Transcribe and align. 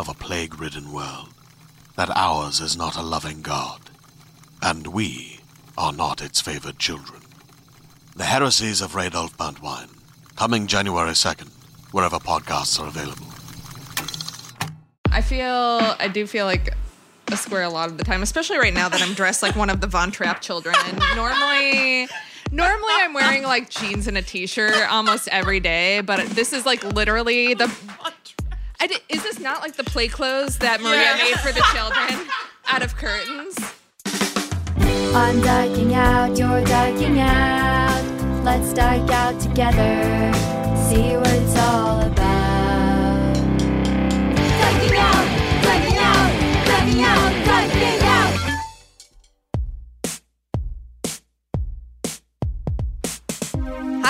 of 0.00 0.08
a 0.08 0.14
plague 0.14 0.58
ridden 0.58 0.90
world 0.90 1.28
that 1.94 2.08
ours 2.16 2.58
is 2.58 2.74
not 2.74 2.96
a 2.96 3.02
loving 3.02 3.42
God, 3.42 3.90
and 4.62 4.86
we 4.86 5.40
are 5.76 5.92
not 5.92 6.22
its 6.22 6.40
favored 6.40 6.78
children. 6.78 7.20
The 8.16 8.24
Heresies 8.24 8.80
of 8.80 8.92
Radolf 8.92 9.36
Burntwine, 9.36 9.90
coming 10.36 10.66
January 10.66 11.10
2nd, 11.10 11.50
wherever 11.92 12.16
podcasts 12.16 12.80
are 12.80 12.86
available. 12.86 13.26
I 15.12 15.20
feel, 15.20 15.94
I 15.98 16.08
do 16.08 16.26
feel 16.26 16.46
like 16.46 16.74
a 17.30 17.36
square 17.36 17.64
a 17.64 17.68
lot 17.68 17.90
of 17.90 17.98
the 17.98 18.04
time, 18.04 18.22
especially 18.22 18.56
right 18.56 18.72
now 18.72 18.88
that 18.88 19.02
I'm 19.02 19.12
dressed 19.12 19.42
like 19.42 19.54
one 19.54 19.68
of 19.68 19.82
the 19.82 19.86
Von 19.86 20.10
Trapp 20.10 20.40
children. 20.40 20.76
Normally, 21.14 22.08
normally 22.50 22.94
I'm 22.94 23.12
wearing 23.12 23.42
like 23.42 23.68
jeans 23.68 24.06
and 24.06 24.16
a 24.16 24.22
t-shirt 24.22 24.90
almost 24.90 25.28
every 25.28 25.60
day, 25.60 26.00
but 26.00 26.26
this 26.30 26.54
is 26.54 26.64
like 26.64 26.82
literally 26.84 27.52
the. 27.52 27.70
I 28.80 28.86
di- 28.86 28.96
is 29.08 29.22
this 29.22 29.38
not 29.38 29.60
like 29.60 29.76
the 29.76 29.84
play 29.84 30.08
clothes 30.08 30.58
that 30.58 30.80
Maria 30.80 31.02
Yeah. 31.02 31.16
made 31.24 31.40
for 31.40 31.52
the 31.52 31.62
children 31.74 32.28
out 32.66 32.82
of 32.82 32.96
curtains? 32.96 33.56
I'm 35.14 35.40
ducking 35.42 35.94
out, 35.94 36.36
you're 36.38 36.64
ducking 36.64 37.20
out. 37.20 38.02
Let's 38.44 38.72
duck 38.72 39.10
out 39.10 39.38
together, 39.40 40.32
see 40.88 41.16
what 41.16 41.28
it's 41.28 41.56
all 41.58 42.00
about. 42.00 42.29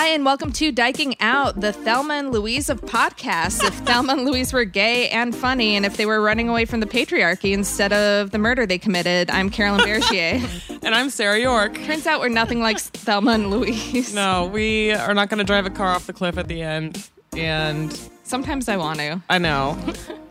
Hi, 0.00 0.06
and 0.06 0.24
welcome 0.24 0.50
to 0.52 0.72
Dyking 0.72 1.14
Out, 1.20 1.60
the 1.60 1.74
Thelma 1.74 2.14
and 2.14 2.32
Louise 2.32 2.70
of 2.70 2.80
podcasts. 2.80 3.62
If 3.62 3.74
Thelma 3.80 4.14
and 4.14 4.24
Louise 4.24 4.50
were 4.50 4.64
gay 4.64 5.10
and 5.10 5.36
funny, 5.36 5.76
and 5.76 5.84
if 5.84 5.98
they 5.98 6.06
were 6.06 6.22
running 6.22 6.48
away 6.48 6.64
from 6.64 6.80
the 6.80 6.86
patriarchy 6.86 7.52
instead 7.52 7.92
of 7.92 8.30
the 8.30 8.38
murder 8.38 8.64
they 8.64 8.78
committed, 8.78 9.28
I'm 9.28 9.50
Carolyn 9.50 9.82
Bergier. 9.82 10.40
And 10.82 10.94
I'm 10.94 11.10
Sarah 11.10 11.38
York. 11.38 11.74
Turns 11.84 12.06
out 12.06 12.20
we're 12.20 12.30
nothing 12.30 12.60
like 12.60 12.80
Thelma 12.80 13.32
and 13.32 13.50
Louise. 13.50 14.14
No, 14.14 14.46
we 14.46 14.90
are 14.92 15.12
not 15.12 15.28
going 15.28 15.36
to 15.36 15.44
drive 15.44 15.66
a 15.66 15.70
car 15.70 15.88
off 15.88 16.06
the 16.06 16.14
cliff 16.14 16.38
at 16.38 16.48
the 16.48 16.62
end. 16.62 17.06
And 17.36 17.92
Sometimes 18.30 18.68
I 18.68 18.76
want 18.76 19.00
to. 19.00 19.20
I 19.28 19.38
know. 19.38 19.76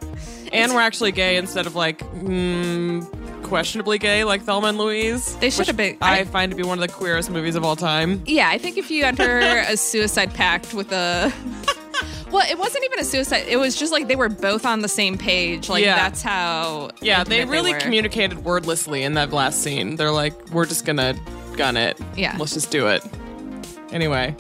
and 0.54 0.74
we're 0.74 0.80
actually 0.80 1.12
gay 1.12 1.36
instead 1.36 1.68
of 1.68 1.76
like 1.76 2.00
mm, 2.00 3.19
questionably 3.50 3.98
gay 3.98 4.24
like 4.24 4.44
Thelma 4.44 4.68
and 4.68 4.78
Louise. 4.78 5.36
They 5.38 5.50
should 5.50 5.68
have 5.68 5.76
been- 5.78 5.98
I, 6.02 6.20
I- 6.20 6.24
find 6.24 6.52
to 6.52 6.56
be 6.56 6.64
one 6.64 6.82
of 6.82 6.88
the 6.88 6.94
queerest 6.94 7.30
movies 7.30 7.56
of 7.56 7.66
all 7.66 7.76
time. 7.76 8.22
Yeah, 8.26 8.48
I 8.50 8.58
think 8.58 8.78
if 8.78 8.90
you 8.90 9.04
enter 9.04 9.40
a 9.68 9.76
suicide 9.76 10.34
pact 10.34 10.74
with 10.74 10.92
a. 10.92 11.34
Well, 12.32 12.48
it 12.48 12.60
wasn't 12.60 12.84
even 12.86 13.00
a 13.00 13.04
suicide. 13.04 13.46
It 13.48 13.58
was 13.58 13.76
just 13.76 13.92
like 13.92 14.08
they 14.08 14.16
were 14.16 14.30
both 14.30 14.64
on 14.64 14.82
the 14.84 14.88
same 14.88 15.18
page. 15.18 15.68
Like 15.68 15.84
Yeah. 15.84 15.96
that's 15.96 16.22
how. 16.22 16.92
Yeah, 17.02 17.24
they 17.24 17.44
really 17.44 17.74
were. 17.74 17.80
communicated 17.80 18.44
wordlessly 18.44 19.02
in 19.02 19.16
that 19.16 19.32
last 19.34 19.64
scene. 19.64 19.96
They're 19.96 20.12
like, 20.12 20.36
we're 20.52 20.68
just 20.68 20.86
gonna 20.86 21.16
gun 21.58 21.76
it. 21.76 21.98
Yeah. 22.16 22.36
Let's 22.38 22.54
just 22.54 22.70
do 22.70 22.86
it. 22.88 23.04
Anyway. 23.92 24.36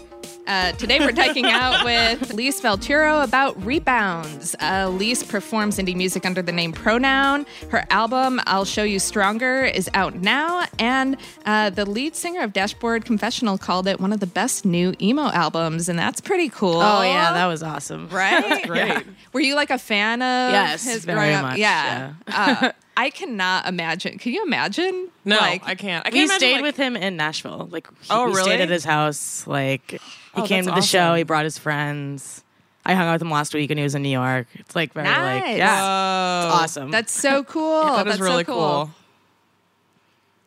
Uh, 0.49 0.71
today 0.73 0.99
we're 0.99 1.11
taking 1.11 1.45
out 1.45 1.85
with 1.85 2.33
Lise 2.33 2.59
Vellturo 2.59 3.23
about 3.23 3.63
rebounds. 3.63 4.55
Uh, 4.59 4.89
Lise 4.89 5.21
performs 5.23 5.77
indie 5.77 5.95
music 5.95 6.25
under 6.25 6.41
the 6.41 6.51
name 6.51 6.73
Pronoun. 6.73 7.45
Her 7.69 7.85
album 7.91 8.41
"I'll 8.47 8.65
Show 8.65 8.81
You 8.81 8.97
Stronger" 8.97 9.63
is 9.63 9.87
out 9.93 10.15
now, 10.15 10.65
and 10.79 11.17
uh, 11.45 11.69
the 11.69 11.85
lead 11.85 12.15
singer 12.15 12.41
of 12.41 12.51
Dashboard 12.51 13.05
Confessional 13.05 13.59
called 13.59 13.85
it 13.87 13.99
one 14.01 14.11
of 14.11 14.19
the 14.21 14.25
best 14.27 14.65
new 14.65 14.95
emo 14.99 15.27
albums, 15.29 15.87
and 15.87 15.99
that's 15.99 16.19
pretty 16.19 16.49
cool. 16.49 16.81
Oh 16.81 17.03
yeah, 17.03 17.31
that 17.33 17.45
was 17.45 17.61
awesome. 17.61 18.09
right. 18.09 18.63
Great. 18.67 19.05
Were 19.33 19.41
you 19.41 19.53
like 19.53 19.69
a 19.69 19.77
fan 19.77 20.23
of 20.23 20.51
Yes, 20.51 20.83
his 20.83 21.05
very 21.05 21.17
growing 21.19 21.35
up? 21.35 21.41
much, 21.43 21.57
Yeah. 21.59 22.13
uh, 22.27 22.71
I 22.99 23.09
cannot 23.11 23.65
imagine. 23.67 24.17
Can 24.17 24.33
you 24.33 24.43
imagine? 24.43 25.07
No, 25.23 25.37
like, 25.37 25.63
I 25.65 25.75
can't. 25.75 26.05
I 26.05 26.09
can't 26.09 26.13
We 26.13 26.19
imagine, 26.23 26.37
stayed 26.39 26.53
like- 26.55 26.61
with 26.63 26.77
him 26.77 26.95
in 26.97 27.15
Nashville. 27.15 27.69
Like, 27.71 27.87
he, 28.01 28.07
Oh, 28.09 28.25
we 28.25 28.31
really? 28.33 28.43
stayed 28.43 28.61
at 28.61 28.69
his 28.69 28.83
house. 28.83 29.45
Like, 29.47 29.91
he 29.91 29.99
Oh, 30.35 30.43
came 30.45 30.65
to 30.65 30.71
the 30.71 30.81
show. 30.81 31.13
He 31.15 31.23
brought 31.23 31.45
his 31.45 31.57
friends. 31.57 32.43
I 32.85 32.95
hung 32.95 33.07
out 33.07 33.13
with 33.13 33.21
him 33.21 33.31
last 33.31 33.53
week, 33.53 33.69
and 33.71 33.77
he 33.79 33.83
was 33.83 33.95
in 33.95 34.01
New 34.01 34.09
York. 34.09 34.47
It's 34.55 34.75
like 34.75 34.93
very 34.93 35.07
Nice. 35.07 35.43
like 35.43 35.57
yeah, 35.57 35.79
Oh, 35.81 36.49
awesome. 36.61 36.91
That's 36.91 37.13
so 37.13 37.43
cool. 37.55 37.83
That 37.85 38.07
is 38.07 38.13
That's 38.13 38.19
really 38.21 38.43
so 38.43 38.51
cool. 38.53 38.91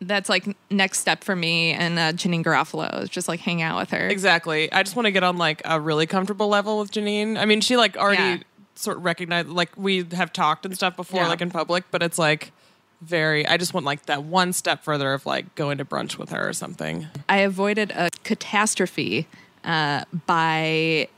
That's 0.00 0.28
like 0.28 0.56
next 0.68 0.98
step 0.98 1.22
for 1.22 1.36
me 1.36 1.70
and 1.72 1.96
uh, 1.96 2.12
Janeane 2.12 2.42
Garofalo 2.42 3.04
is 3.04 3.08
just 3.08 3.28
like 3.28 3.38
hang 3.38 3.62
out 3.62 3.78
with 3.78 3.90
her. 3.90 4.08
Exactly. 4.08 4.70
I 4.72 4.82
just 4.82 4.96
want 4.96 5.06
to 5.06 5.12
get 5.12 5.22
on 5.22 5.38
like 5.38 5.62
a 5.64 5.78
really 5.78 6.06
comfortable 6.08 6.48
level 6.48 6.80
with 6.80 6.90
Janeane. 6.90 7.38
I 7.38 7.44
mean, 7.44 7.60
she 7.60 7.76
like 7.76 7.96
already 7.96 8.22
Yeah. 8.22 8.38
Sort 8.74 8.96
of 8.98 9.04
recognized, 9.04 9.48
like 9.48 9.70
we 9.76 10.04
have 10.12 10.32
talked 10.32 10.64
and 10.66 10.74
stuff 10.74 10.96
before, 10.96 11.20
Yeah. 11.22 11.28
like 11.28 11.40
in 11.40 11.50
public, 11.50 11.84
but 11.90 12.02
it's 12.02 12.18
like 12.18 12.52
very. 13.00 13.46
I 13.46 13.56
just 13.56 13.74
want 13.74 13.84
like 13.86 14.06
that 14.06 14.24
one 14.24 14.52
step 14.52 14.82
further 14.84 15.12
of 15.12 15.26
like 15.26 15.54
going 15.54 15.78
to 15.78 15.84
brunch 15.84 16.18
with 16.18 16.30
her 16.30 16.48
or 16.48 16.52
something. 16.52 17.06
I 17.28 17.38
avoided 17.38 17.90
a 17.92 18.08
catastrophe 18.24 19.26
uh, 19.64 20.04
by 20.26 21.08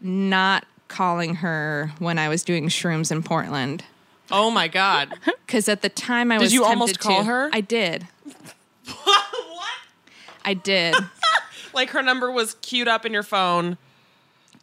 not 0.00 0.64
calling 0.88 1.36
her 1.36 1.92
when 1.98 2.18
I 2.18 2.28
was 2.28 2.42
doing 2.44 2.68
shrooms 2.68 3.10
in 3.12 3.22
Portland. 3.22 3.84
Oh 4.30 4.50
my 4.50 4.68
god. 4.68 5.14
Because 5.48 5.66
at 5.70 5.80
the 5.80 5.88
time 5.88 6.30
I 6.30 6.36
Did 6.36 6.42
was 6.44 6.52
you 6.52 6.62
almost 6.62 7.00
call 7.00 7.20
to- 7.20 7.24
her? 7.24 7.48
I 7.54 7.62
did. 7.62 8.06
what? 9.04 9.24
I 10.44 10.54
did. 10.54 10.94
Like 11.74 11.90
her 11.90 12.02
number 12.02 12.30
was 12.30 12.54
queued 12.60 12.88
up 12.88 13.06
in 13.06 13.12
your 13.12 13.22
phone. 13.22 13.78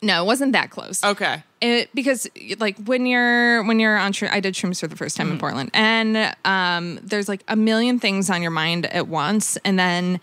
No, 0.01 0.23
it 0.23 0.25
wasn't 0.25 0.51
that 0.53 0.69
close. 0.69 1.03
Okay. 1.03 1.43
it, 1.61 1.89
because 1.93 2.27
like 2.59 2.77
when 2.85 3.05
you're 3.05 3.63
when 3.63 3.79
you're 3.79 3.97
on 3.97 4.13
I 4.29 4.39
did 4.39 4.53
shrooms 4.53 4.79
for 4.79 4.87
the 4.87 4.95
first 4.95 5.17
Mm-hmm. 5.17 5.23
time 5.27 5.31
in 5.33 5.39
Portland, 5.39 5.71
and 5.73 6.35
um, 6.45 6.99
there's 7.01 7.27
like 7.29 7.43
a 7.47 7.55
million 7.55 7.99
things 7.99 8.29
on 8.29 8.41
your 8.41 8.51
mind 8.51 8.85
at 8.87 9.07
once, 9.07 9.57
and 9.65 9.79
then 9.79 10.19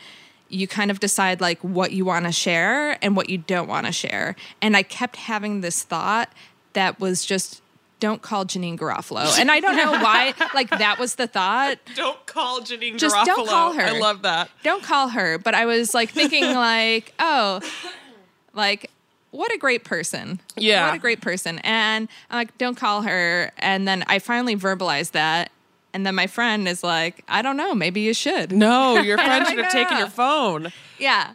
you 0.49 0.69
kind 0.69 0.91
of 0.91 1.01
decide 1.01 1.41
like 1.41 1.59
what 1.63 1.93
you 1.93 2.05
want 2.05 2.27
to 2.27 2.33
share 2.33 2.99
and 3.03 3.17
what 3.17 3.31
you 3.31 3.39
don't 3.39 3.69
want 3.69 3.87
to 3.87 3.93
share. 3.93 4.37
And 4.61 4.77
I 4.77 4.83
kept 4.83 5.17
having 5.17 5.63
this 5.63 5.83
thought 5.83 6.31
that 6.75 7.01
was 7.01 7.25
just 7.25 7.63
don't 8.01 8.21
call 8.21 8.45
Janeane 8.45 8.77
Garofalo. 8.77 9.39
And 9.39 9.49
I 9.51 9.61
don't 9.61 9.77
know 9.77 9.93
why, 9.93 10.35
like, 10.55 10.69
that 10.71 10.99
was 10.99 11.15
the 11.15 11.29
thought. 11.29 11.79
Don't 11.95 12.27
call 12.27 12.61
Janeane 12.61 12.99
Just 12.99 13.15
Garofalo. 13.15 13.27
don't 13.27 13.49
call 13.49 13.73
her. 13.75 13.83
I 13.83 13.99
love 13.99 14.23
that. 14.23 14.51
Don't 14.65 14.83
call 14.83 15.09
her. 15.09 15.39
But 15.39 15.55
I 15.55 15.67
was 15.67 15.95
like 15.95 16.11
thinking, 16.11 16.43
like, 16.55 17.15
oh, 17.21 17.61
like, 18.55 18.91
what 19.33 19.53
a 19.53 19.59
great 19.59 19.83
person. 19.85 20.39
Yeah. 20.57 20.87
What 20.87 20.95
a 20.95 20.99
great 20.99 21.21
person. 21.21 21.59
And 21.65 22.09
I'm 22.31 22.37
like, 22.39 22.57
don't 22.59 22.77
call 22.77 23.03
her. 23.03 23.51
And 23.59 23.89
then 23.89 24.05
I 24.07 24.19
finally 24.21 24.55
verbalized 24.57 25.11
that. 25.13 25.51
And 25.95 26.07
then 26.07 26.15
my 26.15 26.27
friend 26.27 26.67
is 26.69 26.83
like, 26.85 27.25
I 27.29 27.43
don't 27.43 27.57
know, 27.57 27.75
maybe 27.75 28.01
you 28.01 28.15
should. 28.15 28.53
No, 28.53 28.99
your 29.01 29.19
friend 29.27 29.47
should 29.47 29.59
have 29.59 29.73
taken 29.73 29.99
your 29.99 30.09
phone 30.09 30.73
Yeah. 30.99 31.35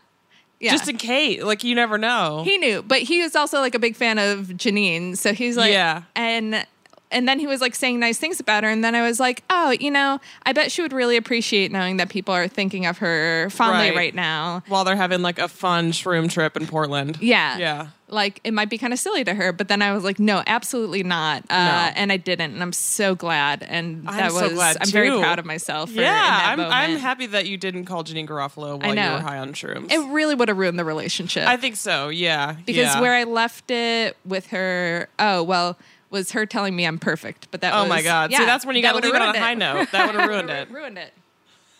Yeah. 0.59 0.71
just 0.71 0.87
in 0.89 0.97
case. 0.97 1.43
Like 1.43 1.63
you 1.63 1.75
never 1.75 1.97
know. 1.99 2.41
he 2.43 2.57
knew, 2.57 2.81
but 2.81 3.01
he 3.01 3.21
was 3.21 3.35
also 3.35 3.59
like 3.59 3.75
a 3.75 3.79
big 3.79 3.95
fan 3.95 4.17
of 4.17 4.47
Janeane. 4.47 5.15
So 5.17 5.33
he's 5.33 5.57
like, 5.57 5.71
Yeah. 5.71 6.03
And 6.15 6.65
and 7.11 7.27
then 7.27 7.39
he 7.39 7.47
was 7.47 7.61
like 7.61 7.75
saying 7.75 7.99
nice 7.99 8.17
things 8.17 8.39
about 8.39 8.63
her. 8.63 8.69
And 8.69 8.83
then 8.83 8.95
I 8.95 9.01
was 9.01 9.19
like, 9.19 9.43
oh, 9.49 9.71
you 9.71 9.91
know, 9.91 10.19
I 10.45 10.53
bet 10.53 10.71
she 10.71 10.81
would 10.81 10.93
really 10.93 11.17
appreciate 11.17 11.71
knowing 11.71 11.97
that 11.97 12.09
people 12.09 12.33
are 12.33 12.47
thinking 12.47 12.85
of 12.85 12.97
her 12.99 13.49
fondly 13.49 13.87
Right. 13.89 13.95
right 13.95 14.15
now. 14.15 14.63
While 14.67 14.83
they're 14.83 14.95
having 14.95 15.21
like 15.21 15.39
a 15.39 15.47
fun 15.47 15.91
shroom 15.91 16.29
trip 16.29 16.57
in 16.57 16.67
Portland. 16.67 17.17
Yeah. 17.21 17.57
Yeah. 17.57 17.87
Like 18.09 18.39
it 18.45 18.53
might 18.53 18.69
be 18.69 18.77
kind 18.77 18.93
of 18.93 18.99
silly 18.99 19.25
to 19.25 19.33
her, 19.33 19.51
but 19.51 19.67
then 19.67 19.81
I 19.81 19.91
was 19.93 20.05
like, 20.05 20.17
no, 20.17 20.41
absolutely 20.47 21.03
not. 21.03 21.43
Uh, 21.49 21.55
No. 21.55 21.91
And 21.95 22.11
I 22.11 22.15
didn't. 22.17 22.53
And 22.53 22.61
I'm 22.61 22.71
so 22.71 23.15
glad. 23.15 23.63
And 23.63 24.07
I'm 24.07 24.17
that 24.17 24.31
so 24.31 24.43
was, 24.43 24.53
glad, 24.53 24.77
I'm 24.79 24.89
very 24.89 25.09
proud 25.09 25.39
of 25.39 25.45
myself. 25.45 25.91
For, 25.91 25.99
Yeah, 25.99 26.11
that 26.11 26.59
I'm, 26.59 26.59
I'm 26.61 26.97
happy 26.99 27.25
that 27.27 27.47
you 27.47 27.57
didn't 27.57 27.83
call 27.85 28.03
Janeane 28.05 28.27
Garofalo 28.27 28.81
while 28.81 28.95
you 28.95 29.11
were 29.11 29.19
high 29.19 29.39
on 29.39 29.51
shrooms. 29.53 29.91
It 29.91 29.99
really 30.09 30.35
would 30.35 30.47
have 30.47 30.57
ruined 30.57 30.79
the 30.79 30.85
relationship. 30.85 31.47
I 31.47 31.57
think 31.57 31.75
so. 31.75 32.07
Yeah, 32.07 32.55
because 32.65 32.95
yeah. 32.95 33.01
where 33.01 33.13
I 33.13 33.23
left 33.25 33.71
it 33.71 34.15
with 34.25 34.47
her, 34.47 35.09
oh 35.19 35.43
well, 35.43 35.77
was 36.09 36.31
her 36.31 36.45
telling 36.45 36.75
me 36.75 36.85
I'm 36.85 36.99
perfect. 36.99 37.47
But 37.51 37.61
that 37.61 37.73
Oh 37.73 37.81
was, 37.81 37.89
my 37.89 38.01
God. 38.01 38.31
See, 38.31 38.37
yeah, 38.39 38.45
that's 38.45 38.65
when 38.65 38.75
you 38.75 38.81
gotta 38.81 38.95
would've 38.95 39.11
leave 39.11 39.21
it 39.21 39.27
on 39.27 39.35
a 39.35 39.39
high 39.39 39.53
note. 39.53 39.91
That 39.91 40.07
would've 40.13 40.27
ruined 40.29 40.49
it. 40.51 40.69
ruined 40.71 40.97
it. 40.97 41.13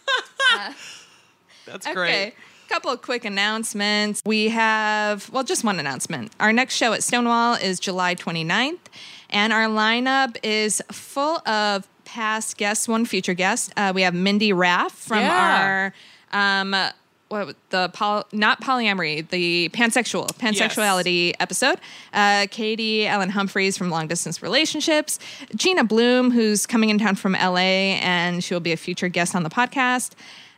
that's 1.66 1.86
great. 1.86 1.92
Okay. 1.92 1.94
great. 1.94 2.34
Couple 2.70 2.92
of 2.92 3.02
quick 3.02 3.24
announcements. 3.24 4.22
We 4.26 4.50
have, 4.50 5.30
well, 5.30 5.44
just 5.46 5.64
one 5.64 5.80
announcement. 5.80 6.34
Our 6.40 6.52
next 6.52 6.76
show 6.76 6.92
at 6.92 7.02
Stonewall 7.02 7.54
is 7.54 7.80
July 7.80 8.14
29th, 8.14 8.80
and 9.30 9.54
our 9.54 9.68
lineup 9.68 10.36
is 10.44 10.82
full 10.92 11.38
of 11.48 11.88
past 12.04 12.58
guests, 12.58 12.86
one 12.88 13.06
future 13.06 13.34
guest. 13.34 13.72
Uh, 13.78 13.94
we 13.96 14.02
have 14.02 14.14
Mindy 14.14 14.52
Raff 14.52 14.92
from 14.92 15.20
Yeah. 15.20 15.94
our 16.34 16.62
um, 16.62 16.76
what 17.30 17.56
the 17.70 17.90
poly, 17.90 18.24
not 18.32 18.62
polyamory, 18.62 19.28
the 19.30 19.70
pansexual 19.70 20.28
pansexuality 20.38 21.34
episode. 21.40 21.80
Uh, 22.14 22.48
Katie 22.50 23.06
Ellen 23.08 23.30
Humphreys 23.30 23.78
from 23.78 23.90
Long 23.90 24.08
Distance 24.08 24.42
Relationships. 24.42 25.20
Gina 25.56 25.84
Bloom, 25.84 26.32
who's 26.32 26.66
coming 26.66 26.90
in 26.90 26.98
town 27.00 27.16
from 27.16 27.34
LA, 27.34 27.98
and 28.02 28.44
she 28.44 28.54
will 28.54 28.62
be 28.62 28.72
a 28.72 28.78
future 28.78 29.10
guest 29.10 29.36
on 29.36 29.44
the 29.44 29.50
podcast. 29.50 30.12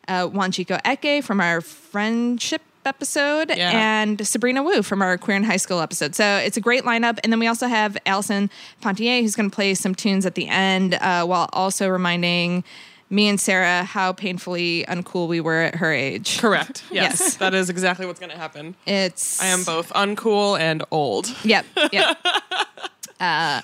Uh, 0.08 0.28
Wanjiko 0.28 0.80
Eke 0.88 1.24
from 1.24 1.40
our 1.42 1.62
friendship 1.62 2.62
episode, 2.86 3.52
Yeah. 3.56 3.72
and 4.02 4.26
Sabrina 4.26 4.64
Wu 4.64 4.82
from 4.82 5.02
our 5.02 5.18
Queer 5.18 5.38
in 5.38 5.44
High 5.44 5.58
School 5.58 5.80
episode. 5.82 6.16
So 6.16 6.38
it's 6.38 6.58
a 6.58 6.62
great 6.62 6.84
lineup. 6.84 7.20
And 7.24 7.32
then 7.32 7.40
we 7.40 7.46
also 7.46 7.68
have 7.68 7.98
Allison 8.06 8.50
Ponthier, 8.82 9.22
who's 9.22 9.36
going 9.36 9.50
to 9.50 9.54
play 9.54 9.76
some 9.76 9.94
tunes 9.94 10.26
at 10.26 10.36
the 10.36 10.48
end, 10.48 10.96
uh, 10.96 11.26
while 11.26 11.50
also 11.54 11.88
reminding 11.90 12.64
me 13.10 13.28
and 13.28 13.40
Sarah 13.40 13.84
how 13.84 14.14
painfully 14.14 14.86
uncool 14.88 15.28
we 15.28 15.42
were 15.42 15.62
at 15.62 15.76
her 15.76 15.92
age. 15.92 16.40
Correct. 16.40 16.84
Yes, 16.92 17.20
Yes. 17.20 17.36
that 17.38 17.54
is 17.54 17.70
exactly 17.70 18.06
what's 18.06 18.20
going 18.20 18.32
to 18.32 18.38
happen. 18.38 18.76
It's 18.86 19.42
I 19.42 19.48
am 19.48 19.64
both 19.64 19.92
uncool 19.94 20.60
and 20.60 20.84
old. 20.92 21.34
Yep, 21.44 21.66
yep. 21.92 22.18
uh, 23.20 23.62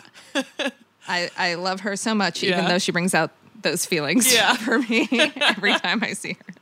I 1.07 1.29
I 1.37 1.53
love 1.55 1.81
her 1.81 1.95
so 1.95 2.15
much, 2.15 2.43
even 2.43 2.59
Yeah. 2.59 2.67
though 2.69 2.79
she 2.79 2.91
brings 2.91 3.13
out 3.13 3.31
those 3.61 3.85
feelings 3.85 4.33
Yeah. 4.33 4.53
for 4.65 4.79
me 4.79 5.07
every 5.41 5.73
time 5.79 6.03
I 6.03 6.13
see 6.13 6.33
her. 6.33 6.53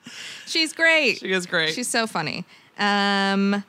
She's 0.45 0.73
great. 0.73 1.19
She 1.19 1.31
is 1.31 1.45
great. 1.45 1.73
She's 1.73 1.87
so 1.89 2.07
funny. 2.07 2.45
Um, 2.77 3.63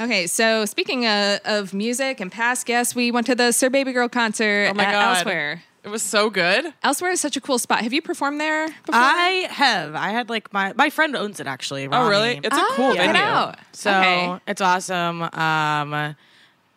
okay, 0.00 0.26
so 0.26 0.64
speaking 0.64 1.06
of, 1.06 1.40
of 1.44 1.74
music 1.74 2.20
and 2.20 2.30
past 2.30 2.66
guests, 2.66 2.94
we 2.94 3.10
went 3.10 3.26
to 3.26 3.34
the 3.34 3.52
Sir 3.52 3.68
Babygirl 3.70 4.10
concert 4.12 4.68
oh 4.70 4.74
my 4.74 4.84
at 4.84 4.92
god, 4.92 5.16
Elsewhere. 5.18 5.62
It 5.84 5.88
was 5.88 6.02
so 6.02 6.28
good. 6.28 6.74
Elsewhere 6.82 7.12
is 7.12 7.20
such 7.20 7.36
a 7.36 7.40
cool 7.40 7.58
spot. 7.58 7.80
Have 7.82 7.92
you 7.92 8.02
performed 8.02 8.40
there 8.40 8.66
before? 8.66 8.94
I 8.94 9.46
have. 9.50 9.94
I 9.94 10.10
had 10.10 10.28
like 10.28 10.52
my 10.52 10.72
my 10.76 10.90
friend 10.90 11.16
owns 11.16 11.40
it 11.40 11.46
actually. 11.46 11.88
Oh 11.90 12.08
really? 12.08 12.40
It's 12.42 12.56
a 12.56 12.60
Oh, 12.60 12.72
cool 12.76 12.94
venue. 12.94 13.20
out. 13.20 13.56
So 13.72 13.90
Okay. 13.90 14.38
it's 14.48 14.60
awesome. 14.60 15.22
Um, 15.22 16.16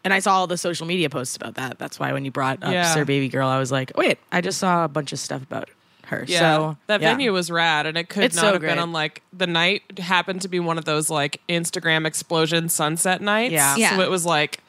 and 0.03 0.13
I 0.13 0.19
saw 0.19 0.35
all 0.35 0.47
the 0.47 0.57
social 0.57 0.87
media 0.87 1.09
posts 1.09 1.35
about 1.35 1.55
that. 1.55 1.77
That's 1.77 1.99
why 1.99 2.13
when 2.13 2.25
you 2.25 2.31
brought 2.31 2.63
up 2.63 2.71
Yeah. 2.71 2.93
Sir 2.93 3.05
Babygirl, 3.05 3.45
I 3.45 3.59
was 3.59 3.71
like, 3.71 3.91
wait, 3.95 4.17
I 4.31 4.41
just 4.41 4.59
saw 4.59 4.85
a 4.85 4.87
bunch 4.87 5.11
of 5.13 5.19
stuff 5.19 5.41
about 5.43 5.69
her. 6.05 6.23
Yeah, 6.27 6.39
so 6.39 6.77
that 6.87 7.01
yeah. 7.01 7.11
venue 7.11 7.31
was 7.33 7.49
rad, 7.51 7.85
and 7.85 7.97
it 7.97 8.09
could 8.09 8.23
It's 8.23 8.35
not 8.35 8.41
so 8.41 8.51
have 8.53 8.61
been 8.61 8.79
on 8.79 8.91
like 8.93 9.21
the 9.33 9.47
night 9.47 9.99
happened 9.99 10.41
to 10.43 10.47
be 10.47 10.59
one 10.59 10.77
of 10.77 10.85
those 10.85 11.09
like 11.09 11.41
Instagram 11.49 12.05
explosion 12.05 12.69
sunset 12.69 13.21
nights. 13.21 13.53
Yeah. 13.53 13.75
Yeah. 13.77 13.95
So 13.97 14.01
it 14.03 14.09
was 14.09 14.25
like 14.25 14.59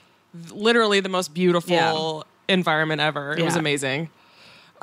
literally 0.50 1.00
the 1.00 1.08
most 1.08 1.34
beautiful 1.34 2.26
environment 2.49 3.00
ever. 3.00 3.34
It 3.37 3.43
was 3.44 3.56
amazing. 3.56 4.08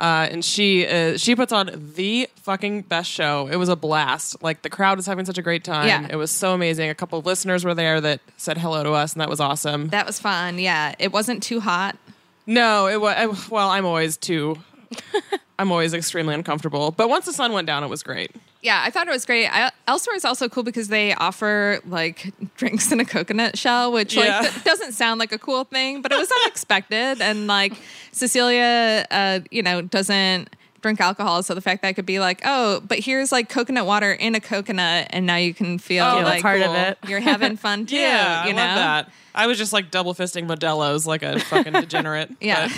Uh, 0.00 0.26
and 0.30 0.42
she 0.42 0.86
uh, 0.86 1.18
she 1.18 1.36
puts 1.36 1.52
on 1.52 1.70
the 1.94 2.26
fucking 2.36 2.80
best 2.82 3.10
show. 3.10 3.48
It 3.52 3.56
was 3.56 3.68
a 3.68 3.76
blast. 3.76 4.42
Like 4.42 4.62
the 4.62 4.70
crowd 4.70 4.96
was 4.96 5.04
having 5.04 5.26
such 5.26 5.36
a 5.36 5.42
great 5.42 5.62
time. 5.62 5.88
Yeah. 5.88 6.06
It 6.08 6.16
was 6.16 6.30
so 6.30 6.54
amazing. 6.54 6.88
A 6.88 6.94
couple 6.94 7.18
of 7.18 7.26
listeners 7.26 7.66
were 7.66 7.74
there 7.74 8.00
that 8.00 8.20
said 8.38 8.56
hello 8.56 8.82
to 8.82 8.92
us, 8.92 9.12
and 9.12 9.20
that 9.20 9.28
was 9.28 9.40
awesome. 9.40 9.88
that 9.88 10.06
was 10.06 10.18
fun. 10.18 10.58
Yeah, 10.58 10.94
it 10.98 11.12
wasn't 11.12 11.42
too 11.42 11.60
hot. 11.60 11.98
No, 12.46 12.86
it 12.86 12.98
was. 12.98 13.50
Well, 13.50 13.68
I'm 13.68 13.84
always 13.84 14.16
too. 14.16 14.56
I'm 15.58 15.70
always 15.70 15.92
extremely 15.92 16.34
uncomfortable. 16.34 16.90
But 16.90 17.08
once 17.08 17.26
the 17.26 17.32
sun 17.32 17.52
went 17.52 17.66
down, 17.66 17.84
it 17.84 17.88
was 17.88 18.02
great. 18.02 18.30
Yeah, 18.62 18.82
I 18.84 18.90
thought 18.90 19.08
it 19.08 19.10
was 19.10 19.26
great. 19.26 19.46
I, 19.46 19.70
Elsewhere 19.86 20.16
is 20.16 20.24
also 20.24 20.48
cool 20.48 20.62
because 20.62 20.88
they 20.88 21.14
offer 21.14 21.80
like 21.86 22.32
drinks 22.56 22.90
in 22.92 23.00
a 23.00 23.04
coconut 23.04 23.58
shell, 23.58 23.92
which 23.92 24.14
Yeah. 24.16 24.40
like 24.40 24.50
th- 24.52 24.64
doesn't 24.64 24.92
sound 24.92 25.18
like 25.20 25.32
a 25.32 25.38
cool 25.38 25.64
thing, 25.64 26.00
but 26.02 26.12
it 26.12 26.16
was 26.18 26.30
unexpected. 26.44 27.20
and 27.20 27.46
like 27.46 27.74
Cecilia, 28.12 29.06
uh, 29.10 29.40
you 29.50 29.62
know, 29.62 29.82
doesn't 29.82 30.48
drink 30.82 30.98
alcohol, 30.98 31.42
so 31.42 31.54
the 31.54 31.60
fact 31.60 31.82
that 31.82 31.88
I 31.88 31.92
could 31.92 32.06
be 32.06 32.20
like, 32.20 32.40
oh, 32.46 32.80
but 32.80 32.98
here's 33.00 33.30
like 33.30 33.50
coconut 33.50 33.84
water 33.84 34.12
in 34.12 34.34
a 34.34 34.40
coconut, 34.40 35.08
and 35.10 35.26
now 35.26 35.36
you 35.36 35.52
can 35.52 35.78
feel 35.78 36.04
Oh, 36.06 36.16
like 36.16 36.24
that's 36.24 36.42
part 36.42 36.62
of 36.62 36.74
it. 36.74 36.96
you're 37.06 37.20
having 37.20 37.56
fun 37.58 37.84
too. 37.84 37.96
Yeah, 37.96 38.44
you 38.44 38.50
I 38.50 38.52
know? 38.52 38.62
love 38.62 38.76
that. 38.76 39.10
I 39.34 39.46
was 39.46 39.58
just 39.58 39.74
like 39.74 39.90
double 39.90 40.14
fisting 40.14 40.46
Modelo's 40.48 41.06
like 41.06 41.22
a 41.22 41.38
fucking 41.38 41.74
degenerate. 41.74 42.30
Yeah. 42.40 42.70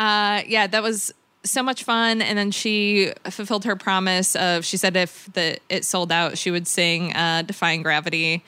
Uh, 0.00 0.42
yeah, 0.46 0.66
that 0.66 0.82
was 0.82 1.12
so 1.44 1.62
much 1.62 1.84
fun. 1.84 2.22
And 2.22 2.36
then 2.38 2.50
she 2.50 3.12
fulfilled 3.30 3.64
her 3.66 3.76
promise 3.76 4.34
of 4.36 4.64
she 4.64 4.76
said 4.76 4.96
if 4.96 5.28
the 5.34 5.58
it 5.68 5.84
sold 5.84 6.10
out, 6.10 6.38
she 6.38 6.50
would 6.50 6.66
sing 6.66 7.14
uh, 7.14 7.42
"Defying 7.42 7.82
Gravity," 7.82 8.42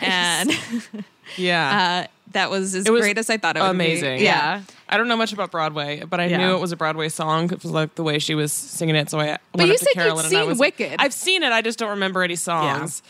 and 0.00 0.50
yeah. 1.36 2.06
uh, 2.06 2.12
that 2.32 2.50
was 2.50 2.74
as 2.74 2.88
was 2.88 3.00
great 3.02 3.18
as 3.18 3.30
I 3.30 3.36
thought 3.36 3.56
it 3.56 3.60
would 3.62 3.70
amazing. 3.70 4.18
be. 4.18 4.24
Yeah. 4.24 4.62
I 4.88 4.96
don't 4.96 5.08
know 5.08 5.16
much 5.16 5.32
about 5.32 5.50
Broadway, 5.50 6.02
but 6.04 6.20
I 6.20 6.26
Yeah. 6.26 6.36
knew 6.38 6.54
it 6.56 6.60
was 6.60 6.72
a 6.72 6.76
Broadway 6.76 7.08
song. 7.08 7.44
It 7.52 7.62
was 7.62 7.72
like 7.72 7.94
the 7.94 8.02
way 8.02 8.18
she 8.18 8.34
was 8.34 8.52
singing 8.52 8.94
it. 8.96 9.10
So 9.10 9.18
I 9.20 9.38
But 9.52 9.68
you 9.68 9.78
said 9.78 9.88
you'd 9.96 10.12
I 10.12 10.22
seen 10.28 10.46
was 10.46 10.58
Wicked. 10.58 10.96
I've 10.98 11.14
seen 11.14 11.42
it. 11.42 11.52
I 11.52 11.62
just 11.62 11.78
don't 11.78 11.90
remember 11.90 12.22
any 12.22 12.36
songs. 12.36 13.02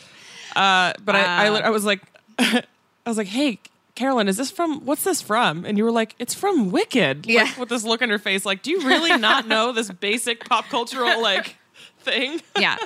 Uh, 0.55 0.93
but 1.03 1.15
I, 1.15 1.47
I, 1.47 1.59
I 1.59 1.69
was 1.69 1.83
like, 1.85 2.01
I 2.39 2.63
was 3.05 3.17
like, 3.17 3.27
hey. 3.27 3.59
Carolyn, 3.97 4.27
is 4.27 4.37
this 4.37 4.51
from 4.51 4.85
what's 4.85 5.03
this 5.03 5.23
from? 5.23 5.65
And 5.65 5.75
you 5.75 5.83
were 5.83 5.91
like, 5.91 6.13
it's 6.19 6.35
from 6.35 6.69
Wicked. 6.71 7.25
Like, 7.25 7.33
Yeah. 7.35 7.59
with 7.59 7.69
this 7.69 7.83
look 7.83 8.03
on 8.03 8.09
her 8.09 8.19
face, 8.19 8.45
like, 8.45 8.61
do 8.61 8.69
you 8.69 8.81
really 8.87 9.17
not 9.17 9.47
know 9.53 9.71
this 9.71 9.89
basic 9.89 10.45
pop 10.47 10.65
cultural 10.69 11.19
like 11.21 11.55
thing? 12.01 12.39
yeah. 12.59 12.77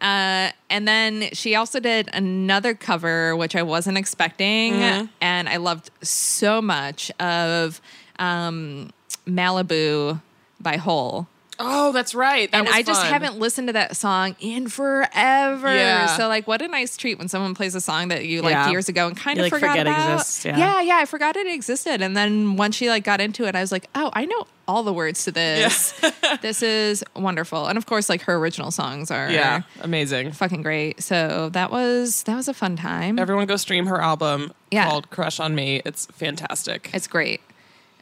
Uh, 0.00 0.50
and 0.68 0.88
then 0.88 1.28
she 1.32 1.54
also 1.54 1.78
did 1.78 2.10
another 2.12 2.74
cover, 2.74 3.36
which 3.36 3.54
I 3.54 3.62
wasn't 3.62 3.96
expecting, 3.98 4.72
Mm-hmm. 4.72 5.06
and 5.20 5.48
I 5.48 5.58
loved 5.58 5.90
so 6.02 6.60
much 6.60 7.12
of 7.20 7.80
um, 8.18 8.90
Malibu 9.28 10.20
by 10.60 10.76
Hole. 10.76 11.28
Oh, 11.58 11.92
that's 11.92 12.14
right. 12.14 12.50
That 12.50 12.58
and 12.58 12.66
was 12.66 12.74
I 12.74 12.82
just 12.82 13.02
fun. 13.02 13.12
haven't 13.12 13.38
listened 13.38 13.68
to 13.68 13.72
that 13.74 13.96
song 13.96 14.34
in 14.40 14.68
forever. 14.68 15.72
Yeah. 15.72 16.06
So 16.16 16.26
like, 16.26 16.46
what 16.48 16.60
a 16.62 16.68
nice 16.68 16.96
treat 16.96 17.18
when 17.18 17.28
someone 17.28 17.54
plays 17.54 17.74
a 17.74 17.80
song 17.80 18.08
that 18.08 18.24
you 18.26 18.42
like 18.42 18.52
Yeah. 18.52 18.70
years 18.70 18.88
ago 18.88 19.06
and 19.06 19.16
kind 19.16 19.38
You, 19.38 19.44
of 19.44 19.52
like, 19.52 19.60
forgot 19.60 19.70
forget 19.72 19.86
about. 19.86 20.12
exists, 20.14 20.44
yeah. 20.44 20.56
yeah, 20.56 20.80
yeah, 20.80 20.96
I 20.96 21.04
forgot 21.04 21.36
it 21.36 21.46
existed. 21.46 22.02
And 22.02 22.16
then 22.16 22.56
once 22.56 22.74
she 22.76 22.88
like 22.88 23.04
got 23.04 23.20
into 23.20 23.44
it, 23.44 23.54
I 23.54 23.60
was 23.60 23.70
like, 23.70 23.86
oh, 23.94 24.10
I 24.14 24.24
know 24.24 24.46
all 24.66 24.82
the 24.82 24.92
words 24.92 25.24
to 25.24 25.30
this. 25.32 25.92
this 26.40 26.62
is 26.62 27.04
wonderful. 27.14 27.66
And 27.66 27.76
of 27.76 27.86
course, 27.86 28.08
like 28.08 28.22
her 28.22 28.36
original 28.36 28.70
songs 28.70 29.10
are 29.10 29.30
Yeah, 29.30 29.62
amazing. 29.82 30.32
fucking 30.32 30.62
great. 30.62 31.02
So 31.02 31.50
that 31.50 31.70
was 31.70 32.22
that 32.24 32.34
was 32.34 32.48
a 32.48 32.54
fun 32.54 32.76
time. 32.76 33.18
Everyone 33.18 33.46
go 33.46 33.56
stream 33.56 33.86
her 33.86 34.00
album 34.00 34.52
Yeah. 34.70 34.88
called 34.88 35.10
Crush 35.10 35.38
on 35.38 35.54
Me. 35.54 35.82
It's 35.84 36.06
fantastic. 36.06 36.90
It's 36.94 37.06
great. 37.06 37.40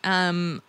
Um, 0.04 0.62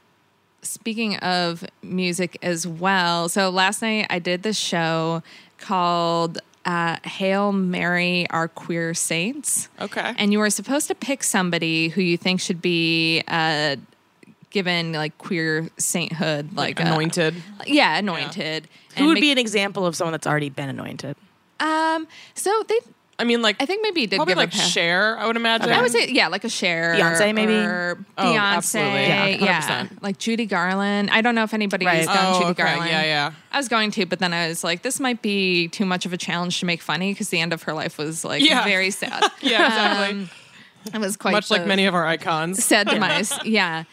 speaking 0.62 1.18
of 1.18 1.63
music 1.82 2.38
as 2.41 2.68
well, 2.68 3.30
so 3.30 3.50
last 3.50 3.82
night 3.82 4.08
I 4.10 4.20
did 4.20 4.44
this 4.44 4.58
show 4.58 5.24
called 5.58 6.39
uh, 6.65 6.98
"Hail 7.03 7.51
Mary, 7.51 8.27
Our 8.30 8.48
Queer 8.48 8.94
Saints." 8.94 9.70
Okay. 9.80 10.13
and 10.18 10.32
you 10.32 10.39
were 10.39 10.50
supposed 10.50 10.88
to 10.88 10.96
pick 10.96 11.24
somebody 11.24 11.89
who 11.89 12.01
you 12.01 12.18
think 12.18 12.39
should 12.39 12.62
be 12.62 13.24
uh, 13.27 13.75
given 14.51 14.94
like 14.94 15.18
queer 15.18 15.70
sainthood, 15.77 16.53
like, 16.56 16.80
uh, 16.80 16.84
anointed. 16.84 17.36
yeah, 17.65 17.98
anointed. 17.98 18.68
Who 18.98 19.08
would 19.08 19.22
be 19.22 19.32
an 19.32 19.38
example 19.38 19.86
of 19.86 19.96
someone 19.96 20.12
that's 20.12 20.27
already 20.27 20.50
been 20.50 20.70
anointed? 20.70 21.15
um? 21.60 22.08
So 22.36 22.63
they, 22.68 22.80
I 23.22 23.24
mean, 23.24 23.42
like 23.42 23.56
I 23.62 23.66
think 23.66 23.84
maybe 23.84 24.01
he 24.01 24.08
did 24.08 24.16
probably 24.18 24.32
give 24.32 24.38
like 24.38 24.50
a 24.54 24.58
pass. 24.58 24.72
Cher. 24.72 25.18
I 25.18 25.28
would 25.28 25.36
imagine. 25.36 25.72
I 25.72 25.82
would 25.82 25.92
say 25.92 26.10
yeah, 26.10 26.28
like 26.28 26.44
a 26.44 26.50
share. 26.50 26.96
Beyonce, 26.96 27.34
maybe? 27.36 27.54
or 27.54 28.04
Oh, 28.18 28.24
Beyonce, 28.24 28.38
absolutely. 28.40 29.01
Yeah, 29.01 29.25
yeah, 29.28 29.62
100%. 29.88 30.01
like 30.01 30.18
Judy 30.18 30.46
Garland. 30.46 31.10
I 31.12 31.22
don't 31.22 31.36
know 31.36 31.44
if 31.44 31.54
anybody's 31.54 31.86
Right. 31.88 32.06
done 32.06 32.18
Oh, 32.20 32.40
Judy 32.40 32.51
okay. 32.51 32.63
Garland. 32.63 32.90
Yeah, 32.90 33.04
yeah. 33.04 33.32
I 33.51 33.58
was 33.58 33.68
going 33.68 33.92
to, 33.92 34.06
but 34.06 34.20
then 34.20 34.34
I 34.34 34.48
was 34.48 34.63
like, 34.63 34.82
this 34.82 35.00
might 35.00 35.22
be 35.22 35.68
too 35.70 35.86
much 35.86 36.06
of 36.06 36.13
a 36.13 36.18
challenge 36.18 36.60
to 36.62 36.66
make 36.66 36.82
funny 36.82 37.13
because 37.13 37.30
the 37.30 37.40
end 37.40 37.54
of 37.54 37.63
her 37.63 37.74
life 37.74 37.98
was 37.98 38.25
like 38.25 38.42
Yeah. 38.44 38.63
very 38.63 38.90
sad. 38.92 39.24
Yeah, 39.42 39.68
exactly. 39.68 40.20
Um, 40.22 40.30
it 40.94 40.98
was 41.00 41.16
quite 41.16 41.32
Much 41.34 41.51
like 41.51 41.66
many 41.68 41.86
of 41.86 41.94
our 41.94 42.06
icons. 42.08 42.63
sad 42.63 42.88
demise. 42.88 43.32
yeah. 43.46 43.84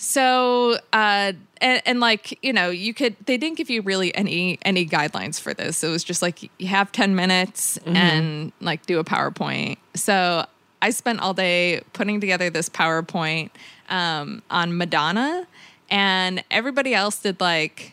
So, 0.00 0.78
uh, 0.92 1.32
and, 1.60 1.82
and 1.84 2.00
like 2.00 2.38
you 2.42 2.52
know, 2.52 2.70
you 2.70 2.94
could. 2.94 3.16
They 3.26 3.36
didn't 3.36 3.56
give 3.58 3.68
you 3.68 3.82
really 3.82 4.14
any 4.14 4.58
any 4.62 4.86
guidelines 4.86 5.40
for 5.40 5.52
this. 5.52 5.82
It 5.82 5.88
was 5.88 6.04
just 6.04 6.22
like 6.22 6.48
you 6.58 6.68
have 6.68 6.92
ten 6.92 7.16
minutes 7.16 7.78
and 7.84 8.52
like 8.60 8.86
do 8.86 9.00
a 9.00 9.04
PowerPoint. 9.04 9.76
So 9.94 10.46
I 10.80 10.90
spent 10.90 11.18
all 11.20 11.34
day 11.34 11.82
putting 11.94 12.20
together 12.20 12.48
this 12.48 12.68
PowerPoint 12.68 13.50
um, 13.88 14.42
on 14.50 14.76
Madonna, 14.76 15.48
and 15.90 16.44
everybody 16.48 16.94
else 16.94 17.18
did 17.18 17.40
like 17.40 17.92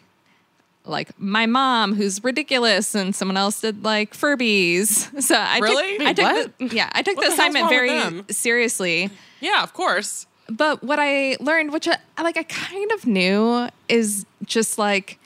like 0.85 1.19
my 1.19 1.47
mom 1.47 1.95
who's 1.95 2.23
ridiculous 2.23 2.93
and 2.93 3.15
someone 3.15 3.37
else 3.37 3.61
did 3.61 3.83
like 3.83 4.13
Furbies. 4.13 5.09
So 5.23 5.35
I 5.35 5.57
Really? 5.57 5.97
took, 5.97 6.07
I 6.07 6.13
took 6.13 6.57
the, 6.59 6.75
yeah, 6.75 6.89
I 6.93 7.01
took 7.01 7.17
What 7.17 7.25
the 7.27 7.33
assignment 7.33 7.69
very 7.69 8.23
seriously. 8.31 9.09
Yeah, 9.41 9.63
of 9.63 9.73
course. 9.73 10.27
But 10.49 10.83
what 10.83 10.99
I 10.99 11.37
learned, 11.39 11.73
which 11.73 11.87
I, 11.87 11.97
like 12.21 12.37
I 12.37 12.43
kind 12.43 12.91
of 12.91 13.05
knew, 13.07 13.67
is 13.89 14.25
just 14.45 14.77
like 14.77 15.17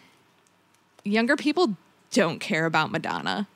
younger 1.03 1.35
people 1.35 1.75
don't 2.11 2.39
care 2.39 2.65
about 2.65 2.91
Madonna. 2.91 3.47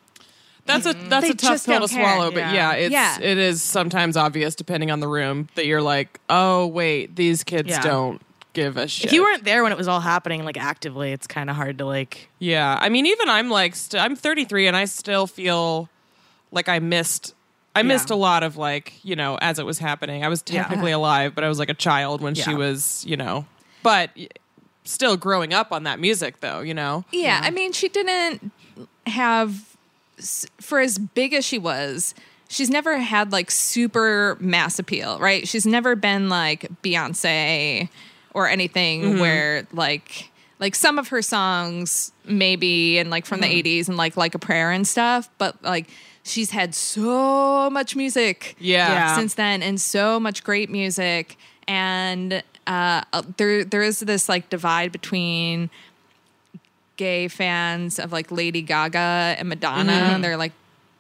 That's 0.66 0.86
a 0.86 0.94
mm-hmm. 0.94 1.10
that's 1.10 1.26
They 1.26 1.32
a 1.32 1.36
tough 1.36 1.66
pill 1.66 1.80
don't 1.80 1.88
to 1.90 1.94
care. 1.96 2.04
swallow, 2.06 2.32
but 2.32 2.40
Yeah. 2.40 2.54
yeah, 2.54 2.72
it's 2.74 2.92
Yeah. 2.94 3.20
it 3.20 3.38
is 3.38 3.62
sometimes 3.62 4.16
obvious 4.16 4.56
depending 4.56 4.92
on 4.92 5.00
the 5.02 5.08
room 5.08 5.50
that 5.56 5.66
you're 5.66 5.82
like, 5.82 6.20
oh 6.30 6.68
wait, 6.68 7.16
these 7.16 7.44
kids 7.44 7.70
Yeah. 7.70 7.82
don't 7.82 8.22
give 8.54 8.78
a 8.78 8.88
shit. 8.88 9.06
If 9.08 9.14
you 9.14 9.24
weren't 9.24 9.44
there 9.44 9.64
when 9.64 9.72
it 9.72 9.78
was 9.78 9.88
all 9.88 10.00
happening, 10.00 10.46
like 10.46 10.58
actively, 10.58 11.12
it's 11.12 11.28
kind 11.28 11.50
of 11.50 11.56
hard 11.56 11.80
to 11.80 11.86
like. 11.86 12.30
yeah, 12.40 12.78
I 12.80 12.88
mean, 12.90 13.06
even 13.06 13.28
I'm 13.28 13.50
like, 13.50 13.76
st- 13.76 14.02
I'm 14.02 14.16
33 14.16 14.68
and 14.68 14.78
I 14.78 14.86
still 14.86 15.28
feel 15.28 15.90
like 16.52 16.70
I 16.70 16.80
missed. 16.80 17.34
I 17.76 17.82
missed 17.84 18.10
a 18.10 18.16
lot 18.16 18.44
of 18.44 18.58
like 18.58 18.94
you 19.04 19.16
know 19.16 19.38
as 19.42 19.60
it 19.60 19.66
was 19.66 19.80
happening. 19.80 20.24
I 20.24 20.28
was 20.28 20.44
Yeah. 20.48 20.64
technically 20.64 20.92
alive, 20.92 21.36
but 21.36 21.44
I 21.44 21.50
was 21.50 21.60
like 21.60 21.70
a 21.70 21.76
child 21.76 22.22
when 22.22 22.36
she 22.36 22.54
was 22.54 23.04
you 23.08 23.18
know, 23.18 23.46
but 23.82 24.12
still 24.84 25.18
growing 25.18 25.54
up 25.54 25.72
on 25.72 25.84
that 25.84 26.00
music 26.00 26.40
though. 26.42 26.62
You 26.62 26.74
know, 26.74 27.06
Yeah, 27.12 27.40
I 27.44 27.50
mean, 27.50 27.74
she 27.74 27.90
didn't 27.90 28.52
have 29.08 29.76
for 30.60 30.80
as 30.80 30.98
big 30.98 31.34
as 31.34 31.46
she 31.46 31.58
was. 31.58 32.14
She's 32.50 32.70
never 32.70 32.98
had 32.98 33.32
like 33.32 33.50
super 33.50 34.38
mass 34.40 34.78
appeal, 34.78 35.18
right? 35.20 35.48
She's 35.48 35.66
never 35.66 35.96
been 35.96 36.30
like 36.30 36.68
Beyonce 36.84 37.90
or 38.34 38.48
anything 38.48 39.02
mm-hmm. 39.02 39.20
where 39.20 39.68
like 39.72 40.30
like 40.60 40.76
some 40.76 41.00
of 41.00 41.10
her 41.10 41.22
songs 41.22 42.12
maybe 42.26 43.00
and 43.00 43.10
like 43.10 43.26
from 43.26 43.42
the 43.42 43.48
mm-hmm. 43.48 43.68
80s 43.68 43.88
and 43.88 43.98
like 43.98 44.16
like 44.16 44.36
a 44.36 44.40
prayer 44.40 44.72
and 44.72 44.88
stuff, 44.88 45.30
but 45.38 45.62
like 45.64 45.90
she's 46.24 46.52
had 46.52 46.74
so 46.74 47.70
much 47.70 47.96
music 47.96 48.56
Yeah. 48.60 48.88
Yeah. 48.94 49.16
since 49.16 49.34
then 49.36 49.62
and 49.62 49.80
so 49.80 50.20
much 50.20 50.44
great 50.44 50.70
music 50.70 51.38
and 51.68 52.44
uh, 52.66 53.04
there 53.38 53.64
there 53.66 53.82
is 53.82 54.00
this 54.00 54.30
like 54.30 54.50
divide 54.50 54.92
between 54.92 55.70
gay 56.96 57.28
fans 57.28 58.00
of 58.00 58.12
like 58.12 58.32
Lady 58.32 58.62
Gaga 58.62 59.36
and 59.38 59.50
Madonna. 59.50 59.92
Mm-hmm. 59.92 60.22
They're 60.22 60.38
like, 60.38 60.54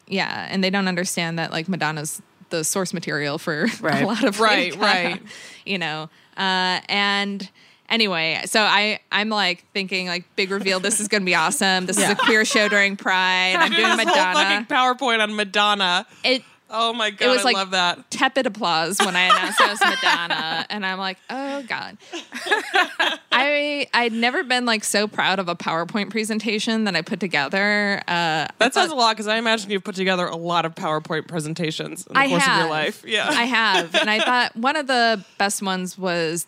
yeah, 0.08 0.48
and 0.50 0.63
they 0.63 0.70
don't 0.70 0.88
understand 0.88 1.39
that 1.39 1.51
like 1.51 1.70
Madonna's 1.70 2.22
the 2.50 2.63
source 2.63 2.94
material 2.94 3.38
for 3.38 3.68
Right. 3.82 4.03
a 4.03 4.08
lot 4.08 4.24
of 4.24 4.39
Lady 4.39 4.77
Right, 4.77 5.12
Gaga, 5.12 5.22
right. 5.22 5.22
You 5.65 5.77
know, 5.77 6.10
uh, 6.36 6.82
and 6.89 7.50
anyway, 7.94 8.42
so 8.46 8.60
I 8.62 9.00
I'm 9.12 9.30
like 9.30 9.64
thinking 9.74 10.08
like 10.08 10.26
big 10.36 10.52
reveal. 10.52 10.80
This 10.80 11.00
is 11.00 11.08
gonna 11.08 11.26
be 11.26 11.36
awesome. 11.36 11.86
This 11.86 11.98
is 11.98 12.10
a 12.10 12.16
queer 12.16 12.44
show 12.46 12.68
during 12.68 12.98
Pride. 12.98 13.56
I'm 13.58 13.72
doing 13.72 13.84
This 13.98 14.08
whole 14.08 14.16
fucking 14.16 14.66
Madonna. 14.70 14.96
PowerPoint 14.96 15.20
on 15.22 15.36
Madonna. 15.36 16.06
It 16.24 16.44
Oh 16.76 16.92
my 16.92 17.12
god, 17.12 17.26
it 17.26 17.30
was 17.30 17.42
I 17.42 17.44
like 17.44 17.56
love 17.56 17.72
that. 17.72 18.10
tepid 18.10 18.48
applause 18.48 18.98
when 18.98 19.16
I 19.16 19.26
announced 19.26 19.62
it 19.62 19.70
was 19.70 19.80
Madonna, 19.80 20.66
and 20.72 20.84
I'm 20.84 20.98
like, 20.98 21.20
oh 21.30 21.62
god. 21.68 21.98
I 23.32 23.88
I'd 23.94 24.12
never 24.14 24.44
been 24.44 24.66
like 24.66 24.84
so 24.84 25.08
proud 25.08 25.38
of 25.38 25.48
a 25.50 25.56
PowerPoint 25.56 26.10
presentation 26.10 26.86
that 26.86 26.96
I 26.96 27.04
put 27.04 27.20
together. 27.20 28.02
Uh, 28.08 28.48
That 28.58 28.74
says 28.74 28.90
a 28.90 28.96
lot 28.96 29.16
because 29.16 29.28
I 29.28 29.38
imagine 29.38 29.70
you've 29.70 29.84
put 29.84 29.94
together 29.96 30.26
a 30.26 30.36
lot 30.36 30.66
of 30.66 30.74
PowerPoint 30.74 31.28
presentations 31.28 32.08
in 32.08 32.14
the 32.14 32.20
I 32.20 32.28
course 32.28 32.42
have 32.44 32.62
of 32.62 32.66
your 32.66 32.70
life. 32.72 33.04
Yeah. 33.06 33.28
I 33.30 33.44
have, 33.44 33.94
and 33.96 34.10
I 34.10 34.20
thought 34.20 34.56
one 34.56 34.76
of 34.76 34.88
the 34.88 35.24
best 35.38 35.62
ones 35.62 35.96
was. 35.98 36.48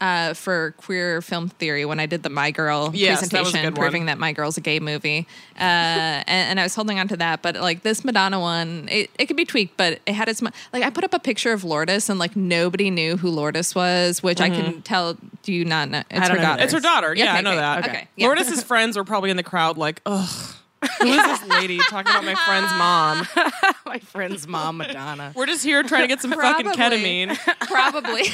Uh, 0.00 0.34
for 0.34 0.74
queer 0.76 1.22
film 1.22 1.48
theory, 1.48 1.84
when 1.84 1.98
I 2.00 2.04
did 2.06 2.24
the 2.24 2.28
My 2.28 2.50
Girl 2.50 2.90
Yes, 2.92 3.20
that 3.20 3.30
presentation, 3.30 3.64
one. 3.64 3.74
proving 3.74 4.06
that 4.06 4.18
My 4.18 4.32
Girl's 4.32 4.58
a 4.58 4.60
gay 4.60 4.80
movie, 4.80 5.26
uh, 5.54 5.58
and, 5.60 6.26
and 6.28 6.60
I 6.60 6.64
was 6.64 6.74
holding 6.74 6.98
on 6.98 7.06
to 7.08 7.16
that. 7.18 7.42
But 7.42 7.54
like 7.54 7.82
this 7.82 8.04
Madonna 8.04 8.38
one, 8.40 8.88
it, 8.90 9.08
it 9.18 9.26
could 9.26 9.36
be 9.36 9.44
tweaked, 9.44 9.76
but 9.78 10.00
it 10.04 10.12
had 10.12 10.28
its 10.28 10.42
mo- 10.42 10.50
like 10.72 10.82
I 10.82 10.90
put 10.90 11.04
up 11.04 11.14
a 11.14 11.20
picture 11.20 11.52
of 11.52 11.62
Lourdes, 11.64 12.10
and 12.10 12.18
like 12.18 12.34
nobody 12.36 12.90
knew 12.90 13.16
who 13.16 13.30
Lourdes 13.30 13.74
was, 13.74 14.20
which 14.22 14.40
I 14.40 14.50
can 14.50 14.82
tell. 14.82 15.16
Do 15.42 15.52
you 15.52 15.64
not 15.64 15.88
know? 15.88 16.02
It's 16.10 16.28
her 16.28 16.36
daughter. 16.36 16.62
it's 16.62 16.72
her 16.72 16.80
daughter. 16.80 17.14
Yeah, 17.14 17.24
Okay, 17.30 17.38
I 17.38 17.40
know 17.42 17.50
okay, 17.52 17.60
that. 17.60 17.88
okay, 17.88 18.08
yeah. 18.16 18.26
Lourdes' 18.26 18.62
friends 18.64 18.96
were 18.96 19.04
probably 19.04 19.30
in 19.30 19.36
the 19.36 19.42
crowd 19.44 19.78
like, 19.78 20.02
ugh. 20.04 20.54
Who 21.00 21.06
is 21.08 21.22
this 21.24 21.46
lady 21.48 21.78
talking 21.78 22.10
about 22.10 22.24
my 22.24 22.34
friend's 22.34 22.72
mom? 22.72 23.26
My 23.86 23.98
friend's 23.98 24.48
mom, 24.48 24.78
Madonna. 24.78 25.32
We're 25.36 25.46
just 25.46 25.62
here 25.62 25.82
trying 25.84 26.02
to 26.02 26.08
get 26.08 26.20
some 26.20 26.32
fucking 26.32 26.66
ketamine, 26.72 27.36
Probably. 27.60 28.24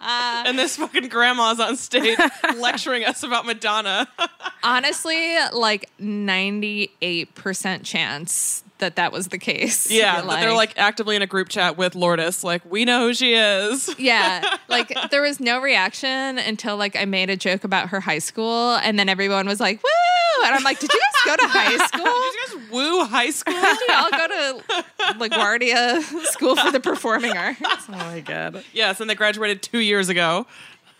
and 0.02 0.58
this 0.58 0.76
fucking 0.76 1.08
grandma's 1.08 1.60
on 1.60 1.76
stage 1.76 2.18
lecturing 2.56 3.04
us 3.04 3.22
about 3.22 3.46
Madonna. 3.46 4.06
Honestly, 4.62 5.36
like 5.52 5.88
98% 5.98 7.84
chance 7.84 8.64
that 8.78 8.96
that 8.96 9.12
was 9.12 9.28
the 9.28 9.38
case. 9.38 9.90
Yeah, 9.98 10.20
that 10.20 10.40
they're 10.40 10.52
like 10.54 10.78
actively 10.78 11.16
in 11.16 11.22
a 11.22 11.26
group 11.26 11.48
chat 11.48 11.76
with 11.76 11.94
Lourdes, 11.94 12.44
like, 12.44 12.62
we 12.70 12.84
know 12.84 13.08
who 13.08 13.14
she 13.14 13.34
is. 13.34 13.92
yeah, 13.98 14.58
like 14.68 14.94
there 15.10 15.22
was 15.22 15.40
no 15.40 15.60
reaction 15.60 16.38
until 16.38 16.76
like 16.76 16.94
I 16.94 17.04
made 17.04 17.30
a 17.30 17.36
joke 17.36 17.64
about 17.64 17.88
her 17.88 18.00
high 18.00 18.18
school, 18.20 18.76
and 18.76 18.98
then 18.98 19.08
everyone 19.08 19.46
was 19.46 19.60
like, 19.60 19.82
"Woo!" 19.82 20.44
And 20.46 20.54
I'm 20.54 20.62
like, 20.62 20.78
"Did 20.78 20.92
you 20.92 21.00
guys 21.00 21.36
go 21.36 21.44
to 21.44 21.48
high 21.48 21.86
school? 21.86 22.04
Did 22.04 22.34
you 22.34 22.60
guys 22.60 22.70
woo 22.70 23.04
high 23.06 23.30
school? 23.30 23.54
Did 23.54 23.78
you 23.88 23.94
all 23.94 24.10
go 24.10 24.26
to 24.28 25.18
LaGuardia 25.18 26.02
School 26.26 26.54
for 26.54 26.70
the 26.70 26.80
Performing 26.80 27.36
Arts?" 27.36 27.60
Oh 27.88 27.92
my 27.92 28.20
god. 28.20 28.62
yes, 28.72 29.00
and 29.00 29.08
they 29.10 29.14
graduated 29.14 29.62
two 29.62 29.78
years 29.80 30.08
ago. 30.08 30.46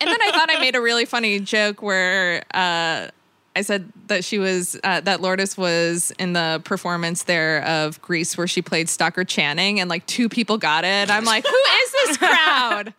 And 0.01 0.09
then 0.09 0.21
I 0.21 0.31
thought 0.31 0.49
I 0.49 0.59
made 0.59 0.75
a 0.75 0.81
really 0.81 1.05
funny 1.05 1.39
joke 1.39 1.81
where 1.81 2.43
uh, 2.53 3.09
I 3.55 3.61
said 3.61 3.91
that 4.07 4.23
she 4.23 4.37
was 4.39 4.79
uh, 4.83 5.01
that 5.01 5.21
Lourdes 5.21 5.57
was 5.57 6.11
in 6.19 6.33
the 6.33 6.61
performance 6.63 7.23
there 7.23 7.63
of 7.65 8.01
Grease 8.01 8.37
where 8.37 8.47
she 8.47 8.61
played 8.61 8.87
Stockard 8.89 9.27
Channing, 9.27 9.79
and 9.79 9.89
like 9.89 10.05
two 10.05 10.29
people 10.29 10.57
got 10.57 10.85
it. 10.85 11.09
I'm 11.09 11.25
like, 11.25 11.45
who 11.45 11.55
is 11.83 11.91
this 11.91 12.17
crowd? 12.17 12.93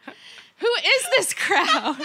Who 0.59 0.67
is 0.67 1.03
this 1.17 1.33
crowd? 1.33 1.97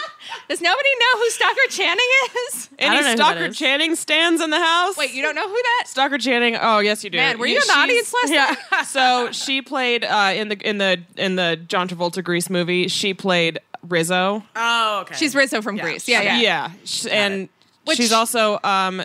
Does 0.47 0.61
nobody 0.61 0.89
know 0.99 1.19
who 1.19 1.29
Stockard 1.29 1.69
Channing 1.71 2.05
is? 2.47 2.69
Any 2.79 3.15
Stockard 3.17 3.49
is. 3.49 3.57
Channing 3.57 3.95
stands 3.95 4.41
in 4.41 4.49
the 4.49 4.59
house? 4.59 4.95
Wait, 4.95 5.11
you 5.13 5.21
don't 5.21 5.35
know 5.35 5.45
who 5.45 5.53
that? 5.61 5.83
Stockard 5.87 6.21
Channing. 6.21 6.55
Oh, 6.55 6.79
yes, 6.79 7.03
you 7.03 7.09
do. 7.09 7.17
Man, 7.17 7.37
were 7.37 7.47
you 7.47 7.57
in 7.57 7.67
the 7.67 7.73
audience 7.73 8.13
last 8.23 8.31
Yeah. 8.31 8.83
so 8.83 9.31
she 9.33 9.61
played 9.61 10.05
uh, 10.05 10.31
in 10.33 10.47
the 10.47 10.57
in 10.69 10.77
the 10.77 11.03
in 11.17 11.35
the 11.35 11.57
John 11.67 11.89
Travolta 11.89 12.23
Grease 12.23 12.49
movie. 12.49 12.87
She 12.87 13.13
played 13.13 13.59
Rizzo. 13.83 14.41
Oh, 14.55 14.99
okay. 15.01 15.15
She's 15.15 15.35
Rizzo 15.35 15.61
from 15.61 15.75
Grease. 15.75 16.07
Yeah, 16.07 16.21
yeah. 16.21 16.37
Yeah, 16.39 17.11
and 17.11 17.49
Which- 17.85 17.97
she's 17.97 18.11
also 18.11 18.59
um, 18.63 19.01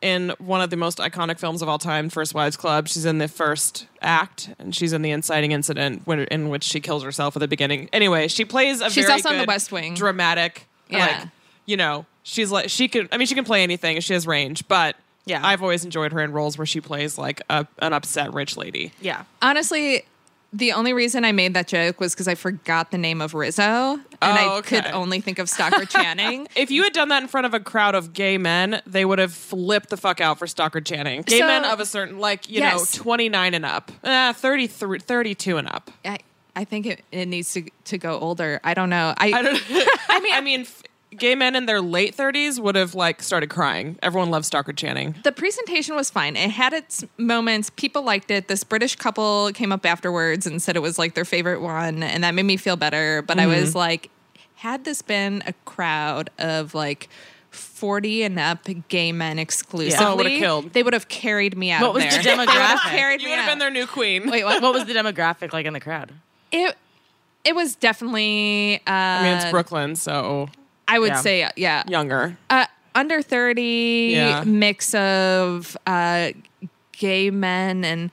in 0.00 0.32
one 0.38 0.60
of 0.60 0.70
the 0.70 0.76
most 0.76 0.98
iconic 0.98 1.38
films 1.38 1.62
of 1.62 1.68
all 1.68 1.78
time, 1.78 2.08
First 2.08 2.34
Wives 2.34 2.56
Club. 2.56 2.86
She's 2.88 3.04
in 3.04 3.18
the 3.18 3.28
first 3.28 3.86
act, 4.02 4.50
and 4.58 4.74
she's 4.74 4.92
in 4.92 5.02
the 5.02 5.10
inciting 5.10 5.52
incident 5.52 6.02
when, 6.04 6.20
in 6.20 6.48
which 6.50 6.62
she 6.64 6.80
kills 6.80 7.02
herself 7.02 7.36
at 7.36 7.40
the 7.40 7.48
beginning. 7.48 7.88
Anyway, 7.92 8.28
she 8.28 8.44
plays 8.44 8.80
a 8.80 8.90
She's 8.90 9.04
very 9.06 9.14
also 9.14 9.30
in 9.30 9.38
The 9.38 9.44
West 9.44 9.72
Wing. 9.72 9.94
dramatic. 9.94 10.66
Yeah. 10.88 10.98
like 11.06 11.28
you 11.66 11.76
know, 11.76 12.06
she's 12.22 12.50
like 12.50 12.70
she 12.70 12.88
can. 12.88 13.08
I 13.12 13.18
mean, 13.18 13.26
she 13.26 13.34
can 13.34 13.44
play 13.44 13.62
anything. 13.62 14.00
She 14.00 14.12
has 14.14 14.26
range, 14.26 14.66
but. 14.68 14.96
Yeah. 15.26 15.46
I've 15.46 15.60
always 15.62 15.84
enjoyed 15.84 16.12
her 16.12 16.22
in 16.22 16.32
roles 16.32 16.56
where 16.56 16.64
she 16.66 16.80
plays 16.80 17.18
like 17.18 17.42
a, 17.50 17.66
an 17.80 17.92
upset 17.92 18.32
rich 18.32 18.56
lady. 18.56 18.92
yeah. 19.02 19.24
Honestly, 19.42 20.06
The 20.50 20.72
only 20.72 20.94
reason 20.94 21.26
I 21.26 21.32
made 21.32 21.52
that 21.54 21.68
joke 21.68 22.00
was 22.00 22.14
because 22.14 22.26
I 22.26 22.34
forgot 22.34 22.90
the 22.90 22.96
name 22.96 23.20
of 23.20 23.34
Rizzo, 23.34 23.64
and 23.94 24.02
Oh, 24.22 24.58
I 24.58 24.60
could 24.62 24.86
only 24.86 25.20
think 25.20 25.38
of 25.38 25.48
Stockard 25.50 25.90
Channing. 25.90 26.48
If 26.56 26.70
you 26.70 26.84
had 26.84 26.94
done 26.94 27.08
that 27.10 27.22
in 27.22 27.28
front 27.28 27.44
of 27.46 27.52
a 27.52 27.60
crowd 27.60 27.94
of 27.94 28.14
gay 28.14 28.38
men, 28.38 28.80
they 28.86 29.04
would 29.04 29.18
have 29.18 29.34
flipped 29.34 29.90
the 29.90 29.98
fuck 29.98 30.22
out 30.22 30.38
for 30.38 30.46
Stockard 30.46 30.86
Channing. 30.86 31.20
Gay 31.22 31.40
So- 31.40 31.46
men 31.46 31.66
of 31.66 31.80
a 31.80 31.86
certain, 31.86 32.18
like, 32.18 32.48
you 32.48 32.60
Yes. 32.60 32.96
know, 32.96 33.02
29 33.02 33.52
and 33.54 33.66
up, 33.66 33.92
uh, 34.02 34.32
33, 34.32 35.00
32 35.00 35.58
and 35.58 35.68
up. 35.68 35.90
I, 36.04 36.18
I 36.56 36.64
think 36.64 36.86
it, 36.86 37.04
it 37.12 37.26
needs 37.26 37.52
to 37.52 37.68
to 37.84 37.98
go 37.98 38.18
older. 38.18 38.58
I 38.64 38.74
don't 38.74 38.90
know. 38.90 39.14
I, 39.16 39.32
I 39.32 39.42
don't. 39.42 39.62
I 40.08 40.20
mean, 40.20 40.34
I 40.34 40.40
mean, 40.40 40.66
gay 41.16 41.34
men 41.34 41.56
in 41.56 41.66
their 41.66 41.80
late 41.80 42.16
30s 42.16 42.58
would 42.60 42.74
have 42.74 42.94
like 42.94 43.22
started 43.22 43.48
crying. 43.48 43.98
Everyone 44.02 44.30
loves 44.30 44.46
Stockard 44.48 44.76
Channing. 44.76 45.16
the 45.24 45.32
presentation 45.32 45.94
was 45.96 46.10
fine. 46.10 46.36
It 46.36 46.50
had 46.50 46.72
its 46.72 47.04
moments. 47.16 47.70
People 47.70 48.02
liked 48.02 48.30
it. 48.30 48.48
This 48.48 48.62
British 48.64 48.96
couple 48.96 49.50
came 49.54 49.72
up 49.72 49.84
afterwards 49.86 50.46
and 50.46 50.60
said 50.62 50.76
it 50.76 50.82
was 50.82 50.98
like 50.98 51.14
their 51.14 51.24
favorite 51.24 51.60
one, 51.60 52.02
and 52.02 52.24
that 52.24 52.34
made 52.34 52.44
me 52.44 52.56
feel 52.56 52.76
better. 52.76 53.22
But 53.22 53.38
I 53.38 53.46
was 53.46 53.70
Mm-hmm. 53.70 53.78
like, 53.78 54.10
had 54.56 54.84
this 54.84 55.02
been 55.02 55.42
a 55.46 55.52
crowd 55.64 56.30
of 56.38 56.74
like. 56.74 57.08
40 57.50 58.24
and 58.24 58.38
up 58.38 58.68
gay 58.88 59.10
men 59.10 59.38
exclusively. 59.38 60.04
Oh, 60.44 60.56
would've. 60.62 60.72
They 60.74 60.82
would 60.82 60.92
have 60.92 61.08
carried 61.08 61.56
me 61.56 61.70
out 61.72 61.80
What 61.82 61.94
was 61.94 62.04
there. 62.04 62.12
the 62.22 62.22
They 62.22 62.36
demographic? 62.46 62.90
carried 62.90 63.20
You 63.22 63.28
me 63.28 63.32
would 63.32 63.38
have 63.40 63.48
out. 63.48 63.52
been 63.52 63.58
their 63.58 63.70
new 63.70 63.86
queen. 63.86 64.30
Wait, 64.30 64.44
what? 64.44 64.60
What 64.62 64.74
was 64.74 64.84
the 64.84 64.92
demographic 65.00 65.52
like 65.54 65.64
in 65.64 65.72
the 65.72 65.80
crowd? 65.80 66.12
It 66.52 66.76
it 67.44 67.56
was 67.56 67.74
definitely 67.74 68.82
uh 68.86 68.90
I 68.90 69.22
mean, 69.22 69.36
it's 69.38 69.50
Brooklyn, 69.50 69.96
so 69.96 70.50
I 70.88 70.98
would 70.98 71.08
Yeah. 71.10 71.20
say 71.20 71.48
yeah. 71.56 71.84
younger. 71.86 72.36
Uh, 72.50 72.66
under 72.94 73.22
30 73.22 74.10
Yeah. 74.14 74.42
mix 74.44 74.94
of 74.94 75.76
uh 75.86 76.30
gay 76.92 77.30
men 77.30 77.84
and 77.84 78.10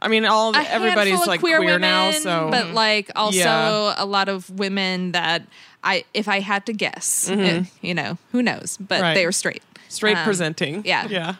I 0.00 0.06
mean, 0.08 0.24
all 0.24 0.54
a 0.54 0.60
everybody's 0.62 1.26
like 1.26 1.40
queer, 1.40 1.58
women, 1.58 1.80
now, 1.80 2.12
so 2.12 2.48
but 2.52 2.68
like 2.68 3.10
also 3.16 3.36
Yeah. 3.36 3.94
a 3.98 4.06
lot 4.06 4.28
of 4.28 4.48
women 4.48 5.12
that 5.12 5.42
I 5.82 6.04
if 6.14 6.28
I 6.28 6.38
had 6.40 6.64
to 6.66 6.72
guess, 6.72 7.28
eh, 7.28 7.64
you 7.82 7.94
know, 7.94 8.16
who 8.32 8.40
knows, 8.42 8.78
but 8.80 8.94
Mm-hmm. 8.94 9.02
Right. 9.02 9.14
they 9.14 9.26
were 9.26 9.32
straight. 9.32 9.62
straight 9.88 10.16
um, 10.18 10.24
presenting. 10.24 10.82
yeah. 10.84 11.06
yeah. 11.08 11.34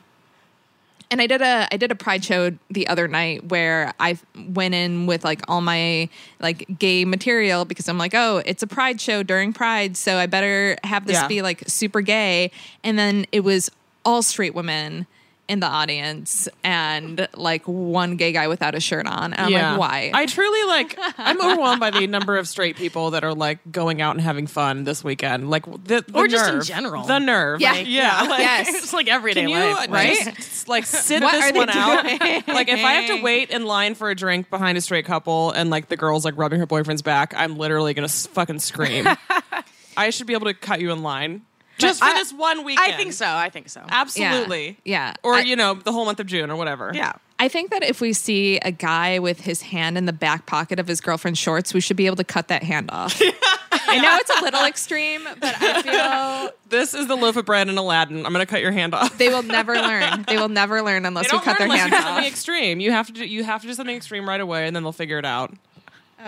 And 1.10 1.20
I 1.22 1.26
did 1.26 1.40
a 1.40 1.68
I 1.72 1.76
did 1.76 1.90
a 1.90 1.94
pride 1.94 2.24
show 2.24 2.52
the 2.70 2.86
other 2.88 3.08
night 3.08 3.44
where 3.48 3.92
I 3.98 4.18
went 4.48 4.74
in 4.74 5.06
with 5.06 5.24
like 5.24 5.40
all 5.48 5.60
my 5.60 6.08
like 6.40 6.78
gay 6.78 7.04
material 7.04 7.64
because 7.64 7.88
I'm 7.88 7.98
like, 7.98 8.14
oh, 8.14 8.42
it's 8.44 8.62
a 8.62 8.66
pride 8.66 9.00
show 9.00 9.22
during 9.22 9.52
Pride, 9.52 9.96
so 9.96 10.16
I 10.18 10.26
better 10.26 10.76
have 10.84 11.06
this 11.06 11.14
Yeah. 11.14 11.28
be 11.28 11.42
like 11.42 11.64
super 11.66 12.00
gay. 12.00 12.50
And 12.84 12.98
then 12.98 13.26
it 13.32 13.40
was 13.40 13.70
all 14.04 14.22
straight 14.22 14.54
women 14.54 15.06
in 15.48 15.60
the 15.60 15.66
audience 15.66 16.46
and 16.62 17.26
like 17.34 17.66
one 17.66 18.16
gay 18.16 18.32
guy 18.32 18.48
without 18.48 18.74
a 18.74 18.80
shirt 18.80 19.06
on. 19.06 19.32
And 19.32 19.46
I'm 19.46 19.50
yeah. 19.50 19.70
like, 19.72 19.80
why? 19.80 20.10
I 20.12 20.26
truly 20.26 20.62
like. 20.64 20.98
I'm 21.16 21.40
overwhelmed 21.40 21.80
by 21.80 21.90
the 21.90 22.06
number 22.06 22.36
of 22.36 22.46
straight 22.46 22.76
people 22.76 23.12
that 23.12 23.24
are 23.24 23.34
like 23.34 23.58
going 23.72 24.02
out 24.02 24.14
and 24.14 24.20
having 24.20 24.46
fun 24.46 24.84
this 24.84 25.02
weekend. 25.02 25.48
Like 25.48 25.64
the, 25.64 26.04
the 26.06 26.12
Or 26.14 26.28
just 26.28 26.52
in 26.52 26.62
general. 26.62 27.04
The 27.04 27.18
nerve. 27.18 27.60
Yeah. 27.60 27.72
Like, 27.72 27.88
yeah. 27.88 28.22
Like, 28.28 28.40
yes. 28.40 28.68
It's 28.88 28.92
like 28.92 29.08
everyday 29.08 29.42
Can 29.42 29.50
you 29.50 29.56
life, 29.74 29.90
right? 29.90 30.34
just, 30.36 30.68
like 30.68 30.86
sit 30.86 31.22
What 31.22 31.32
this 31.32 31.44
are 31.44 31.52
they 31.52 31.58
one 31.58 31.70
out? 31.70 32.02
doing? 32.02 32.42
like 32.46 32.68
if 32.68 32.84
I 32.84 32.92
have 32.92 33.16
to 33.16 33.22
wait 33.22 33.50
in 33.50 33.64
line 33.64 33.94
for 33.94 34.10
a 34.10 34.14
drink 34.14 34.50
behind 34.50 34.78
a 34.78 34.80
straight 34.80 35.04
couple 35.04 35.50
and 35.50 35.70
like 35.70 35.88
the 35.88 35.96
girl's 35.96 36.24
like 36.24 36.36
rubbing 36.36 36.60
her 36.60 36.66
boyfriend's 36.66 37.02
back, 37.02 37.34
I'm 37.36 37.56
literally 37.56 37.94
gonna 37.94 38.08
fucking 38.08 38.60
scream. 38.60 39.06
I 39.96 40.10
should 40.10 40.26
be 40.26 40.34
able 40.34 40.46
to 40.46 40.54
cut 40.54 40.80
you 40.80 40.92
in 40.92 41.02
line 41.02 41.42
just 41.78 42.00
for 42.00 42.06
I- 42.06 42.14
this 42.14 42.32
one 42.32 42.64
weekend. 42.64 42.92
I 42.92 42.96
think 42.96 43.12
so. 43.12 43.26
I 43.26 43.50
think 43.50 43.68
so. 43.68 43.82
Absolutely. 43.88 44.78
Yeah. 44.84 45.14
Or 45.22 45.34
I- 45.34 45.40
you 45.40 45.56
know 45.56 45.74
the 45.74 45.92
whole 45.92 46.04
month 46.04 46.20
of 46.20 46.26
June 46.26 46.50
or 46.50 46.56
whatever. 46.56 46.90
Yeah. 46.94 47.12
I 47.40 47.46
think 47.46 47.70
that 47.70 47.84
if 47.84 48.00
we 48.00 48.12
see 48.14 48.58
a 48.58 48.72
guy 48.72 49.20
with 49.20 49.42
his 49.42 49.62
hand 49.62 49.96
in 49.96 50.06
the 50.06 50.12
back 50.12 50.46
pocket 50.46 50.80
of 50.80 50.88
his 50.88 51.00
girlfriend's 51.00 51.38
shorts, 51.38 51.72
we 51.72 51.80
should 51.80 51.96
be 51.96 52.06
able 52.06 52.16
to 52.16 52.24
cut 52.24 52.48
that 52.48 52.64
hand 52.64 52.90
off. 52.90 53.20
I 53.72 53.98
know 54.00 54.16
it's 54.16 54.40
a 54.40 54.42
little 54.42 54.64
extreme, 54.64 55.22
but 55.40 55.54
I 55.60 55.82
feel 55.82 56.50
This 56.68 56.94
is 56.94 57.06
the 57.06 57.14
loaf 57.16 57.36
of 57.36 57.46
bread 57.46 57.68
in 57.68 57.78
Aladdin. 57.78 58.26
I'm 58.26 58.32
gonna 58.32 58.44
cut 58.44 58.60
your 58.60 58.72
hand 58.72 58.92
off. 58.94 59.16
they 59.18 59.28
will 59.28 59.42
never 59.44 59.74
learn. 59.74 60.24
They 60.26 60.36
will 60.36 60.48
never 60.48 60.82
learn 60.82 61.06
unless 61.06 61.26
we 61.26 61.30
don't 61.30 61.44
cut 61.44 61.58
their 61.58 61.68
learn 61.68 61.78
unless 61.78 61.90
hands 61.90 61.92
you 61.92 61.98
do 61.98 62.02
something 62.04 62.24
off. 62.24 62.30
extreme. 62.30 62.80
You 62.80 62.90
have 62.90 63.06
to 63.06 63.12
do, 63.12 63.24
you 63.24 63.44
have 63.44 63.60
to 63.62 63.66
do 63.68 63.74
something 63.74 63.96
extreme 63.96 64.28
right 64.28 64.40
away, 64.40 64.66
and 64.66 64.74
then 64.76 64.82
they'll 64.82 64.92
figure 64.92 65.18
it 65.18 65.24
out. 65.24 65.54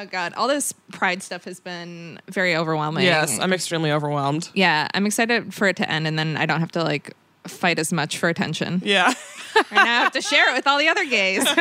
Oh 0.00 0.06
god, 0.06 0.32
all 0.32 0.48
this 0.48 0.72
pride 0.92 1.22
stuff 1.22 1.44
has 1.44 1.60
been 1.60 2.20
very 2.26 2.56
overwhelming. 2.56 3.04
Yes, 3.04 3.38
I'm 3.38 3.52
extremely 3.52 3.92
overwhelmed. 3.92 4.48
yeah, 4.54 4.88
I'm 4.94 5.04
excited 5.04 5.52
for 5.52 5.68
it 5.68 5.76
to 5.76 5.90
end, 5.90 6.06
and 6.06 6.18
then 6.18 6.38
I 6.38 6.46
don't 6.46 6.60
have 6.60 6.72
to 6.72 6.82
like 6.82 7.14
fight 7.46 7.78
as 7.78 7.92
much 7.92 8.16
for 8.16 8.30
attention. 8.30 8.80
Yeah. 8.82 9.12
and 9.70 9.78
I 9.78 9.84
have 9.84 10.12
to 10.12 10.22
share 10.22 10.50
it 10.50 10.54
with 10.54 10.66
all 10.66 10.78
the 10.78 10.88
other 10.88 11.04
gays. 11.04 11.46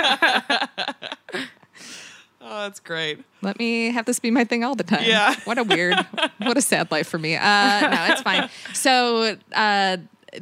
Oh, 2.41 2.63
that's 2.63 2.79
great. 2.79 3.23
Let 3.43 3.59
me 3.59 3.91
have 3.91 4.05
this 4.05 4.19
be 4.19 4.31
my 4.31 4.43
thing 4.43 4.63
all 4.63 4.73
the 4.73 4.83
time. 4.83 5.03
Yeah. 5.05 5.35
What 5.43 5.59
a 5.59 5.63
weird, 5.63 5.95
what 6.39 6.57
a 6.57 6.61
sad 6.61 6.89
life 6.89 7.07
for 7.07 7.19
me. 7.19 7.35
Uh, 7.35 7.41
no, 7.41 8.07
it's 8.09 8.21
fine. 8.21 8.49
So 8.73 9.37
uh, 9.53 9.97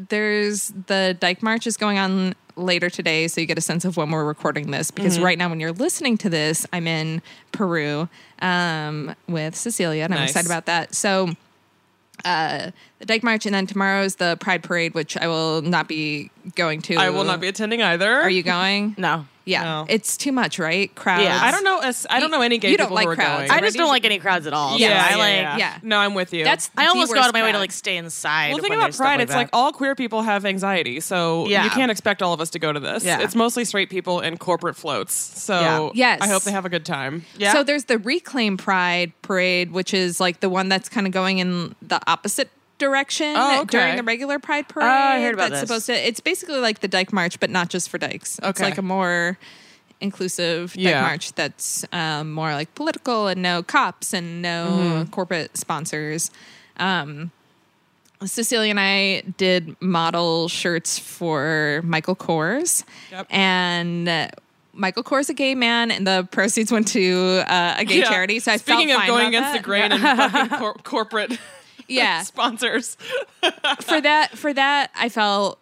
there's 0.08 0.70
the 0.86 1.18
Dyke 1.20 1.44
March 1.44 1.68
is 1.68 1.76
going 1.76 1.98
on 1.98 2.34
later 2.58 2.90
today, 2.90 3.28
so 3.28 3.40
you 3.40 3.48
get 3.48 3.58
a 3.58 3.62
sense 3.62 3.86
of 3.86 3.96
when 3.98 4.12
we're 4.12 4.26
recording 4.26 4.72
this. 4.72 4.92
Because 4.92 5.16
Mm-hmm. 5.16 5.24
right 5.26 5.38
now, 5.38 5.50
when 5.50 5.60
you're 5.60 5.72
listening 5.72 6.18
to 6.20 6.30
this, 6.30 6.66
I'm 6.74 6.88
in 6.88 7.22
Peru 7.52 8.10
um, 8.42 9.16
with 9.28 9.56
Cecilia, 9.56 10.04
and 10.04 10.14
I'm 10.14 10.24
excited 10.24 10.48
about 10.48 10.66
that. 10.66 10.94
So 10.96 11.30
uh, 12.26 12.72
the 13.00 13.06
Dyke 13.06 13.24
March, 13.24 13.46
and 13.46 13.54
then 13.54 13.68
tomorrow's 13.68 14.16
the 14.16 14.38
Pride 14.40 14.64
Parade, 14.64 14.94
which 14.94 15.16
I 15.18 15.28
will 15.28 15.62
not 15.62 15.88
be 15.88 16.32
going 16.56 16.82
to. 16.84 16.96
I 16.96 17.10
will 17.12 17.24
not 17.24 17.40
be 17.40 17.48
attending 17.48 17.82
either. 17.82 18.12
Are 18.22 18.30
you 18.30 18.44
going? 18.44 18.96
No. 18.98 19.26
Yeah, 19.48 19.64
No. 19.64 19.86
it's 19.90 20.18
too 20.18 20.32
much, 20.32 20.60
right? 20.60 20.94
Crowds. 20.96 21.24
Yeah. 21.24 21.40
I 21.42 21.52
don't 21.52 21.64
know. 21.64 21.80
as- 21.80 22.06
I 22.10 22.20
don't 22.20 22.32
know 22.32 22.42
any 22.42 22.58
gay 22.58 22.72
You 22.72 22.78
don't 22.78 22.88
people 22.88 22.96
like 22.96 23.06
who 23.06 23.12
are 23.12 23.16
crowds. 23.16 23.50
going. 23.50 23.52
I 23.52 23.62
just 23.66 23.78
don't 23.78 23.88
like 23.88 24.06
any 24.06 24.20
crowds 24.20 24.46
at 24.46 24.54
all. 24.54 24.78
Yeah, 24.78 24.88
so 24.88 24.94
I 24.94 25.10
yeah, 25.12 25.18
like. 25.18 25.36
yeah. 25.36 25.58
yeah. 25.58 25.78
No, 25.84 25.98
I'm 25.98 26.14
with 26.14 26.34
you. 26.34 26.44
That's 26.44 26.70
I 26.78 26.88
almost 26.88 27.14
go 27.14 27.20
out 27.20 27.28
of 27.30 27.34
my 27.34 27.44
way 27.44 27.52
to 27.54 27.58
like 27.58 27.72
stay 27.72 27.98
inside. 27.98 28.50
Well, 28.50 28.58
the 28.58 28.64
thing 28.64 28.72
when 28.72 28.80
about 28.80 28.96
Pride, 28.96 29.14
like 29.16 29.20
it's 29.22 29.32
that. 29.32 29.38
like 29.38 29.50
all 29.54 29.72
queer 29.72 29.96
people 29.96 30.22
have 30.24 30.46
anxiety, 30.46 31.00
so 31.00 31.48
Yeah. 31.48 31.64
you 31.64 31.70
can't 31.70 31.90
expect 31.92 32.22
all 32.22 32.34
of 32.34 32.42
us 32.42 32.50
to 32.52 32.60
go 32.60 32.74
to 32.74 32.80
this. 32.80 33.04
Yeah. 33.06 33.22
It's 33.22 33.36
mostly 33.36 33.64
straight 33.66 33.90
people 33.90 34.20
in 34.20 34.38
corporate 34.38 34.76
floats. 34.76 35.14
So 35.14 35.92
Yeah. 35.94 36.16
Yes. 36.18 36.22
I 36.22 36.28
hope 36.28 36.44
they 36.44 36.52
have 36.52 36.66
a 36.66 36.70
good 36.70 36.86
time. 36.86 37.26
Yeah. 37.38 37.54
So 37.54 37.64
there's 37.64 37.86
the 37.86 37.98
Reclaim 37.98 38.58
Pride 38.58 39.14
parade, 39.22 39.72
which 39.72 39.94
is 39.94 40.20
like 40.20 40.42
the 40.42 40.50
one 40.50 40.68
that's 40.70 40.90
kind 40.90 41.08
of 41.08 41.14
going 41.14 41.40
in 41.40 41.74
the 41.82 42.00
opposite 42.08 42.50
direction 42.78 43.34
Oh, 43.36 43.62
okay. 43.62 43.78
during 43.80 43.96
the 43.98 44.04
regular 44.04 44.40
Pride 44.40 44.68
parade. 44.68 44.86
Oh, 44.88 44.90
I 44.90 45.22
heard 45.22 45.34
about 45.34 45.50
that's 45.50 45.62
this. 45.62 45.70
supposed 45.70 45.86
to. 45.88 46.08
It's 46.08 46.20
basically 46.20 46.60
like 46.60 46.80
the 46.80 46.88
Dyke 46.88 47.12
March, 47.14 47.40
but 47.40 47.50
not 47.50 47.70
just 47.70 47.90
for 47.90 47.98
dykes. 47.98 48.40
It's 48.44 48.60
like 48.60 48.78
a 48.78 48.82
more 48.82 49.38
inclusive 50.00 50.74
Dyke 50.74 50.84
Yeah. 50.84 51.02
March 51.02 51.34
that's 51.34 51.86
um, 51.92 52.32
more 52.32 52.54
like 52.54 52.74
political 52.76 53.28
and 53.28 53.42
no 53.42 53.64
cops 53.64 54.14
and 54.14 54.42
no 54.42 54.68
Mm-hmm. 54.70 55.12
corporate 55.12 55.58
sponsors. 55.58 56.30
Um, 56.78 57.32
Cecilia 58.26 58.72
and 58.72 58.80
I 58.80 59.22
did 59.38 59.76
model 59.80 60.48
shirts 60.48 60.98
for 60.98 61.82
Michael 61.84 62.16
Kors, 62.16 62.84
Yep. 63.12 63.28
and 63.30 64.10
uh, 64.10 64.28
Michael 64.74 65.04
Kors, 65.04 65.30
a 65.30 65.36
gay 65.36 65.54
man, 65.54 65.92
and 65.92 66.06
the 66.08 66.28
proceeds 66.32 66.72
went 66.72 66.88
to 66.90 67.44
uh, 67.48 67.76
a 67.78 67.86
gay 67.86 68.00
Yeah. 68.00 68.10
charity. 68.10 68.40
So 68.40 68.52
I 68.52 68.58
Speaking 68.58 68.88
felt 68.90 69.02
of 69.02 69.08
going 69.08 69.28
against 69.28 69.54
that. 69.54 69.58
the 69.58 69.64
grain 69.64 69.92
and 69.92 70.02
fucking 70.02 70.50
cor- 70.60 70.74
corporate 70.84 71.38
yeah, 71.88 72.22
sponsors. 72.24 72.96
for 73.82 74.02
that, 74.02 74.30
for 74.38 74.54
that, 74.54 74.92
I 74.96 75.10
felt 75.10 75.60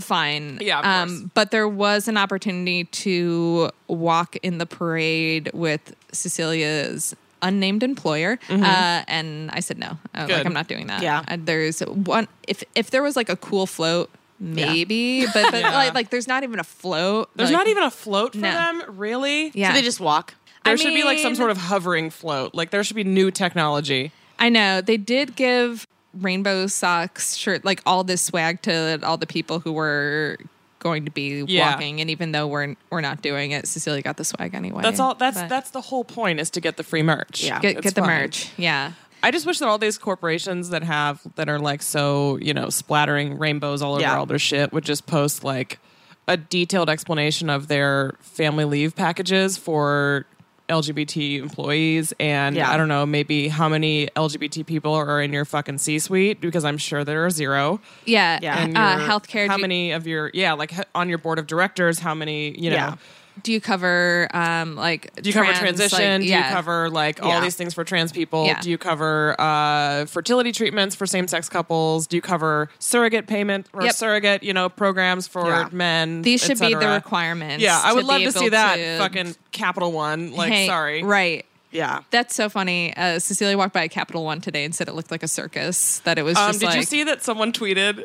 fine. 0.00 0.58
Yeah, 0.60 0.80
of 0.80 0.84
um, 0.84 1.08
course. 1.08 1.30
but 1.34 1.50
there 1.50 1.68
was 1.68 2.08
an 2.08 2.16
opportunity 2.16 2.84
to 2.84 3.70
walk 3.88 4.36
in 4.42 4.58
the 4.58 4.66
parade 4.66 5.50
with 5.54 5.94
Cecilia's 6.12 7.14
unnamed 7.42 7.82
employer, 7.82 8.38
uh, 8.48 9.04
and 9.06 9.50
I 9.52 9.60
said 9.60 9.78
no. 9.78 9.98
I 10.14 10.22
like, 10.24 10.30
Mm-hmm. 10.32 10.46
I'm 10.46 10.52
not 10.54 10.66
doing 10.68 10.86
that. 10.88 11.02
Yeah. 11.02 11.24
Uh, 11.28 11.36
there's 11.38 11.80
one. 11.80 12.26
If 12.48 12.64
if 12.74 12.90
there 12.90 13.02
was 13.02 13.16
like 13.16 13.28
a 13.28 13.36
cool 13.36 13.66
float. 13.66 14.10
Maybe, 14.40 15.24
but 15.26 15.52
but 15.52 15.62
like, 15.62 15.94
like 15.94 16.10
there's 16.10 16.26
not 16.26 16.42
even 16.42 16.58
a 16.58 16.64
float. 16.64 17.30
There's 17.36 17.50
like- 17.50 17.58
not 17.58 17.66
even 17.68 17.84
a 17.84 17.90
float 17.90 18.32
for 18.32 18.38
No. 18.40 18.50
them, 18.50 18.82
really. 18.98 19.52
Yeah, 19.54 19.68
So 19.68 19.74
they 19.74 19.82
just 19.82 20.00
walk. 20.00 20.34
There 20.64 20.72
I 20.72 20.76
should 20.76 20.92
be 20.92 21.04
like 21.04 21.18
some 21.20 21.34
sort 21.36 21.50
of 21.50 21.56
hovering 21.56 22.10
float. 22.10 22.52
Like 22.54 22.70
there 22.70 22.82
should 22.82 22.96
be 22.96 23.04
new 23.04 23.30
technology. 23.30 24.10
I 24.38 24.48
know 24.48 24.80
they 24.80 24.96
did 24.96 25.36
give 25.36 25.86
rainbow 26.14 26.66
socks 26.68 27.34
shirt 27.36 27.64
like 27.64 27.82
all 27.86 28.04
this 28.04 28.22
swag 28.22 28.62
to 28.62 29.00
all 29.02 29.16
the 29.16 29.26
people 29.26 29.58
who 29.60 29.72
were 29.72 30.38
going 30.78 31.04
to 31.06 31.10
be 31.10 31.42
Yeah. 31.48 31.72
walking 31.72 32.00
and 32.00 32.08
even 32.10 32.30
though 32.32 32.46
we're 32.46 32.76
we're 32.90 33.00
not 33.00 33.22
doing 33.22 33.50
it 33.52 33.66
Cecilia 33.66 34.02
got 34.02 34.16
the 34.16 34.24
swag 34.24 34.54
anyway 34.54 34.82
That's 34.82 35.00
all. 35.00 35.14
That's 35.14 35.40
But 35.40 35.48
that's 35.48 35.70
the 35.70 35.80
whole 35.80 36.04
point 36.04 36.38
is 36.40 36.50
to 36.50 36.60
get 36.60 36.76
the 36.76 36.82
free 36.84 37.02
merch. 37.02 37.42
Yeah. 37.42 37.58
get, 37.58 37.80
get 37.82 37.94
the 37.94 38.02
fine. 38.02 38.10
merch 38.22 38.50
yeah 38.58 38.92
I 39.22 39.30
just 39.30 39.46
wish 39.46 39.58
that 39.60 39.66
all 39.66 39.78
these 39.78 39.96
corporations 39.98 40.68
that 40.68 40.82
have 40.84 41.20
that 41.36 41.48
are 41.48 41.58
like 41.58 41.82
so 41.82 42.36
you 42.36 42.52
know 42.54 42.68
splattering 42.68 43.38
rainbows 43.38 43.80
all 43.82 43.92
over 43.94 44.02
Yeah. 44.02 44.18
all 44.18 44.26
their 44.26 44.38
shit 44.38 44.72
would 44.72 44.84
just 44.84 45.06
post 45.06 45.42
like 45.42 45.80
a 46.28 46.36
detailed 46.36 46.88
explanation 46.90 47.50
of 47.50 47.66
their 47.68 48.14
family 48.20 48.64
leave 48.66 48.94
packages 48.94 49.56
for 49.56 50.26
LGBT 50.68 51.40
employees 51.40 52.12
and 52.18 52.56
Yeah. 52.56 52.70
I 52.70 52.76
don't 52.76 52.88
know 52.88 53.04
maybe 53.04 53.48
how 53.48 53.68
many 53.68 54.06
LGBT 54.16 54.64
people 54.66 54.94
are 54.94 55.20
in 55.20 55.32
your 55.32 55.44
fucking 55.44 55.78
C 55.78 55.98
suite 55.98 56.40
because 56.40 56.64
I'm 56.64 56.78
sure 56.78 57.04
there 57.04 57.24
are 57.26 57.30
zero. 57.30 57.80
yeah 58.06 58.38
Yeah. 58.42 58.58
And 58.64 58.76
uh, 58.76 58.98
healthcare 59.00 59.46
How 59.48 59.56
G- 59.56 59.62
many 59.62 59.90
of 59.92 60.06
your 60.06 60.30
yeah 60.34 60.54
like 60.54 60.72
on 60.94 61.08
your 61.08 61.18
board 61.18 61.38
of 61.38 61.46
directors? 61.46 61.98
How 61.98 62.14
many 62.14 62.58
you 62.58 62.70
know? 62.70 62.76
Yeah. 62.76 62.94
Do 63.42 63.52
you 63.52 63.60
cover 63.60 64.28
um 64.32 64.76
like 64.76 65.12
Do 65.16 65.28
you 65.28 65.34
cover 65.34 65.52
transition? 65.52 65.98
like- 65.98 66.20
Do 66.22 66.26
yeah. 66.28 66.48
you 66.48 66.54
cover 66.54 66.88
like 66.90 67.22
all 67.22 67.28
Yeah. 67.30 67.40
these 67.40 67.56
things 67.56 67.74
for 67.74 67.82
trans 67.84 68.12
people? 68.12 68.46
Yeah. 68.46 68.60
Do 68.60 68.70
you 68.70 68.78
cover 68.78 69.34
uh, 69.40 70.06
fertility 70.06 70.52
treatments 70.52 70.94
for 70.94 71.06
same 71.06 71.26
sex 71.28 71.48
couples? 71.48 72.06
Do 72.06 72.16
you 72.16 72.22
cover 72.22 72.70
surrogate 72.78 73.26
payment 73.26 73.66
or 73.72 73.82
Yep. 73.82 73.94
surrogate, 73.94 74.42
you 74.44 74.52
know, 74.52 74.68
programs 74.68 75.26
for 75.26 75.46
Yeah. 75.48 75.68
men? 75.72 76.22
These 76.22 76.44
should 76.44 76.60
be 76.60 76.74
the 76.74 76.88
requirements. 76.88 77.62
Yeah, 77.62 77.80
I 77.82 77.92
would 77.92 78.02
to 78.02 78.06
love 78.06 78.22
to 78.22 78.32
see 78.32 78.48
that 78.50 78.76
to- 78.76 78.98
fucking 78.98 79.36
Capital 79.52 79.90
One. 79.92 80.32
Like, 80.32 80.52
Hey, 80.52 80.66
sorry, 80.66 81.02
right? 81.02 81.44
Yeah. 81.72 82.00
That's 82.12 82.36
so 82.36 82.48
funny. 82.48 82.96
Uh, 82.96 83.18
Cecilia 83.18 83.58
walked 83.58 83.72
by 83.74 83.82
a 83.82 83.88
Capital 83.88 84.24
One 84.24 84.40
today 84.40 84.64
and 84.64 84.72
said 84.72 84.86
it 84.86 84.94
looked 84.94 85.10
like 85.10 85.24
a 85.24 85.28
circus. 85.28 85.98
That 86.04 86.18
it 86.18 86.22
was 86.22 86.36
Um, 86.38 86.50
just 86.50 86.60
did 86.60 86.66
like 86.66 86.76
you 86.76 86.82
see 86.84 87.02
that 87.02 87.24
someone 87.24 87.52
tweeted? 87.52 88.04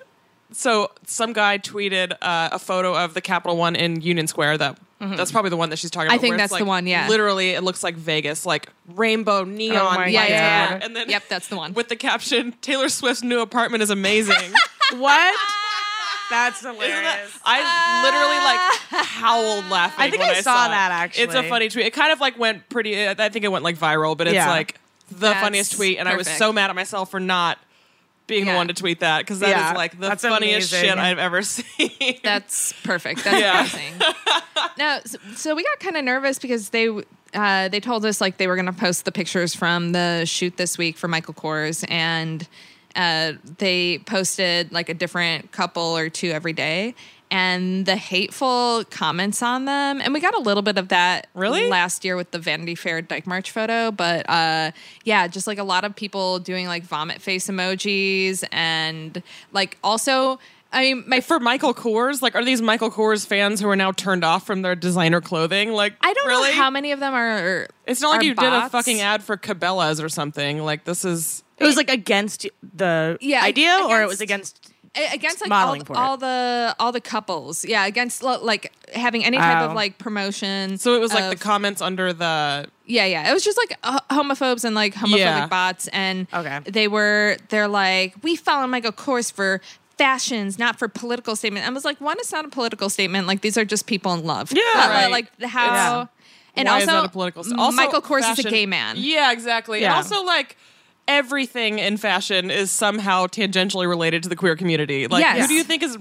So 0.52 0.90
some 1.06 1.34
guy 1.34 1.60
tweeted 1.60 2.14
uh, 2.24 2.50
a 2.52 2.58
photo 2.58 2.96
of 2.96 3.14
the 3.14 3.22
Capital 3.22 3.56
One 3.58 3.76
in 3.76 4.02
Union 4.02 4.26
Square. 4.26 4.58
That 4.58 4.80
that's 5.00 5.32
probably 5.32 5.50
the 5.50 5.58
one 5.58 5.70
that 5.70 5.78
she's 5.78 5.92
talking 5.92 6.10
Mm-hmm. 6.10 6.16
I 6.16 6.18
think 6.20 6.32
where 6.36 6.44
it's, 6.44 6.52
that's 6.52 6.60
the 6.60 6.66
one, 6.66 6.86
yeah. 6.88 7.08
Literally, 7.08 7.52
it 7.52 7.64
looks 7.64 7.84
like 7.84 7.96
Vegas, 7.96 8.46
like 8.46 8.68
rainbow 8.96 9.44
neon. 9.46 9.78
Oh 9.78 9.84
my 9.92 9.96
lights 9.98 10.12
Yeah, 10.14 10.28
yeah, 10.28 10.70
yeah. 10.78 10.80
And 10.84 10.96
then 10.96 11.10
Yep, 11.10 11.24
that's 11.30 11.48
the 11.48 11.56
one. 11.58 11.74
with 11.80 11.88
the 11.90 11.96
caption: 11.96 12.54
"Taylor 12.62 12.90
Swift's 12.90 13.24
new 13.24 13.40
apartment 13.40 13.84
is 13.84 13.90
amazing." 13.90 14.36
What? 14.98 15.36
That's 16.32 16.62
hilarious. 16.62 16.92
that- 16.94 17.30
I 17.46 18.04
literally 18.04 19.00
like 19.02 19.06
howled 19.08 19.66
laughing. 19.70 20.04
I 20.04 20.10
think 20.10 20.22
when 20.22 20.32
I 20.32 20.42
saw 20.42 20.66
it. 20.66 20.70
that, 20.70 21.12
It's 21.18 21.34
a 21.36 21.44
funny 21.44 21.70
tweet. 21.70 21.86
It 21.86 21.94
kind 21.94 22.12
of 22.12 22.20
like 22.20 22.38
went 22.40 22.70
pretty. 22.70 23.08
I 23.08 23.14
think 23.30 23.46
it 23.46 23.50
went 23.52 23.64
like 23.64 23.78
viral, 23.78 24.18
but 24.18 24.28
it's 24.28 24.34
Yeah. 24.36 24.50
like 24.50 24.80
the 25.12 25.18
That's 25.18 25.42
funniest 25.42 25.74
tweet, 25.76 25.98
and 26.00 26.08
I 26.10 26.16
was 26.16 26.28
so 26.28 26.52
mad 26.54 26.70
at 26.70 26.76
myself 26.76 27.12
for 27.12 27.20
not 27.20 27.58
being 28.30 28.46
the 28.46 28.54
one 28.54 28.68
to 28.70 28.74
tweet 28.74 29.02
that 29.02 29.20
because 29.20 29.40
that 29.40 29.50
is 29.50 29.52
Yeah, 29.56 29.74
like 29.74 30.00
the 30.00 30.08
that's 30.08 30.24
funniest 30.24 30.72
amazing. 30.72 30.90
shit 30.92 30.98
I've 30.98 31.20
ever 31.20 31.42
seen. 31.44 32.20
That's 32.24 32.72
perfect. 32.84 33.24
That's 33.26 33.40
Yeah. 33.42 33.60
amazing. 33.60 33.94
no, 34.78 35.00
so, 35.06 35.18
so 35.36 35.56
we 35.56 35.64
got 35.64 35.80
kind 35.82 35.98
of 35.98 36.04
nervous 36.06 36.40
because 36.40 36.70
they 36.70 36.88
uh, 37.34 37.68
they 37.70 37.80
told 37.80 38.06
us 38.06 38.22
like 38.22 38.38
they 38.38 38.48
were 38.48 38.56
going 38.56 38.66
to 38.66 38.74
post 38.74 39.06
the 39.06 39.12
pictures 39.12 39.54
from 39.54 39.92
the 39.92 40.26
shoot 40.26 40.58
this 40.58 40.78
week 40.78 40.98
for 40.98 41.08
Michael 41.08 41.34
Kors, 41.34 41.86
and 41.92 42.48
uh, 42.96 43.34
they 43.58 44.00
posted 44.06 44.72
like 44.72 44.90
a 44.90 44.94
different 44.94 45.52
couple 45.52 45.98
or 45.98 46.10
two 46.10 46.30
every 46.32 46.54
day. 46.54 46.96
And 47.32 47.86
the 47.86 47.96
hateful 47.96 48.84
comments 48.90 49.44
on 49.44 49.66
them, 49.66 50.02
and 50.02 50.16
we 50.16 50.20
got 50.20 50.34
a 50.34 50.40
little 50.40 50.64
bit 50.64 50.80
of 50.80 50.88
that 50.88 51.28
Really? 51.36 51.70
last 51.70 52.04
year 52.04 52.16
with 52.16 52.32
the 52.32 52.40
Vanity 52.40 52.74
Fair 52.74 53.04
Dyke 53.04 53.28
March 53.28 53.52
photo, 53.52 53.92
but 53.92 54.28
uh, 54.28 54.72
yeah, 55.04 55.28
just 55.28 55.46
like 55.46 55.60
a 55.60 55.64
lot 55.64 55.86
of 55.86 55.96
people 55.96 56.40
doing 56.40 56.66
like 56.66 56.82
vomit 56.82 57.22
face 57.22 57.46
emojis, 57.48 58.44
and 58.52 59.22
like 59.52 59.78
also, 59.84 60.40
I 60.74 60.82
mean, 60.82 61.04
my 61.06 61.22
for 61.22 61.40
Michael 61.40 61.76
Kors, 61.76 62.24
like, 62.24 62.34
are 62.34 62.44
these 62.44 62.64
Michael 62.64 62.90
Kors 62.90 63.28
fans 63.28 63.62
who 63.62 63.70
are 63.70 63.76
now 63.76 63.92
turned 63.92 64.24
off 64.24 64.48
from 64.48 64.64
their 64.64 64.76
designer 64.76 65.22
clothing? 65.22 65.72
Like, 65.72 65.94
I 66.02 66.14
don't 66.14 66.28
really? 66.28 66.50
know 66.50 66.56
how 66.56 66.72
many 66.72 66.94
of 66.94 67.00
them 67.00 67.14
are. 67.14 67.68
It's 67.86 68.02
not 68.02 68.10
like 68.10 68.22
are 68.22 68.24
you 68.24 68.34
did 68.34 68.54
a 68.54 68.70
fucking 68.70 69.02
ad 69.02 69.22
for 69.22 69.38
Cabela's 69.38 70.02
or 70.02 70.10
something. 70.10 70.64
Like, 70.64 70.84
this 70.84 71.06
is. 71.06 71.44
It 71.60 71.66
was 71.66 71.76
like 71.78 71.90
against 71.90 72.48
the 72.76 73.18
Yeah, 73.22 73.44
idea, 73.44 73.80
or 73.90 74.02
it 74.02 74.08
was 74.08 74.22
against. 74.22 74.72
Against 75.14 75.40
like 75.42 75.52
all, 75.52 75.58
modeling 75.60 75.86
for 75.86 75.94
it. 75.94 76.00
all 76.00 76.18
the 76.18 76.76
all 76.80 76.92
the 76.92 77.00
couples. 77.00 77.64
Yeah, 77.64 77.86
against 77.86 78.24
like 78.24 78.74
having 78.94 79.24
any 79.24 79.38
type 79.38 79.62
Oh. 79.62 79.66
of 79.68 79.74
like 79.74 80.00
promotion. 80.00 80.78
So 80.80 80.96
it 80.96 81.00
was 81.00 81.14
like 81.14 81.26
of- 81.26 81.30
the 81.30 81.36
comments 81.36 81.80
under 81.82 82.12
the. 82.12 82.68
Yeah, 82.88 83.06
yeah. 83.06 83.30
It 83.30 83.34
was 83.34 83.44
just 83.44 83.56
like 83.58 83.78
uh, 83.84 84.00
homophobes 84.10 84.64
and 84.66 84.74
like 84.76 84.96
homophobic 84.96 85.18
Yeah. 85.20 85.48
bots, 85.48 85.88
and 85.90 86.26
Okay. 86.34 86.60
they 86.66 86.88
were 86.88 87.38
they're 87.50 87.68
like, 87.68 88.16
we 88.24 88.36
follow 88.36 88.66
Michael 88.66 88.92
Kors 88.92 89.32
for 89.32 89.62
fashions, 89.98 90.58
not 90.58 90.80
for 90.80 90.88
political 90.88 91.36
statement. 91.36 91.68
I 91.68 91.70
was 91.70 91.86
like, 91.86 92.02
one, 92.02 92.18
it's 92.20 92.32
not 92.32 92.44
a 92.46 92.50
political 92.50 92.90
statement. 92.90 93.28
Like 93.28 93.42
these 93.42 93.58
are 93.60 93.66
just 93.66 93.86
people 93.86 94.14
in 94.16 94.26
love. 94.26 94.52
Yeah, 94.52 94.62
Uh, 94.76 94.90
right. 94.90 95.12
Like 95.12 95.38
the 95.38 95.48
how. 95.50 95.66
Yeah. 95.68 96.06
And 96.56 96.68
Why 96.68 96.74
also, 96.74 96.82
is 96.82 96.88
that 96.88 97.06
a 97.06 97.10
political? 97.10 97.44
st- 97.44 97.60
Also, 97.60 97.76
Michael 97.76 98.02
Kors 98.02 98.30
is 98.32 98.44
a 98.44 98.50
gay 98.50 98.66
man. 98.66 98.96
Yeah, 98.98 99.32
exactly. 99.32 99.82
Yeah. 99.82 99.90
And 99.90 99.96
also, 99.98 100.24
like 100.24 100.58
everything 101.10 101.80
in 101.80 101.98
fashion 101.98 102.50
is 102.52 102.72
somehow 102.72 103.26
tangentially 103.28 103.88
related 103.90 104.24
to 104.24 104.30
the 104.30 104.36
queer 104.38 104.56
community. 104.56 105.08
Like, 105.08 105.24
Yes. 105.26 105.42
who 105.42 105.48
do 105.48 105.54
you 105.56 105.64
think 105.66 105.84
is 105.84 105.98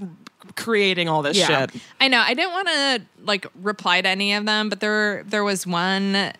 creating 0.55 1.09
all 1.09 1.21
this 1.21 1.35
Yeah. 1.37 1.47
shit? 1.67 1.81
I 1.99 2.07
know. 2.07 2.19
I 2.19 2.33
didn't 2.33 2.51
want 2.53 2.67
to 2.69 3.01
like 3.25 3.45
reply 3.61 4.01
to 4.01 4.07
any 4.07 4.33
of 4.33 4.45
them, 4.45 4.69
but 4.69 4.79
there 4.79 5.23
there 5.27 5.43
was 5.43 5.65
one 5.67 6.31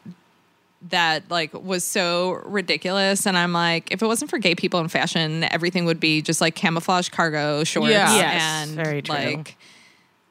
that 0.90 1.24
like 1.30 1.54
was 1.54 1.84
so 1.84 2.42
ridiculous 2.46 3.26
and 3.28 3.38
I'm 3.38 3.52
like 3.52 3.92
if 3.92 4.02
it 4.02 4.06
wasn't 4.06 4.32
for 4.32 4.38
gay 4.38 4.56
people 4.56 4.80
in 4.80 4.88
fashion 4.88 5.44
everything 5.52 5.84
would 5.84 6.00
be 6.00 6.22
just 6.22 6.40
like 6.40 6.56
camouflage 6.56 7.10
cargo 7.10 7.66
shorts 7.66 7.92
Yeah. 7.92 8.16
Yes, 8.16 8.42
and 8.68 8.72
very 8.78 9.02
true. 9.02 9.14
like 9.16 9.58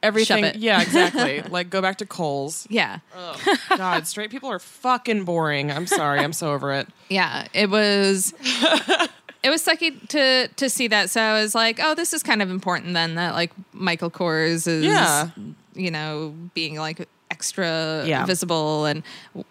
Everything. 0.01 0.45
Yeah, 0.55 0.81
exactly. 0.81 1.41
like, 1.49 1.69
go 1.69 1.81
back 1.81 1.97
to 1.97 2.05
Kohl's. 2.05 2.65
yeah. 2.69 2.99
God, 3.75 4.07
straight 4.07 4.31
people 4.31 4.49
are 4.49 4.59
fucking 4.59 5.25
boring. 5.25 5.71
I'm 5.71 5.87
sorry. 5.87 6.19
I'm 6.19 6.33
so 6.33 6.51
over 6.53 6.73
it. 6.73 6.87
Yeah, 7.09 7.47
it 7.55 7.71
was 7.71 8.33
it 9.43 9.49
was 9.49 9.65
sucky 9.65 10.07
to 10.09 10.47
to 10.47 10.69
see 10.69 10.87
that. 10.89 11.09
So 11.09 11.19
I 11.21 11.41
was 11.41 11.55
like, 11.55 11.79
oh, 11.81 11.95
this 11.95 12.13
is 12.13 12.21
kind 12.21 12.41
of 12.43 12.49
important 12.51 12.93
then 12.93 13.15
that 13.15 13.33
like 13.33 13.51
Michael 13.73 14.11
Kors 14.11 14.67
is 14.67 14.85
Yeah. 14.85 15.29
you 15.73 15.89
know, 15.91 16.35
being 16.53 16.75
like 16.77 17.07
extra 17.31 18.03
Yeah. 18.05 18.25
visible 18.25 18.85
and 18.85 19.01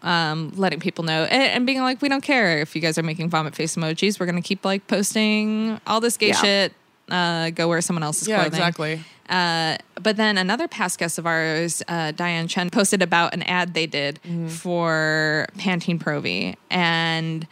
um, 0.03 0.53
letting 0.57 0.79
people 0.81 1.05
know 1.05 1.25
and, 1.25 1.43
and 1.43 1.67
being 1.67 1.81
like, 1.81 2.01
we 2.01 2.09
don't 2.09 2.23
care 2.23 2.61
if 2.61 2.75
you 2.77 2.81
guys 2.81 2.97
are 2.97 3.03
making 3.03 3.29
vomit 3.29 3.55
face 3.57 3.75
emojis. 3.77 4.21
We're 4.21 4.27
gonna 4.27 4.41
keep 4.41 4.65
like 4.65 4.87
posting 4.87 5.81
all 5.87 6.01
this 6.01 6.17
gay 6.17 6.29
Yeah. 6.29 6.41
shit. 6.41 6.73
Uh, 7.11 7.51
go 7.51 7.69
wear 7.69 7.81
someone 7.81 8.03
else's 8.03 8.29
Yeah, 8.29 8.37
clothing. 8.37 8.59
exactly. 8.61 9.01
Uh, 9.29 9.77
but 10.03 10.17
then 10.17 10.39
another 10.39 10.67
past 10.69 10.99
guest 10.99 11.19
of 11.19 11.27
ours, 11.27 11.83
uh, 11.89 12.13
Diane 12.13 12.49
Chen, 12.49 12.71
posted 12.71 13.03
about 13.03 13.35
an 13.35 13.43
ad 13.43 13.75
they 13.75 13.87
did 13.87 14.21
Mm-hmm. 14.25 14.49
for 14.49 15.47
Pantene 15.59 16.01
Pro-V, 16.01 16.57
and 16.71 17.47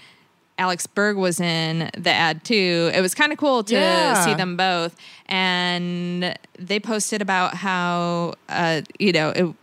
Alex 0.59 0.87
Berg 0.87 1.17
was 1.19 1.39
in 1.39 1.91
the 1.99 2.11
ad 2.11 2.43
too. 2.45 2.91
It 2.95 3.03
was 3.03 3.15
kind 3.15 3.31
of 3.31 3.37
cool 3.39 3.63
to 3.65 3.75
Yeah. 3.75 4.25
see 4.25 4.33
them 4.35 4.57
both, 4.57 4.97
and 5.27 6.35
they 6.59 6.81
posted 6.81 7.21
about 7.21 7.55
how 7.55 8.35
uh, 8.49 8.81
you 8.99 9.13
know 9.13 9.31
it. 9.31 9.55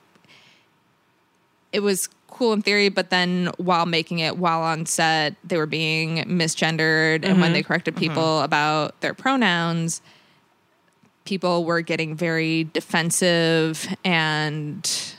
It 1.72 1.80
was 1.82 2.08
cool 2.34 2.52
in 2.54 2.62
theory, 2.62 2.90
but 2.90 3.10
then 3.10 3.50
while 3.58 3.86
making 3.86 4.20
it, 4.20 4.38
while 4.38 4.62
on 4.62 4.86
set, 4.86 5.36
they 5.44 5.58
were 5.58 5.66
being 5.66 6.18
misgendered, 6.26 7.16
and 7.16 7.26
Mm-hmm. 7.26 7.42
when 7.42 7.54
they 7.54 7.64
corrected 7.64 7.96
people 7.96 8.42
about 8.42 9.00
their 9.02 9.14
pronouns, 9.14 10.02
people 11.26 11.64
were 11.64 11.82
getting 11.82 12.16
very 12.16 12.66
defensive 12.66 13.88
and 14.04 15.16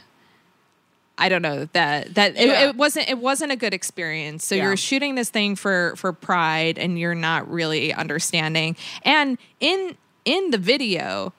I 1.17 1.29
don't 1.29 1.43
know 1.43 1.67
that 1.73 2.15
that 2.17 2.37
it, 2.37 2.49
Yeah. 2.49 2.69
it 2.69 2.77
wasn't 2.77 3.09
it 3.09 3.19
wasn't 3.19 3.53
a 3.53 3.57
good 3.57 3.73
experience. 3.73 4.45
So 4.45 4.55
Yeah. 4.57 4.65
you're 4.65 4.77
shooting 4.77 5.15
this 5.15 5.31
thing 5.31 5.55
for 5.57 5.95
for 5.97 6.13
pride 6.13 6.77
and 6.77 6.99
you're 6.99 7.15
not 7.15 7.49
really 7.51 7.95
understanding. 7.95 8.77
And 9.03 9.39
in 9.61 9.97
in 10.25 10.51
the 10.51 10.59
video 10.59 11.33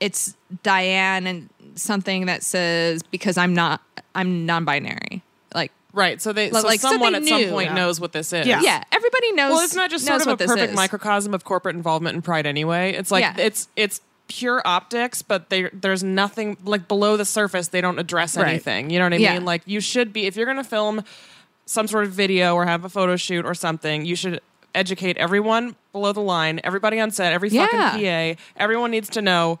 it's 0.00 0.34
Diane 0.62 1.26
and 1.26 1.50
something 1.80 2.26
that 2.26 2.42
says 2.42 3.02
because 3.02 3.36
I'm 3.36 3.54
not 3.54 3.80
I'm 4.14 4.46
non-binary. 4.46 5.22
Like 5.54 5.72
Right. 5.92 6.20
So 6.22 6.32
they, 6.32 6.50
Like- 6.50 6.62
so 6.62 6.68
like, 6.68 6.80
so 6.80 6.90
someone 6.90 7.12
they 7.12 7.18
at 7.18 7.26
some 7.26 7.50
point 7.50 7.70
Yeah. 7.70 7.74
knows 7.74 8.00
what 8.00 8.12
this 8.12 8.32
is. 8.32 8.46
Yeah. 8.46 8.60
yeah, 8.62 8.82
everybody 8.92 9.32
knows 9.32 9.50
Well, 9.54 9.64
it's 9.64 9.74
not 9.74 9.90
just 9.90 10.06
knows 10.08 10.22
sort 10.22 10.40
of 10.40 10.46
a 10.46 10.46
perfect 10.48 10.74
microcosm 10.74 11.34
of 11.34 11.44
corporate 11.44 11.74
involvement 11.76 12.14
and 12.14 12.22
pride 12.24 12.46
anyway. 12.46 12.92
It's 12.92 13.10
like 13.10 13.22
Yeah. 13.22 13.34
it's 13.38 13.68
it's 13.76 14.00
pure 14.28 14.62
optics, 14.64 15.22
but 15.22 15.50
they, 15.50 15.68
there's 15.72 16.04
nothing 16.04 16.56
like 16.64 16.86
below 16.86 17.16
the 17.16 17.24
surface. 17.24 17.66
They 17.68 17.80
don't 17.80 17.98
address 17.98 18.36
Right. 18.36 18.46
anything. 18.48 18.88
You 18.90 19.00
know 19.00 19.06
what 19.06 19.12
I 19.14 19.16
Yeah. 19.16 19.34
mean? 19.34 19.44
Like 19.44 19.62
you 19.66 19.80
should 19.80 20.12
be 20.12 20.26
if 20.26 20.36
you're 20.36 20.46
going 20.46 20.56
to 20.58 20.62
film 20.62 21.02
some 21.66 21.88
sort 21.88 22.04
of 22.04 22.12
video 22.12 22.54
or 22.54 22.64
have 22.66 22.84
a 22.84 22.88
photo 22.88 23.16
shoot 23.16 23.44
or 23.44 23.54
something. 23.54 24.04
You 24.04 24.14
should 24.14 24.40
educate 24.72 25.16
everyone 25.16 25.74
below 25.92 26.12
the 26.12 26.20
line, 26.20 26.60
everybody 26.62 27.00
on 27.00 27.10
set, 27.10 27.32
every 27.32 27.48
Yeah. 27.48 27.66
fucking 27.66 28.00
PA. 28.00 28.36
Everyone 28.56 28.92
needs 28.92 29.08
to 29.10 29.20
know 29.22 29.58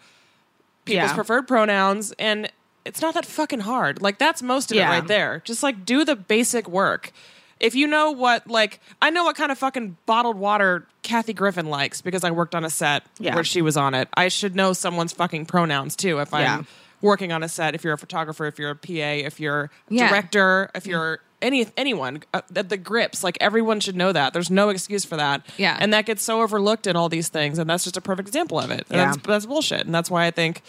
people's 0.90 1.10
Yeah. 1.10 1.14
preferred 1.14 1.48
pronouns 1.48 2.12
and 2.18 2.50
it's 2.84 3.00
not 3.02 3.14
that 3.14 3.26
fucking 3.26 3.60
hard. 3.60 4.00
Like 4.02 4.18
that's 4.18 4.42
most 4.42 4.70
of 4.72 4.76
it 4.78 4.82
right 4.82 5.06
there. 5.06 5.42
Just 5.44 5.62
like 5.62 5.84
do 5.84 6.04
the 6.04 6.16
basic 6.16 6.68
work. 6.68 7.12
If 7.58 7.74
you 7.74 7.86
know 7.86 8.10
what 8.10 8.46
like 8.46 8.80
I 9.02 9.10
know 9.10 9.24
what 9.24 9.36
kind 9.36 9.52
of 9.52 9.58
fucking 9.58 9.96
bottled 10.06 10.36
water 10.36 10.86
Kathy 11.02 11.32
Griffin 11.34 11.66
likes 11.66 12.00
because 12.00 12.24
I 12.24 12.30
worked 12.30 12.54
on 12.54 12.64
a 12.64 12.70
set 12.70 13.04
Yeah. 13.18 13.34
where 13.34 13.44
she 13.44 13.60
was 13.62 13.76
on 13.76 13.94
it. 13.94 14.08
I 14.14 14.28
should 14.28 14.54
know 14.56 14.72
someone's 14.72 15.12
fucking 15.12 15.46
pronouns 15.46 15.94
too 15.96 16.20
if 16.20 16.32
I'm 16.32 16.40
Yeah. 16.42 16.62
working 17.02 17.32
on 17.32 17.42
a 17.42 17.48
set, 17.48 17.74
if 17.74 17.84
you're 17.84 17.92
a 17.94 17.98
photographer, 17.98 18.46
if 18.46 18.58
you're 18.58 18.70
a 18.70 18.76
PA, 18.76 19.24
if 19.26 19.40
you're 19.40 19.64
a 19.64 19.70
Yeah. 19.90 20.08
director, 20.08 20.70
if 20.74 20.84
mm. 20.84 20.88
you're 20.88 21.20
any 21.42 21.66
anyone 21.76 22.22
uh, 22.34 22.40
the, 22.50 22.62
the 22.62 22.76
grips 22.76 23.24
like 23.24 23.38
everyone 23.40 23.80
should 23.80 23.96
know 23.96 24.12
that 24.12 24.32
there's 24.32 24.50
no 24.50 24.68
excuse 24.68 25.04
for 25.04 25.16
that 25.16 25.44
Yeah. 25.56 25.76
and 25.80 25.92
that 25.94 26.04
gets 26.06 26.22
so 26.22 26.42
overlooked 26.42 26.86
in 26.86 26.96
all 26.96 27.08
these 27.08 27.28
things 27.28 27.58
and 27.58 27.68
that's 27.70 27.84
just 27.84 27.96
a 27.96 28.00
perfect 28.00 28.28
example 28.28 28.58
of 28.58 28.70
it 28.70 28.86
And 28.90 28.96
Yeah. 28.98 29.04
that's, 29.12 29.26
that's 29.26 29.46
bullshit 29.46 29.86
and 29.86 29.94
that's 29.94 30.10
why 30.10 30.26
i 30.26 30.30
think 30.30 30.62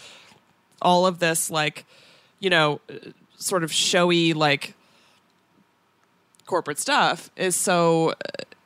all 0.80 1.06
of 1.06 1.18
this 1.18 1.50
like 1.50 1.84
you 2.40 2.50
know 2.50 2.80
uh, 2.90 3.10
sort 3.36 3.64
of 3.64 3.72
showy 3.72 4.32
like 4.32 4.74
corporate 6.46 6.78
stuff 6.78 7.30
is 7.36 7.54
so 7.56 8.10
uh, 8.10 8.14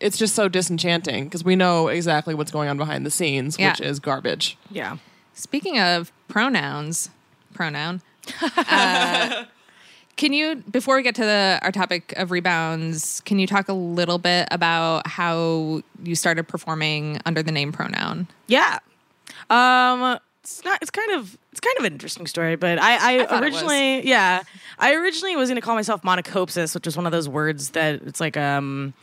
it's 0.00 0.18
just 0.18 0.34
so 0.34 0.48
disenchanting 0.48 1.24
because 1.24 1.44
we 1.44 1.56
know 1.56 1.88
exactly 1.88 2.34
what's 2.34 2.50
going 2.50 2.68
on 2.68 2.76
behind 2.76 3.04
the 3.06 3.10
scenes 3.10 3.58
Yeah. 3.58 3.70
which 3.72 3.80
is 3.80 4.00
garbage 4.00 4.56
Yeah. 4.70 4.98
Speaking 5.34 5.78
of 5.78 6.12
pronouns, 6.28 7.10
pronoun. 7.52 8.00
Uh, 8.56 9.44
can 10.16 10.32
you, 10.32 10.56
before 10.56 10.96
we 10.96 11.02
get 11.02 11.14
to 11.16 11.22
the, 11.22 11.58
our 11.62 11.72
topic 11.72 12.14
of 12.16 12.30
rebounds, 12.30 13.20
can 13.26 13.38
you 13.38 13.46
talk 13.46 13.68
a 13.68 13.74
little 13.74 14.18
bit 14.18 14.48
about 14.50 15.06
how 15.06 15.82
you 16.02 16.14
started 16.14 16.48
performing 16.48 17.18
under 17.26 17.42
the 17.42 17.52
name 17.52 17.72
pronoun? 17.72 18.26
Yeah. 18.46 18.78
Um 19.50 20.18
it's 20.42 20.64
not 20.64 20.78
it's 20.80 20.92
kind 20.92 21.10
of 21.12 21.36
it's 21.50 21.60
kind 21.60 21.76
of 21.78 21.84
an 21.84 21.92
interesting 21.92 22.26
story, 22.26 22.54
but 22.54 22.78
I, 22.78 23.18
I, 23.18 23.24
was. 23.24 23.40
originally 23.40 24.06
yeah. 24.06 24.42
I 24.78 24.94
originally 24.94 25.34
was 25.36 25.48
gonna 25.48 25.60
call 25.60 25.74
myself 25.74 26.02
monachopsis, 26.02 26.74
which 26.74 26.86
is 26.86 26.96
one 26.96 27.04
of 27.04 27.12
those 27.12 27.28
words 27.28 27.70
that 27.70 28.02
it's 28.02 28.20
like 28.20 28.36
um 28.36 28.94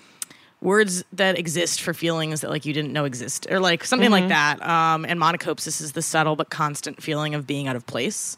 words 0.61 1.03
that 1.11 1.37
exist 1.37 1.81
for 1.81 1.93
feelings 1.93 2.41
that 2.41 2.49
like 2.49 2.65
you 2.65 2.73
didn't 2.73 2.93
know 2.93 3.03
exist 3.03 3.45
or 3.51 3.59
like 3.59 3.83
something 3.83 4.09
like 4.09 4.29
that. 4.29 4.65
Um 4.65 5.05
and 5.05 5.19
monachopsis 5.19 5.81
is 5.81 5.91
the 5.91 6.01
subtle 6.01 6.35
but 6.35 6.49
constant 6.49 7.03
feeling 7.03 7.35
of 7.35 7.45
being 7.45 7.67
out 7.67 7.75
of 7.75 7.85
place, 7.85 8.37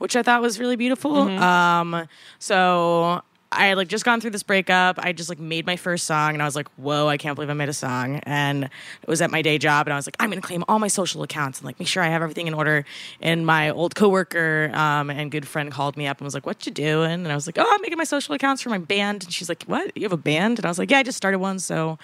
which 0.00 0.16
I 0.16 0.22
thought 0.22 0.42
was 0.42 0.58
really 0.58 0.76
beautiful. 0.76 1.14
Um 1.16 2.08
so 2.38 3.22
I 3.52 3.66
had 3.66 3.76
like 3.76 3.88
just 3.88 4.04
gone 4.04 4.20
through 4.20 4.30
this 4.30 4.44
breakup. 4.44 4.98
I 5.00 5.12
just 5.12 5.28
like 5.28 5.40
made 5.40 5.66
my 5.66 5.74
first 5.74 6.06
song 6.06 6.34
and 6.34 6.42
I 6.42 6.44
was 6.44 6.54
like, 6.54 6.68
whoa, 6.76 7.08
I 7.08 7.16
can't 7.16 7.34
believe 7.34 7.50
I 7.50 7.54
made 7.54 7.68
a 7.68 7.72
song. 7.72 8.20
And 8.22 8.64
it 8.64 9.08
was 9.08 9.20
at 9.20 9.32
my 9.32 9.42
day 9.42 9.58
job 9.58 9.88
and 9.88 9.92
I 9.92 9.96
was 9.96 10.06
like, 10.06 10.14
I'm 10.20 10.30
gonna 10.30 10.40
claim 10.40 10.62
all 10.68 10.78
my 10.78 10.86
social 10.86 11.24
accounts 11.24 11.58
and 11.58 11.66
like 11.66 11.78
make 11.80 11.88
sure 11.88 12.00
I 12.02 12.08
have 12.08 12.22
everything 12.22 12.46
in 12.46 12.54
order. 12.54 12.84
And 13.20 13.44
my 13.44 13.70
old 13.70 13.96
coworker 13.96 14.70
um, 14.72 15.10
and 15.10 15.32
good 15.32 15.48
friend 15.48 15.72
called 15.72 15.96
me 15.96 16.06
up 16.06 16.18
and 16.18 16.24
was 16.24 16.34
like, 16.34 16.46
What 16.46 16.64
you 16.64 16.70
doing? 16.72 17.10
And 17.10 17.28
I 17.28 17.34
was 17.34 17.46
like, 17.48 17.58
Oh, 17.58 17.68
I'm 17.68 17.82
making 17.82 17.98
my 17.98 18.04
social 18.04 18.34
accounts 18.36 18.62
for 18.62 18.68
my 18.68 18.78
band. 18.78 19.24
And 19.24 19.32
she's 19.32 19.48
like, 19.48 19.64
What? 19.64 19.96
You 19.96 20.04
have 20.04 20.12
a 20.12 20.16
band? 20.16 20.60
And 20.60 20.66
I 20.66 20.68
was 20.68 20.78
like, 20.78 20.90
Yeah, 20.90 20.98
I 20.98 21.02
just 21.02 21.16
started 21.16 21.40
one. 21.40 21.58
So 21.58 21.98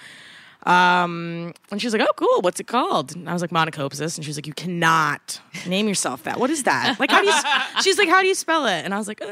um, 0.65 1.53
and 1.71 1.81
she's 1.81 1.93
like, 1.93 2.01
"Oh, 2.01 2.13
cool. 2.15 2.41
What's 2.41 2.59
it 2.59 2.67
called?" 2.67 3.15
And 3.15 3.29
I 3.29 3.33
was 3.33 3.41
like, 3.41 3.51
"Monachopsis." 3.51 4.17
And 4.17 4.25
she's 4.25 4.37
like, 4.37 4.47
"You 4.47 4.53
cannot 4.53 5.39
name 5.65 5.87
yourself 5.87 6.23
that. 6.23 6.39
What 6.39 6.49
is 6.49 6.63
that? 6.63 6.99
Like, 6.99 7.11
how 7.11 7.21
do 7.21 7.27
you?" 7.27 7.33
She's 7.83 7.97
like, 7.97 8.09
"How 8.09 8.21
do 8.21 8.27
you 8.27 8.35
spell 8.35 8.65
it?" 8.65 8.83
And 8.83 8.93
I 8.93 8.97
was 8.97 9.07
like, 9.07 9.21
uh, 9.21 9.25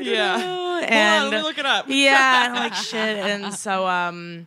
Yeah. 0.00 0.36
know." 0.36 0.46
Hold 0.46 0.84
on, 0.84 0.84
And 0.84 1.30
let 1.30 1.36
me 1.38 1.42
look 1.42 1.58
it 1.58 1.66
up. 1.66 1.84
yeah, 1.88 2.44
and 2.46 2.54
I'm 2.54 2.58
like 2.60 2.74
shit. 2.74 3.16
And 3.18 3.52
so 3.52 3.86
um 3.86 4.46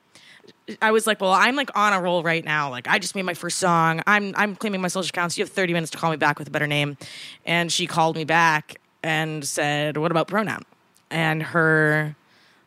I 0.81 0.91
was 0.91 1.05
like, 1.05 1.19
well, 1.21 1.31
I'm 1.33 1.55
like 1.55 1.69
on 1.77 1.93
a 1.93 2.01
roll 2.01 2.23
right 2.23 2.43
now. 2.43 2.69
Like 2.69 2.88
I 2.88 2.97
just 2.97 3.15
made 3.15 3.23
my 3.23 3.33
first 3.33 3.59
song. 3.59 4.01
I'm 4.07 4.33
I'm 4.36 4.55
claiming 4.55 4.81
my 4.81 4.88
social 4.88 5.09
accounts. 5.09 5.38
You 5.38 5.43
have 5.43 5.51
30 5.51 5.73
minutes 5.73 5.91
to 5.91 5.97
call 5.97 6.09
me 6.09 6.17
back 6.17 6.39
with 6.39 6.47
a 6.47 6.51
better 6.51 6.67
name. 6.67 6.97
And 7.45 7.71
she 7.71 7.86
called 7.86 8.15
me 8.15 8.23
back 8.23 8.79
and 9.03 9.45
said, 9.45 9.97
"What 9.97 10.09
about 10.12 10.27
pronoun?" 10.27 10.63
And 11.12 11.43
her 11.43 12.15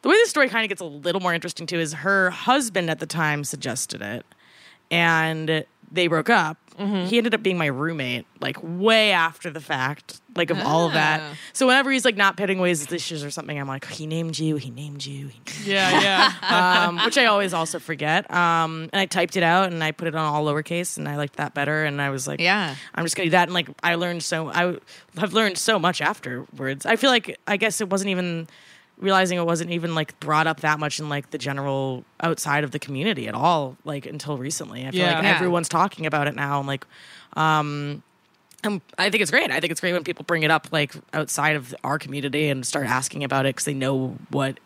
the 0.07 0.11
way 0.11 0.23
the 0.23 0.29
story 0.29 0.49
kind 0.49 0.65
of 0.65 0.69
gets 0.69 0.81
a 0.81 0.85
little 0.85 1.21
more 1.21 1.35
interesting 1.35 1.67
too 1.67 1.81
is 1.81 1.93
her 1.93 2.31
husband 2.31 2.89
at 2.91 3.01
the 3.01 3.07
time 3.07 3.43
suggested 3.43 4.01
it. 4.01 4.25
And 4.89 5.65
they 5.91 6.07
broke 6.07 6.31
up. 6.31 6.59
He 6.79 7.17
ended 7.17 7.35
up 7.35 7.43
being 7.43 7.57
my 7.59 7.67
roommate, 7.67 8.27
like 8.39 8.59
way 8.63 9.11
after 9.11 9.51
the 9.51 9.63
fact, 9.63 10.21
like 10.37 10.51
of 10.51 10.61
all 10.61 10.87
of 10.87 10.93
that. 10.93 11.23
Ah. 11.23 11.37
So 11.55 11.67
whenever 11.67 11.91
he's 11.91 12.05
like 12.05 12.17
not 12.17 12.37
pitting 12.37 12.59
ways 12.61 12.87
dishes 12.87 13.25
or 13.25 13.31
something, 13.31 13.59
I'm 13.59 13.67
like, 13.67 13.87
he 13.87 14.07
named 14.07 14.39
you, 14.39 14.57
he 14.57 14.71
named 14.71 15.05
you, 15.05 15.27
he 15.29 15.41
named 15.41 15.65
Yeah, 15.65 16.01
yeah. 16.43 16.87
um, 16.89 17.03
which 17.05 17.17
I 17.19 17.25
always 17.25 17.53
also 17.55 17.79
forget. 17.81 18.31
Um, 18.31 18.91
and 18.93 19.01
I 19.01 19.07
typed 19.07 19.37
it 19.37 19.43
out 19.43 19.73
and 19.73 19.83
I 19.83 19.91
put 19.91 20.07
it 20.07 20.15
on 20.15 20.25
all 20.25 20.45
lowercase, 20.45 20.99
and 20.99 21.09
I 21.09 21.17
liked 21.17 21.37
that 21.37 21.55
better. 21.55 21.85
And 21.85 22.01
I 22.01 22.11
was 22.11 22.29
like, 22.29 22.41
Yeah. 22.41 22.77
I'm 22.95 23.05
just 23.05 23.17
gonna 23.17 23.27
do 23.27 23.31
that. 23.31 23.49
And 23.49 23.55
like, 23.55 23.71
I 23.83 23.95
learned 23.97 24.23
so 24.23 24.49
I 24.51 24.77
have 25.19 25.33
learned 25.33 25.57
so 25.59 25.79
much 25.81 26.01
afterwards. 26.01 26.85
I 26.87 26.95
feel 26.97 27.11
like 27.11 27.39
I 27.49 27.57
guess 27.57 27.81
it 27.81 27.89
wasn't 27.89 28.11
even 28.11 28.49
realizing 28.99 29.39
it 29.39 29.45
wasn't 29.45 29.71
even 29.71 29.95
like 29.95 30.19
brought 30.21 30.47
up 30.47 30.61
that 30.61 30.79
much 30.79 30.99
in 31.01 31.09
like 31.09 31.31
the 31.31 31.39
general 31.39 32.05
outside 32.21 32.65
of 32.65 32.71
the 32.71 32.79
community 32.79 33.29
at 33.29 33.35
all. 33.35 33.77
Like 33.85 34.07
until 34.07 34.39
recently, 34.39 34.87
I 34.87 34.91
feel 34.91 35.01
Yeah. 35.01 35.17
like 35.19 35.25
everyone's 35.25 35.69
talking 35.69 36.07
about 36.07 36.29
it 36.29 36.35
now. 36.35 36.59
I'm 36.61 36.67
like, 36.67 36.87
um, 37.35 38.03
and 38.65 38.81
I 38.99 39.11
think 39.11 39.21
it's 39.23 39.31
great. 39.31 39.51
I 39.51 39.61
think 39.61 39.71
it's 39.71 39.81
great 39.81 39.93
when 39.93 40.03
people 40.03 40.25
bring 40.25 40.43
it 40.43 40.51
up 40.51 40.69
like 40.73 40.95
outside 41.13 41.57
of 41.57 41.75
our 41.85 41.99
community 41.99 42.49
and 42.49 42.67
start 42.67 42.87
asking 42.87 43.23
about 43.23 43.45
it 43.47 43.51
because 43.55 43.65
they 43.67 43.75
know 43.75 44.17
what 44.31 44.59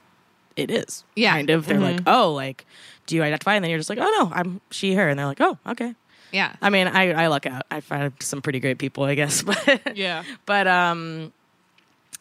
it 0.56 0.70
is. 0.70 1.04
Yeah. 1.16 1.32
Kind 1.32 1.50
of. 1.50 1.66
They're 1.66 1.80
like, 1.80 2.00
oh, 2.06 2.32
like, 2.32 2.64
do 3.06 3.16
you 3.16 3.22
identify? 3.22 3.54
And 3.56 3.64
then 3.64 3.70
you're 3.70 3.78
just 3.80 3.90
like, 3.90 3.98
oh 4.00 4.16
no, 4.20 4.32
I'm 4.34 4.60
she, 4.70 4.94
her. 4.94 5.08
And 5.08 5.18
they're 5.18 5.26
like, 5.26 5.40
oh, 5.40 5.58
okay. 5.66 5.94
Yeah. 6.32 6.54
I 6.62 6.70
mean, 6.70 6.86
I, 6.86 7.24
I 7.24 7.26
luck 7.26 7.46
out. 7.46 7.62
I 7.70 7.80
find 7.80 8.12
some 8.20 8.40
pretty 8.40 8.60
great 8.60 8.78
people, 8.78 9.02
I 9.04 9.16
guess. 9.16 9.42
But 9.46 9.96
Yeah. 9.96 10.22
but 10.46 10.66
um 10.68 11.32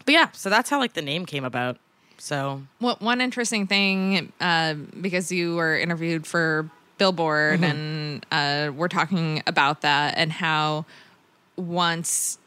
but 0.06 0.14
yeah, 0.14 0.30
so 0.32 0.50
that's 0.50 0.70
how 0.72 0.80
like 0.80 0.94
the 0.94 1.02
name 1.04 1.26
came 1.28 1.44
about. 1.46 1.78
So 2.20 2.62
What 2.80 3.02
one 3.02 3.22
interesting 3.22 3.66
thing, 3.68 4.32
uh, 4.40 4.74
because 4.74 5.32
you 5.32 5.56
were 5.56 5.78
interviewed 5.78 6.28
for 6.28 6.70
Billboard, 6.98 7.64
and 7.64 8.26
uh, 8.32 8.72
we're 8.76 8.90
talking 8.90 9.42
about 9.48 9.82
that 9.82 10.16
and 10.18 10.32
how 10.32 10.86
once 11.56 12.38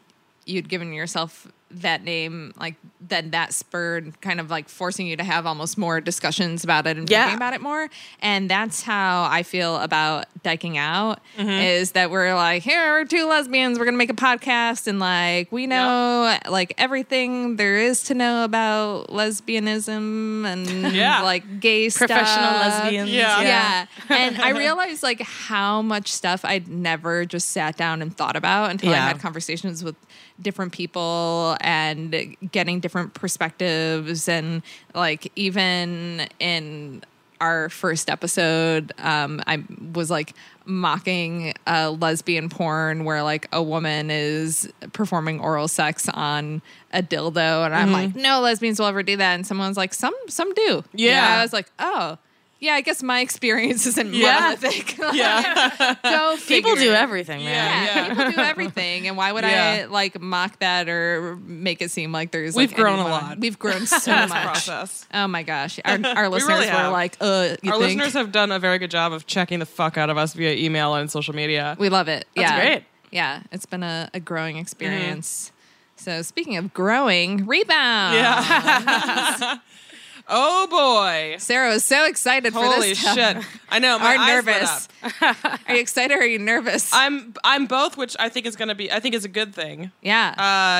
you'd 0.45 0.69
given 0.69 0.93
yourself 0.93 1.47
that 1.71 2.03
name, 2.03 2.53
like 2.59 2.75
then 3.05 3.31
that 3.31 3.53
spurred 3.53 4.19
kind 4.21 4.39
of 4.39 4.49
like 4.49 4.69
forcing 4.69 5.07
you 5.07 5.17
to 5.17 5.23
have 5.23 5.45
almost 5.45 5.77
more 5.77 5.99
discussions 5.99 6.63
about 6.63 6.87
it 6.87 6.97
and 6.97 7.09
Yeah. 7.09 7.23
thinking 7.23 7.37
about 7.37 7.53
it 7.53 7.61
more. 7.61 7.89
And 8.21 8.49
that's 8.49 8.81
how 8.83 9.23
I 9.29 9.43
feel 9.43 9.77
about 9.77 10.25
dyking 10.43 10.77
out 10.77 11.19
mm-hmm. 11.37 11.49
is 11.49 11.91
that 11.91 12.11
we're 12.11 12.33
like, 12.35 12.63
here 12.63 12.79
are 12.81 13.05
two 13.05 13.27
lesbians, 13.27 13.77
we're 13.77 13.85
gonna 13.85 13.97
make 13.97 14.09
a 14.09 14.13
podcast, 14.15 14.87
and 14.87 14.99
like 14.99 15.51
we 15.51 15.67
know 15.67 16.37
like 16.49 16.73
everything 16.77 17.57
there 17.57 17.77
is 17.77 18.03
to 18.03 18.13
know 18.13 18.43
about 18.45 19.07
lesbianism 19.09 20.45
and 20.45 20.93
Yeah. 20.93 21.21
like 21.21 21.59
gay 21.59 21.89
Professional 21.89 22.25
stuff. 22.25 22.83
lesbians. 22.83 23.09
Yeah. 23.09 23.41
Yeah. 23.41 23.85
and 24.09 24.41
I 24.41 24.49
realized 24.57 25.03
like 25.03 25.21
how 25.21 25.81
much 25.81 26.11
stuff 26.11 26.45
I'd 26.45 26.67
never 26.67 27.25
just 27.25 27.49
sat 27.49 27.77
down 27.77 28.01
and 28.01 28.15
thought 28.15 28.35
about 28.35 28.71
until 28.71 28.91
I 28.93 28.97
had 28.97 29.19
conversations 29.19 29.83
with 29.83 29.95
different 30.41 30.71
people 30.73 31.55
and 31.61 32.35
getting 32.51 32.79
different 32.79 32.92
perspectives. 33.13 34.27
And 34.29 34.61
like 34.93 35.31
even 35.35 36.27
in 36.39 37.03
our 37.41 37.67
first 37.67 38.09
episode 38.09 38.93
um 38.99 39.41
I 39.45 39.65
was 39.93 40.09
like 40.09 40.33
mocking 40.65 41.53
uh 41.67 41.93
lesbian 41.99 42.47
porn 42.47 43.03
where 43.03 43.21
like 43.21 43.47
a 43.51 43.61
woman 43.61 44.09
is 44.09 44.71
performing 44.93 45.41
oral 45.41 45.67
sex 45.67 46.07
on 46.07 46.61
a 46.93 47.03
dildo. 47.03 47.65
And 47.65 47.75
I'm 47.75 47.91
like 47.91 48.15
no 48.15 48.39
lesbians 48.39 48.79
will 48.79 48.87
ever 48.87 49.03
do 49.03 49.17
that. 49.17 49.33
And 49.33 49.45
someone's 49.45 49.75
like 49.75 49.93
some 49.93 50.15
some 50.27 50.53
do. 50.53 50.83
Yeah. 50.93 51.17
And 51.17 51.39
I 51.39 51.41
was 51.41 51.51
like 51.51 51.69
oh 51.79 52.17
yeah, 52.63 52.73
I 52.75 52.81
guess 52.81 53.03
my 53.03 53.19
experience 53.19 53.85
isn't 53.85 54.13
Yeah. 54.13 54.39
monolithic. 54.39 54.97
Yeah. 55.13 55.95
Go 56.03 56.37
people 56.47 56.75
do 56.75 56.91
everything, 56.93 57.43
man. 57.43 57.85
Yeah, 57.85 57.95
Yeah. 57.95 58.07
people 58.15 58.31
do 58.31 58.37
everything, 58.51 59.07
and 59.07 59.17
why 59.17 59.31
would 59.31 59.43
I 59.43 59.85
like 59.85 60.19
mock 60.21 60.59
that 60.59 60.87
or 60.89 61.35
make 61.45 61.81
it 61.81 61.91
seem 61.91 62.11
like 62.11 62.31
there's? 62.31 62.55
We've 62.55 62.69
like, 62.69 62.77
grown 62.77 62.99
a 62.99 63.07
lot. 63.07 63.37
We've 63.39 63.59
grown 63.59 63.85
so 63.85 64.11
much. 64.11 64.29
process. 64.31 65.05
Oh 65.13 65.27
my 65.27 65.43
gosh, 65.43 65.79
our, 65.83 65.99
our 66.05 66.23
We 66.29 66.35
listeners 66.35 66.59
really 66.67 66.71
were 66.83 66.89
like, 66.89 67.17
"Uh, 67.19 67.55
you 67.61 67.71
Our 67.73 67.79
think?" 67.79 67.99
listeners 67.99 68.13
have 68.13 68.31
done 68.31 68.51
a 68.51 68.59
very 68.59 68.79
good 68.79 68.91
job 68.91 69.11
of 69.13 69.25
checking 69.27 69.59
the 69.59 69.65
fuck 69.65 69.97
out 69.97 70.09
of 70.09 70.17
us 70.17 70.33
via 70.33 70.53
email 70.55 70.95
and 70.95 71.11
social 71.11 71.35
media. 71.35 71.75
We 71.77 71.89
love 71.89 72.07
it. 72.07 72.25
That's 72.35 72.49
yeah. 72.51 72.59
great. 72.59 72.83
Yeah, 73.11 73.43
it's 73.51 73.65
been 73.67 73.83
a, 73.83 74.09
a 74.13 74.19
growing 74.19 74.57
experience. 74.57 75.47
Mm-hmm. 75.47 76.03
So 76.03 76.21
speaking 76.23 76.57
of 76.57 76.73
growing, 76.73 77.45
rebound. 77.45 78.15
yeah. 78.15 79.57
Oh 80.27 80.67
boy. 80.69 81.35
Sarah 81.39 81.69
was 81.69 81.83
so 81.83 82.05
excited 82.05 82.53
for 82.53 82.59
Holy 82.63 82.89
this. 82.89 82.99
stuff. 82.99 83.15
shit. 83.15 83.37
I 83.69 83.79
know. 83.79 83.99
My 83.99 84.15
Are 84.15 84.27
nervous. 84.27 84.87
up. 85.03 85.59
Are 85.67 85.75
you 85.75 85.81
excited 85.81 86.13
or 86.15 86.19
are 86.21 86.25
you 86.25 86.39
nervous? 86.39 86.89
I'm 86.93 87.33
I'm 87.43 87.65
both, 87.65 87.97
which 87.97 88.15
I 88.19 88.29
think 88.29 88.45
is 88.45 88.55
gonna 88.55 88.75
be 88.75 88.91
I 88.91 88.99
think 88.99 89.15
is 89.15 89.25
a 89.25 89.29
good 89.29 89.53
thing. 89.53 89.91
yeah. 90.01 90.33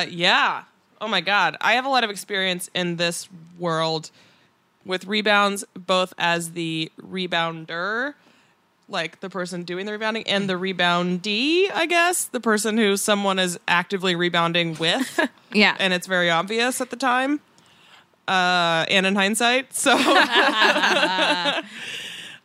Uh, 0.06 0.08
yeah. 0.10 0.64
Oh 1.00 1.08
my 1.08 1.20
God. 1.20 1.56
I 1.60 1.74
have 1.74 1.84
a 1.84 1.88
lot 1.88 2.04
of 2.04 2.10
experience 2.10 2.70
in 2.74 2.96
this 2.96 3.28
world 3.58 4.10
with 4.86 5.06
rebounds, 5.06 5.64
both 5.74 6.12
as 6.18 6.52
the 6.52 6.90
rebounder, 7.00 8.14
like 8.88 9.20
the 9.20 9.30
person 9.30 9.64
doing 9.64 9.86
the 9.86 9.92
rebounding, 9.92 10.26
and 10.28 10.48
the 10.48 10.54
reboundee, 10.54 11.70
I 11.72 11.86
guess, 11.86 12.24
the 12.26 12.40
person 12.40 12.76
who 12.76 12.96
someone 12.98 13.38
is 13.38 13.58
actively 13.66 14.14
rebounding 14.14 14.74
with, 14.76 15.20
yeah. 15.52 15.74
and 15.78 15.92
it's 15.94 16.06
very 16.06 16.28
obvious 16.30 16.80
at 16.82 16.90
the 16.90 16.96
time. 16.96 17.40
Uh, 18.26 18.86
and 18.88 19.04
in 19.04 19.16
hindsight, 19.16 19.74
so, 19.74 19.92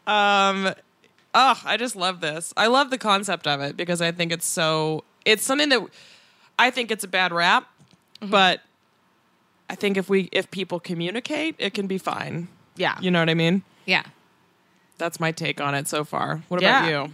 um, 0.08 0.74
oh, 1.34 1.62
I 1.66 1.78
just 1.78 1.96
love 1.96 2.22
this. 2.22 2.54
I 2.58 2.68
love 2.68 2.90
the 2.90 2.98
concept 2.98 3.48
of 3.48 3.62
it 3.62 3.78
because 3.78 4.02
I 4.02 4.12
think 4.12 4.32
it's 4.32 4.46
so. 4.46 5.04
It's 5.26 5.44
something 5.44 5.70
that 5.70 5.82
I 6.58 6.72
think 6.72 6.92
it's 6.92 7.04
a 7.04 7.08
bad 7.08 7.32
rap, 7.32 7.68
Mm-hmm. 8.22 8.32
but 8.32 8.60
I 9.70 9.76
think 9.76 9.96
if 9.96 10.10
we 10.10 10.28
if 10.34 10.52
people 10.52 10.78
communicate, 10.82 11.56
it 11.58 11.74
can 11.74 11.88
be 11.88 11.98
fine. 11.98 12.50
Yeah. 12.76 12.98
You 13.00 13.12
know 13.12 13.20
what 13.20 13.30
I 13.30 13.34
mean? 13.34 13.64
yeah. 13.86 14.04
That's 14.98 15.18
my 15.22 15.32
take 15.32 15.62
on 15.62 15.74
it 15.76 15.88
so 15.88 16.04
far. 16.04 16.42
What 16.50 16.62
Yeah. 16.62 16.86
about 16.86 16.90
you? 17.08 17.14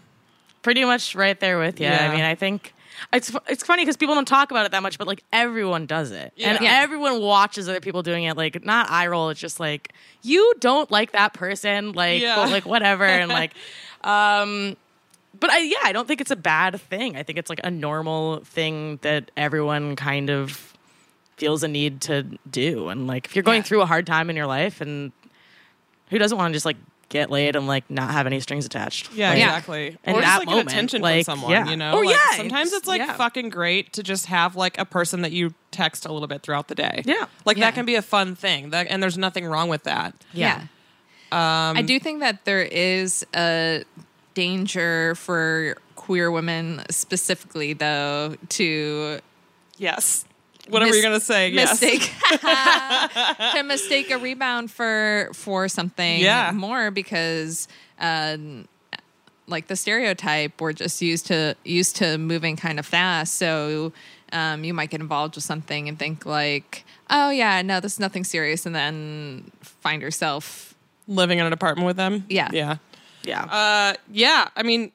Pretty 0.63 0.83
much 0.85 1.13
right 1.13 1.39
there 1.39 1.59
with 1.59 1.79
you. 1.79 1.85
Yeah. 1.85 2.09
I 2.09 2.15
mean, 2.15 2.25
I 2.25 2.33
think 2.33 2.73
it's 3.13 3.31
it's 3.47 3.63
funny 3.63 3.83
because 3.83 3.97
people 3.97 4.15
don't 4.15 4.27
talk 4.27 4.51
about 4.51 4.65
it 4.65 4.71
that 4.71 4.83
much, 4.83 4.97
but 4.97 5.07
like 5.07 5.23
everyone 5.33 5.85
does 5.85 6.11
it, 6.11 6.33
and 6.41 6.59
Yeah. 6.61 6.79
everyone 6.81 7.21
watches 7.21 7.67
other 7.69 7.79
people 7.79 8.03
doing 8.03 8.23
it. 8.25 8.37
Like 8.37 8.63
not 8.65 8.89
eye 8.89 9.07
roll. 9.07 9.29
It's 9.29 9.39
just 9.39 9.59
like 9.59 9.93
you 10.21 10.53
don't 10.59 10.89
like 10.91 11.11
that 11.11 11.33
person, 11.33 11.91
like 11.93 12.21
Yeah. 12.21 12.37
well, 12.37 12.49
like 12.49 12.65
whatever, 12.65 13.05
and 13.05 13.29
like, 13.29 13.53
um, 14.03 14.75
but 15.39 15.49
I 15.49 15.59
yeah, 15.59 15.77
I 15.83 15.91
don't 15.91 16.07
think 16.07 16.21
it's 16.21 16.31
a 16.31 16.35
bad 16.35 16.79
thing. 16.79 17.15
I 17.17 17.23
think 17.23 17.37
it's 17.37 17.49
like 17.49 17.61
a 17.63 17.71
normal 17.71 18.39
thing 18.45 18.97
that 19.01 19.31
everyone 19.35 19.95
kind 19.95 20.29
of 20.29 20.73
feels 21.37 21.63
a 21.63 21.67
need 21.67 21.99
to 22.01 22.23
do. 22.49 22.87
And 22.89 23.07
like 23.07 23.25
if 23.25 23.35
you're 23.35 23.43
going 23.43 23.57
Yeah. 23.57 23.63
through 23.63 23.81
a 23.81 23.85
hard 23.85 24.07
time 24.07 24.29
in 24.29 24.35
your 24.35 24.47
life, 24.47 24.79
and 24.81 25.11
who 26.09 26.17
doesn't 26.17 26.37
want 26.37 26.51
to 26.51 26.55
just 26.55 26.65
like 26.65 26.77
get 27.09 27.29
laid 27.29 27.55
and 27.55 27.67
like 27.67 27.89
not 27.89 28.11
have 28.11 28.25
any 28.27 28.39
strings 28.39 28.65
attached? 28.65 29.11
Yeah, 29.13 29.29
Like, 29.29 29.37
exactly. 29.39 29.87
in 30.03 30.15
or 30.15 30.21
just 30.21 30.21
that 30.21 30.37
like 30.39 30.47
moment, 30.47 30.67
get 30.67 30.73
attention 30.73 31.01
like, 31.01 31.25
from 31.25 31.33
someone, 31.39 31.51
yeah. 31.51 31.69
you 31.69 31.77
know? 31.77 31.93
Or 31.97 32.05
Like, 32.05 32.15
yeah, 32.15 32.37
sometimes 32.37 32.67
it's- 32.69 32.79
it's 32.79 32.87
like 32.87 32.99
yeah. 32.99 33.13
fucking 33.13 33.49
great 33.49 33.93
to 33.93 34.03
just 34.03 34.25
have 34.27 34.55
like 34.55 34.77
a 34.77 34.85
person 34.85 35.21
that 35.21 35.31
you 35.31 35.53
text 35.71 36.05
a 36.05 36.11
little 36.13 36.27
bit 36.27 36.41
throughout 36.41 36.67
the 36.67 36.75
day. 36.75 37.03
Yeah. 37.05 37.25
Like 37.45 37.57
Yeah. 37.57 37.65
that 37.65 37.75
can 37.75 37.85
be 37.85 37.95
a 37.95 38.01
fun 38.01 38.35
thing. 38.35 38.71
That 38.71 38.87
and 38.89 39.01
there's 39.03 39.17
nothing 39.17 39.45
wrong 39.45 39.69
with 39.69 39.83
that. 39.83 40.13
Yeah. 40.33 40.63
I 41.31 41.83
do 41.85 41.99
think 41.99 42.21
that 42.21 42.45
there 42.45 42.61
is 42.61 43.25
a 43.35 43.83
danger 44.33 45.15
for 45.15 45.75
queer 45.95 46.31
women 46.31 46.83
specifically 46.89 47.73
though 47.73 48.35
to 48.49 49.19
Yes. 49.77 50.25
Whatever 50.69 50.89
mis- 50.91 50.95
you're 50.95 51.03
gonna 51.03 51.19
say, 51.19 51.51
mistake 51.51 52.11
yes. 52.43 53.53
to 53.55 53.63
mistake 53.63 54.11
a 54.11 54.17
rebound 54.17 54.71
for 54.71 55.29
for 55.33 55.67
something 55.67 56.21
Yeah. 56.21 56.51
more 56.53 56.91
because 56.91 57.67
um 57.99 58.67
like 59.47 59.67
the 59.67 59.75
stereotype 59.75 60.59
we're 60.59 60.73
just 60.73 61.01
used 61.01 61.27
to 61.27 61.55
used 61.63 61.95
to 61.97 62.17
moving 62.17 62.55
kind 62.55 62.79
of 62.79 62.85
fast 62.85 63.35
so 63.35 63.93
um, 64.33 64.63
you 64.63 64.73
might 64.73 64.89
get 64.89 65.01
involved 65.01 65.35
with 65.35 65.43
something 65.43 65.87
and 65.87 65.99
think 65.99 66.25
like 66.25 66.83
oh 67.11 67.29
yeah 67.29 67.61
no 67.61 67.79
this 67.79 67.93
is 67.93 67.99
nothing 67.99 68.23
serious 68.23 68.65
and 68.65 68.73
then 68.75 69.51
find 69.61 70.01
yourself 70.01 70.73
Living 71.07 71.37
in 71.37 71.45
an 71.45 71.53
apartment 71.53 71.85
with 71.85 71.97
them. 71.97 72.25
Yeah. 72.27 72.49
Yeah. 72.51 72.77
Yeah. 73.23 73.43
Uh 73.43 73.93
yeah. 74.11 74.47
I 74.55 74.63
mean 74.63 74.91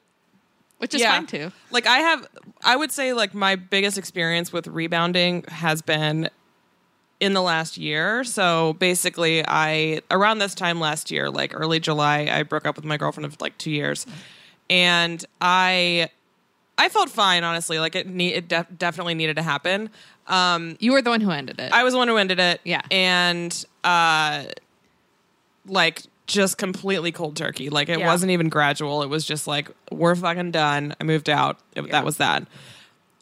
which 0.81 0.95
is 0.95 1.03
yeah. 1.03 1.13
fine 1.13 1.27
too 1.27 1.53
Like 1.71 1.87
I 1.87 1.99
have 1.99 2.27
I 2.65 2.75
would 2.75 2.91
say 2.91 3.13
like 3.13 3.35
my 3.35 3.55
biggest 3.55 3.99
experience 3.99 4.53
with 4.53 4.67
rebounding 4.67 5.45
has 5.49 5.83
been 5.83 6.31
in 7.21 7.35
the 7.35 7.43
last 7.43 7.77
year. 7.77 8.25
So 8.25 8.73
basically 8.75 9.45
I 9.47 10.01
around 10.11 10.39
this 10.39 10.55
time 10.55 10.81
last 10.81 11.11
year, 11.11 11.29
like 11.31 11.53
early 11.55 11.79
July, 11.79 12.31
I 12.33 12.43
broke 12.43 12.67
up 12.67 12.77
with 12.77 12.85
my 12.85 12.97
girlfriend 12.97 13.27
of 13.27 13.39
like 13.41 13.57
2 13.59 13.71
years. 13.71 14.07
And 14.71 15.23
I 15.41 16.09
I 16.79 16.89
felt 16.89 17.11
fine 17.11 17.45
honestly. 17.45 17.79
Like 17.79 17.95
it 17.95 18.07
it 18.09 18.49
def- 18.49 18.79
definitely 18.79 19.15
needed 19.15 19.37
to 19.37 19.43
happen. 19.43 19.91
Um 20.29 20.77
you 20.81 20.93
were 20.93 21.03
the 21.03 21.11
one 21.11 21.21
who 21.21 21.31
ended 21.31 21.61
it 21.61 21.73
I 21.73 21.85
was 21.85 21.93
the 21.93 21.99
one 21.99 22.09
who 22.09 22.17
ended 22.17 22.41
it. 22.41 22.61
Yeah. 22.65 22.83
And 22.91 23.65
uh 23.85 24.45
like 25.67 26.03
just 26.33 26.59
completely 26.59 27.13
cold 27.13 27.37
turkey. 27.37 27.71
Like 27.71 27.89
it 27.89 27.99
Yeah. 27.99 28.07
wasn't 28.07 28.33
even 28.33 28.49
gradual. 28.49 29.03
It 29.03 29.09
was 29.09 29.25
just 29.25 29.47
like 29.47 29.71
we're 29.91 30.15
fucking 30.15 30.51
done. 30.53 30.95
I 31.01 31.05
moved 31.05 31.29
out. 31.29 31.59
It- 31.75 31.91
That 31.91 32.05
was 32.05 32.17
that. 32.19 32.47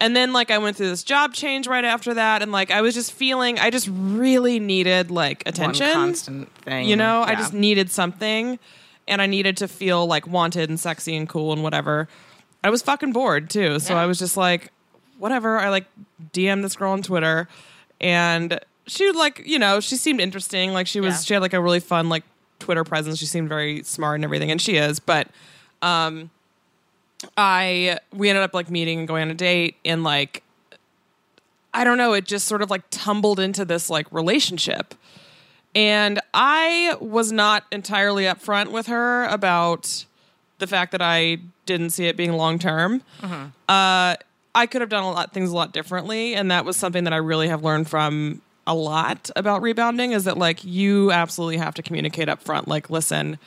And 0.01 0.15
then 0.15 0.33
like 0.33 0.51
I 0.53 0.59
went 0.59 0.77
through 0.77 0.91
this 0.91 1.03
job 1.03 1.35
change 1.35 1.67
right 1.67 1.85
after 1.85 2.15
that 2.15 2.41
and 2.43 2.53
like 2.53 2.71
I 2.71 2.83
was 2.83 2.95
just 2.95 3.13
feeling 3.13 3.59
I 3.59 3.71
just 3.71 3.89
really 3.91 4.61
needed 4.61 5.11
like 5.11 5.43
One 5.45 5.51
attention. 5.55 5.93
constant 5.93 6.55
thing. 6.59 6.89
You 6.89 6.95
know, 6.97 7.23
I 7.23 7.35
just 7.35 7.53
needed 7.53 7.91
something 7.91 8.59
and 9.09 9.21
I 9.21 9.27
needed 9.27 9.57
to 9.57 9.67
feel 9.69 10.07
like 10.07 10.27
wanted 10.27 10.69
and 10.69 10.79
sexy 10.79 11.17
and 11.17 11.29
cool 11.29 11.53
and 11.53 11.63
whatever. 11.65 12.09
I 12.63 12.71
was 12.71 12.83
fucking 12.83 13.13
bored 13.13 13.51
too. 13.51 13.81
So 13.81 13.95
Yeah. 13.95 14.03
I 14.03 14.07
was 14.07 14.19
just 14.21 14.37
like, 14.37 14.71
whatever. 15.19 15.59
I 15.59 15.69
like 15.69 15.87
DM 16.33 16.63
this 16.63 16.77
girl 16.77 16.93
on 16.93 17.03
Twitter 17.03 17.49
and 18.01 18.61
she 18.87 19.11
like, 19.13 19.43
you 19.47 19.59
know, 19.59 19.81
she 19.81 19.97
seemed 19.97 20.21
interesting. 20.21 20.73
Like 20.73 20.87
she 20.87 21.01
was, 21.01 21.15
Yeah. 21.15 21.21
she 21.27 21.35
had 21.35 21.43
like 21.43 21.55
a 21.55 21.61
really 21.61 21.81
fun 21.81 22.09
like 22.09 22.23
Twitter 22.59 22.85
presence. 22.85 23.19
She 23.19 23.27
seemed 23.27 23.49
very 23.49 23.83
smart 23.83 24.17
and 24.17 24.25
everything. 24.25 24.51
And 24.51 24.61
she 24.61 24.77
is, 24.77 25.01
but, 25.01 25.29
um, 25.83 26.31
I, 27.37 27.99
we 28.13 28.29
ended 28.29 28.45
up 28.45 28.55
like 28.55 28.71
meeting 28.71 29.01
and 29.01 29.09
going 29.09 29.23
on 29.23 29.31
a 29.31 29.35
date 29.35 29.77
and 29.85 30.05
like, 30.05 30.43
I 31.75 31.85
don't 31.85 31.99
know, 31.99 32.13
it 32.13 32.25
just 32.25 32.47
sort 32.47 32.63
of 32.63 32.71
like 32.71 32.83
tumbled 32.91 33.41
into 33.41 33.65
this 33.65 33.91
like 33.91 34.11
relationship. 34.13 34.95
And 35.75 36.21
I 36.33 36.97
was 37.01 37.31
not 37.31 37.65
entirely 37.71 38.25
upfront 38.25 38.73
with 38.73 38.87
her 38.87 39.25
about 39.27 40.05
the 40.59 40.67
fact 40.67 40.93
that 40.93 41.03
I 41.03 41.39
didn't 41.67 41.91
see 41.91 42.07
it 42.07 42.17
being 42.17 42.33
long 42.33 42.59
term. 42.59 43.03
Uh, 43.69 44.17
I 44.55 44.67
could 44.67 44.81
have 44.81 44.91
done 44.91 45.05
a 45.05 45.11
lot 45.11 45.33
things 45.33 45.51
a 45.51 45.55
lot 45.55 45.73
differently, 45.73 46.35
and 46.35 46.51
that 46.51 46.65
was 46.65 46.77
something 46.77 47.05
that 47.05 47.13
I 47.13 47.19
really 47.19 47.49
have 47.49 47.63
learned 47.63 47.89
from 47.89 48.41
a 48.69 48.75
lot 48.75 49.31
about 49.35 49.63
rebounding. 49.63 50.13
Is 50.13 50.25
that 50.25 50.39
like 50.39 50.63
you 50.63 51.11
absolutely 51.11 51.57
have 51.57 51.75
to 51.75 51.83
communicate 51.83 52.29
up 52.29 52.41
front. 52.43 52.69
Like, 52.69 52.89
listen, 52.91 53.39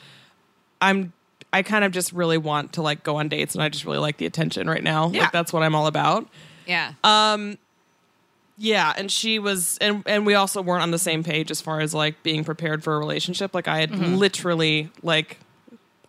I'm. 0.82 1.14
I 1.54 1.62
kind 1.62 1.84
of 1.84 1.92
just 1.92 2.12
really 2.12 2.38
want 2.38 2.72
to 2.74 2.82
like 2.82 3.02
go 3.04 3.16
on 3.16 3.28
dates, 3.28 3.54
and 3.54 3.62
I 3.62 3.68
just 3.68 3.84
really 3.84 3.98
like 3.98 4.16
the 4.18 4.26
attention 4.26 4.68
right 4.68 4.82
now. 4.82 5.10
Yeah. 5.10 5.22
Like 5.22 5.32
that's 5.32 5.52
what 5.52 5.62
I'm 5.62 5.74
all 5.74 5.86
about. 5.86 6.26
yeah 6.66 6.92
Um, 7.04 7.58
Yeah, 8.56 8.92
and 8.96 9.10
she 9.10 9.38
was, 9.38 9.76
and 9.80 10.02
and 10.06 10.24
we 10.24 10.34
also 10.34 10.62
weren't 10.62 10.82
on 10.82 10.90
the 10.92 10.98
same 10.98 11.22
page 11.22 11.50
as 11.50 11.60
far 11.60 11.80
as 11.80 11.92
like 11.94 12.22
being 12.22 12.42
prepared 12.44 12.82
for 12.82 12.94
a 12.94 12.98
relationship. 12.98 13.54
Like 13.54 13.68
I 13.68 13.80
had 13.80 13.90
Mm-hmm. 13.90 14.14
literally 14.14 14.90
like, 15.02 15.38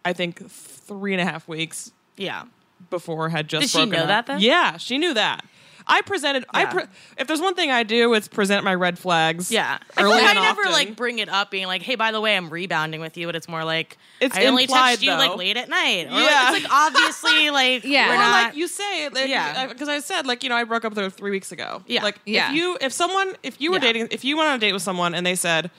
I 0.06 0.14
think 0.14 0.50
three 0.50 1.14
and 1.14 1.22
a 1.22 1.26
half 1.26 1.46
weeks 1.48 1.92
Yeah. 2.16 2.44
before 2.90 3.28
had 3.30 3.48
just. 3.50 3.64
Did 3.64 3.70
she 3.82 3.86
know 3.86 4.00
up. 4.04 4.08
that, 4.08 4.26
then? 4.28 4.40
Yeah, 4.40 4.78
she 4.78 4.98
knew 4.98 5.14
that. 5.14 5.44
I 5.88 6.02
presented. 6.02 6.46
I 6.50 6.66
pre- 6.66 6.84
if 7.18 7.28
there's 7.28 7.42
one 7.42 7.56
thing 7.56 7.72
I 7.72 7.84
do, 7.84 8.14
it's 8.14 8.28
present 8.28 8.64
my 8.64 8.74
red 8.76 8.98
flags. 8.98 9.52
Yeah. 9.52 9.78
I 9.98 10.02
feel 10.02 10.06
early 10.12 10.22
like 10.22 10.36
I 10.38 10.42
never 10.42 10.62
often. 10.62 10.72
like 10.74 10.96
bring 10.96 11.20
it 11.20 11.30
up 11.30 11.52
being 11.52 11.68
like, 11.68 11.82
hey, 11.82 11.96
by 11.96 12.12
the 12.12 12.22
way, 12.22 12.36
I'm 12.38 12.50
rebounding 12.50 13.02
with 13.02 13.18
you, 13.18 13.26
but 13.28 13.36
it's 13.36 13.50
more 13.50 13.64
like 13.64 13.98
It's 14.22 14.36
I 14.38 14.46
only 14.46 14.64
implied, 14.64 14.92
text 14.92 15.04
you 15.04 15.12
though. 15.12 15.18
like 15.18 15.36
late 15.38 15.58
at 15.58 15.70
night. 15.70 16.08
Or 16.08 16.12
Yeah. 16.12 16.50
like, 16.52 16.56
it's 16.62 16.64
like 16.64 16.72
obviously 16.72 17.50
like 17.50 17.84
Yeah. 17.84 18.08
we're 18.08 18.14
Or, 18.14 18.16
Or 18.16 18.20
not 18.20 18.44
like 18.48 18.56
you 18.56 18.68
say, 18.68 19.10
like, 19.10 19.28
Yeah. 19.28 19.68
because 19.68 19.90
I 19.90 20.00
said 20.00 20.26
like 20.26 20.44
you 20.44 20.50
know 20.50 20.56
I 20.56 20.64
broke 20.64 20.86
up 20.86 20.94
with 20.96 21.04
her 21.04 21.10
three 21.10 21.32
weeks 21.32 21.52
ago. 21.52 21.84
Yeah. 21.88 22.04
like 22.04 22.20
Yeah. 22.26 22.50
if 22.52 22.56
you 22.56 22.78
if 22.82 22.94
someone 22.94 23.36
if 23.44 23.60
you 23.60 23.72
were 23.72 23.78
Yeah. 23.78 23.82
dating 23.82 24.08
if 24.12 24.24
you 24.24 24.38
went 24.38 24.50
on 24.50 24.56
a 24.56 24.60
date 24.60 24.74
with 24.74 24.82
someone 24.84 25.14
and 25.14 25.26
they 25.26 25.36
said 25.36 25.70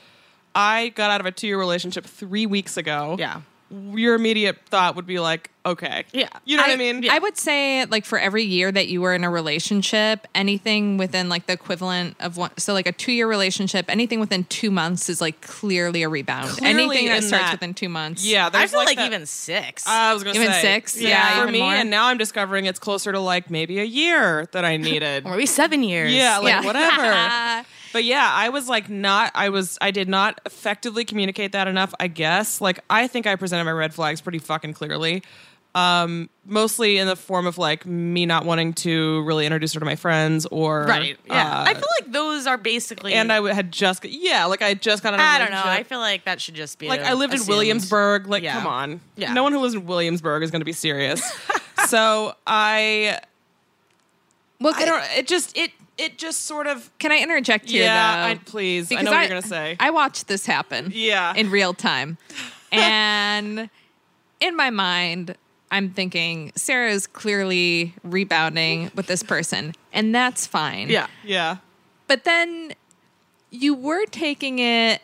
I 0.54 0.90
got 0.90 1.10
out 1.10 1.20
of 1.20 1.26
a 1.26 1.32
two 1.32 1.46
year 1.46 1.58
relationship 1.58 2.04
three 2.06 2.46
weeks 2.46 2.76
ago. 2.76 3.16
Yeah. 3.18 3.40
Your 3.70 4.14
immediate 4.14 4.58
thought 4.66 4.94
would 4.96 5.06
be 5.06 5.18
like 5.18 5.50
okay. 5.66 6.04
Yeah. 6.12 6.28
you 6.44 6.58
know 6.58 6.62
what 6.62 6.72
I 6.72 6.76
mean. 6.76 7.08
I 7.08 7.18
would 7.18 7.38
say 7.38 7.86
like 7.86 8.04
for 8.04 8.18
every 8.18 8.42
year 8.44 8.70
that 8.70 8.86
you 8.88 9.00
were 9.00 9.14
in 9.14 9.24
a 9.24 9.30
relationship, 9.30 10.26
anything 10.34 10.98
within 10.98 11.30
like 11.30 11.46
the 11.46 11.54
equivalent 11.54 12.16
of 12.20 12.36
one, 12.36 12.50
so 12.58 12.74
like 12.74 12.86
a 12.86 12.92
two 12.92 13.12
year 13.12 13.26
relationship, 13.26 13.86
anything 13.88 14.20
within 14.20 14.44
two 14.44 14.70
months 14.70 15.08
is 15.08 15.20
like 15.22 15.40
clearly 15.40 16.02
a 16.02 16.08
rebound. 16.10 16.50
Clearly 16.50 16.82
anything 16.98 17.06
that 17.06 17.24
starts 17.24 17.44
that- 17.46 17.52
within 17.52 17.72
two 17.72 17.88
months, 17.88 18.24
Yeah, 18.26 18.50
I 18.52 18.66
feel 18.66 18.80
like, 18.80 18.96
that- 18.98 19.06
even 19.06 19.24
six. 19.24 19.86
I 19.86 20.12
was 20.12 20.22
gonna 20.22 20.34
say. 20.34 20.42
Even 20.42 20.52
say 20.54 20.60
six? 20.60 21.00
Yeah, 21.00 21.36
for 21.36 21.42
even 21.44 21.52
me, 21.52 21.60
more? 21.60 21.72
and 21.72 21.88
now 21.88 22.06
I'm 22.08 22.18
discovering 22.18 22.66
it's 22.66 22.78
closer 22.78 23.10
to 23.12 23.18
like 23.20 23.48
maybe 23.50 23.80
a 23.80 23.84
year 23.84 24.46
that 24.52 24.64
I 24.66 24.76
needed. 24.88 25.24
or 25.24 25.30
maybe 25.30 25.46
seven 25.46 25.82
years. 25.82 26.12
yeah, 26.12 26.38
like 26.38 26.48
Yeah. 26.48 26.64
whatever. 26.64 27.66
But 27.94 28.04
yeah, 28.04 28.28
I 28.30 28.48
was 28.50 28.68
like 28.68 28.90
not 28.90 29.30
I 29.36 29.48
was 29.48 29.78
I 29.80 29.90
did 29.92 30.08
not 30.08 30.40
effectively 30.44 31.04
communicate 31.04 31.52
that 31.52 31.68
enough, 31.68 31.94
I 32.00 32.08
guess. 32.08 32.60
Like 32.60 32.80
I 32.90 33.06
think 33.06 33.26
I 33.26 33.36
presented 33.36 33.64
my 33.64 33.70
red 33.72 33.94
flags 33.94 34.20
pretty 34.20 34.40
fucking 34.40 34.74
clearly. 34.74 35.22
Um 35.76 36.28
mostly 36.44 36.98
in 36.98 37.06
the 37.06 37.14
form 37.16 37.46
of 37.46 37.56
like 37.56 37.86
me 37.86 38.26
not 38.26 38.44
wanting 38.44 38.72
to 38.74 39.22
really 39.22 39.46
introduce 39.46 39.72
her 39.74 39.80
to 39.80 39.86
my 39.86 39.94
friends 39.96 40.44
or 40.46 40.84
Right. 40.86 41.16
Yeah. 41.26 41.60
uh, 41.60 41.64
I 41.68 41.74
feel 41.74 41.86
like 42.00 42.12
those 42.12 42.46
are 42.48 42.58
basically 42.58 43.14
and 43.14 43.32
I 43.32 43.54
had 43.54 43.70
just 43.70 44.04
yeah, 44.04 44.44
like 44.46 44.60
I 44.60 44.74
just 44.74 45.02
got 45.04 45.14
out 45.14 45.20
of 45.20 45.26
I 45.26 45.38
don't 45.38 45.52
know. 45.52 45.62
I 45.64 45.84
feel 45.84 46.00
like 46.00 46.24
that 46.24 46.40
should 46.40 46.54
just 46.54 46.78
be 46.80 46.88
like 46.88 47.00
I 47.00 47.12
lived 47.14 47.32
in. 47.34 47.40
Williamsburg. 47.46 48.26
Like, 48.26 48.42
Yeah. 48.42 48.54
come 48.54 48.66
on. 48.66 49.00
Yeah. 49.16 49.32
No 49.32 49.44
one 49.44 49.52
who 49.52 49.60
lives 49.60 49.74
in 49.74 49.86
Williamsburg 49.86 50.42
is 50.42 50.50
going 50.50 50.60
to 50.60 50.64
be 50.66 50.72
serious. 50.72 51.22
so 51.88 52.34
I, 52.46 53.20
Well, 54.60 54.74
I 54.76 54.84
don't. 54.84 55.02
It 55.16 55.26
just 55.26 55.56
it 55.56 55.70
it 55.98 56.18
just 56.18 56.42
sort 56.42 56.66
of 56.66 56.90
Can 56.98 57.12
I 57.12 57.18
interject 57.18 57.70
here? 57.70 57.84
yeah. 57.84 58.16
though? 58.16 58.32
I, 58.32 58.34
please, 58.36 58.90
I 58.92 59.02
know 59.02 59.10
what 59.10 59.20
you're 59.20 59.28
going 59.28 59.42
to 59.42 59.48
say. 59.48 59.76
I 59.78 59.90
watched 59.90 60.28
this 60.28 60.46
happen. 60.46 60.90
Yeah. 60.94 61.34
In 61.34 61.50
real 61.50 61.74
time. 61.74 62.18
and 62.72 63.70
in 64.40 64.56
my 64.56 64.70
mind, 64.70 65.36
I'm 65.70 65.90
thinking 65.90 66.52
Sarah 66.54 66.90
is 66.90 67.06
clearly 67.06 67.94
rebounding 68.02 68.90
with 68.94 69.06
this 69.06 69.22
person, 69.22 69.74
and 69.92 70.14
that's 70.14 70.46
fine. 70.46 70.88
Yeah. 70.88 71.06
yeah. 71.24 71.56
But 72.06 72.24
then 72.24 72.74
you 73.50 73.74
were 73.74 74.04
taking 74.06 74.58
it 74.58 75.00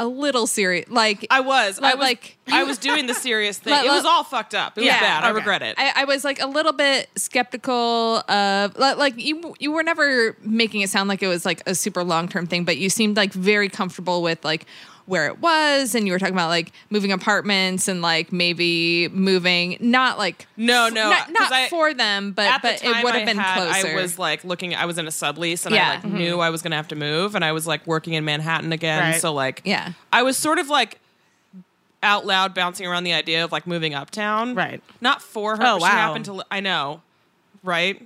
a 0.00 0.06
little 0.06 0.46
serious. 0.46 0.88
Like 0.88 1.26
I 1.30 1.40
was. 1.40 1.78
I 1.78 1.82
Like- 1.82 1.94
was 1.96 2.02
like- 2.04 2.36
I 2.52 2.64
was 2.64 2.78
doing 2.78 3.06
the 3.06 3.14
serious 3.14 3.58
thing. 3.62 3.72
Like- 3.72 3.86
it 3.86 3.90
was 3.90 4.04
all 4.04 4.24
fucked 4.24 4.54
up. 4.56 4.76
It 4.76 4.80
was 4.80 4.86
Yeah, 4.86 4.98
bad. 5.00 5.24
I 5.24 5.28
regret 5.30 5.62
it. 5.62 5.76
I, 5.78 5.92
I 6.02 6.04
was 6.04 6.24
like 6.24 6.40
a 6.42 6.46
little 6.46 6.72
bit 6.72 7.08
skeptical 7.16 8.18
of 8.28 8.76
like 8.78 9.14
you 9.16 9.54
you 9.58 9.72
were 9.72 9.82
never 9.82 10.36
making 10.42 10.80
it 10.82 10.90
sound 10.90 11.08
like 11.08 11.22
it 11.22 11.28
was 11.28 11.44
like 11.44 11.62
a 11.66 11.74
super 11.74 12.02
long 12.04 12.28
term 12.28 12.46
thing, 12.46 12.64
but 12.64 12.76
you 12.76 12.90
seemed 12.90 13.16
like 13.16 13.32
very 13.32 13.68
comfortable 13.68 14.22
with 14.22 14.44
like 14.44 14.66
where 15.10 15.26
it 15.26 15.40
was 15.40 15.94
and 15.96 16.06
you 16.06 16.12
were 16.12 16.18
talking 16.20 16.34
about 16.34 16.48
like 16.48 16.72
moving 16.88 17.10
apartments 17.10 17.88
and 17.88 18.00
like 18.00 18.32
maybe 18.32 19.08
moving 19.08 19.76
not 19.80 20.18
like 20.18 20.46
No, 20.56 20.86
f- 20.86 20.92
no, 20.92 21.10
not, 21.10 21.24
'cause 21.26 21.32
not 21.34 21.52
I- 21.52 21.68
for 21.68 21.92
them 21.92 22.30
but 22.30 22.62
but 22.62 22.78
the 22.78 22.86
it 22.90 23.02
would 23.04 23.14
have 23.16 23.26
been 23.26 23.36
had- 23.36 23.54
closer 23.72 23.88
I 23.88 24.00
was 24.00 24.18
like 24.20 24.44
looking. 24.44 24.74
I 24.74 24.86
was 24.86 24.98
in 24.98 25.06
a 25.06 25.10
sublease, 25.10 25.66
and 25.66 25.74
Yeah. 25.74 25.88
I 25.88 25.90
like 25.94 26.02
mm-hmm. 26.04 26.16
knew 26.16 26.38
I 26.40 26.50
was 26.50 26.62
going 26.62 26.70
to 26.70 26.76
have 26.76 26.86
to 26.88 26.96
move, 26.96 27.34
and 27.34 27.44
I 27.44 27.50
was 27.50 27.66
like 27.66 27.84
working 27.88 28.14
in 28.14 28.24
Manhattan 28.24 28.72
again. 28.72 29.00
Right. 29.14 29.20
So 29.20 29.32
like, 29.32 29.62
Yeah. 29.64 29.92
I 30.12 30.22
was 30.22 30.36
sort 30.36 30.58
of 30.60 30.68
like 30.68 31.00
out 32.02 32.24
loud 32.24 32.54
bouncing 32.54 32.86
around 32.86 33.04
the 33.04 33.12
idea 33.12 33.44
of 33.44 33.50
like 33.52 33.66
moving 33.66 33.94
uptown. 33.94 34.54
Right. 34.54 34.80
Not 35.00 35.20
for 35.22 35.56
her. 35.56 35.62
Oh, 35.62 35.78
but 35.78 35.78
She 35.78 35.82
wow. 35.82 35.88
happened 35.88 36.24
to. 36.26 36.32
li- 36.34 36.44
I 36.50 36.60
know. 36.60 37.02
Right. 37.62 38.00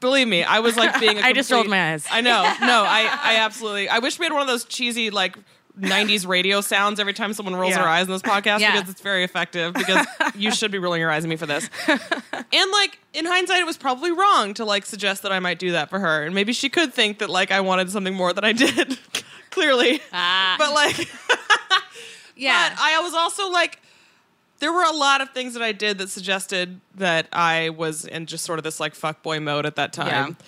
believe 0.00 0.28
me, 0.28 0.42
I 0.42 0.58
was 0.58 0.76
like 0.76 0.98
being. 1.00 1.18
I 1.18 1.28
I 1.28 1.32
just 1.32 1.50
rolled 1.50 1.68
my 1.68 1.92
eyes. 1.92 2.04
I 2.10 2.20
know. 2.20 2.42
No, 2.60 2.82
I, 2.86 3.08
I 3.22 3.36
absolutely. 3.36 3.88
I 3.88 4.00
wish 4.00 4.18
we 4.18 4.26
had 4.26 4.32
one 4.32 4.42
of 4.42 4.48
those 4.48 4.64
cheesy 4.64 5.10
like. 5.10 5.36
90s 5.80 6.26
radio 6.26 6.60
sounds 6.60 6.98
every 7.00 7.12
time 7.12 7.32
someone 7.32 7.54
rolls 7.54 7.70
Yeah. 7.70 7.78
their 7.78 7.88
eyes 7.88 8.06
in 8.06 8.12
this 8.12 8.22
podcast 8.22 8.60
Yeah. 8.60 8.72
because 8.72 8.90
it's 8.90 9.00
very 9.00 9.24
effective 9.24 9.74
because 9.74 10.06
you 10.34 10.50
should 10.52 10.70
be 10.70 10.78
rolling 10.78 11.00
your 11.00 11.10
eyes 11.10 11.24
at 11.24 11.28
me 11.30 11.36
for 11.36 11.46
this. 11.46 11.68
And 11.88 12.70
like 12.72 12.98
in 13.14 13.24
hindsight, 13.26 13.60
it 13.60 13.66
was 13.66 13.76
probably 13.76 14.10
wrong 14.12 14.54
to 14.54 14.64
like 14.64 14.84
suggest 14.86 15.22
that 15.22 15.32
I 15.32 15.38
might 15.40 15.58
do 15.58 15.72
that 15.72 15.88
for 15.90 15.98
her. 15.98 16.24
And 16.24 16.34
maybe 16.34 16.52
she 16.52 16.68
could 16.68 16.92
think 16.92 17.18
that 17.18 17.30
like 17.30 17.50
I 17.52 17.60
wanted 17.60 17.90
something 17.90 18.14
more 18.14 18.32
than 18.32 18.44
I 18.44 18.52
did. 18.52 18.98
Clearly. 19.50 20.00
Ah. 20.12 20.56
But 20.58 20.72
like 20.74 20.96
Yeah. 22.36 22.70
but 22.70 22.78
I 22.80 23.00
was 23.00 23.14
also 23.14 23.48
like, 23.50 23.80
there 24.60 24.72
were 24.72 24.84
a 24.84 24.92
lot 24.92 25.20
of 25.20 25.30
things 25.30 25.54
that 25.54 25.62
I 25.62 25.72
did 25.72 25.98
that 25.98 26.10
suggested 26.10 26.80
that 26.96 27.28
I 27.32 27.70
was 27.70 28.04
in 28.04 28.26
just 28.26 28.44
sort 28.44 28.58
of 28.58 28.64
this 28.64 28.80
like 28.80 28.94
fuckboy 28.94 29.42
mode 29.42 29.66
at 29.66 29.76
that 29.76 29.92
time. 29.92 30.06
Yeah. 30.38 30.46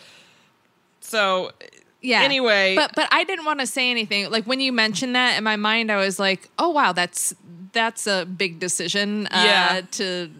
So 1.01 1.53
yeah. 2.01 2.22
Anyway. 2.22 2.74
but 2.76 2.92
but 2.94 3.09
I 3.12 3.24
didn't 3.24 3.44
want 3.44 3.61
to 3.61 3.66
say 3.66 3.90
anything. 3.90 4.30
Like 4.30 4.44
when 4.44 4.61
you 4.61 4.72
mentioned 4.72 5.14
that 5.14 5.36
in 5.38 5.44
my 5.44 5.57
mind, 5.57 5.90
I 5.90 5.96
was 5.96 6.18
like, 6.18 6.48
oh 6.59 6.70
wow, 6.70 6.92
that's 6.92 7.34
that's 7.72 8.07
a 8.07 8.24
big 8.24 8.59
decision. 8.59 9.26
Uh, 9.28 9.42
Yeah. 9.44 9.80
To 9.92 10.30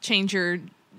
change 0.00 0.32
your 0.32 0.58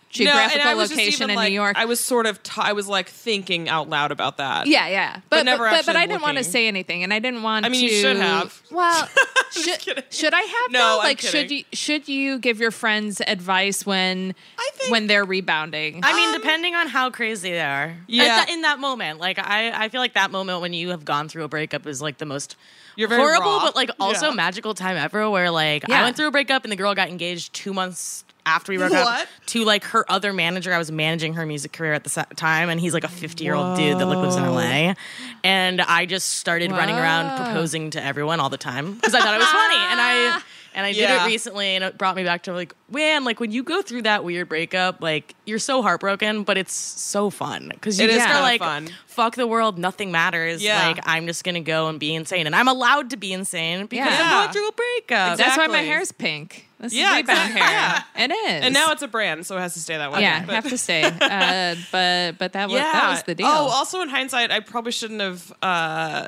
geographical 0.09 0.75
just 0.79 0.91
location 0.91 1.29
in 1.29 1.35
like- 1.35 1.49
New 1.49 1.53
York. 1.53 1.75
I 1.77 1.85
was 1.85 1.99
sort 1.99 2.25
of, 2.25 2.41
t- 2.41 2.51
I 2.63 2.73
was 2.73 2.87
like 2.87 3.09
thinking 3.09 3.69
out 3.69 3.89
loud 3.89 4.11
about 4.11 4.37
that. 4.37 4.67
yeah, 4.67 4.87
yeah, 4.87 5.13
But 5.29 5.37
but 5.37 5.43
never 5.45 5.69
but, 5.69 5.85
but, 5.85 5.95
I 5.95 6.05
didn't 6.05 6.21
want 6.21 6.37
to 6.37 6.43
say 6.43 6.67
anything, 6.67 7.03
and 7.03 7.13
I 7.13 7.19
didn't 7.19 7.43
want. 7.43 7.65
I 7.65 7.69
mean, 7.69 7.87
to, 7.87 7.93
you 7.93 8.01
should 8.01 8.17
have. 8.17 8.61
Well, 8.71 9.07
should, 9.63 10.03
should 10.09 10.33
I 10.33 10.41
have? 10.41 10.71
No, 10.71 10.79
though? 10.79 10.99
I'm 10.99 11.05
like, 11.05 11.19
should 11.21 11.51
you 11.51 11.63
should 11.73 12.07
you 12.07 12.39
give 12.39 12.59
your 12.59 12.71
friends 12.71 13.21
advice 13.25 13.85
when 13.85 14.33
I 14.57 14.69
think- 14.75 14.91
when 14.91 15.07
they're 15.07 15.25
rebounding? 15.25 16.01
I 16.03 16.13
mean, 16.13 16.29
um, 16.29 16.41
depending 16.41 16.75
on 16.75 16.87
how 16.87 17.09
crazy 17.09 17.51
they 17.51 17.61
are. 17.61 17.95
Yeah. 18.07 18.25
that- 18.25 18.49
in 18.49 18.61
that 18.61 18.79
moment, 18.79 19.19
like 19.19 19.39
I, 19.39 19.85
I 19.85 19.89
feel 19.89 20.01
like 20.01 20.13
that 20.13 20.31
moment 20.31 20.61
when 20.61 20.73
you 20.73 20.89
have 20.89 21.05
gone 21.05 21.27
through 21.29 21.43
a 21.43 21.47
breakup 21.49 21.85
is 21.87 22.01
like 22.01 22.17
the 22.17 22.25
most 22.25 22.55
You're 22.95 23.07
very 23.07 23.21
horrible, 23.21 23.57
raw. 23.57 23.65
but 23.65 23.75
like 23.75 23.91
also 23.99 24.29
Yeah. 24.29 24.33
magical 24.35 24.73
time 24.73 24.97
ever. 24.97 25.29
Where 25.29 25.51
like 25.51 25.83
Yeah. 25.87 25.99
I 25.99 26.03
went 26.03 26.15
through 26.17 26.27
a 26.27 26.31
breakup 26.31 26.63
and 26.63 26.71
the 26.71 26.75
girl 26.77 26.93
got 26.95 27.09
engaged 27.09 27.53
two 27.53 27.73
months 27.73 28.23
after 28.47 28.71
we 28.71 28.77
broke 28.77 28.91
What? 28.93 29.21
up 29.23 29.27
to 29.47 29.63
like 29.63 29.83
her 29.85 30.09
other 30.09 30.33
manager. 30.33 30.73
I 30.73 30.77
was 30.79 30.91
managing 30.91 31.35
her 31.35 31.45
music 31.45 31.73
career 31.73 31.93
at 31.93 32.03
the 32.03 32.25
time, 32.35 32.69
and 32.69 32.79
he's 32.79 32.93
like 32.93 33.03
a 33.03 33.07
fifty 33.09 33.43
year 33.43 33.53
old 33.53 33.77
dude 33.77 33.99
that 33.99 34.05
like 34.05 34.17
lives 34.17 34.35
in 34.37 34.43
LA. 34.45 34.95
And 35.43 35.81
I 35.81 36.05
just 36.05 36.29
started 36.35 36.71
running 36.71 36.95
around 36.95 37.37
proposing 37.43 37.91
to 37.91 38.03
everyone 38.03 38.39
all 38.39 38.49
the 38.49 38.57
time 38.57 38.93
because 38.95 39.13
I 39.13 39.19
thought 39.19 39.35
it 39.35 39.39
was 39.39 39.47
funny, 39.47 39.75
and 39.91 40.01
I. 40.01 40.41
And 40.75 40.85
I 40.85 40.91
did 40.93 41.09
it 41.09 41.25
recently, 41.25 41.69
and 41.69 41.83
it 41.83 41.97
brought 41.97 42.15
me 42.15 42.23
back 42.23 42.43
to 42.43 42.53
like, 42.53 42.71
man, 42.91 43.23
like 43.23 43.39
when 43.39 43.49
you 43.51 43.63
go 43.63 43.81
through 43.81 44.03
that 44.03 44.23
weird 44.23 44.47
breakup, 44.47 45.01
like 45.01 45.33
you're 45.43 45.57
so 45.57 45.81
heartbroken, 45.81 46.43
but 46.43 46.55
it's 46.55 46.71
so 46.75 47.31
fun 47.31 47.69
because 47.73 47.99
you 47.99 48.05
It 48.07 48.11
just 48.11 48.27
are 48.29 48.41
like, 48.41 48.59
fun. 48.59 48.87
fuck 49.07 49.33
the 49.33 49.47
world, 49.47 49.79
nothing 49.79 50.11
matters. 50.11 50.61
Yeah. 50.63 50.85
Like 50.89 50.99
I'm 51.03 51.25
just 51.25 51.43
gonna 51.43 51.61
go 51.61 51.87
and 51.87 51.99
be 51.99 52.13
insane, 52.13 52.45
and 52.45 52.55
I'm 52.55 52.67
allowed 52.67 53.09
to 53.09 53.17
be 53.17 53.33
insane 53.33 53.87
because 53.87 54.05
Yeah. 54.05 54.19
I'm 54.21 54.43
going 54.43 54.53
through 54.53 54.67
a 54.67 54.71
breakup. 54.73 55.37
That's 55.39 55.57
why 55.57 55.65
my 55.65 55.79
Exactly. 55.79 55.87
hair's 55.87 56.11
pink. 56.11 56.66
This 56.79 56.93
Yeah, 56.93 57.11
is 57.11 57.15
rebound 57.17 57.49
exactly. 57.49 57.61
hair. 57.61 58.03
It 58.29 58.31
is. 58.31 58.63
and 58.65 58.73
now 58.73 58.91
it's 58.91 59.01
a 59.01 59.07
brand, 59.07 59.45
so 59.47 59.57
it 59.57 59.61
has 59.61 59.73
to 59.73 59.79
stay 59.79 59.97
that 59.97 60.11
way. 60.11 60.21
yeah, 60.21 60.45
But- 60.45 60.55
have 60.55 60.69
to 60.69 60.77
stay. 60.77 61.03
Uh, 61.21 61.75
but 61.91 62.37
but 62.37 62.53
that 62.53 62.69
was 62.69 62.77
yeah. 62.79 62.91
that 62.91 63.09
was 63.11 63.23
the 63.23 63.35
deal. 63.35 63.47
Oh, 63.47 63.67
also 63.69 64.01
in 64.01 64.09
hindsight, 64.09 64.51
I 64.51 64.59
probably 64.59 64.91
shouldn't 64.91 65.21
have. 65.21 65.51
uh 65.61 66.27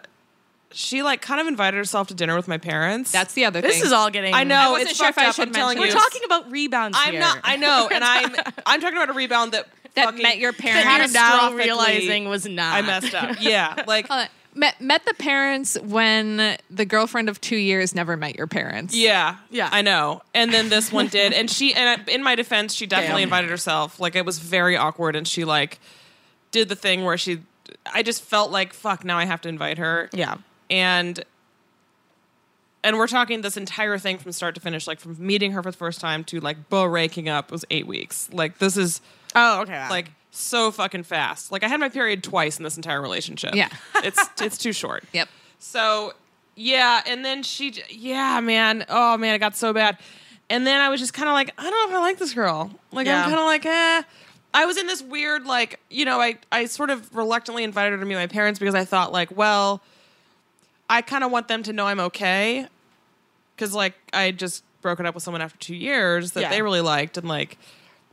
She 0.71 1.01
like 1.03 1.21
kind 1.21 1.39
of 1.41 1.47
invited 1.47 1.77
herself 1.77 2.07
to 2.09 2.13
dinner 2.13 2.35
with 2.35 2.47
my 2.47 2.57
parents. 2.57 3.11
That's 3.11 3.33
the 3.33 3.45
other 3.45 3.61
thing. 3.61 3.69
this 3.69 3.77
thing. 3.77 3.87
is 3.87 3.91
all 3.91 4.09
getting. 4.09 4.33
I 4.33 4.43
know 4.43 4.55
I 4.55 4.69
wasn't 4.69 4.89
it's 4.91 4.99
sure 4.99 5.09
if 5.09 5.17
I 5.17 5.27
up, 5.27 5.35
should 5.35 5.47
I'm 5.49 5.53
telling 5.53 5.77
mention 5.79 5.95
We're 5.95 5.99
you. 5.99 6.09
talking 6.09 6.21
about 6.25 6.51
rebounds 6.51 6.97
I'm 6.99 7.11
here. 7.13 7.21
not. 7.21 7.39
I 7.43 7.55
know, 7.55 7.89
and 7.93 8.03
I'm. 8.03 8.35
I'm 8.65 8.81
talking 8.81 8.97
about 8.97 9.09
a 9.09 9.13
rebound 9.13 9.51
that 9.53 9.67
That 9.95 10.15
met 10.15 10.37
your 10.39 10.51
that 10.51 10.61
parents. 10.61 11.13
you're 11.13 11.21
now 11.23 11.53
realizing 11.53 12.27
was 12.29 12.45
not. 12.47 12.73
I 12.75 12.81
messed 12.81 13.13
up. 13.15 13.37
Yeah, 13.41 13.83
like 13.87 14.07
Hold 14.07 14.21
on. 14.21 14.27
Met, 14.59 14.81
met 14.81 15.05
the 15.05 15.13
parents 15.13 15.77
when 15.79 16.57
the 16.69 16.83
girlfriend 16.83 17.29
of 17.29 17.39
two 17.39 17.55
years 17.55 17.95
never 17.95 18.17
met 18.17 18.35
your 18.35 18.45
parents. 18.47 18.93
Yeah, 18.93 19.37
Yeah. 19.49 19.69
I 19.71 19.81
know. 19.81 20.21
And 20.33 20.53
then 20.53 20.67
this 20.67 20.91
one 20.91 21.07
did, 21.07 21.31
and 21.31 21.49
she, 21.49 21.73
and 21.73 22.07
in 22.09 22.21
my 22.23 22.35
defense, 22.35 22.73
she 22.73 22.85
definitely 22.85 23.21
Damn. 23.21 23.27
invited 23.29 23.49
herself. 23.51 24.01
Like 24.01 24.15
it 24.15 24.25
was 24.25 24.37
very 24.39 24.75
awkward, 24.75 25.15
and 25.15 25.25
she 25.25 25.45
like 25.45 25.79
did 26.51 26.67
the 26.67 26.75
thing 26.75 27.05
where 27.05 27.17
she. 27.17 27.39
I 27.93 28.03
just 28.03 28.21
felt 28.21 28.51
like 28.51 28.73
fuck. 28.73 29.05
Now 29.05 29.17
I 29.17 29.23
have 29.25 29.39
to 29.41 29.49
invite 29.49 29.77
her. 29.77 30.09
Yeah. 30.11 30.35
and 30.69 31.23
and 32.83 32.97
we're 32.97 33.07
talking 33.07 33.41
this 33.41 33.57
entire 33.57 33.97
thing 33.97 34.17
from 34.17 34.31
start 34.31 34.55
to 34.55 34.61
finish, 34.61 34.87
like 34.87 34.99
from 34.99 35.15
meeting 35.19 35.51
her 35.53 35.61
for 35.63 35.71
the 35.71 35.77
first 35.77 35.99
time 36.01 36.23
to 36.25 36.39
like 36.39 36.69
breaking 36.69 37.29
up 37.29 37.51
was 37.51 37.63
eight 37.69 37.87
weeks. 37.87 38.29
Like 38.33 38.57
this 38.59 38.75
is 38.77 39.01
Oh, 39.35 39.61
okay. 39.61 39.87
like 39.89 40.11
so 40.31 40.71
fucking 40.71 41.03
fast. 41.03 41.51
Like 41.51 41.63
I 41.63 41.67
had 41.67 41.79
my 41.79 41.89
period 41.89 42.23
twice 42.23 42.57
in 42.57 42.63
this 42.63 42.75
entire 42.77 43.01
relationship. 43.01 43.55
Yeah. 43.55 43.69
it's 43.97 44.19
it's 44.41 44.57
too 44.57 44.73
short. 44.73 45.03
Yep. 45.13 45.29
So 45.59 46.13
yeah, 46.55 47.01
and 47.07 47.23
then 47.23 47.41
she, 47.43 47.73
yeah, 47.89 48.39
man, 48.41 48.85
oh 48.89 49.17
man, 49.17 49.33
it 49.35 49.39
got 49.39 49.55
so 49.55 49.71
bad. 49.73 49.97
And 50.49 50.65
then 50.67 50.81
I 50.81 50.89
was 50.89 50.99
just 50.99 51.13
kind 51.13 51.29
of 51.29 51.33
like, 51.33 51.51
I 51.57 51.63
don't 51.63 51.71
know 51.91 51.95
if 51.95 52.01
I 52.01 52.03
like 52.05 52.17
this 52.17 52.33
girl. 52.33 52.71
Like 52.91 53.07
Yeah. 53.07 53.19
I'm 53.23 53.29
kind 53.29 53.39
of 53.39 53.45
like, 53.45 53.65
eh. 53.65 54.03
I 54.53 54.65
was 54.65 54.77
in 54.77 54.87
this 54.87 55.01
weird, 55.01 55.45
like, 55.45 55.79
you 55.89 56.05
know, 56.05 56.19
I 56.19 56.37
I 56.51 56.65
sort 56.65 56.89
of 56.89 57.15
reluctantly 57.15 57.63
invited 57.63 57.91
her 57.91 57.97
to 57.99 58.05
meet 58.05 58.15
my 58.15 58.27
parents 58.27 58.59
because 58.59 58.73
I 58.75 58.83
thought, 58.83 59.11
like, 59.11 59.35
well, 59.37 59.81
I 60.89 61.01
kind 61.03 61.23
of 61.23 61.31
want 61.31 61.47
them 61.47 61.61
to 61.63 61.73
know 61.73 61.85
I'm 61.85 61.99
okay, 61.99 62.65
because 63.55 63.73
like 63.75 63.93
I 64.11 64.31
just 64.31 64.63
broken 64.81 65.05
up 65.05 65.13
with 65.13 65.23
someone 65.23 65.41
after 65.41 65.57
two 65.59 65.75
years 65.75 66.31
that 66.31 66.41
Yeah. 66.41 66.49
they 66.49 66.61
really 66.61 66.81
liked, 66.81 67.17
and 67.17 67.27
like. 67.27 67.57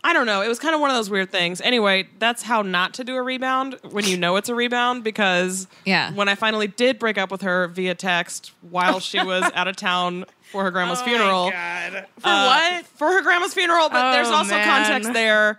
I 0.09 0.13
don't 0.13 0.27
know. 0.27 0.41
It 0.41 0.47
was 0.47 0.61
kind 0.61 0.73
of 0.73 0.81
one 0.81 0.89
of 0.91 0.95
those 0.97 1.11
weird 1.11 1.33
things. 1.33 1.61
Anyway, 1.61 2.07
that's 2.21 2.43
how 2.43 2.63
not 2.63 2.95
to 2.95 3.03
do 3.03 3.17
a 3.17 3.23
rebound 3.23 3.77
when 3.91 4.05
you 4.05 4.17
know 4.17 4.37
it's 4.37 4.49
a 4.49 4.55
rebound 4.55 5.03
because 5.03 5.67
Yeah. 5.85 6.13
when 6.13 6.29
I 6.29 6.37
finally 6.37 6.69
did 6.69 7.01
break 7.01 7.19
up 7.19 7.33
with 7.33 7.43
her 7.43 7.67
via 7.67 7.97
text 7.97 8.53
while 8.71 9.01
she 9.01 9.21
was 9.21 9.43
out 9.55 9.67
of 9.67 9.75
town 9.75 10.25
for 10.53 10.63
her 10.63 10.71
grandma's 10.71 11.03
funeral. 11.03 11.51
For 11.51 11.57
uh, 11.57 12.03
what? 12.23 12.87
For 12.87 13.09
her 13.09 13.23
grandma's 13.23 13.53
funeral, 13.53 13.89
but 13.89 14.05
Oh, 14.05 14.13
there's 14.13 14.29
also 14.29 14.55
man. 14.55 14.65
context 14.65 15.13
there. 15.13 15.59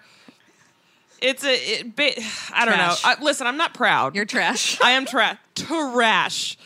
It's 1.22 1.44
a 1.44 1.54
it, 1.80 1.96
ba- 1.96 2.14
I 2.54 2.64
don't 2.64 2.76
Trash. 2.76 3.04
know. 3.04 3.10
I, 3.10 3.22
listen, 3.22 3.48
I'm 3.48 3.58
not 3.58 3.74
proud. 3.74 4.16
You're 4.16 4.24
trash. 4.24 4.80
I 4.84 4.92
am 4.92 5.06
trash. 5.06 5.36
Trash. 5.56 6.58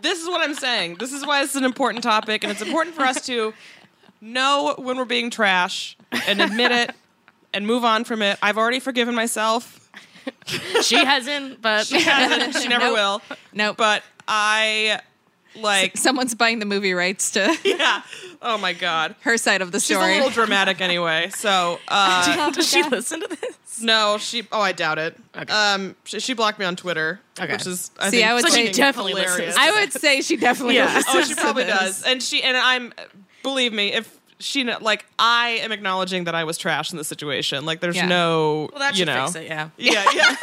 This 0.00 0.22
is 0.22 0.28
what 0.28 0.40
I'm 0.40 0.54
saying. 0.54 0.96
This 1.00 1.12
is 1.12 1.26
why 1.26 1.42
it's 1.42 1.56
an 1.56 1.64
important 1.64 2.04
topic, 2.04 2.44
and 2.44 2.52
it's 2.52 2.62
important 2.62 2.94
for 2.94 3.02
us 3.02 3.26
to 3.26 3.54
know 4.20 4.74
when 4.78 4.96
we're 4.98 5.04
being 5.04 5.30
trash 5.30 5.96
and 6.28 6.40
admit 6.40 6.70
it 6.70 6.94
and 7.54 7.66
move 7.66 7.84
on 7.84 8.04
from 8.04 8.20
it. 8.22 8.38
I've 8.42 8.58
already 8.58 8.80
forgiven 8.80 9.14
myself. 9.14 9.80
She 10.82 10.96
hasn't, 10.96 11.60
but 11.60 11.86
She 11.86 12.00
hasn't. 12.00 12.54
She 12.62 12.68
never 12.74 12.86
Nope. 12.86 12.94
will. 12.94 13.36
Nope. 13.52 13.76
But 13.76 14.02
I 14.26 15.00
like 15.54 15.96
Someone's 15.98 16.34
buying 16.34 16.58
the 16.60 16.64
movie 16.66 16.94
rights 16.94 17.30
to 17.32 17.54
yeah. 17.64 18.02
Oh 18.42 18.56
my 18.58 18.72
god. 18.72 19.16
her 19.20 19.36
side 19.36 19.60
of 19.62 19.70
the 19.70 19.78
She's 19.80 19.96
story. 19.96 20.12
a 20.12 20.16
little 20.16 20.30
dramatic 20.30 20.80
anyway. 20.80 21.30
So 21.34 21.78
uh, 21.88 22.50
does 22.52 22.68
she 22.68 22.82
listen 22.84 23.20
to 23.20 23.28
this? 23.28 23.82
no, 23.82 24.16
she. 24.18 24.46
Oh, 24.50 24.60
I 24.62 24.72
doubt 24.72 24.98
it. 24.98 25.16
Okay. 25.36 25.52
Um, 25.52 25.94
she, 26.04 26.20
she 26.20 26.32
blocked 26.34 26.58
me 26.58 26.64
on 26.64 26.76
Twitter, 26.76 27.20
Okay. 27.38 27.52
which 27.52 27.66
is 27.66 27.90
I 27.98 28.06
See, 28.10 28.18
think 28.18 28.28
I 28.30 28.34
would 28.34 28.42
So 28.42 28.48
she 28.48 28.54
say- 28.54 28.60
fucking 28.66 28.76
definitely 28.76 29.12
hilarious. 29.12 29.38
listens. 29.38 29.56
I 29.58 29.80
would 29.80 29.92
say 29.92 30.20
she 30.22 30.36
definitely. 30.36 30.76
Yeah. 30.76 30.94
listens 30.94 31.06
oh, 31.16 31.20
she 31.22 31.34
to 31.34 31.40
probably 31.40 31.64
does, 31.64 32.02
and 32.02 32.22
she 32.22 32.42
and 32.42 32.56
I'm. 32.56 32.92
Believe 33.42 33.74
me, 33.74 33.92
if 33.92 34.18
she 34.40 34.64
kn- 34.64 34.82
like, 34.82 35.04
I 35.18 35.60
am 35.62 35.70
acknowledging 35.72 36.24
that 36.24 36.34
I 36.34 36.44
was 36.44 36.58
trash 36.58 36.90
in 36.92 36.98
the 36.98 37.04
situation. 37.04 37.64
Like, 37.64 37.80
there's 37.80 37.96
Yeah. 37.96 38.06
no, 38.06 38.68
Well, 38.72 38.80
that 38.80 38.98
you 38.98 39.04
know, 39.04 39.26
fix 39.26 39.36
it. 39.36 39.46
Yeah. 39.46 39.68
yeah, 39.76 40.04
yeah. 40.10 40.36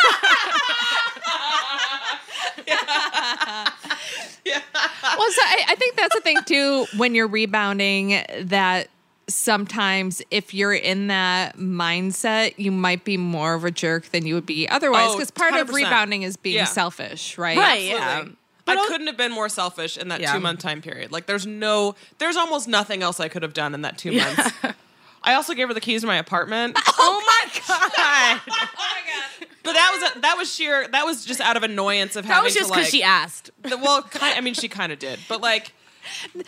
Well, 5.18 5.32
so 5.32 5.42
I, 5.42 5.64
I 5.70 5.76
think 5.76 5.96
that's 5.96 6.16
the 6.16 6.22
thing 6.22 6.38
too. 6.46 6.86
When 6.98 7.16
you're 7.16 7.28
rebounding, 7.28 8.24
that 8.42 8.88
sometimes 9.28 10.22
if 10.32 10.54
you're 10.54 10.74
in 10.74 11.08
that 11.08 11.58
mindset, 11.58 12.54
you 12.58 12.72
might 12.72 13.04
be 13.06 13.18
more 13.18 13.54
of 13.54 13.64
a 13.66 13.72
jerk 13.72 14.06
than 14.08 14.26
you 14.26 14.36
would 14.36 14.46
be 14.46 14.68
otherwise. 14.68 15.08
Oh, 15.10 15.14
Because 15.18 15.32
part 15.32 15.54
of 15.56 15.70
100%. 15.70 15.74
rebounding 15.74 16.24
is 16.24 16.38
being 16.38 16.58
Yeah. 16.58 16.64
selfish, 16.66 17.38
right? 17.38 17.58
Right. 17.58 17.84
Yeah. 17.84 18.26
Absolutely. 18.68 18.84
I 18.84 18.88
couldn't 18.88 19.08
have 19.08 19.18
been 19.18 19.32
more 19.32 19.50
selfish 19.50 19.98
in 19.98 20.08
that 20.10 20.22
Yeah. 20.22 20.34
two 20.34 20.40
month 20.40 20.60
time 20.60 20.82
period. 20.82 21.12
Like, 21.12 21.26
there's 21.26 21.46
no, 21.48 21.96
there's 22.20 22.36
almost 22.38 22.68
nothing 22.68 23.02
else 23.04 23.20
I 23.20 23.28
could 23.28 23.42
have 23.44 23.54
done 23.54 23.74
in 23.74 23.82
that 23.82 23.98
two 23.98 24.12
months. 24.14 24.52
I 25.24 25.36
also 25.36 25.54
gave 25.54 25.68
her 25.68 25.74
the 25.74 25.82
keys 25.82 26.02
to 26.02 26.08
my 26.08 26.18
apartment, 26.18 26.76
Oh 26.98 27.24
my 27.26 27.52
god. 27.68 28.42
Oh 28.50 28.66
my 28.76 29.02
god! 29.40 29.48
But 29.64 29.74
that 29.74 29.92
was 29.94 30.12
a, 30.18 30.20
that 30.22 30.36
was 30.38 30.52
sheer. 30.52 30.88
That 30.88 31.06
was 31.06 31.24
just 31.26 31.40
out 31.42 31.58
of 31.58 31.62
annoyance 31.64 32.16
of 32.16 32.26
That 32.26 32.34
having 32.34 32.40
That 32.40 32.44
was 32.46 32.54
just 32.56 32.70
because 32.72 32.86
like. 32.86 32.92
she 32.92 33.04
asked. 33.04 33.52
the- 33.62 33.78
well, 33.78 34.02
kind, 34.02 34.36
I 34.36 34.42
mean, 34.42 34.56
she 34.56 34.68
kind 34.68 34.92
of 34.92 34.98
did, 34.98 35.20
but 35.30 35.40
like, 35.42 35.74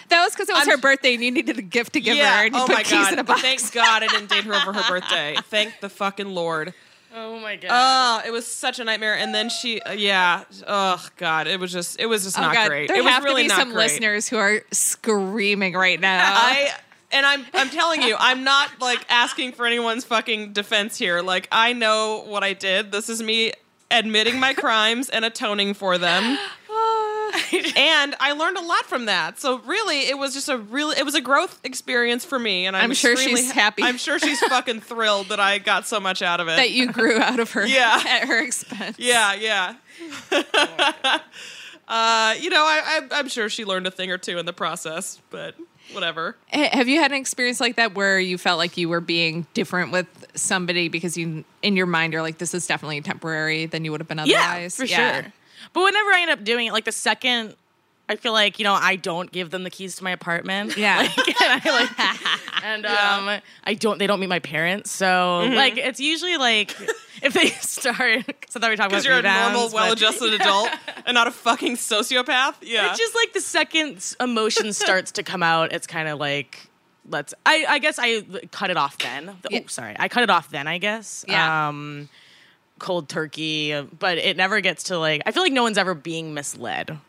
That 0.10 0.24
was 0.24 0.34
because 0.34 0.50
it 0.50 0.54
was 0.54 0.68
I'm- 0.68 0.70
her 0.72 0.78
birthday 0.82 1.14
and 1.14 1.24
you 1.24 1.30
needed 1.30 1.60
a 1.60 1.62
gift 1.62 1.94
to 1.94 2.02
give 2.02 2.18
yeah. 2.18 2.40
her, 2.40 2.46
and 2.48 2.56
you 2.56 2.62
oh 2.62 2.66
put 2.66 2.74
my 2.78 2.82
keys 2.84 2.92
god! 2.94 3.14
in 3.14 3.20
a 3.20 3.24
box. 3.24 3.42
Thank 3.44 3.72
God 3.74 4.02
I 4.02 4.08
didn't 4.08 4.30
date 4.32 4.44
her 4.46 4.54
over 4.56 4.74
her 4.74 4.84
birthday. 4.90 5.36
Thank 5.50 5.80
the 5.80 5.90
fucking 5.90 6.30
lord. 6.34 6.74
Oh 7.16 7.40
my 7.40 7.56
god. 7.58 7.70
Oh, 7.72 8.28
it 8.28 8.32
was 8.32 8.48
such 8.48 8.80
a 8.80 8.84
nightmare. 8.84 9.16
And 9.16 9.34
then 9.36 9.50
she, 9.50 9.80
uh, 9.82 9.92
yeah. 9.92 10.44
Oh 10.68 11.06
God, 11.18 11.48
it 11.48 11.60
was 11.60 11.72
just, 11.72 12.00
it 12.00 12.08
was 12.08 12.24
just 12.24 12.38
Oh 12.38 12.42
not 12.42 12.54
God, 12.56 12.70
great. 12.70 12.88
there 12.88 12.98
it 12.98 13.04
was 13.04 13.14
have 13.14 13.24
really 13.24 13.44
to 13.44 13.50
be 13.50 13.56
some 13.56 13.70
great. 13.72 13.84
listeners 13.86 14.28
who 14.28 14.38
are 14.38 14.62
screaming 14.72 15.74
right 15.74 16.00
now. 16.00 16.24
I 16.36 16.72
and 17.12 17.26
I'm 17.26 17.46
I'm 17.54 17.70
telling 17.70 18.02
you, 18.02 18.16
I'm 18.18 18.44
not 18.44 18.70
like 18.82 19.06
asking 19.10 19.52
for 19.52 19.66
anyone's 19.68 20.04
fucking 20.06 20.54
defense 20.54 20.98
here. 20.98 21.22
Like 21.22 21.48
I 21.52 21.74
know 21.74 22.24
what 22.28 22.44
I 22.44 22.54
did. 22.54 22.92
This 22.92 23.10
is 23.10 23.22
me 23.22 23.52
admitting 23.92 24.40
my 24.40 24.56
crimes 24.56 25.10
and 25.10 25.24
atoning 25.24 25.76
for 25.76 25.98
them. 26.00 26.38
and 27.76 28.16
I 28.20 28.34
learned 28.34 28.58
a 28.58 28.62
lot 28.62 28.86
from 28.86 29.06
that. 29.06 29.40
So 29.40 29.60
really, 29.60 30.02
it 30.02 30.18
was 30.18 30.34
just 30.34 30.50
a 30.50 30.58
really 30.58 30.98
it 30.98 31.06
was 31.06 31.16
a 31.16 31.22
growth 31.22 31.60
experience 31.64 32.24
for 32.26 32.38
me. 32.38 32.66
And 32.66 32.76
I'm, 32.76 32.86
I'm 32.86 32.94
sure 32.94 33.16
she's 33.18 33.52
happy. 33.52 33.84
I'm 33.84 33.98
sure 33.98 34.20
she's 34.20 34.40
fucking 34.48 34.82
thrilled 34.82 35.30
that 35.30 35.40
I 35.40 35.58
got 35.58 35.88
so 35.88 36.00
much 36.00 36.22
out 36.22 36.40
of 36.40 36.48
it. 36.48 36.58
that 36.58 36.72
you 36.72 36.92
grew 36.92 37.20
out 37.20 37.40
of 37.40 37.52
her 37.52 37.66
Yeah. 37.68 38.02
at 38.08 38.28
her 38.28 38.44
expense. 38.44 38.98
yeah, 39.00 39.34
yeah. 39.34 39.76
uh, 41.88 42.36
you 42.40 42.50
know, 42.50 42.64
I, 42.64 42.82
I 43.12 43.20
I'm 43.20 43.28
sure 43.30 43.50
she 43.50 43.66
learned 43.66 43.88
a 43.88 43.92
thing 43.92 44.12
or 44.12 44.18
two 44.18 44.38
in 44.38 44.46
the 44.46 44.54
process, 44.54 45.22
but 45.30 45.56
whatever. 45.92 46.36
Have 46.52 46.88
you 46.88 47.00
had 47.00 47.12
an 47.12 47.18
experience 47.18 47.60
like 47.60 47.76
that 47.76 47.94
where 47.96 48.20
you 48.20 48.38
felt 48.38 48.58
like 48.58 48.78
you 48.78 48.90
were 48.90 49.02
being 49.02 49.46
different 49.54 49.92
with 49.92 50.08
somebody 50.36 50.88
because 50.88 51.18
you, 51.18 51.44
in 51.62 51.76
your 51.76 51.86
mind, 51.86 52.14
you're 52.14 52.22
like, 52.22 52.38
this 52.38 52.54
is 52.54 52.66
definitely 52.68 53.02
temporary 53.02 53.66
than 53.66 53.84
you 53.86 53.92
would 53.92 54.00
have 54.02 54.08
been 54.08 54.20
otherwise? 54.20 54.34
Yeah, 54.34 54.68
for 54.70 54.88
sure. 54.88 55.34
But 55.72 55.84
whenever 55.84 56.12
I 56.12 56.22
end 56.22 56.32
up 56.32 56.44
doing 56.44 56.68
it, 56.68 56.74
like 56.74 56.86
the 56.86 56.92
second 56.92 57.56
I 58.10 58.18
feel 58.18 58.34
like 58.34 58.60
you 58.60 58.66
know 58.66 58.74
I 58.74 58.98
don't 58.98 59.32
give 59.32 59.50
them 59.50 59.64
the 59.64 59.70
keys 59.70 59.96
to 59.96 60.04
my 60.04 60.12
apartment. 60.12 60.76
Yeah. 60.76 60.98
like, 61.18 61.42
and 61.42 61.62
I 61.66 61.70
like, 61.72 62.64
and 62.64 62.86
um, 62.86 63.42
I 63.64 63.74
don't. 63.76 63.98
They 63.98 64.08
don't 64.08 64.20
meet 64.20 64.28
my 64.28 64.40
parents, 64.40 64.92
so 64.92 65.06
Mm-hmm. 65.46 65.56
like 65.56 65.78
it's 65.78 66.02
usually 66.02 66.36
like 66.38 66.76
if 67.22 67.34
they 67.34 67.48
start. 67.62 68.26
So 68.50 68.60
that 68.60 68.70
we 68.70 68.76
talk 68.76 68.88
about 68.88 68.90
Because 68.90 69.06
you're 69.06 69.18
a 69.18 69.22
normal, 69.22 69.68
but- 69.70 69.74
well-adjusted 69.74 70.34
adult 70.34 70.70
and 71.06 71.16
not 71.16 71.28
a 71.28 71.32
fucking 71.32 71.78
sociopath. 71.78 72.56
Yeah. 72.62 72.90
It's 72.90 73.00
just 73.00 73.16
like 73.16 73.32
the 73.34 73.42
second 73.42 74.16
emotion 74.20 74.74
starts 74.74 75.14
to 75.14 75.24
come 75.24 75.42
out, 75.42 75.72
it's 75.72 75.88
kind 75.88 76.08
of 76.10 76.20
like 76.20 76.70
let's. 77.10 77.34
I 77.46 77.66
I 77.70 77.80
guess 77.80 77.98
I 78.00 78.22
cut 78.52 78.70
it 78.70 78.76
off 78.78 78.98
then. 78.98 79.28
The- 79.44 79.48
Yeah. 79.50 79.60
Oh, 79.64 79.68
sorry, 79.68 79.96
I 79.98 80.10
cut 80.10 80.24
it 80.24 80.30
off 80.30 80.50
then. 80.50 80.68
I 80.68 80.78
guess. 80.78 81.24
Yeah. 81.28 81.70
Um, 81.70 82.10
cold 82.84 83.08
turkey, 83.08 83.74
uh, 83.74 83.84
but 83.98 84.18
it 84.18 84.36
never 84.38 84.60
gets 84.60 84.84
to 84.84 85.00
like. 85.00 85.24
I 85.26 85.32
feel 85.32 85.42
like 85.42 85.54
no 85.54 85.64
one's 85.64 85.78
ever 85.78 85.96
being 85.96 86.34
misled. 86.34 87.00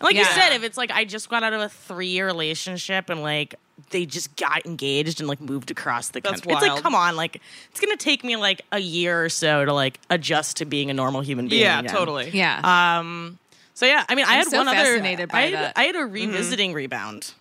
Like 0.00 0.16
you 0.16 0.24
said, 0.24 0.54
if 0.54 0.62
it's 0.62 0.76
like 0.76 0.90
I 0.90 1.04
just 1.04 1.28
got 1.28 1.42
out 1.42 1.52
of 1.52 1.60
a 1.60 1.68
three 1.68 2.08
year 2.08 2.26
relationship 2.26 3.10
and 3.10 3.20
like 3.20 3.56
they 3.90 4.06
just 4.06 4.36
got 4.36 4.64
engaged 4.64 5.20
and 5.20 5.28
like 5.28 5.40
moved 5.40 5.70
across 5.70 6.08
the 6.08 6.20
That's 6.20 6.40
country, 6.40 6.52
it's 6.52 6.62
like 6.62 6.82
come 6.82 6.94
on, 6.94 7.16
like 7.16 7.40
it's 7.70 7.80
gonna 7.80 7.96
take 7.96 8.24
me 8.24 8.36
like 8.36 8.62
a 8.72 8.78
year 8.78 9.24
or 9.24 9.28
so 9.28 9.64
to 9.64 9.72
like 9.72 10.00
adjust 10.08 10.56
to 10.58 10.64
being 10.64 10.88
a 10.90 10.94
normal 10.94 11.20
human 11.20 11.48
being. 11.48 11.62
yeah, 11.62 11.80
again. 11.80 11.92
totally. 11.92 12.30
Yeah. 12.30 12.98
Um. 12.98 13.38
So 13.74 13.86
yeah, 13.86 14.04
I 14.08 14.14
mean, 14.14 14.24
I 14.24 14.32
I'm 14.32 14.38
had 14.38 14.48
so 14.48 14.58
one 14.58 14.68
other. 14.68 15.00
by 15.00 15.38
I 15.38 15.40
had, 15.42 15.54
that. 15.54 15.72
I 15.76 15.82
had 15.84 15.96
a 15.96 16.04
revisiting 16.04 16.72
rebound 16.72 17.32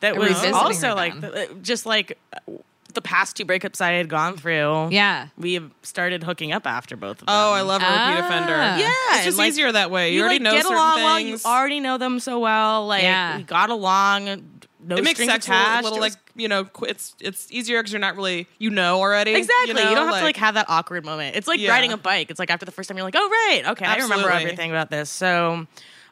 that 0.00 0.16
A 0.16 0.18
was 0.18 0.44
also 0.52 0.96
rebound. 0.96 1.22
like 1.22 1.62
just 1.62 1.86
like 1.86 2.18
uh, 2.32 2.52
the 2.96 3.02
past 3.02 3.36
two 3.36 3.44
breakups 3.44 3.80
I 3.80 3.92
had 3.92 4.08
gone 4.08 4.36
through. 4.36 4.88
yeah. 4.90 5.28
we 5.38 5.54
have 5.54 5.70
started 5.82 6.24
hooking 6.24 6.50
up 6.52 6.66
after 6.66 6.96
both 6.96 7.12
of 7.22 7.26
them. 7.26 7.26
Oh, 7.28 7.52
I 7.52 7.60
love 7.60 7.80
a 7.82 7.84
repeat 7.84 7.96
Ah. 7.96 8.26
offender. 8.26 8.56
Yeah, 8.56 9.16
It's 9.16 9.24
just 9.26 9.38
like, 9.38 9.48
easier 9.50 9.70
that 9.70 9.90
way. 9.92 10.10
You, 10.10 10.16
You, 10.16 10.20
already 10.22 10.34
like, 10.36 10.42
know 10.42 10.52
get 10.52 10.62
certain 10.64 10.76
along 10.76 10.96
well. 11.02 11.20
You 11.20 11.38
already 11.46 11.78
know 11.80 11.96
them 11.98 12.18
so 12.18 12.40
well. 12.40 12.86
Like 12.86 13.04
Yeah. 13.04 13.36
we 13.36 13.44
got 13.44 13.70
along. 13.70 14.42
No 14.88 14.96
it 14.96 15.02
makes 15.04 15.18
strings 15.18 15.32
sex 15.32 15.48
a 15.48 15.50
little, 15.50 15.64
attached. 15.66 15.84
little 15.84 15.98
It 15.98 16.00
like 16.00 16.12
you 16.36 16.46
know 16.48 16.68
it's 16.82 17.16
it's 17.20 17.50
easier 17.50 17.80
because 17.80 17.92
you're 17.92 17.98
not 18.00 18.14
really 18.14 18.46
you 18.58 18.70
know 18.70 18.98
already 19.00 19.34
Exactly. 19.34 19.68
You, 19.68 19.74
know, 19.74 19.94
don't 19.94 20.06
have 20.08 20.18
to 20.18 20.24
like 20.24 20.36
have 20.36 20.54
that 20.54 20.66
awkward 20.68 21.04
moment. 21.04 21.34
It's 21.34 21.48
like 21.48 21.58
Yeah. 21.58 21.70
riding 21.70 21.92
a 21.92 21.96
bike. 21.96 22.30
It's 22.30 22.38
like 22.38 22.50
after 22.50 22.64
the 22.66 22.70
first 22.72 22.88
time 22.88 22.96
you're 22.96 23.04
like, 23.04 23.16
oh 23.16 23.28
right, 23.28 23.62
okay, 23.70 23.84
I 23.84 23.96
remember 23.96 24.30
everything 24.30 24.70
about 24.70 24.90
this. 24.90 25.10
So, 25.10 25.66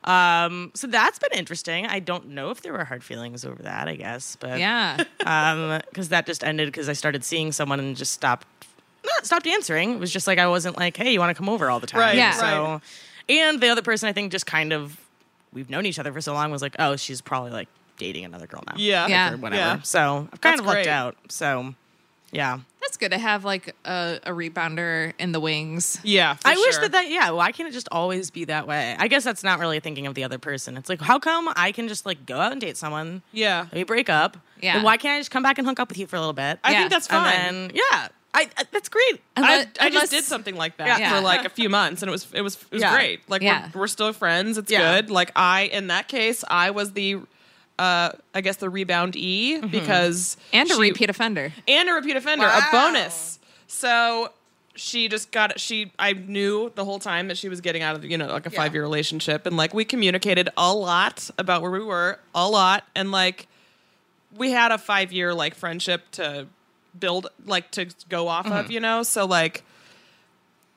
um, 0.04 0.70
so 0.74 0.86
that's 0.86 1.18
been 1.18 1.32
interesting. 1.38 1.86
I 1.86 1.98
don't 2.00 2.28
know 2.28 2.50
if 2.50 2.60
there 2.62 2.72
were 2.72 2.84
hard 2.84 3.02
feelings 3.02 3.44
over 3.44 3.62
that. 3.62 3.88
I 3.88 3.96
guess, 3.96 4.36
but 4.36 4.58
Yeah. 4.58 5.02
um, 5.26 5.80
because 5.88 6.10
that 6.10 6.26
just 6.26 6.44
ended 6.44 6.68
because 6.68 6.88
I 6.88 6.92
started 6.92 7.24
seeing 7.24 7.52
someone 7.52 7.78
and 7.80 7.96
just 7.96 8.12
stopped, 8.12 8.46
not 9.04 9.24
stopped 9.26 9.46
answering. 9.46 9.94
It 9.94 10.00
was 10.00 10.12
just 10.12 10.26
like 10.26 10.38
I 10.38 10.46
wasn't 10.46 10.76
like, 10.76 10.96
hey, 10.96 11.12
you 11.12 11.20
want 11.20 11.30
to 11.30 11.34
come 11.34 11.48
over 11.48 11.70
all 11.70 11.80
the 11.80 11.86
time? 11.86 12.00
Right, 12.00 12.16
Yeah. 12.16 12.32
So, 12.32 12.44
right. 12.72 12.80
and 13.28 13.60
the 13.60 13.68
other 13.68 13.82
person 13.82 14.08
I 14.08 14.12
think 14.12 14.30
just 14.32 14.46
kind 14.46 14.72
of 14.72 15.00
we've 15.52 15.70
known 15.70 15.86
each 15.86 15.98
other 15.98 16.12
for 16.12 16.20
so 16.20 16.32
long 16.34 16.50
was 16.50 16.62
like, 16.62 16.76
oh, 16.78 16.96
she's 16.96 17.20
probably 17.20 17.50
like 17.52 17.68
dating 17.96 18.24
another 18.24 18.46
girl 18.46 18.62
now. 18.66 18.74
Yeah. 18.76 19.06
Yeah. 19.06 19.32
Or 19.34 19.36
whatever. 19.36 19.60
Yeah. 19.60 19.82
So 19.82 20.28
I've 20.32 20.40
kind 20.40 20.54
That's 20.54 20.60
of 20.60 20.66
lucked 20.66 20.76
great. 20.84 20.88
out. 20.88 21.16
So, 21.28 21.74
yeah. 22.34 22.58
That's 22.80 22.98
good 22.98 23.12
to 23.12 23.18
have 23.18 23.44
like 23.44 23.74
a, 23.86 24.20
a 24.24 24.30
rebounder 24.30 25.14
in 25.18 25.32
the 25.32 25.40
wings. 25.40 25.98
yeah. 26.04 26.34
for 26.34 26.48
I 26.48 26.54
wish 26.54 26.76
that 26.78 26.92
that 26.92 27.08
yeah. 27.10 27.30
Why 27.30 27.50
can't 27.50 27.68
it 27.68 27.72
just 27.72 27.88
always 27.90 28.30
be 28.30 28.44
that 28.44 28.66
way? 28.68 28.94
I 28.98 29.08
guess 29.08 29.24
that's 29.24 29.42
not 29.42 29.58
really 29.58 29.80
thinking 29.80 30.06
of 30.06 30.14
the 30.14 30.22
other 30.24 30.38
person. 30.38 30.76
It's 30.76 30.88
like 30.88 31.00
how 31.00 31.18
come 31.18 31.48
I 31.56 31.72
can 31.72 31.88
just 31.88 32.04
like 32.06 32.26
go 32.26 32.38
out 32.38 32.52
and 32.52 32.60
date 32.60 32.76
someone, 32.76 33.22
Yeah. 33.32 33.66
we 33.72 33.84
break 33.84 34.08
up, 34.10 34.36
Yeah. 34.60 34.82
why 34.82 34.96
can't 34.98 35.16
I 35.16 35.20
just 35.20 35.30
come 35.30 35.42
back 35.42 35.58
and 35.58 35.66
hook 35.66 35.80
up 35.80 35.88
with 35.88 35.98
you 35.98 36.06
for 36.06 36.16
a 36.16 36.20
little 36.20 36.34
bit? 36.34 36.58
I 36.62 36.72
Yeah. 36.72 36.78
think 36.80 36.90
that's 36.90 37.06
fine. 37.08 37.32
And 37.34 37.56
then 37.70 37.70
yeah, 37.74 38.08
I, 38.34 38.50
I 38.58 38.64
that's 38.70 38.88
great. 38.90 39.20
I, 39.36 39.40
Unless- 39.40 39.66
I 39.80 39.86
unless- 39.86 40.02
just 40.02 40.12
did 40.12 40.24
something 40.24 40.54
like 40.56 40.76
that 40.76 41.00
Yeah. 41.00 41.14
for 41.16 41.20
like 41.22 41.44
a 41.46 41.48
few 41.58 41.68
months, 41.70 42.02
and 42.02 42.08
it 42.10 42.12
was 42.12 42.26
it 42.34 42.42
was 42.42 42.56
it 42.56 42.72
was 42.74 42.82
Yeah. 42.82 42.94
great. 42.94 43.20
Like 43.30 43.42
Yeah. 43.42 43.70
we're, 43.74 43.80
we're 43.82 43.86
still 43.88 44.12
friends. 44.12 44.58
It's 44.58 44.70
Yeah. 44.70 44.96
good. 45.00 45.10
Like 45.10 45.32
I 45.34 45.62
in 45.62 45.86
that 45.86 46.06
case, 46.08 46.44
I 46.48 46.70
was 46.70 46.92
the, 46.92 47.16
uh, 47.78 48.10
I 48.34 48.40
guess 48.40 48.56
the 48.56 48.70
rebound 48.70 49.16
E 49.16 49.60
because 49.60 50.36
And 50.52 50.70
a 50.70 50.74
she- 50.74 50.80
repeat 50.80 51.10
offender. 51.10 51.52
and 51.66 51.88
a 51.88 51.92
repeat 51.92 52.16
offender, 52.16 52.46
Wow. 52.46 52.68
a 52.68 52.72
bonus. 52.72 53.38
So 53.66 54.30
she 54.76 55.08
just 55.08 55.30
got 55.30 55.58
she 55.60 55.92
I 55.98 56.12
knew 56.14 56.70
the 56.74 56.84
whole 56.84 56.98
time 56.98 57.28
that 57.28 57.38
she 57.38 57.48
was 57.48 57.60
getting 57.60 57.82
out 57.82 57.94
of 57.96 58.04
you 58.04 58.18
know 58.18 58.26
like 58.26 58.46
a 58.46 58.50
Yeah. 58.50 58.56
five 58.58 58.74
year 58.74 58.82
relationship, 58.82 59.46
and 59.46 59.56
like 59.56 59.72
we 59.74 59.84
communicated 59.84 60.48
a 60.56 60.72
lot 60.74 61.30
about 61.38 61.62
where 61.62 61.70
we 61.70 61.80
were, 61.82 62.18
a 62.34 62.48
lot, 62.48 62.84
and 62.94 63.10
like 63.12 63.46
we 64.36 64.50
had 64.50 64.72
a 64.72 64.78
five 64.78 65.12
year 65.12 65.32
like 65.34 65.54
friendship 65.54 66.10
to 66.12 66.46
build 66.98 67.28
like 67.44 67.70
to 67.72 67.86
go 68.08 68.28
off 68.28 68.46
of, 68.46 68.70
you 68.70 68.80
know. 68.80 69.02
So 69.02 69.24
like 69.26 69.62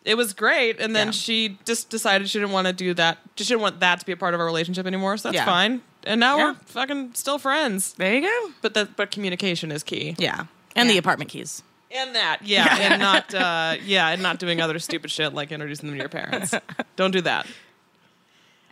it 0.06 0.16
was 0.16 0.34
great, 0.34 0.80
and 0.80 0.96
then 0.96 1.08
Yeah. 1.08 1.12
she 1.12 1.58
just 1.66 1.90
decided 1.90 2.30
she 2.30 2.40
didn't 2.40 2.54
want 2.54 2.68
to 2.68 2.74
do 2.74 2.94
that. 2.94 3.18
She 3.36 3.44
didn't 3.44 3.62
want 3.62 3.80
that 3.82 4.00
to 4.00 4.06
be 4.06 4.14
a 4.14 4.18
part 4.18 4.34
of 4.34 4.40
our 4.40 4.46
relationship 4.46 4.86
anymore. 4.86 5.18
So 5.18 5.28
that's 5.30 5.36
Yeah. 5.38 5.46
fine. 5.46 5.82
And 6.08 6.20
now 6.20 6.38
Yeah. 6.38 6.46
we're 6.52 6.54
fucking 6.66 7.14
still 7.16 7.38
friends. 7.38 7.94
There 7.94 8.14
you 8.16 8.22
go. 8.22 8.52
But 8.62 8.74
that 8.76 8.96
but 8.96 9.12
communication 9.12 9.72
is 9.72 9.84
key. 9.84 10.16
Yeah, 10.18 10.46
and 10.76 10.90
the 10.90 10.98
apartment 10.98 11.30
keys. 11.30 11.64
And 11.92 12.16
that, 12.16 12.40
yeah, 12.44 12.78
and 12.82 13.02
not, 13.02 13.34
uh, 13.34 13.76
yeah, 13.84 14.10
and 14.10 14.22
not 14.22 14.40
doing 14.40 14.60
other 14.62 14.78
stupid 14.80 15.10
shit 15.10 15.34
like 15.34 15.52
introducing 15.54 15.88
them 15.88 15.96
to 15.98 16.02
your 16.02 16.10
parents. 16.10 16.54
Don't 16.98 17.12
do 17.12 17.22
that. 17.22 17.46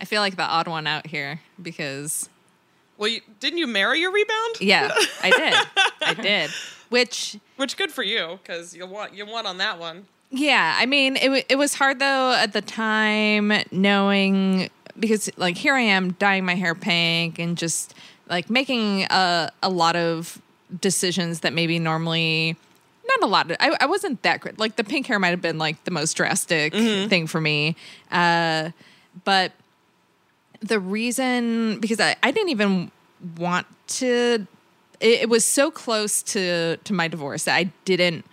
I 0.00 0.04
feel 0.04 0.20
like 0.20 0.36
the 0.36 0.42
odd 0.42 0.68
one 0.68 0.86
out 0.86 1.06
here 1.06 1.40
because 1.60 2.28
Well, 2.98 3.08
you, 3.08 3.22
didn't 3.40 3.58
you 3.58 3.66
marry 3.66 4.00
your 4.00 4.12
rebound? 4.12 4.56
yeah, 4.60 4.90
I 5.22 5.30
did. 5.30 5.54
I 6.08 6.14
did. 6.22 6.50
Which 6.90 7.38
Which 7.56 7.76
good 7.78 7.90
for 7.90 8.02
you 8.02 8.38
because 8.42 8.76
you 8.76 8.86
want 8.86 9.14
you 9.14 9.24
won 9.26 9.46
on 9.46 9.56
that 9.58 9.78
one. 9.78 10.06
Yeah, 10.30 10.76
I 10.78 10.84
mean, 10.86 11.16
it 11.16 11.28
wa- 11.30 11.40
it 11.48 11.56
was 11.56 11.74
hard 11.74 11.98
though 11.98 12.32
at 12.32 12.52
the 12.52 12.60
time 12.60 13.50
knowing 13.72 14.68
because 14.98 15.30
like 15.36 15.56
here 15.56 15.74
I 15.74 15.80
am 15.80 16.12
dyeing 16.12 16.44
my 16.44 16.54
hair 16.54 16.74
pink 16.74 17.38
and 17.38 17.56
just 17.56 17.94
like 18.28 18.50
making 18.50 19.04
a 19.04 19.50
a 19.62 19.68
lot 19.68 19.96
of 19.96 20.40
decisions 20.80 21.40
that 21.40 21.52
maybe 21.52 21.78
normally 21.78 22.56
not 23.08 23.22
a 23.22 23.26
lot. 23.26 23.50
Of, 23.50 23.56
I 23.60 23.76
I 23.80 23.86
wasn't 23.86 24.22
that 24.22 24.40
great. 24.40 24.58
Like 24.58 24.76
the 24.76 24.84
pink 24.84 25.06
hair 25.06 25.18
might 25.18 25.30
have 25.30 25.42
been 25.42 25.58
like 25.58 25.84
the 25.84 25.90
most 25.90 26.14
drastic 26.14 26.72
thing 27.08 27.26
for 27.26 27.40
me, 27.40 27.76
uh, 28.10 28.70
but 29.24 29.52
the 30.60 30.80
reason 30.80 31.78
because 31.80 32.00
I, 32.00 32.16
I 32.22 32.30
didn't 32.30 32.50
even 32.50 32.90
want 33.38 33.66
to 33.88 34.46
it, 35.00 35.22
it 35.22 35.28
was 35.28 35.44
so 35.44 35.70
close 35.70 36.22
to 36.22 36.76
to 36.78 36.92
my 36.92 37.08
divorce 37.08 37.44
that 37.44 37.56
I 37.56 37.64
didn't 37.84 38.24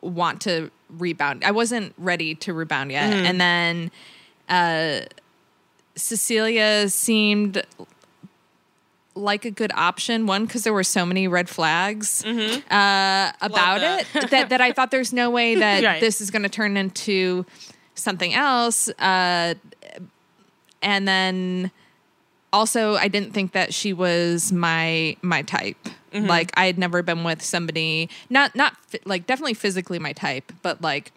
want 0.00 0.40
to 0.42 0.70
rebound. 0.90 1.44
I 1.44 1.50
wasn't 1.50 1.92
ready 1.98 2.34
to 2.36 2.52
rebound 2.52 2.92
yet. 2.92 3.12
And 3.12 3.40
then 3.40 3.90
uh 4.48 5.00
Cecilia 5.98 6.88
seemed 6.88 7.62
like 9.14 9.44
a 9.44 9.50
good 9.50 9.72
option. 9.74 10.26
One, 10.26 10.46
because 10.46 10.62
there 10.64 10.72
were 10.72 10.84
so 10.84 11.04
many 11.04 11.26
red 11.28 11.48
flags 11.48 12.24
uh, 12.24 13.32
about 13.40 13.80
that. 13.80 14.06
it 14.14 14.30
that, 14.30 14.48
that 14.50 14.60
I 14.60 14.72
thought 14.72 14.90
there's 14.90 15.12
no 15.12 15.30
way 15.30 15.54
that 15.56 15.82
Right. 15.84 16.00
this 16.00 16.20
is 16.20 16.30
going 16.30 16.44
to 16.44 16.48
turn 16.48 16.76
into 16.76 17.44
something 17.94 18.32
else. 18.32 18.88
Uh, 18.90 19.54
and 20.82 21.08
then 21.08 21.70
also, 22.52 22.94
I 22.94 23.08
didn't 23.08 23.32
think 23.34 23.52
that 23.52 23.74
she 23.74 23.92
was 23.92 24.52
my 24.52 25.16
my 25.22 25.42
type. 25.42 25.76
Like 26.10 26.50
I 26.56 26.64
had 26.64 26.78
never 26.78 27.02
been 27.02 27.22
with 27.22 27.42
somebody 27.42 28.08
not 28.30 28.56
not 28.56 28.74
like 29.04 29.26
definitely 29.26 29.52
physically 29.54 29.98
my 29.98 30.12
type, 30.14 30.52
but 30.62 30.80
like 30.80 31.12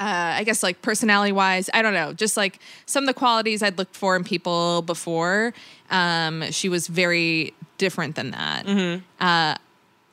uh, 0.00 0.36
I 0.38 0.44
guess 0.44 0.62
like 0.62 0.80
personality 0.82 1.32
wise, 1.32 1.68
I 1.74 1.82
don't 1.82 1.94
know, 1.94 2.12
just 2.12 2.36
like 2.36 2.60
some 2.86 3.04
of 3.04 3.08
the 3.08 3.14
qualities 3.14 3.62
I'd 3.62 3.78
looked 3.78 3.96
for 3.96 4.14
in 4.16 4.24
people 4.24 4.82
before. 4.82 5.52
Um, 5.90 6.50
she 6.52 6.68
was 6.68 6.86
very 6.86 7.52
different 7.78 8.14
than 8.16 8.30
that. 8.32 9.00
Uh, 9.20 9.54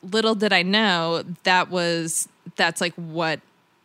little 0.02 0.34
did 0.34 0.52
I 0.52 0.62
know 0.62 1.22
that 1.44 1.70
was 1.70 2.28
that's 2.56 2.80
like 2.80 2.94
what 2.94 3.40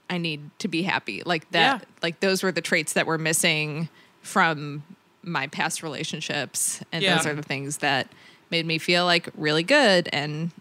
I 0.10 0.18
need 0.18 0.50
to 0.60 0.68
be 0.68 0.84
happy. 0.84 1.22
Like 1.26 1.50
that, 1.52 1.82
Yeah. 1.82 1.86
like 2.04 2.20
those 2.20 2.44
were 2.44 2.52
the 2.52 2.62
traits 2.62 2.94
that 2.94 3.06
were 3.08 3.18
missing 3.18 3.88
from 4.22 4.84
my 5.24 5.48
past 5.48 5.84
relationships, 5.84 6.82
and 6.92 7.04
Yeah. 7.04 7.16
those 7.18 7.26
are 7.28 7.34
the 7.36 7.44
things 7.44 7.78
that 7.78 8.08
made 8.50 8.66
me 8.66 8.78
feel 8.78 9.06
like 9.06 9.30
really 9.36 9.64
good 9.64 10.10
and 10.12 10.52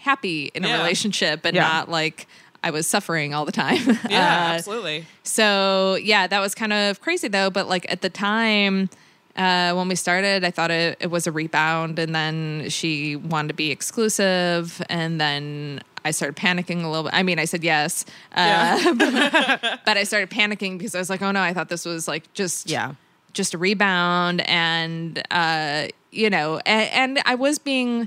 happy 0.00 0.50
in 0.54 0.64
a 0.64 0.72
relationship 0.78 1.44
and 1.44 1.54
Yeah. 1.56 1.62
not 1.62 1.88
like 1.90 2.26
I 2.64 2.70
was 2.70 2.86
suffering 2.86 3.34
all 3.34 3.44
the 3.44 3.52
time. 3.52 3.98
Yeah, 4.08 4.50
Uh, 4.50 4.54
absolutely. 4.54 5.06
so 5.24 5.96
yeah, 6.02 6.26
that 6.26 6.40
was 6.40 6.54
kind 6.54 6.72
of 6.72 7.00
crazy 7.00 7.28
though. 7.28 7.50
But 7.50 7.68
like 7.68 7.86
at 7.90 8.00
the 8.02 8.10
time 8.10 8.88
uh, 9.36 9.72
when 9.74 9.88
we 9.88 9.94
started, 9.94 10.44
I 10.44 10.50
thought 10.50 10.70
it, 10.70 10.98
it 11.00 11.06
was 11.10 11.26
a 11.26 11.32
rebound, 11.32 11.98
and 11.98 12.14
then 12.14 12.68
she 12.68 13.16
wanted 13.16 13.48
to 13.48 13.54
be 13.54 13.70
exclusive, 13.70 14.82
and 14.90 15.20
then 15.20 15.80
I 16.04 16.10
started 16.10 16.36
panicking 16.36 16.84
a 16.84 16.88
little 16.88 17.04
bit. 17.04 17.14
I 17.14 17.22
mean, 17.22 17.38
I 17.38 17.46
said 17.46 17.64
yes, 17.64 18.04
uh, 18.34 18.94
but 19.86 19.96
I 19.96 20.04
started 20.04 20.28
panicking 20.30 20.76
because 20.78 20.94
I 20.94 20.98
was 20.98 21.08
like, 21.08 21.22
oh 21.22 21.30
no, 21.30 21.40
I 21.40 21.54
thought 21.54 21.68
this 21.70 21.84
was 21.86 22.06
like 22.08 22.32
just 22.34 22.68
Yeah. 22.68 22.94
just 23.32 23.54
a 23.54 23.58
rebound 23.58 24.42
and 24.42 25.22
uh 25.30 25.88
you 26.10 26.28
know 26.28 26.60
and, 26.66 26.90
and 27.16 27.22
i 27.24 27.34
was 27.34 27.58
being 27.58 28.06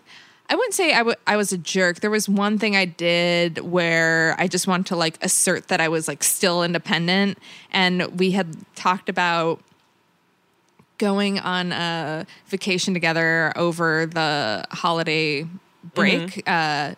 i 0.50 0.56
wouldn't 0.56 0.74
say 0.74 0.94
I 0.94 1.36
was 1.36 1.52
a 1.52 1.58
jerk 1.58 2.00
there 2.00 2.12
was 2.12 2.30
one 2.30 2.58
thing 2.58 2.76
i 2.76 2.86
did 2.86 3.60
where 3.60 4.36
i 4.38 4.48
just 4.48 4.68
wanted 4.68 4.88
to 4.88 4.96
like 4.96 5.18
assert 5.24 5.68
that 5.70 5.82
i 5.82 5.88
was 5.88 6.08
like 6.08 6.24
still 6.24 6.64
independent 6.64 7.38
and 7.72 8.20
we 8.20 8.32
had 8.32 8.56
talked 8.76 9.10
about 9.10 9.62
going 10.98 11.40
on 11.40 11.72
a 11.72 12.26
vacation 12.48 12.94
together 12.94 13.52
over 13.56 14.06
the 14.06 14.66
holiday 14.72 15.48
break 15.94 16.42
uh 16.48 16.96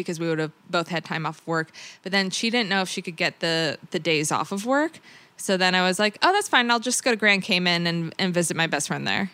because 0.00 0.18
we 0.18 0.28
would 0.28 0.38
have 0.38 0.52
both 0.70 0.88
had 0.88 1.04
time 1.04 1.26
off 1.26 1.46
work. 1.46 1.70
But 2.02 2.12
then 2.12 2.30
she 2.30 2.48
didn't 2.48 2.70
know 2.70 2.80
if 2.80 2.88
she 2.88 3.02
could 3.02 3.16
get 3.16 3.40
the 3.40 3.78
the 3.90 3.98
days 3.98 4.32
off 4.32 4.50
of 4.50 4.64
work. 4.64 4.98
So 5.36 5.56
then 5.56 5.74
I 5.74 5.82
was 5.82 5.98
like, 5.98 6.18
"Oh, 6.22 6.32
that's 6.32 6.48
fine. 6.48 6.70
I'll 6.70 6.80
just 6.80 7.04
go 7.04 7.10
to 7.10 7.16
Grand 7.16 7.42
Cayman 7.42 7.86
and 7.86 8.14
and 8.18 8.32
visit 8.32 8.56
my 8.56 8.66
best 8.66 8.88
friend 8.88 9.06
there." 9.06 9.30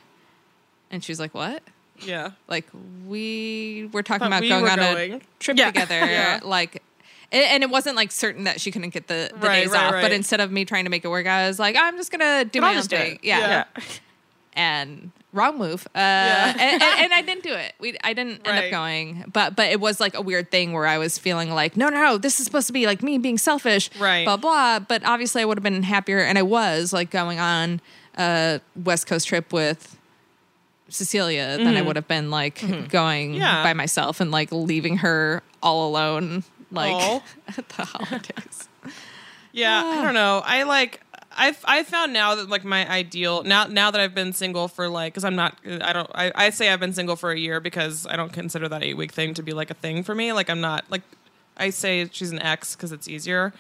And 0.91 1.03
she 1.03 1.13
was 1.13 1.21
like, 1.21 1.35
"What?" 1.35 1.63
Yeah. 2.01 2.31
Like 2.49 2.67
we 3.07 3.89
were 3.93 4.03
talking 4.03 4.21
Thought 4.21 4.27
about 4.27 4.41
we 4.43 4.49
going 4.49 4.67
on 4.69 4.79
going. 4.79 5.13
a 5.15 5.21
trip 5.39 5.57
Yeah. 5.59 5.67
together, 5.67 5.95
Yeah. 6.01 6.41
like. 6.43 6.83
And 7.33 7.65
it 7.65 7.71
wasn't 7.71 7.97
like 7.97 8.13
certain 8.13 8.45
that 8.45 8.61
she 8.61 8.71
couldn't 8.71 8.91
get 8.91 9.09
the, 9.09 9.31
the 9.41 9.47
Right, 9.49 9.63
days 9.65 9.71
right, 9.73 9.83
off, 9.87 9.93
right. 9.95 10.03
but 10.03 10.13
instead 10.13 10.41
of 10.41 10.53
me 10.53 10.65
trying 10.65 10.85
to 10.85 10.91
make 10.91 11.05
it 11.05 11.09
work, 11.09 11.27
I 11.27 11.49
was 11.49 11.59
like, 11.59 11.75
I'm 11.77 11.97
just 11.97 12.13
gonna 12.13 12.45
do 12.45 12.61
But 12.61 12.67
my 12.73 12.77
own 12.77 12.83
thing. 12.85 13.19
Yeah. 13.21 13.65
Yeah. 13.77 13.83
and 14.53 15.11
wrong 15.33 15.59
move. 15.59 15.87
Uh, 15.95 15.99
and, 15.99 16.61
and, 16.61 16.83
and 16.83 17.13
I 17.13 17.23
didn't 17.27 17.43
do 17.43 17.53
it. 17.53 17.75
We 17.81 17.97
I 18.05 18.13
didn't 18.13 18.47
end 18.47 18.65
up 18.65 18.71
going, 18.71 19.25
but 19.33 19.57
but 19.57 19.71
it 19.71 19.81
was 19.81 19.99
like 20.01 20.15
a 20.17 20.23
weird 20.23 20.51
thing 20.51 20.73
where 20.73 20.87
I 20.87 20.99
was 20.99 21.19
feeling 21.19 21.51
like, 21.51 21.77
no, 21.77 21.89
no, 21.89 22.01
no, 22.01 22.17
this 22.19 22.39
is 22.41 22.47
supposed 22.47 22.69
to 22.69 22.73
be 22.73 22.87
like 22.87 23.03
me 23.03 23.19
being 23.19 23.39
selfish, 23.39 23.91
Right. 23.99 24.25
Blah 24.25 24.37
blah. 24.37 24.79
But 24.79 25.05
obviously, 25.05 25.43
I 25.43 25.45
would 25.47 25.59
have 25.59 25.65
been 25.65 25.83
happier, 25.83 26.21
and 26.21 26.39
I 26.39 26.43
was 26.43 26.93
like 26.93 27.11
going 27.11 27.39
on 27.41 27.81
a 28.17 28.61
West 28.77 29.07
Coast 29.09 29.27
trip 29.29 29.53
with 29.53 29.96
Cecilia 30.89 31.57
than 31.59 31.77
I 31.77 31.83
would 31.83 31.97
have 31.97 32.09
been 32.09 32.31
like 32.31 32.61
going 32.89 33.33
Mm-hmm. 33.33 33.41
Yeah. 33.41 33.63
by 33.63 33.73
myself 33.73 34.21
and 34.21 34.31
like 34.31 34.53
leaving 34.53 34.99
her 34.99 35.43
all 35.63 35.89
alone, 35.89 36.45
like 36.71 36.93
Aw. 36.95 37.23
at 37.59 37.69
the 37.71 37.85
holidays. 37.85 38.69
Yeah, 39.53 39.83
I 39.83 40.03
don't 40.05 40.13
know. 40.13 40.43
I 40.45 40.65
like 40.65 41.01
I've 41.35 41.59
I 41.65 41.83
found 41.83 42.13
now 42.13 42.35
that 42.35 42.51
like 42.51 42.63
my 42.63 42.87
ideal 42.91 43.43
now 43.43 43.65
now 43.65 43.91
that 43.91 43.99
I've 44.01 44.15
been 44.15 44.35
single 44.35 44.69
for 44.69 44.87
like 44.87 45.15
because 45.15 45.25
I'm 45.25 45.35
not 45.35 45.57
I 45.65 45.95
don't 45.95 46.11
I, 46.15 46.31
I 46.35 46.51
say 46.51 46.69
I've 46.71 46.79
been 46.81 46.93
single 46.93 47.17
for 47.17 47.31
a 47.31 47.39
year 47.39 47.59
because 47.59 48.07
I 48.07 48.17
don't 48.17 48.35
consider 48.35 48.69
that 48.69 48.83
eight 48.83 48.99
week 48.99 49.13
thing 49.13 49.33
to 49.33 49.43
be 49.43 49.55
like 49.55 49.71
a 49.71 49.75
thing 49.75 50.03
for 50.03 50.15
me. 50.15 50.35
Like 50.35 50.51
I'm 50.51 50.61
not 50.61 50.85
like 50.91 51.01
I 51.57 51.71
say 51.71 52.07
she's 52.13 52.33
an 52.33 52.39
ex 52.43 52.77
because 52.77 52.93
it's 52.93 53.09
easier, 53.09 53.55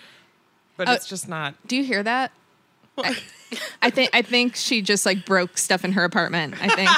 but 0.76 0.86
Oh. 0.86 0.92
it's 0.92 1.08
just 1.08 1.30
not. 1.30 1.54
Do 1.66 1.76
you 1.76 1.84
hear 1.84 2.02
that? 2.02 2.30
I, 2.98 3.16
I 3.82 3.90
think 3.90 4.10
I 4.12 4.22
think 4.22 4.56
she 4.56 4.82
just 4.82 5.06
like 5.06 5.24
broke 5.24 5.56
stuff 5.58 5.84
in 5.84 5.92
her 5.92 6.04
apartment. 6.04 6.54
I 6.60 6.68
think 6.68 6.90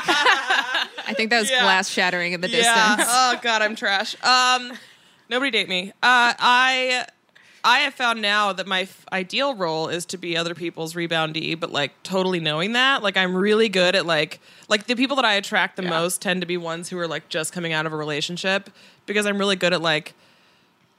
I 1.08 1.14
think 1.14 1.30
that 1.30 1.40
was 1.40 1.50
Yeah. 1.50 1.62
glass 1.62 1.88
shattering 1.88 2.32
in 2.32 2.40
the 2.40 2.48
Yeah. 2.48 2.96
distance. 2.96 3.08
oh 3.10 3.38
God, 3.42 3.62
I'm 3.62 3.74
trash. 3.76 4.16
Um, 4.22 4.72
nobody 5.28 5.50
date 5.50 5.68
me. 5.68 5.90
Uh, 6.02 6.32
I 6.38 7.06
I 7.64 7.80
have 7.80 7.92
found 7.94 8.22
now 8.22 8.52
that 8.52 8.66
my 8.66 8.82
f- 8.82 9.04
ideal 9.12 9.54
role 9.54 9.88
is 9.88 10.06
to 10.06 10.16
be 10.16 10.36
other 10.36 10.54
people's 10.54 10.94
reboundee, 10.94 11.58
but 11.58 11.72
like 11.72 11.92
totally 12.04 12.40
knowing 12.40 12.72
that, 12.72 13.02
like 13.02 13.16
I'm 13.16 13.34
really 13.36 13.68
good 13.68 13.94
at 13.96 14.06
like 14.06 14.40
like 14.68 14.86
the 14.86 14.94
people 14.96 15.16
that 15.16 15.24
I 15.24 15.34
attract 15.34 15.76
the 15.76 15.82
most 15.82 16.22
tend 16.22 16.40
to 16.40 16.46
be 16.46 16.56
ones 16.56 16.88
who 16.88 16.98
are 16.98 17.08
like 17.08 17.28
just 17.28 17.52
coming 17.52 17.72
out 17.72 17.84
of 17.84 17.92
a 17.92 17.96
relationship 17.96 18.70
because 19.06 19.26
I'm 19.26 19.38
really 19.38 19.56
good 19.56 19.72
at 19.72 19.82
like 19.82 20.14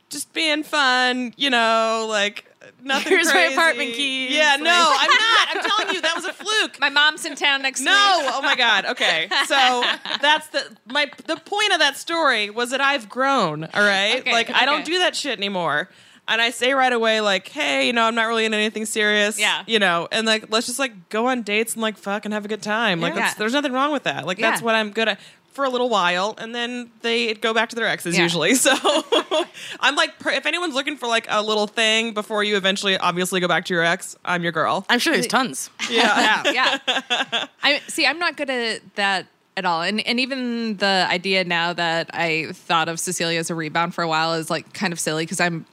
just 0.09 0.33
being 0.33 0.63
fun, 0.63 1.33
you 1.37 1.49
know, 1.49 2.05
like 2.09 2.45
nothing. 2.83 3.11
Here's 3.13 3.33
my 3.33 3.41
apartment 3.51 3.93
keys, 3.93 4.31
Yeah, 4.31 4.51
like- 4.51 4.61
no, 4.61 4.95
I'm 4.99 5.09
not. 5.09 5.47
I'm 5.55 5.69
telling 5.69 5.95
you, 5.95 6.01
that 6.01 6.15
was 6.15 6.25
a 6.25 6.33
fluke. 6.33 6.79
My 6.79 6.89
mom's 6.89 7.25
in 7.25 7.35
town 7.35 7.61
next 7.61 7.81
No, 7.81 7.91
week. 7.91 8.25
No, 8.25 8.31
oh 8.35 8.41
my 8.41 8.55
god. 8.55 8.85
Okay, 8.85 9.27
so 9.47 9.83
that's 10.21 10.47
the 10.47 10.75
my 10.87 11.09
the 11.27 11.35
point 11.37 11.71
of 11.73 11.79
that 11.79 11.97
story 11.97 12.49
was 12.49 12.69
that 12.71 12.81
I've 12.81 13.09
grown. 13.09 13.63
All 13.65 13.81
right, 13.83 14.19
Okay, 14.21 14.31
like 14.31 14.49
I 14.51 14.65
don't 14.65 14.85
do 14.85 14.99
that 14.99 15.15
shit 15.15 15.37
anymore. 15.37 15.89
And 16.31 16.39
I 16.39 16.51
say 16.51 16.73
right 16.75 16.93
away, 16.93 17.21
like, 17.21 17.47
hey, 17.47 17.87
you 17.87 17.93
know, 17.93 18.03
I'm 18.03 18.13
not 18.13 18.27
really 18.27 18.45
in 18.45 18.53
anything 18.53 18.85
serious. 18.85 19.39
Yeah. 19.39 19.63
You 19.65 19.79
know, 19.79 20.07
and 20.11 20.27
like, 20.27 20.45
let's 20.51 20.67
just 20.67 20.77
like 20.77 21.09
go 21.09 21.25
on 21.25 21.41
dates 21.41 21.73
and 21.73 21.81
like 21.81 21.97
fuck 21.97 22.23
and 22.25 22.35
have 22.35 22.45
a 22.45 22.47
good 22.47 22.61
time. 22.61 23.01
Like, 23.01 23.15
Yeah. 23.15 23.21
that's, 23.21 23.33
there's 23.33 23.53
nothing 23.53 23.73
wrong 23.73 23.91
with 23.91 24.03
that. 24.03 24.27
Like, 24.27 24.37
that's 24.37 24.61
what 24.61 24.75
I'm 24.75 24.91
good 24.91 25.07
at 25.07 25.19
for 25.59 25.65
a 25.65 25.69
little 25.69 25.89
while, 25.89 26.35
and 26.37 26.55
then 26.55 26.89
they 27.01 27.33
go 27.33 27.53
back 27.53 27.67
to 27.67 27.75
their 27.75 27.85
exes 27.87 28.15
Yeah. 28.15 28.23
usually. 28.23 28.55
So 28.55 28.71
I'm 29.81 29.95
like, 29.97 30.13
if 30.25 30.45
anyone's 30.45 30.73
looking 30.73 30.95
for 30.95 31.05
like 31.07 31.25
a 31.29 31.41
little 31.43 31.67
thing 31.67 32.13
before 32.13 32.45
you 32.45 32.55
eventually 32.55 32.97
obviously 32.97 33.41
go 33.41 33.47
back 33.49 33.65
to 33.65 33.73
your 33.73 33.83
ex, 33.83 34.15
I'm 34.23 34.41
your 34.41 34.53
girl. 34.53 34.85
I'm 34.87 34.99
sure 34.99 35.11
there's 35.13 35.27
tons. 35.27 35.69
Yeah. 35.89 36.43
yeah. 36.51 37.47
I 37.61 37.81
see. 37.87 38.05
I'm 38.05 38.19
not 38.19 38.37
good 38.37 38.49
at 38.49 38.95
that 38.95 39.25
at 39.57 39.65
all, 39.65 39.81
and 39.81 39.99
and 40.07 40.17
even 40.21 40.77
the 40.77 41.05
idea 41.09 41.43
now 41.43 41.73
that 41.73 42.09
I 42.13 42.51
thought 42.53 42.87
of 42.87 42.99
Cecilia 43.01 43.39
as 43.39 43.49
a 43.49 43.55
rebound 43.55 43.93
for 43.95 44.01
a 44.03 44.07
while 44.07 44.35
is 44.35 44.49
like 44.49 44.71
kind 44.73 44.93
of 44.93 44.99
silly 44.99 45.23
because 45.25 45.41
I'm. 45.41 45.65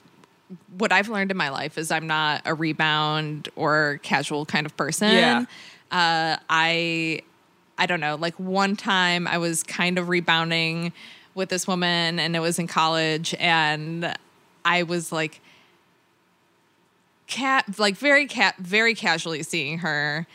What 0.79 0.91
I've 0.93 1.09
learned 1.09 1.31
in 1.31 1.37
my 1.37 1.49
life 1.51 1.79
is 1.79 1.91
I'm 1.93 2.07
not 2.07 2.43
a 2.45 2.55
rebound 2.55 3.49
or 3.57 3.99
casual 4.03 4.45
kind 4.47 4.67
of 4.67 4.77
person. 4.77 5.13
Yeah. 5.13 5.45
Uh, 5.91 6.37
I 6.51 7.21
I 7.79 7.87
don't 7.87 8.01
know. 8.01 8.17
Like 8.17 8.35
one 8.37 8.77
time 8.77 9.27
I 9.27 9.39
was 9.39 9.63
kind 9.63 9.99
of 9.99 10.09
rebounding 10.09 10.93
with 11.35 11.49
this 11.51 11.67
woman, 11.67 12.19
and 12.19 12.35
it 12.35 12.41
was 12.41 12.59
in 12.59 12.67
college, 12.67 13.35
and 13.39 14.15
I 14.65 14.83
was 14.83 15.13
like 15.13 15.41
cat 17.27 17.79
like 17.79 17.97
very 17.97 18.27
cat 18.27 18.55
very 18.59 18.95
casually 18.95 19.43
seeing 19.43 19.79
her 19.79 20.27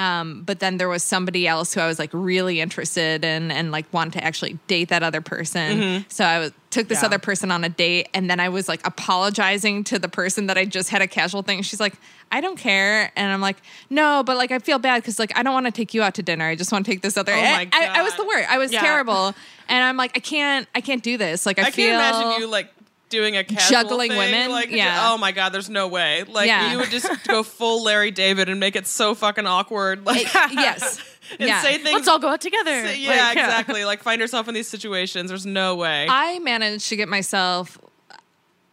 um, 0.00 0.42
but 0.44 0.60
then 0.60 0.78
there 0.78 0.88
was 0.88 1.02
somebody 1.02 1.46
else 1.46 1.74
who 1.74 1.80
I 1.80 1.86
was 1.86 1.98
like 1.98 2.10
really 2.12 2.60
interested 2.60 3.24
in 3.24 3.50
and 3.50 3.70
like 3.70 3.84
wanted 3.92 4.14
to 4.14 4.24
actually 4.24 4.58
date 4.66 4.88
that 4.88 5.02
other 5.02 5.20
person. 5.20 6.04
So 6.08 6.24
I 6.24 6.38
was, 6.38 6.52
took 6.70 6.88
this 6.88 7.00
Yeah. 7.02 7.06
other 7.06 7.18
person 7.18 7.50
on 7.50 7.64
a 7.64 7.68
date 7.68 8.08
and 8.14 8.30
then 8.30 8.40
I 8.40 8.48
was 8.48 8.66
like 8.68 8.80
apologizing 8.86 9.84
to 9.84 9.98
the 9.98 10.08
person 10.08 10.46
that 10.46 10.56
I 10.56 10.64
just 10.64 10.88
had 10.88 11.02
a 11.02 11.06
casual 11.06 11.42
thing. 11.42 11.62
She's 11.62 11.80
like, 11.80 11.94
I 12.32 12.40
don't 12.40 12.56
care. 12.56 13.12
And 13.16 13.30
I'm 13.32 13.40
like, 13.40 13.56
no, 13.90 14.22
but 14.24 14.36
like 14.36 14.50
I 14.52 14.58
feel 14.60 14.78
bad 14.78 15.02
because 15.02 15.18
like 15.18 15.36
I 15.36 15.42
don't 15.42 15.52
want 15.52 15.66
to 15.66 15.72
take 15.72 15.92
you 15.94 16.02
out 16.02 16.14
to 16.14 16.22
dinner. 16.22 16.46
I 16.48 16.54
just 16.54 16.72
want 16.72 16.86
to 16.86 16.90
take 16.90 17.02
this 17.02 17.16
other. 17.16 17.32
Oh 17.32 17.40
my 17.42 17.68
I, 17.72 17.86
I, 17.86 18.00
I 18.00 18.02
was 18.02 18.14
the 18.16 18.24
worst. 18.24 18.48
I 18.50 18.58
was 18.58 18.72
Yeah. 18.72 18.80
Terrible. 18.80 19.34
And 19.68 19.84
I'm 19.84 19.96
like, 19.96 20.16
I 20.16 20.20
can't, 20.20 20.66
I 20.74 20.80
can't 20.80 21.02
do 21.02 21.16
this. 21.18 21.44
Like 21.44 21.58
I, 21.58 21.66
I 21.66 21.70
feel 21.70 21.86
can't 21.88 22.16
imagine 22.16 22.40
you 22.40 22.48
like 22.48 22.72
doing 23.10 23.36
a 23.36 23.44
casual 23.44 23.70
Juggling 23.82 24.10
thing, 24.10 24.18
women? 24.18 24.50
Like, 24.50 24.70
Yeah. 24.70 25.10
oh 25.10 25.18
my 25.18 25.32
god, 25.32 25.50
there's 25.50 25.68
no 25.68 25.88
way. 25.88 26.24
Like, 26.24 26.46
Yeah. 26.46 26.72
you 26.72 26.78
would 26.78 26.90
just 26.90 27.08
go 27.26 27.42
full 27.44 27.84
Larry 27.84 28.10
David 28.10 28.48
and 28.48 28.58
make 28.58 28.76
it 28.76 28.86
so 28.86 29.14
fucking 29.14 29.46
awkward. 29.46 30.06
Like, 30.06 30.32
yes. 30.34 30.98
and 31.38 31.48
yeah. 31.48 31.60
say 31.62 31.74
things. 31.78 31.92
Let's 31.92 32.08
all 32.08 32.18
go 32.18 32.28
out 32.28 32.40
together. 32.40 32.86
say- 32.86 32.98
yeah, 33.00 33.10
Like, 33.28 33.36
exactly. 33.36 33.84
Like, 33.84 34.02
find 34.02 34.20
yourself 34.20 34.48
in 34.48 34.54
these 34.54 34.68
situations. 34.68 35.28
There's 35.28 35.46
no 35.46 35.76
way. 35.76 36.06
I 36.08 36.38
managed 36.38 36.88
to 36.88 36.96
get 36.96 37.08
myself. 37.08 37.78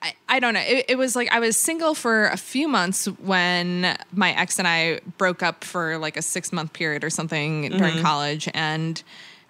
I, 0.01 0.13
I 0.29 0.39
don't 0.39 0.53
know. 0.53 0.61
It, 0.63 0.85
it 0.89 0.95
was 0.97 1.15
like 1.15 1.31
I 1.31 1.39
was 1.39 1.57
single 1.57 1.95
for 1.95 2.27
a 2.27 2.37
few 2.37 2.67
months 2.67 3.05
when 3.07 3.97
my 4.11 4.31
ex 4.31 4.59
and 4.59 4.67
I 4.67 4.99
broke 5.17 5.41
up 5.41 5.63
for 5.63 5.97
like 5.97 6.17
a 6.17 6.21
six 6.21 6.53
month 6.53 6.73
period 6.73 7.03
or 7.03 7.09
something 7.09 7.69
during 7.71 7.99
college, 8.03 8.47
and 8.53 9.01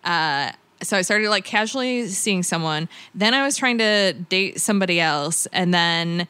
uh, 0.06 0.52
so 0.82 0.98
I 0.98 1.02
started 1.02 1.30
like 1.30 1.46
casually 1.46 2.08
seeing 2.08 2.44
someone. 2.44 2.90
Then 3.16 3.34
I 3.34 3.44
was 3.44 3.58
trying 3.58 3.78
to 3.80 4.14
date 4.14 4.62
somebody 4.62 5.00
else, 5.00 5.48
and 5.48 5.74
then 5.74 6.28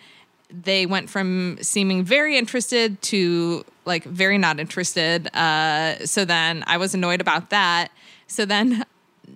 they 0.49 0.85
went 0.85 1.09
from 1.09 1.57
seeming 1.61 2.03
very 2.03 2.37
interested 2.37 3.01
to 3.03 3.65
like 3.85 4.03
very 4.03 4.37
not 4.37 4.59
interested. 4.59 5.27
Uh, 5.35 6.05
so 6.05 6.25
then 6.25 6.63
I 6.67 6.77
was 6.77 6.93
annoyed 6.93 7.21
about 7.21 7.49
that. 7.49 7.91
So 8.27 8.45
then, 8.45 8.85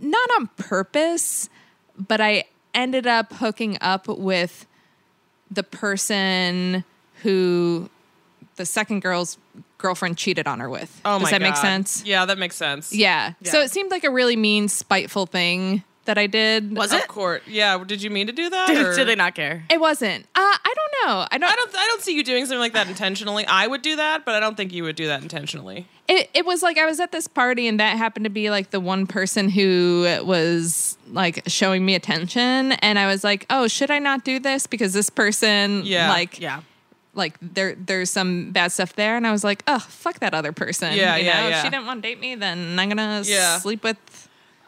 not 0.02 0.30
on 0.38 0.48
purpose, 0.58 1.50
but 1.98 2.22
I 2.22 2.46
ended 2.74 3.08
up 3.08 3.34
hooking 3.34 3.78
up 3.82 4.08
with 4.08 4.66
the 5.50 5.64
person 5.64 6.84
who 7.24 7.90
the 8.56 8.66
second 8.66 9.02
girl's 9.02 9.38
girlfriend 9.82 10.18
cheated 10.18 10.48
on 10.48 10.60
her 10.60 10.70
with. 10.70 11.02
oh 11.06 11.16
Does 11.20 11.24
my 11.24 11.32
that 11.32 11.40
god. 11.42 11.46
make 11.50 11.56
sense? 11.58 12.04
Yeah, 12.06 12.26
that 12.26 12.38
makes 12.38 12.56
sense. 12.56 12.94
Yeah. 12.94 13.34
So 13.44 13.60
it 13.62 13.72
seemed 13.72 13.92
like 13.92 14.04
a 14.04 14.12
really 14.12 14.36
mean, 14.36 14.68
spiteful 14.70 15.26
thing 15.26 15.84
that 16.06 16.18
I 16.18 16.26
did. 16.26 16.76
Was 16.76 16.92
Of 16.94 17.00
it? 17.02 17.08
course. 17.08 17.44
Yeah. 17.48 17.84
Did 17.86 18.02
you 18.02 18.10
mean 18.10 18.26
to 18.28 18.34
do 18.34 18.50
that? 18.50 18.68
Did, 18.68 18.86
or- 18.86 18.96
did 18.96 19.08
they 19.08 19.16
not 19.16 19.36
care? 19.36 19.64
It 19.70 19.80
wasn't. 19.80 20.26
Uh, 20.36 20.40
I 20.42 20.74
don't 20.76 21.08
know. 21.10 21.28
I 21.32 21.38
don't. 21.38 21.52
I 21.52 21.56
don't. 21.56 21.76
I 21.76 21.86
don't 21.88 22.02
see 22.02 22.16
you 22.16 22.24
doing 22.24 22.46
something 22.46 22.60
like 22.60 22.74
that 22.74 22.88
intentionally. 22.88 23.46
I 23.46 23.68
would 23.68 23.82
do 23.84 23.96
that, 23.98 24.26
but 24.26 24.34
I 24.36 24.40
don't 24.40 24.58
think 24.58 24.74
you 24.74 24.84
would 24.84 24.96
do 24.96 25.08
that 25.08 25.22
intentionally. 25.22 25.86
it, 26.08 26.30
it 26.34 26.46
was 26.46 26.64
like 26.64 26.78
I 26.80 26.86
was 26.86 27.00
at 27.00 27.12
this 27.12 27.28
party 27.28 27.68
and 27.68 27.80
that 27.80 27.98
happened 27.98 28.24
to 28.26 28.30
be 28.32 28.50
like 28.50 28.72
the 28.72 28.80
one 28.80 29.06
person 29.08 29.48
who 29.50 30.08
was 30.24 30.98
like 31.12 31.44
showing 31.48 31.86
me 31.86 31.94
attention 31.96 32.72
and 32.74 32.98
I 32.98 33.06
was 33.08 33.24
like, 33.24 33.46
"Oh, 33.52 33.68
should 33.68 33.92
I 33.92 34.00
not 34.00 34.24
do 34.26 34.40
this 34.40 34.66
because 34.68 34.94
this 34.94 35.10
person 35.12 35.84
Yeah. 35.86 36.10
like 36.10 36.40
Yeah. 36.40 36.62
Like 37.14 37.36
there 37.42 37.76
there's 37.76 38.10
some 38.10 38.52
bad 38.52 38.72
stuff 38.72 38.94
there." 38.96 39.16
And 39.18 39.26
I 39.28 39.32
was 39.32 39.44
like, 39.44 39.64
"Oh, 39.68 39.80
fuck 39.80 40.20
that 40.20 40.34
other 40.34 40.52
person." 40.52 40.94
Yeah, 40.96 41.16
you 41.18 41.26
yeah, 41.26 41.42
know? 41.44 41.50
yeah. 41.50 41.58
If 41.60 41.64
she 41.64 41.70
didn't 41.70 41.86
want 41.86 42.02
to 42.04 42.08
date 42.10 42.20
me, 42.20 42.36
then 42.36 42.80
I'm 42.80 42.90
going 42.90 43.24
to 43.24 43.30
Yeah. 43.30 43.58
sleep 43.60 43.84
with 43.84 43.98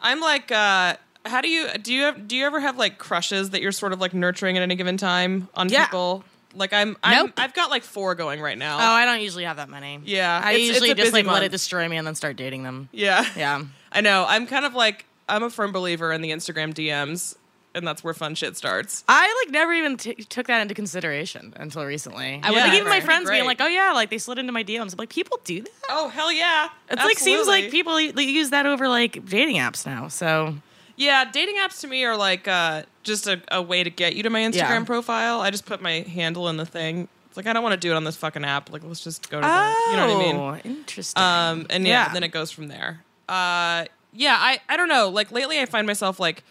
I'm 0.02 0.20
like, 0.20 0.52
uh, 0.52 0.96
how 1.24 1.40
do 1.40 1.48
you 1.48 1.68
do 1.80 1.94
you 1.94 2.02
have, 2.02 2.28
do 2.28 2.36
you 2.36 2.44
ever 2.44 2.60
have 2.60 2.76
like 2.76 2.98
crushes 2.98 3.50
that 3.50 3.62
you're 3.62 3.72
sort 3.72 3.92
of 3.94 4.00
like 4.00 4.12
nurturing 4.12 4.56
at 4.58 4.62
any 4.62 4.74
given 4.74 4.96
time 4.98 5.48
on 5.54 5.68
Yeah. 5.70 5.86
people? 5.86 6.24
Like 6.56 6.72
I'm, 6.72 6.96
I'm 7.02 7.26
Nope. 7.26 7.32
I've 7.38 7.54
got 7.54 7.70
like 7.70 7.82
four 7.82 8.14
going 8.14 8.40
right 8.40 8.56
now. 8.58 8.76
Oh, 8.76 8.92
I 8.92 9.06
don't 9.06 9.20
usually 9.22 9.44
have 9.44 9.56
that 9.56 9.68
many. 9.68 10.00
Yeah, 10.04 10.40
I 10.44 10.52
it's- 10.52 10.60
it's 10.60 10.68
usually 10.68 10.90
a 10.90 10.94
just 10.94 11.06
busy 11.06 11.22
like 11.22 11.26
let 11.26 11.32
month. 11.40 11.44
it 11.46 11.48
destroy 11.52 11.88
me 11.88 11.96
and 11.96 12.06
then 12.06 12.14
start 12.14 12.36
dating 12.36 12.62
them. 12.62 12.88
yeah, 12.92 13.24
Yeah. 13.36 13.62
I 13.92 14.02
know. 14.02 14.24
I'm 14.28 14.46
kind 14.46 14.64
of 14.66 14.74
like 14.74 15.06
I'm 15.28 15.42
a 15.42 15.48
firm 15.50 15.72
believer 15.72 16.12
in 16.12 16.20
the 16.20 16.30
Instagram 16.30 16.74
DMs, 16.74 17.34
and 17.74 17.86
that's 17.86 18.02
where 18.04 18.14
fun 18.14 18.34
shit 18.34 18.56
starts. 18.56 19.04
I 19.08 19.42
like 19.44 19.52
never 19.52 19.72
even 19.72 19.96
t- 19.96 20.14
took 20.14 20.46
that 20.46 20.60
into 20.62 20.74
consideration 20.74 21.52
until 21.56 21.84
recently. 21.84 22.40
I 22.42 22.50
would 22.50 22.56
like 22.56 22.66
never. 22.66 22.76
even 22.76 22.84
my 22.88 22.90
Pretty 23.00 23.06
friends 23.06 23.30
being 23.30 23.42
great. 23.44 23.58
like, 23.58 23.60
"Oh 23.60 23.66
yeah, 23.68 23.92
like 23.92 24.10
they 24.10 24.18
slid 24.18 24.38
into 24.38 24.52
my 24.52 24.62
DMs." 24.64 24.92
I'm 24.92 24.98
like, 24.98 25.08
people 25.10 25.40
do 25.44 25.60
that. 25.62 25.70
Oh 25.90 26.08
hell 26.08 26.32
yeah! 26.32 26.68
It's 26.90 27.02
like 27.04 27.18
seems 27.18 27.46
like 27.46 27.70
people 27.70 28.00
u- 28.00 28.12
use 28.20 28.50
that 28.50 28.66
over 28.66 28.88
like 28.88 29.24
dating 29.26 29.56
apps 29.56 29.84
now. 29.86 30.08
So 30.08 30.54
Yeah, 30.96 31.24
dating 31.30 31.56
apps 31.56 31.80
to 31.80 31.86
me 31.88 32.04
are 32.04 32.16
like 32.16 32.46
uh, 32.46 32.82
just 33.02 33.26
a, 33.26 33.40
a 33.50 33.60
way 33.60 33.82
to 33.82 33.90
get 33.90 34.14
you 34.14 34.22
to 34.22 34.30
my 34.30 34.40
Instagram 34.40 34.54
Yeah. 34.54 34.84
profile. 34.84 35.40
I 35.40 35.50
just 35.50 35.66
put 35.66 35.82
my 35.82 36.00
handle 36.02 36.48
in 36.48 36.56
the 36.56 36.66
thing. 36.66 37.08
It's 37.28 37.36
like 37.36 37.48
I 37.48 37.52
don't 37.52 37.64
want 37.64 37.72
to 37.72 37.80
do 37.80 37.90
it 37.90 37.96
on 37.96 38.04
this 38.04 38.16
fucking 38.16 38.44
app. 38.44 38.70
Like 38.70 38.84
let's 38.84 39.02
just 39.02 39.28
go 39.28 39.40
to 39.40 39.46
the, 39.46 39.90
you 39.90 39.96
know 39.96 40.06
what 40.06 40.16
I 40.16 40.18
mean. 40.18 40.36
Oh, 40.36 40.56
interesting. 40.64 41.20
Um, 41.20 41.66
and 41.68 41.84
yeah, 41.84 42.06
Yeah. 42.06 42.12
then 42.12 42.22
it 42.22 42.28
goes 42.28 42.52
from 42.52 42.68
there. 42.68 43.02
Uh, 43.28 43.86
yeah, 44.12 44.36
I, 44.38 44.60
I 44.68 44.76
don't 44.76 44.88
know. 44.88 45.08
Like 45.08 45.32
lately, 45.32 45.58
I 45.60 45.66
find 45.66 45.84
myself 45.84 46.20
like 46.20 46.44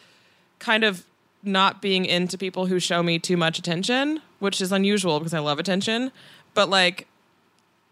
kind 0.59 0.84
of 0.84 1.05
not 1.43 1.81
being 1.81 2.05
into 2.05 2.37
people 2.37 2.65
who 2.67 2.79
show 2.79 3.03
me 3.03 3.19
too 3.19 3.35
much 3.37 3.59
attention, 3.59 4.21
which 4.39 4.61
is 4.61 4.71
unusual 4.71 5.19
because 5.19 5.33
I 5.33 5.39
love 5.39 5.59
attention. 5.59 6.11
But 6.53 6.69
like, 6.69 7.07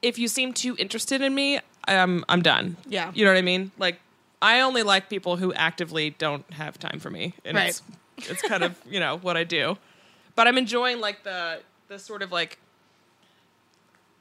if 0.01 0.17
you 0.17 0.27
seem 0.27 0.53
too 0.53 0.75
interested 0.79 1.21
in 1.21 1.35
me, 1.35 1.59
I'm 1.87 2.23
I'm 2.29 2.41
done. 2.41 2.77
Yeah. 2.87 3.11
you 3.13 3.25
know 3.25 3.31
what 3.31 3.37
I 3.37 3.41
mean. 3.41 3.71
Like, 3.77 3.99
I 4.41 4.61
only 4.61 4.83
like 4.83 5.09
people 5.09 5.35
who 5.37 5.53
actively 5.53 6.11
don't 6.11 6.49
have 6.53 6.79
time 6.79 6.99
for 6.99 7.09
me, 7.09 7.33
and 7.45 7.55
Right. 7.57 7.69
it's 7.69 7.81
it's 8.29 8.41
kind 8.41 8.63
of 8.63 8.75
you 8.89 8.99
know 8.99 9.17
what 9.17 9.35
I 9.37 9.43
do. 9.43 9.77
But 10.35 10.47
I'm 10.47 10.57
enjoying 10.57 10.99
like 11.01 11.23
the 11.23 11.59
the 11.87 11.99
sort 11.99 12.21
of 12.21 12.31
like 12.31 12.57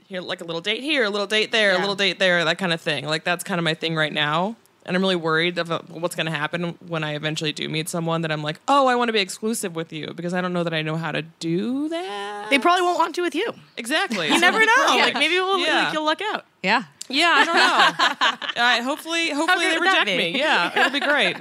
here 0.07 0.21
like 0.21 0.41
a 0.41 0.45
little 0.45 0.61
date 0.61 0.83
here, 0.83 1.05
a 1.05 1.11
little 1.11 1.27
date 1.27 1.53
there, 1.53 1.73
a 1.77 1.79
little 1.79 1.95
date 1.95 2.19
there, 2.19 2.45
that 2.45 2.59
kind 2.59 2.73
of 2.73 2.81
thing. 2.81 3.07
Like 3.07 3.25
that's 3.25 3.45
kind 3.45 3.59
of 3.59 3.65
my 3.65 3.75
thing 3.75 3.95
right 3.95 4.13
now. 4.13 4.57
And 4.87 4.97
I'm 4.97 5.03
really 5.03 5.17
worried 5.17 5.59
about 5.59 5.91
what's 5.91 6.17
going 6.17 6.25
to 6.27 6.33
happen 6.33 6.77
when 6.87 7.05
I 7.05 7.15
eventually 7.15 7.53
do 7.53 7.69
meet 7.69 7.89
someone 7.89 8.23
that 8.23 8.33
I'm 8.33 8.43
like, 8.43 8.59
oh, 8.67 8.87
I 8.87 8.95
want 8.97 9.09
to 9.09 9.13
be 9.13 9.21
exclusive 9.21 9.77
with 9.77 9.93
you 9.93 10.13
because 10.17 10.33
I 10.33 10.41
don't 10.41 10.55
know 10.55 10.65
that 10.65 10.73
I 10.73 10.81
know 10.81 10.97
how 10.97 11.13
to 11.13 11.21
do 11.23 11.89
that. 11.91 12.49
they 12.49 12.59
probably 12.59 12.83
won't 12.83 12.99
want 12.99 13.15
to 13.17 13.23
with 13.23 13.35
you. 13.35 13.53
exactly. 13.77 14.29
You 14.29 14.41
never 14.41 14.59
know. 14.65 14.95
Yeah. 14.95 15.05
Like 15.05 15.15
maybe 15.15 15.35
we'll, 15.35 15.59
Yeah. 15.61 15.85
like, 15.85 15.93
you'll 15.93 16.05
luck 16.05 16.21
out. 16.23 16.47
Yeah. 16.63 16.85
Yeah, 17.09 17.31
I 17.35 17.45
don't 17.45 18.57
know. 18.57 18.63
uh, 18.63 18.83
hopefully, 18.85 19.31
hopefully 19.31 19.67
they 19.69 19.79
reject 19.79 20.07
me. 20.07 20.39
Yeah, 20.39 20.79
it'll 20.79 20.93
be 20.93 21.01
great. 21.01 21.37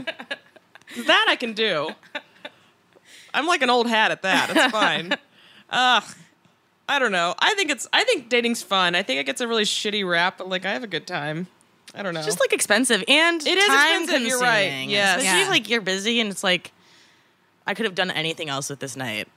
that 1.05 1.25
I 1.29 1.35
can 1.35 1.53
do. 1.53 1.91
I'm 3.33 3.45
like 3.47 3.61
an 3.61 3.69
old 3.69 3.87
hat 3.87 4.11
at 4.11 4.23
that. 4.23 4.49
It's 4.49 4.71
fine. 4.71 5.13
Ugh. 5.69 6.03
I 6.89 6.97
don't 6.97 7.11
know. 7.11 7.35
I 7.37 7.53
think 7.53 7.69
it's. 7.69 7.87
I 7.93 8.03
think 8.03 8.29
dating's 8.29 8.63
fun. 8.63 8.95
I 8.95 9.03
think 9.03 9.19
it 9.19 9.25
gets 9.27 9.41
a 9.41 9.47
really 9.47 9.63
shitty 9.63 10.07
rap, 10.09 10.39
but 10.39 10.49
like 10.49 10.65
I 10.65 10.73
have 10.73 10.83
a 10.83 10.87
good 10.87 11.05
time. 11.05 11.45
I 11.95 12.03
don't 12.03 12.13
know. 12.13 12.21
Just 12.23 12.39
like 12.39 12.53
expensive 12.53 13.03
and 13.07 13.41
It 13.45 13.57
is 13.57 13.65
time 13.65 14.03
expensive, 14.03 14.27
you're 14.27 14.39
right. 14.39 14.63
consuming. 14.65 14.89
Yes. 14.91 15.17
Especially 15.17 15.37
Yeah. 15.39 15.43
if 15.45 15.49
like 15.49 15.69
you're 15.69 15.81
busy 15.81 16.19
and 16.19 16.29
it's 16.31 16.43
like 16.43 16.71
I 17.67 17.73
could 17.73 17.85
have 17.85 17.95
done 17.95 18.11
anything 18.11 18.49
else 18.49 18.69
with 18.69 18.79
this 18.79 18.95
night. 18.95 19.27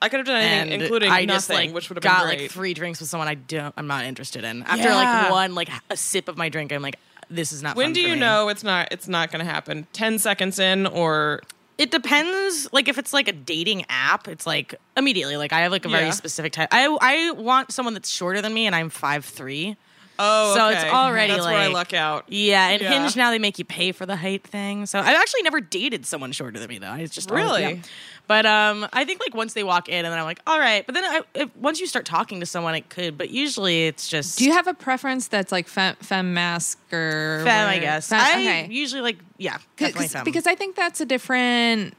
I 0.00 0.08
could 0.08 0.18
have 0.18 0.26
done 0.26 0.40
anything, 0.42 0.72
and 0.72 0.82
including 0.82 1.10
I 1.10 1.24
nothing, 1.24 1.28
just 1.28 1.50
like 1.50 1.72
which 1.72 1.88
would 1.88 1.96
have 1.96 2.02
got 2.02 2.20
been 2.26 2.28
great. 2.36 2.40
like 2.42 2.50
three 2.50 2.74
drinks 2.74 2.98
with 3.00 3.08
someone 3.08 3.28
I 3.28 3.34
don't 3.34 3.72
I'm 3.76 3.86
not 3.86 4.04
interested 4.04 4.44
in. 4.44 4.62
After 4.64 4.88
Yeah. 4.88 4.94
like 4.96 5.30
one 5.30 5.54
like 5.54 5.68
a 5.90 5.96
sip 5.96 6.28
of 6.28 6.36
my 6.36 6.48
drink, 6.48 6.72
I'm 6.72 6.82
like, 6.82 6.98
this 7.30 7.52
is 7.52 7.62
not. 7.62 7.76
when 7.76 7.86
fun 7.88 7.92
do 7.94 8.02
for 8.02 8.08
you 8.08 8.14
me. 8.14 8.20
know 8.20 8.48
it's 8.48 8.64
not? 8.64 8.88
It's 8.90 9.06
not 9.08 9.30
going 9.30 9.44
to 9.44 9.50
happen. 9.50 9.86
Ten 9.92 10.18
seconds 10.18 10.58
in, 10.58 10.86
or 10.86 11.42
It 11.78 11.90
depends. 11.90 12.68
Like 12.72 12.88
if 12.88 12.98
it's 12.98 13.12
like 13.12 13.28
a 13.28 13.32
dating 13.32 13.84
app, 13.88 14.26
it's 14.28 14.46
like 14.46 14.74
immediately. 14.96 15.36
Like 15.36 15.52
I 15.52 15.60
have 15.60 15.70
like 15.72 15.84
a 15.86 15.88
Yeah. 15.88 15.98
very 16.00 16.12
specific 16.12 16.52
type. 16.52 16.68
I 16.72 16.86
I 17.00 17.30
want 17.32 17.72
someone 17.72 17.94
that's 17.94 18.10
shorter 18.10 18.42
than 18.42 18.52
me, 18.52 18.66
and 18.66 18.74
I'm 18.74 18.90
five 18.90 19.24
three. 19.24 19.76
Oh, 20.18 20.54
So 20.54 20.68
it's 20.68 20.84
already, 20.84 21.32
that's 21.32 21.44
where 21.44 21.54
I 21.56 21.66
like- 21.66 21.74
luck 21.74 21.94
out. 21.94 22.24
Yeah, 22.28 22.68
and 22.68 22.82
Yeah. 22.82 22.90
Hinge 23.02 23.16
now 23.16 23.30
they 23.30 23.38
make 23.38 23.58
you 23.58 23.64
pay 23.64 23.92
for 23.92 24.06
the 24.06 24.16
height 24.16 24.44
thing. 24.46 24.86
So 24.86 24.98
I've 24.98 25.06
actually 25.16 25.42
never 25.42 25.60
dated 25.60 26.06
someone 26.06 26.32
shorter 26.32 26.58
than 26.58 26.68
me 26.68 26.78
though. 26.78 26.90
I 26.90 27.06
just 27.06 27.30
always- 27.30 27.44
Really? 27.44 27.62
yeah. 27.62 27.82
But 28.28 28.46
um, 28.46 28.86
I 28.92 29.04
think 29.04 29.20
like 29.20 29.34
once 29.34 29.52
they 29.52 29.64
walk 29.64 29.88
in, 29.88 30.04
and 30.04 30.12
then 30.12 30.18
I'm 30.18 30.24
like, 30.24 30.40
all 30.46 30.58
right. 30.58 30.86
But 30.86 30.94
then 30.94 31.04
I, 31.04 31.20
if, 31.34 31.54
once 31.56 31.80
you 31.80 31.86
start 31.88 32.04
talking 32.06 32.38
to 32.40 32.46
someone, 32.46 32.74
it 32.76 32.88
could. 32.88 33.18
But 33.18 33.30
usually 33.30 33.86
it's 33.88 34.08
just. 34.08 34.38
Do 34.38 34.44
you 34.44 34.52
have 34.52 34.68
a 34.68 34.74
preference 34.74 35.26
that's 35.26 35.50
like 35.50 35.66
fem, 35.66 35.96
femme 35.96 36.32
masc 36.32 36.78
or 36.92 37.42
femme? 37.44 37.68
I 37.68 37.72
where- 37.72 37.80
guess. 37.80 38.08
Femme- 38.10 38.20
I 38.20 38.30
okay. 38.62 38.68
usually 38.70 39.00
like 39.02 39.18
yeah, 39.38 39.58
definitely 39.76 40.06
because 40.08 40.24
because 40.24 40.46
I 40.46 40.54
think 40.54 40.76
that's 40.76 41.00
a 41.00 41.04
different 41.04 41.94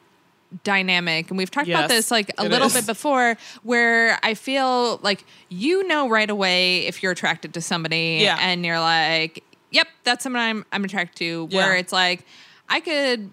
dynamic 0.64 1.30
and 1.30 1.38
we've 1.38 1.50
talked 1.50 1.68
about 1.68 1.90
this 1.90 2.12
like 2.12 2.32
a 2.38 2.44
little 2.44 2.68
is. 2.68 2.74
bit 2.74 2.86
before 2.86 3.36
where 3.64 4.20
I 4.22 4.34
feel 4.36 4.98
like 5.02 5.26
you 5.50 5.88
know 5.88 6.08
right 6.10 6.30
away 6.30 6.86
if 6.86 7.02
you're 7.02 7.12
attracted 7.12 7.54
to 7.56 7.62
somebody 7.62 8.20
Yeah. 8.22 8.38
and 8.40 8.64
you're 8.66 8.80
like 8.80 9.44
yep 9.72 9.88
that's 10.04 10.24
someone 10.24 10.42
I'm 10.44 10.66
I'm 10.72 10.84
attracted 10.84 11.18
to 11.20 11.46
where 11.56 11.74
Yeah. 11.74 11.80
it's 11.80 11.92
like 11.92 12.26
I 12.70 12.80
could 12.82 13.32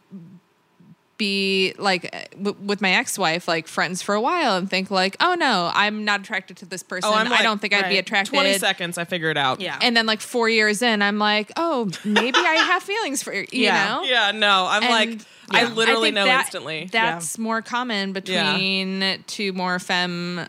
be 1.18 1.74
like 1.76 2.30
w- 2.42 2.56
with 2.64 2.80
my 2.80 2.92
ex-wife 2.92 3.46
like 3.46 3.68
friends 3.68 4.00
for 4.00 4.14
a 4.14 4.20
while 4.22 4.56
and 4.56 4.70
think 4.70 4.90
like 4.90 5.16
oh 5.20 5.34
no 5.38 5.70
I'm 5.74 6.02
not 6.06 6.20
attracted 6.20 6.56
to 6.58 6.66
this 6.66 6.82
oh, 6.82 6.88
person 6.88 7.10
Oh, 7.12 7.14
I'm 7.14 7.30
I 7.30 7.42
don't 7.42 7.60
think 7.60 7.74
I'd 7.74 7.82
be 7.90 7.96
right, 7.96 7.98
attracted 7.98 8.32
Twenty 8.32 8.54
seconds, 8.58 8.96
I 8.96 9.04
figure 9.04 9.28
it 9.30 9.36
out. 9.36 9.60
yeah, 9.60 9.78
and 9.82 9.94
then 9.94 10.06
like 10.06 10.22
4 10.22 10.48
years 10.48 10.80
in 10.80 11.02
I'm 11.02 11.18
like 11.18 11.52
oh 11.58 11.90
maybe 12.06 12.38
I 12.38 12.54
have 12.54 12.82
feelings 12.82 13.22
for 13.22 13.34
you 13.34 13.44
Yeah. 13.50 13.84
know 13.88 14.02
Yeah, 14.04 14.30
no, 14.32 14.66
I'm 14.66 14.82
and, 14.82 14.90
like, 14.92 15.20
I 15.50 15.64
literally 15.64 16.04
think 16.08 16.14
know 16.16 16.24
that- 16.26 16.40
instantly. 16.46 16.88
That's 16.90 17.38
more 17.38 17.62
common 17.62 18.08
Yeah. 18.24 18.52
between 18.52 19.24
two 19.26 19.52
more 19.52 19.78
femme 19.78 20.46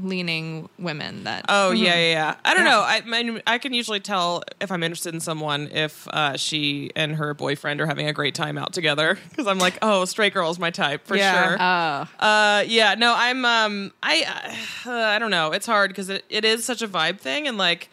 leaning 0.00 0.68
women 0.78 1.24
that 1.24 1.44
Oh 1.48 1.72
yeah, 1.72 1.94
yeah, 1.96 2.10
yeah. 2.12 2.34
I 2.44 2.54
don't 2.54 2.64
Yeah. 2.64 2.70
know. 2.70 2.80
I, 2.82 3.02
I 3.44 3.54
I 3.54 3.58
can 3.58 3.74
usually 3.74 3.98
tell 3.98 4.44
if 4.60 4.70
I'm 4.70 4.84
interested 4.84 5.12
in 5.12 5.18
someone 5.18 5.68
if 5.72 6.06
uh, 6.08 6.36
she 6.36 6.92
and 6.94 7.16
her 7.16 7.34
boyfriend 7.34 7.80
are 7.80 7.86
having 7.86 8.06
a 8.06 8.12
great 8.12 8.36
time 8.36 8.56
out 8.58 8.72
together 8.72 9.18
because 9.30 9.48
I'm 9.48 9.58
like, 9.58 9.76
oh, 9.82 10.04
straight 10.04 10.34
girl 10.34 10.50
is 10.52 10.58
my 10.60 10.70
type 10.70 11.04
for 11.04 11.16
Yeah. 11.16 11.48
sure. 11.48 11.56
oh 11.60 12.24
Uh, 12.24 12.64
yeah, 12.68 12.94
no, 12.94 13.12
I'm 13.16 13.44
um, 13.44 13.92
I 14.00 14.54
uh, 14.86 14.90
I 14.92 15.18
don't 15.18 15.32
know. 15.32 15.50
It's 15.50 15.66
hard 15.66 15.90
because 15.90 16.08
it, 16.10 16.24
it 16.28 16.44
is 16.44 16.64
such 16.64 16.80
a 16.80 16.86
vibe 16.86 17.18
thing, 17.18 17.48
and 17.48 17.58
like, 17.58 17.90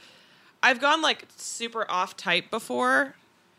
I've 0.62 0.80
gone 0.80 1.02
like 1.02 1.26
super 1.38 1.90
off 1.90 2.16
type 2.16 2.52
before, 2.52 3.16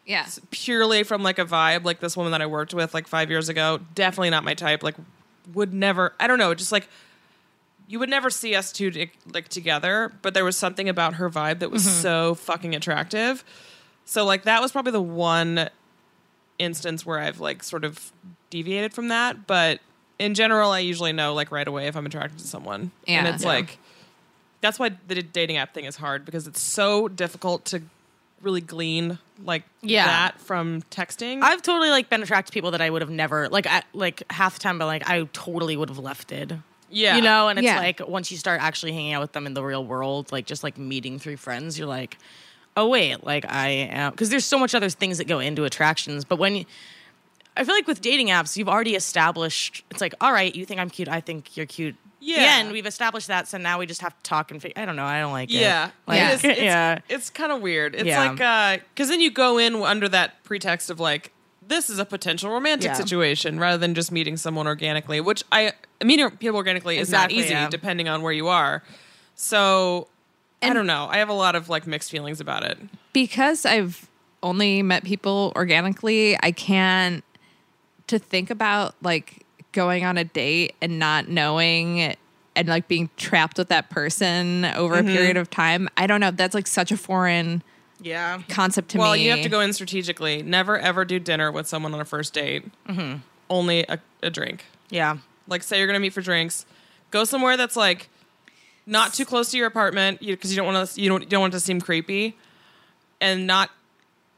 yeah 0.06 0.26
purely 0.50 1.02
from 1.02 1.22
like 1.22 1.38
a 1.38 1.44
vibe. 1.44 1.84
Like 1.84 2.00
this 2.00 2.16
woman 2.16 2.32
that 2.32 2.40
I 2.40 2.46
worked 2.46 2.72
with 2.72 2.94
like 2.94 3.06
five 3.06 3.28
years 3.28 3.48
ago, 3.48 3.80
definitely 3.94 4.30
not 4.30 4.44
my 4.44 4.54
type. 4.54 4.82
Like, 4.82 4.94
would 5.52 5.74
never. 5.74 6.14
I 6.18 6.26
don't 6.26 6.38
know. 6.38 6.54
Just 6.54 6.72
like 6.72 6.88
you 7.88 7.98
would 7.98 8.08
never 8.08 8.30
see 8.30 8.54
us 8.54 8.72
two 8.72 9.08
like 9.32 9.48
together, 9.48 10.12
but 10.22 10.34
there 10.34 10.44
was 10.44 10.56
something 10.56 10.88
about 10.88 11.14
her 11.14 11.30
vibe 11.30 11.60
that 11.60 11.70
was 11.70 11.82
mm-hmm. 11.82 12.02
so 12.02 12.34
fucking 12.34 12.74
attractive. 12.74 13.44
So 14.04 14.24
like 14.24 14.44
that 14.44 14.60
was 14.60 14.72
probably 14.72 14.92
the 14.92 15.02
one 15.02 15.68
instance 16.58 17.04
where 17.04 17.18
I've 17.18 17.40
like 17.40 17.62
sort 17.62 17.84
of 17.84 18.12
deviated 18.50 18.92
from 18.94 19.08
that, 19.08 19.46
but 19.46 19.80
in 20.18 20.34
general 20.34 20.70
I 20.70 20.80
usually 20.80 21.12
know 21.12 21.34
like 21.34 21.50
right 21.50 21.66
away 21.66 21.86
if 21.86 21.96
I'm 21.96 22.06
attracted 22.06 22.38
to 22.38 22.46
someone. 22.46 22.90
And 23.06 23.26
it's 23.26 23.42
Yeah. 23.42 23.48
like 23.48 23.78
that's 24.60 24.78
why 24.78 24.92
the 25.06 25.22
dating 25.22 25.58
app 25.58 25.74
thing 25.74 25.84
is 25.84 25.96
hard 25.96 26.24
because 26.24 26.46
it's 26.46 26.60
so 26.60 27.08
difficult 27.08 27.64
to 27.66 27.82
really 28.42 28.60
glean 28.60 29.18
like 29.44 29.62
Yeah. 29.82 30.06
that 30.06 30.40
from 30.40 30.82
texting. 30.90 31.42
I've 31.42 31.62
totally 31.62 31.90
like 31.90 32.08
been 32.10 32.22
attracted 32.22 32.52
to 32.52 32.54
people 32.54 32.70
that 32.72 32.80
I 32.80 32.90
would 32.90 33.02
have 33.02 33.10
never 33.10 33.48
like 33.48 33.66
I, 33.66 33.82
like 33.92 34.22
half 34.30 34.54
the 34.54 34.60
time, 34.60 34.78
but 34.78 34.86
like 34.86 35.08
I 35.08 35.24
totally 35.32 35.76
would 35.76 35.88
have 35.88 35.98
left 35.98 36.32
it. 36.32 36.52
yeah. 36.90 37.16
You 37.16 37.22
know, 37.22 37.48
and 37.48 37.58
it's 37.58 37.64
Yeah. 37.66 37.78
like 37.78 38.06
once 38.06 38.30
you 38.30 38.36
start 38.38 38.60
actually 38.62 38.92
hanging 38.92 39.12
out 39.14 39.20
with 39.20 39.32
them 39.32 39.46
in 39.46 39.54
the 39.54 39.62
real 39.64 39.84
world, 39.84 40.30
like 40.32 40.46
just 40.46 40.62
like 40.62 40.78
meeting 40.78 41.18
through 41.18 41.36
friends, 41.38 41.78
you're 41.78 41.88
like, 41.88 42.18
oh 42.76 42.88
wait, 42.88 43.24
like 43.24 43.44
I 43.50 43.68
am 43.68 44.12
because 44.12 44.28
there's 44.30 44.44
so 44.44 44.58
much 44.58 44.74
other 44.74 44.90
things 44.90 45.18
that 45.18 45.26
go 45.26 45.38
into 45.40 45.64
attractions. 45.64 46.24
But 46.24 46.38
when 46.38 46.56
you, 46.56 46.64
I 47.56 47.64
feel 47.64 47.74
like 47.74 47.86
with 47.86 48.00
dating 48.02 48.28
apps, 48.28 48.56
you've 48.56 48.68
already 48.68 48.94
established. 48.94 49.82
It's 49.90 50.00
like, 50.02 50.14
all 50.20 50.30
right, 50.32 50.54
you 50.54 50.64
think 50.66 50.78
I'm 50.78 50.90
cute, 50.90 51.08
I 51.08 51.20
think 51.20 51.56
you're 51.56 51.66
cute. 51.66 51.96
Yeah. 52.20 52.58
and 52.60 52.72
we've 52.72 52.86
established 52.86 53.28
that, 53.28 53.46
so 53.48 53.58
now 53.58 53.78
we 53.78 53.86
just 53.86 54.00
have 54.00 54.16
to 54.16 54.22
talk 54.22 54.50
and. 54.50 54.60
Fig- 54.60 54.72
I 54.76 54.84
don't 54.84 54.96
know. 54.96 55.04
I 55.04 55.20
don't 55.20 55.32
like 55.32 55.50
it. 55.50 55.54
Yeah, 55.60 55.90
Like, 56.06 56.18
Yeah. 56.18 56.30
It 56.30 56.34
is, 56.34 56.44
it's, 56.44 56.60
yeah. 56.60 56.98
It's 57.08 57.30
kind 57.30 57.52
of 57.52 57.60
weird. 57.62 57.94
It's 57.94 58.04
Yeah. 58.04 58.30
like 58.30 58.40
uh, 58.40 58.82
because 58.94 59.08
then 59.08 59.20
you 59.20 59.30
go 59.30 59.58
in 59.58 59.76
under 59.76 60.08
that 60.08 60.42
pretext 60.44 60.90
of 60.90 60.98
like 60.98 61.32
this 61.68 61.90
is 61.90 61.98
a 61.98 62.04
potential 62.04 62.50
romantic 62.50 62.88
Yeah. 62.90 62.94
situation 62.94 63.58
rather 63.58 63.76
than 63.78 63.94
just 63.94 64.10
meeting 64.12 64.36
someone 64.36 64.66
organically, 64.66 65.20
which 65.20 65.42
I 65.52 65.72
meeting 66.04 66.30
people 66.30 66.56
organically 66.56 66.98
is 66.98 67.10
not 67.10 67.30
easy 67.32 67.50
yeah. 67.50 67.68
depending 67.68 68.08
on 68.08 68.22
where 68.22 68.32
you 68.32 68.48
are. 68.48 68.82
So 69.34 70.08
I 70.62 70.72
don't 70.72 70.86
know. 70.86 71.06
I 71.10 71.18
have 71.18 71.28
a 71.28 71.32
lot 71.34 71.54
of 71.56 71.68
like 71.68 71.86
mixed 71.86 72.10
feelings 72.10 72.40
about 72.40 72.62
it. 72.64 72.78
because 73.12 73.64
I've 73.66 74.08
only 74.42 74.82
met 74.82 75.04
people 75.04 75.52
organically, 75.56 76.36
I 76.42 76.52
can't 76.52 77.24
to 78.06 78.18
think 78.18 78.50
about 78.50 78.94
like 79.02 79.44
going 79.76 80.04
on 80.04 80.16
a 80.18 80.24
date 80.24 80.74
and 80.82 80.98
not 80.98 81.28
knowing 81.28 82.16
and 82.56 82.68
like 82.68 82.88
being 82.88 83.10
trapped 83.18 83.58
with 83.58 83.68
that 83.68 83.90
person 83.90 84.64
over 84.64 84.96
Mm-hmm. 84.96 85.08
a 85.08 85.12
period 85.12 85.36
of 85.36 85.50
time. 85.50 85.88
I 85.96 86.06
don't 86.06 86.20
know. 86.20 86.30
That's 86.30 86.54
like 86.54 86.66
such 86.66 86.90
a 86.90 86.96
foreign 86.96 87.62
Yeah. 88.00 88.40
concept 88.48 88.88
to 88.90 88.98
well, 88.98 89.08
me. 89.08 89.10
Well, 89.10 89.16
you 89.18 89.30
have 89.32 89.42
to 89.42 89.48
go 89.50 89.60
in 89.60 89.72
strategically. 89.74 90.42
Never 90.42 90.78
ever 90.78 91.04
do 91.04 91.18
dinner 91.18 91.52
with 91.52 91.66
someone 91.68 91.92
on 91.94 92.00
a 92.00 92.04
first 92.06 92.32
date. 92.32 92.64
Mm-hmm. 92.88 93.18
Only 93.50 93.84
a, 93.88 93.98
a 94.22 94.30
drink. 94.30 94.64
Yeah. 94.88 95.18
Like 95.46 95.62
say 95.62 95.78
you're 95.78 95.86
gonna 95.86 96.00
meet 96.00 96.14
for 96.14 96.22
drinks, 96.22 96.64
go 97.10 97.24
somewhere 97.24 97.56
that's 97.58 97.76
like 97.76 98.08
not 98.86 99.12
too 99.12 99.24
close 99.26 99.50
to 99.50 99.58
your 99.58 99.66
apartment 99.66 100.20
because 100.20 100.50
you, 100.50 100.56
don't 100.56 100.72
want 100.72 100.88
to 100.88 101.00
you 101.00 101.08
don't 101.10 101.22
you 101.22 101.28
don't 101.28 101.40
want 101.42 101.52
it 101.54 101.58
to 101.58 101.60
seem 101.60 101.80
creepy, 101.80 102.36
and 103.20 103.46
not 103.46 103.70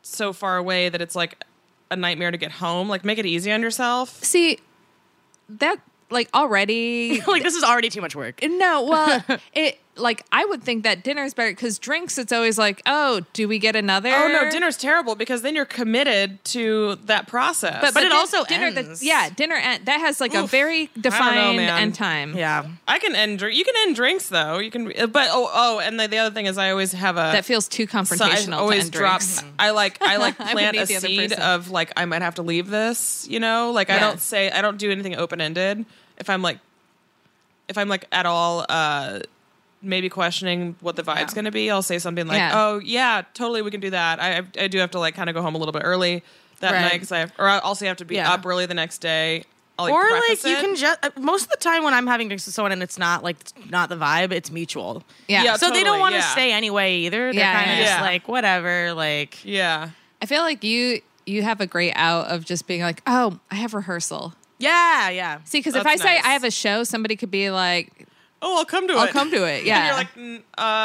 so 0.03 0.32
far 0.32 0.57
away 0.57 0.89
that 0.89 1.01
it's 1.01 1.14
like 1.14 1.43
a 1.91 1.97
nightmare 1.97 2.30
to 2.30 2.36
get 2.36 2.51
home. 2.53 2.89
Like 2.89 3.05
make 3.05 3.18
it 3.18 3.26
easy 3.26 3.53
on 3.53 3.62
yourself. 3.62 4.22
See 4.24 4.59
that 5.49 5.81
like 6.11 6.29
already 6.35 7.21
like 7.27 7.43
this 7.43 7.55
is 7.55 7.63
already 7.65 7.91
too 7.91 8.01
much 8.01 8.15
work. 8.17 8.41
No, 8.43 8.83
well, 8.83 9.25
it 9.53 9.79
like 9.99 10.25
I 10.33 10.45
would 10.45 10.63
think 10.63 10.85
that 10.85 11.03
dinner's 11.05 11.35
better 11.35 11.51
because 11.51 11.79
drinks. 11.79 12.19
It's 12.19 12.33
always 12.33 12.57
like, 12.59 12.81
oh, 12.87 13.21
do 13.33 13.49
we 13.49 13.59
get 13.59 13.77
another? 13.77 14.11
Oh 14.11 14.29
no, 14.29 14.51
dinner's 14.51 14.77
terrible 14.77 15.15
because 15.15 15.43
then 15.43 15.55
you're 15.55 15.65
committed 15.65 16.43
to 16.47 16.97
that 17.07 17.27
process. 17.27 17.81
But, 17.81 17.95
But 17.95 18.05
it 18.05 18.09
din- 18.11 18.17
also 18.17 18.45
dinner. 18.45 18.71
that- 18.71 18.85
ends. 18.87 19.03
yeah, 19.03 19.29
dinner 19.31 19.57
end, 19.57 19.87
that 19.87 20.01
has 20.01 20.21
like 20.21 20.35
a 20.35 20.47
very 20.47 20.91
defined 21.01 21.57
man. 21.57 21.81
end 21.83 21.95
time. 21.95 22.37
Yeah. 22.37 22.67
I 22.87 22.99
can 22.99 23.15
end 23.15 23.39
drink. 23.41 23.57
You 23.59 23.65
can 23.65 23.75
end 23.79 23.97
drinks 23.97 24.29
though. 24.29 24.59
You 24.59 24.71
can, 24.71 24.85
but 24.87 25.29
oh 25.31 25.51
oh, 25.53 25.79
and 25.81 25.99
the, 25.99 26.07
the 26.09 26.19
other 26.19 26.35
thing 26.35 26.47
is 26.47 26.57
I 26.59 26.71
always 26.71 26.93
have 26.93 27.17
a 27.17 27.33
that 27.33 27.45
feels 27.45 27.69
too 27.69 27.87
So 27.87 27.99
confrontational. 27.99 28.55
I 28.55 28.57
always 28.59 28.79
to 28.81 28.85
end 28.87 28.93
drop. 28.93 29.21
drinks. 29.21 29.45
I 29.59 29.71
like 29.71 30.01
I 30.03 30.17
like 30.17 30.41
I 30.41 30.53
plant 30.53 30.77
need 30.77 30.83
a 30.83 30.87
the 30.87 31.01
seed 31.01 31.33
of 31.33 31.71
like 31.71 31.93
I 31.97 32.05
might 32.05 32.23
have 32.23 32.37
to 32.37 32.43
leave 32.43 32.69
this. 32.71 33.27
You 33.29 33.41
know, 33.41 33.73
like 33.73 33.91
I 33.91 33.99
don't 33.99 34.21
say 34.21 34.51
I 34.51 34.63
don't 34.63 34.79
do 34.79 34.91
anything 34.91 35.17
open 35.17 35.41
ended. 35.41 35.85
If 36.19 36.31
I'm 36.31 36.43
like, 36.43 36.59
if 37.69 37.77
I'm 37.79 37.89
like 37.89 38.07
at 38.13 38.27
all, 38.27 38.65
uh 38.69 39.21
maybe 39.83 40.09
questioning 40.09 40.76
what 40.81 40.97
the 40.97 41.03
vibe's 41.03 41.33
Yeah. 41.33 41.35
going 41.35 41.45
to 41.45 41.51
be, 41.51 41.70
I'll 41.70 41.83
say 41.83 41.99
something 41.99 42.26
like, 42.26 42.37
Yeah. 42.39 42.53
"Oh 42.55 42.81
yeah, 42.83 43.22
totally, 43.35 43.62
we 43.62 43.70
can 43.70 43.81
do 43.81 43.91
that." 43.91 44.20
I 44.20 44.43
I 44.61 44.68
do 44.68 44.79
have 44.79 44.91
to 44.93 44.99
like 44.99 45.14
kind 45.14 45.29
of 45.31 45.35
go 45.35 45.43
home 45.43 45.55
a 45.55 45.59
little 45.59 45.72
bit 45.72 45.83
early 45.85 46.22
that 46.61 46.72
Right. 46.72 46.83
night 46.83 46.93
because 46.95 47.12
I 47.12 47.18
have, 47.20 47.33
or 47.39 47.47
I 47.49 47.59
also 47.59 47.87
have 47.87 47.99
to 47.99 48.05
be 48.05 48.16
Yeah. 48.16 48.33
up 48.33 48.45
early 48.45 48.66
the 48.66 48.74
next 48.74 48.99
day. 48.99 49.45
I'll, 49.79 49.85
like, 49.85 49.95
or 49.95 50.03
like 50.29 50.43
you 50.45 50.57
it. 50.57 50.61
can 50.61 50.74
just 50.74 50.99
uh, 51.05 51.11
most 51.20 51.45
of 51.45 51.51
the 51.51 51.57
time 51.59 51.85
when 51.85 51.95
I'm 51.95 52.09
having 52.09 52.26
drinks 52.26 52.47
with 52.47 52.55
someone 52.57 52.72
and 52.72 52.83
it's 52.83 52.99
not 52.99 53.22
like 53.22 53.37
not 53.70 53.89
the 53.89 53.95
vibe, 53.95 54.33
it's 54.33 54.51
mutual. 54.51 55.05
Yeah. 55.29 55.45
Yeah, 55.45 55.57
so 55.57 55.70
they 55.70 55.85
don't 55.85 56.01
want 56.01 56.14
to 56.14 56.18
yeah. 56.20 56.31
stay 56.33 56.51
anyway 56.53 56.97
either. 56.97 57.33
They're 57.33 57.35
Yeah, 57.41 57.55
kind 57.55 57.70
of 57.70 57.79
yeah, 57.79 57.85
just 57.85 58.01
like 58.03 58.26
whatever. 58.26 58.93
Like 58.95 59.39
Yeah. 59.45 59.91
I 60.20 60.26
feel 60.26 60.43
like 60.43 60.64
you 60.64 61.01
you 61.26 61.45
have 61.45 61.61
a 61.61 61.66
great 61.66 61.93
out 61.95 62.26
of 62.26 62.45
just 62.45 62.66
being 62.66 62.81
like, 62.81 63.03
oh, 63.07 63.39
I 63.53 63.55
have 63.57 63.72
rehearsal. 63.74 64.35
yeah, 64.59 65.11
yeah. 65.11 65.39
See, 65.45 65.61
because 65.61 65.76
if 65.76 65.83
I 65.87 65.91
That's 65.91 66.03
say. 66.03 66.16
I 66.18 66.31
have 66.33 66.43
a 66.43 66.51
show, 66.51 66.83
somebody 66.83 67.14
could 67.14 67.31
be 67.31 67.51
like, 67.51 68.09
Oh, 68.41 68.59
I'll 68.59 68.64
come 68.64 68.86
to 68.86 68.95
it. 68.95 68.99
I'll 68.99 69.09
come 69.09 69.30
to 69.32 69.45
it. 69.45 69.64
Yeah. 69.64 69.78
And 69.78 69.86
you're 69.86 69.97
like, 69.97 70.14
"Mm, 70.14 70.39
uh, 70.39 70.43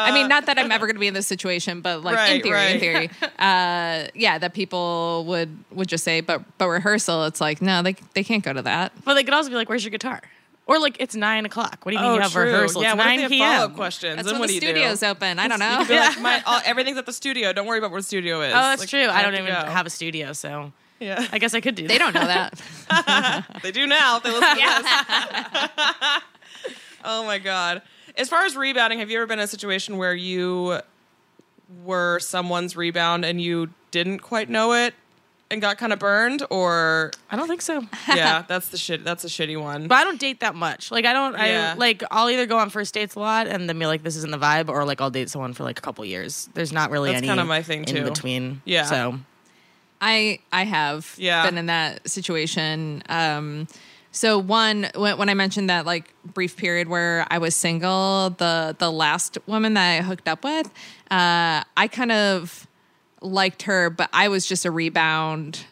I 0.10 0.12
mean, 0.12 0.28
not 0.28 0.48
that 0.48 0.58
I'm 0.58 0.72
ever 0.72 0.88
going 0.88 0.96
to 0.96 1.00
be 1.00 1.08
in 1.08 1.14
this 1.14 1.28
situation, 1.28 1.82
but 1.82 2.04
like 2.04 2.14
in 2.14 2.18
Right, 2.18 2.44
theory, 2.44 2.72
in 2.74 2.80
theory, 2.80 3.10
uh, 3.40 4.08
yeah, 4.16 4.38
that 4.40 4.54
people 4.54 5.24
would 5.28 5.56
would 5.72 5.88
just 5.88 6.04
say, 6.04 6.22
but 6.22 6.42
but 6.58 6.68
rehearsal, 6.68 7.26
it's 7.26 7.40
like 7.40 7.62
no, 7.62 7.82
they 7.84 7.96
they 8.16 8.24
can't 8.24 8.44
go 8.44 8.54
to 8.54 8.62
that. 8.64 8.92
But 9.06 9.14
they 9.14 9.24
could 9.24 9.34
also 9.36 9.50
be 9.50 9.56
like, 9.56 9.70
"Where's 9.70 9.84
your 9.84 9.92
guitar?" 9.92 10.22
Or 10.66 10.80
like, 10.80 10.96
"It's 11.00 11.14
nine 11.16 11.46
o'clock. 11.46 11.80
What 11.84 11.92
do 11.92 11.98
you 11.98 12.02
mean 12.02 12.12
Oh, 12.12 12.16
you 12.16 12.22
have 12.22 12.32
true. 12.32 12.44
rehearsal? 12.46 12.82
Yeah, 12.82 12.94
it's 12.94 12.98
what 12.98 13.04
if 13.04 13.08
nine 13.08 13.18
they 13.18 13.22
have 13.24 13.32
p.m." 13.32 13.54
follow-up 13.56 13.76
questions? 13.76 14.16
That's 14.16 14.26
then 14.26 14.36
when 14.36 14.40
what 14.40 14.48
the 14.48 14.60
do 14.60 14.66
you 14.66 14.74
do? 14.74 14.80
studio's 14.80 15.04
open. 15.04 15.38
I 15.40 15.48
don't 15.48 15.60
know. 15.66 15.80
You 15.82 15.86
could 15.86 15.96
like, 16.00 16.20
my, 16.22 16.42
all, 16.46 16.62
everything's 16.66 16.98
at 16.98 17.06
the 17.06 17.14
studio. 17.14 17.54
Don't 17.54 17.68
worry 17.68 17.78
about 17.80 17.92
where 17.92 18.00
the 18.02 18.08
studio 18.08 18.42
is. 18.42 18.54
Oh, 18.54 18.58
that's 18.58 18.82
Like, 18.82 18.90
true. 18.90 19.02
I 19.08 19.12
have 19.22 19.26
don't 19.26 19.34
even 19.36 19.54
go. 19.54 19.70
have 19.70 19.86
a 19.86 19.90
studio, 19.92 20.32
so 20.34 20.72
Yeah, 21.02 21.28
I 21.34 21.38
guess 21.38 21.54
I 21.54 21.60
could 21.62 21.76
do. 21.76 21.86
they 21.88 21.98
that. 21.98 22.14
don't 22.14 22.16
know 22.16 22.28
that. 22.28 23.62
they 23.62 23.72
do 23.72 23.86
now. 23.88 24.20
They 24.20 24.32
listen 24.32 24.56
to 24.58 24.84
this. 24.84 26.24
Oh 27.04 27.26
my 27.26 27.40
god! 27.40 27.82
As 28.18 28.30
far 28.30 28.46
as 28.46 28.56
rebounding, 28.56 29.00
have 29.00 29.10
you 29.10 29.18
ever 29.18 29.28
been 29.28 29.40
in 29.40 29.44
a 29.46 29.48
situation 29.48 29.98
where 29.98 30.14
you 30.14 30.80
were 31.84 32.20
someone's 32.20 32.76
rebound 32.76 33.26
and 33.26 33.42
you 33.42 33.70
didn't 33.92 34.20
quite 34.20 34.50
know 34.50 34.74
it 34.74 34.94
and 35.52 35.62
got 35.62 35.78
kind 35.78 35.94
of 35.94 36.00
burned, 36.00 36.44
or 36.50 37.12
I 37.30 37.36
don't 37.36 37.48
think 37.48 37.62
so. 37.62 37.84
yeah, 38.08 38.44
that's 38.48 38.70
the 38.70 38.78
shit. 38.78 39.04
That's 39.04 39.24
a 39.24 39.28
shitty 39.28 39.60
one. 39.62 39.88
But 39.88 39.96
I 39.96 40.04
don't 40.04 40.20
date 40.20 40.40
that 40.40 40.56
much. 40.56 40.92
Like 40.92 41.06
I 41.06 41.14
don't. 41.14 41.34
Yeah. 41.34 41.74
I 41.76 41.78
like. 41.78 42.04
I'll 42.12 42.30
either 42.30 42.46
go 42.46 42.58
on 42.58 42.70
first 42.70 42.94
dates 42.94 43.16
a 43.16 43.20
lot 43.20 43.48
and 43.48 43.68
then 43.70 43.78
be 43.78 43.86
like, 43.86 44.04
"This 44.04 44.16
isn't 44.16 44.32
the 44.32 44.38
vibe," 44.40 44.70
or 44.70 44.84
like 44.86 45.00
I'll 45.02 45.12
date 45.12 45.30
someone 45.30 45.54
for 45.54 45.64
like 45.64 45.78
a 45.78 45.82
couple 45.82 46.04
years. 46.06 46.50
There's 46.54 46.72
not 46.74 46.90
really 46.92 47.10
That's 47.12 47.20
any 47.20 47.28
kinda 47.28 47.46
my 47.46 47.62
thing, 47.62 47.82
in 47.82 47.86
too. 47.86 48.04
between. 48.04 48.62
Yeah. 48.66 48.86
So 48.86 49.20
I 50.02 50.40
I 50.52 50.66
have 50.66 51.14
Yeah. 51.18 51.46
been 51.46 51.58
in 51.58 51.68
that 51.68 52.10
situation. 52.10 53.04
Um, 53.10 53.68
so 54.16 54.38
one 54.38 54.88
when, 54.96 55.18
when 55.18 55.28
I 55.28 55.34
mentioned 55.34 55.70
that 55.70 55.86
like 55.86 56.14
brief 56.24 56.56
period 56.56 56.88
where 56.88 57.26
I 57.30 57.40
was 57.40 57.56
single, 57.56 58.30
the 58.38 58.76
the 58.80 58.90
last 58.92 59.38
woman 59.48 59.74
that 59.74 60.00
I 60.00 60.02
hooked 60.02 60.28
up 60.30 60.44
with, 60.46 60.68
uh, 61.12 61.64
I 61.76 61.90
kind 61.92 62.12
of 62.14 62.66
liked 63.22 63.64
her, 63.64 63.90
but 63.90 64.10
I 64.14 64.30
was 64.30 64.46
just 64.46 64.64
a 64.66 64.72
rebound 64.72 65.66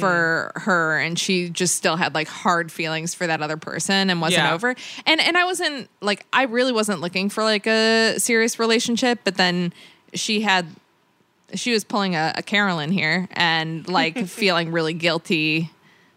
for 0.00 0.50
her 0.56 0.98
and 0.98 1.16
she 1.16 1.48
just 1.48 1.76
still 1.76 1.94
had 1.96 2.12
like 2.12 2.26
hard 2.26 2.72
feelings 2.72 3.14
for 3.14 3.28
that 3.28 3.40
other 3.40 3.56
person 3.56 4.10
and 4.10 4.20
wasn't 4.20 4.42
Yeah. 4.42 4.52
over 4.52 4.74
and 5.06 5.20
and 5.20 5.36
i 5.36 5.44
wasn't 5.44 5.88
like 6.00 6.26
i 6.32 6.42
really 6.42 6.72
wasn't 6.72 7.00
looking 7.00 7.28
for 7.28 7.44
like 7.44 7.68
a 7.68 8.18
serious 8.18 8.58
relationship 8.58 9.20
but 9.22 9.36
then 9.36 9.72
she 10.12 10.40
had 10.40 10.66
she 11.54 11.70
was 11.70 11.84
pulling 11.84 12.16
a, 12.16 12.32
a 12.36 12.42
carolyn 12.42 12.90
here 12.90 13.28
and 13.30 13.86
like 13.86 14.18
feeling 14.26 14.72
really 14.72 14.92
guilty 14.92 15.70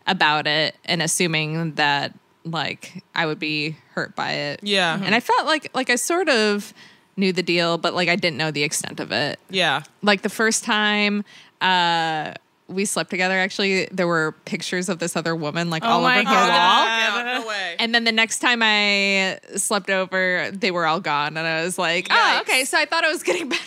about 0.07 0.47
it 0.47 0.75
and 0.85 1.01
assuming 1.01 1.73
that 1.73 2.13
like 2.45 3.03
i 3.15 3.25
would 3.25 3.39
be 3.39 3.75
hurt 3.93 4.15
by 4.15 4.31
it 4.33 4.59
Yeah. 4.63 4.99
and 5.01 5.15
i 5.15 5.19
felt 5.19 5.45
like 5.45 5.69
like 5.73 5.89
i 5.89 5.95
sort 5.95 6.27
of 6.29 6.73
knew 7.15 7.31
the 7.31 7.43
deal 7.43 7.77
but 7.77 7.93
like 7.93 8.09
i 8.09 8.15
didn't 8.15 8.37
know 8.37 8.51
the 8.51 8.63
extent 8.63 8.99
of 8.99 9.11
it 9.11 9.39
yeah, 9.49 9.83
like 10.01 10.21
the 10.23 10.29
first 10.29 10.63
time 10.63 11.23
uh 11.61 12.33
we 12.67 12.85
slept 12.85 13.09
together 13.11 13.35
actually 13.37 13.85
there 13.91 14.07
were 14.07 14.33
pictures 14.45 14.89
of 14.89 14.97
this 14.99 15.15
other 15.15 15.35
woman 15.35 15.69
like 15.69 15.83
all 15.83 15.99
Oh 15.99 16.03
my 16.03 16.19
over 16.19 16.29
her 16.29 16.35
God. 16.35 17.15
wall 17.25 17.41
no 17.41 17.47
way. 17.47 17.75
and 17.79 17.93
then 17.93 18.03
the 18.03 18.11
next 18.11 18.39
time 18.39 18.61
i 18.63 19.37
slept 19.55 19.89
over 19.89 20.49
they 20.51 20.71
were 20.71 20.85
all 20.85 20.99
gone 20.99 21.37
and 21.37 21.45
i 21.47 21.63
was 21.63 21.77
like 21.77 22.07
oh 22.09 22.39
okay 22.41 22.65
so 22.65 22.77
i 22.77 22.85
thought 22.85 23.03
it 23.03 23.11
was 23.11 23.21
getting 23.23 23.47
better 23.49 23.61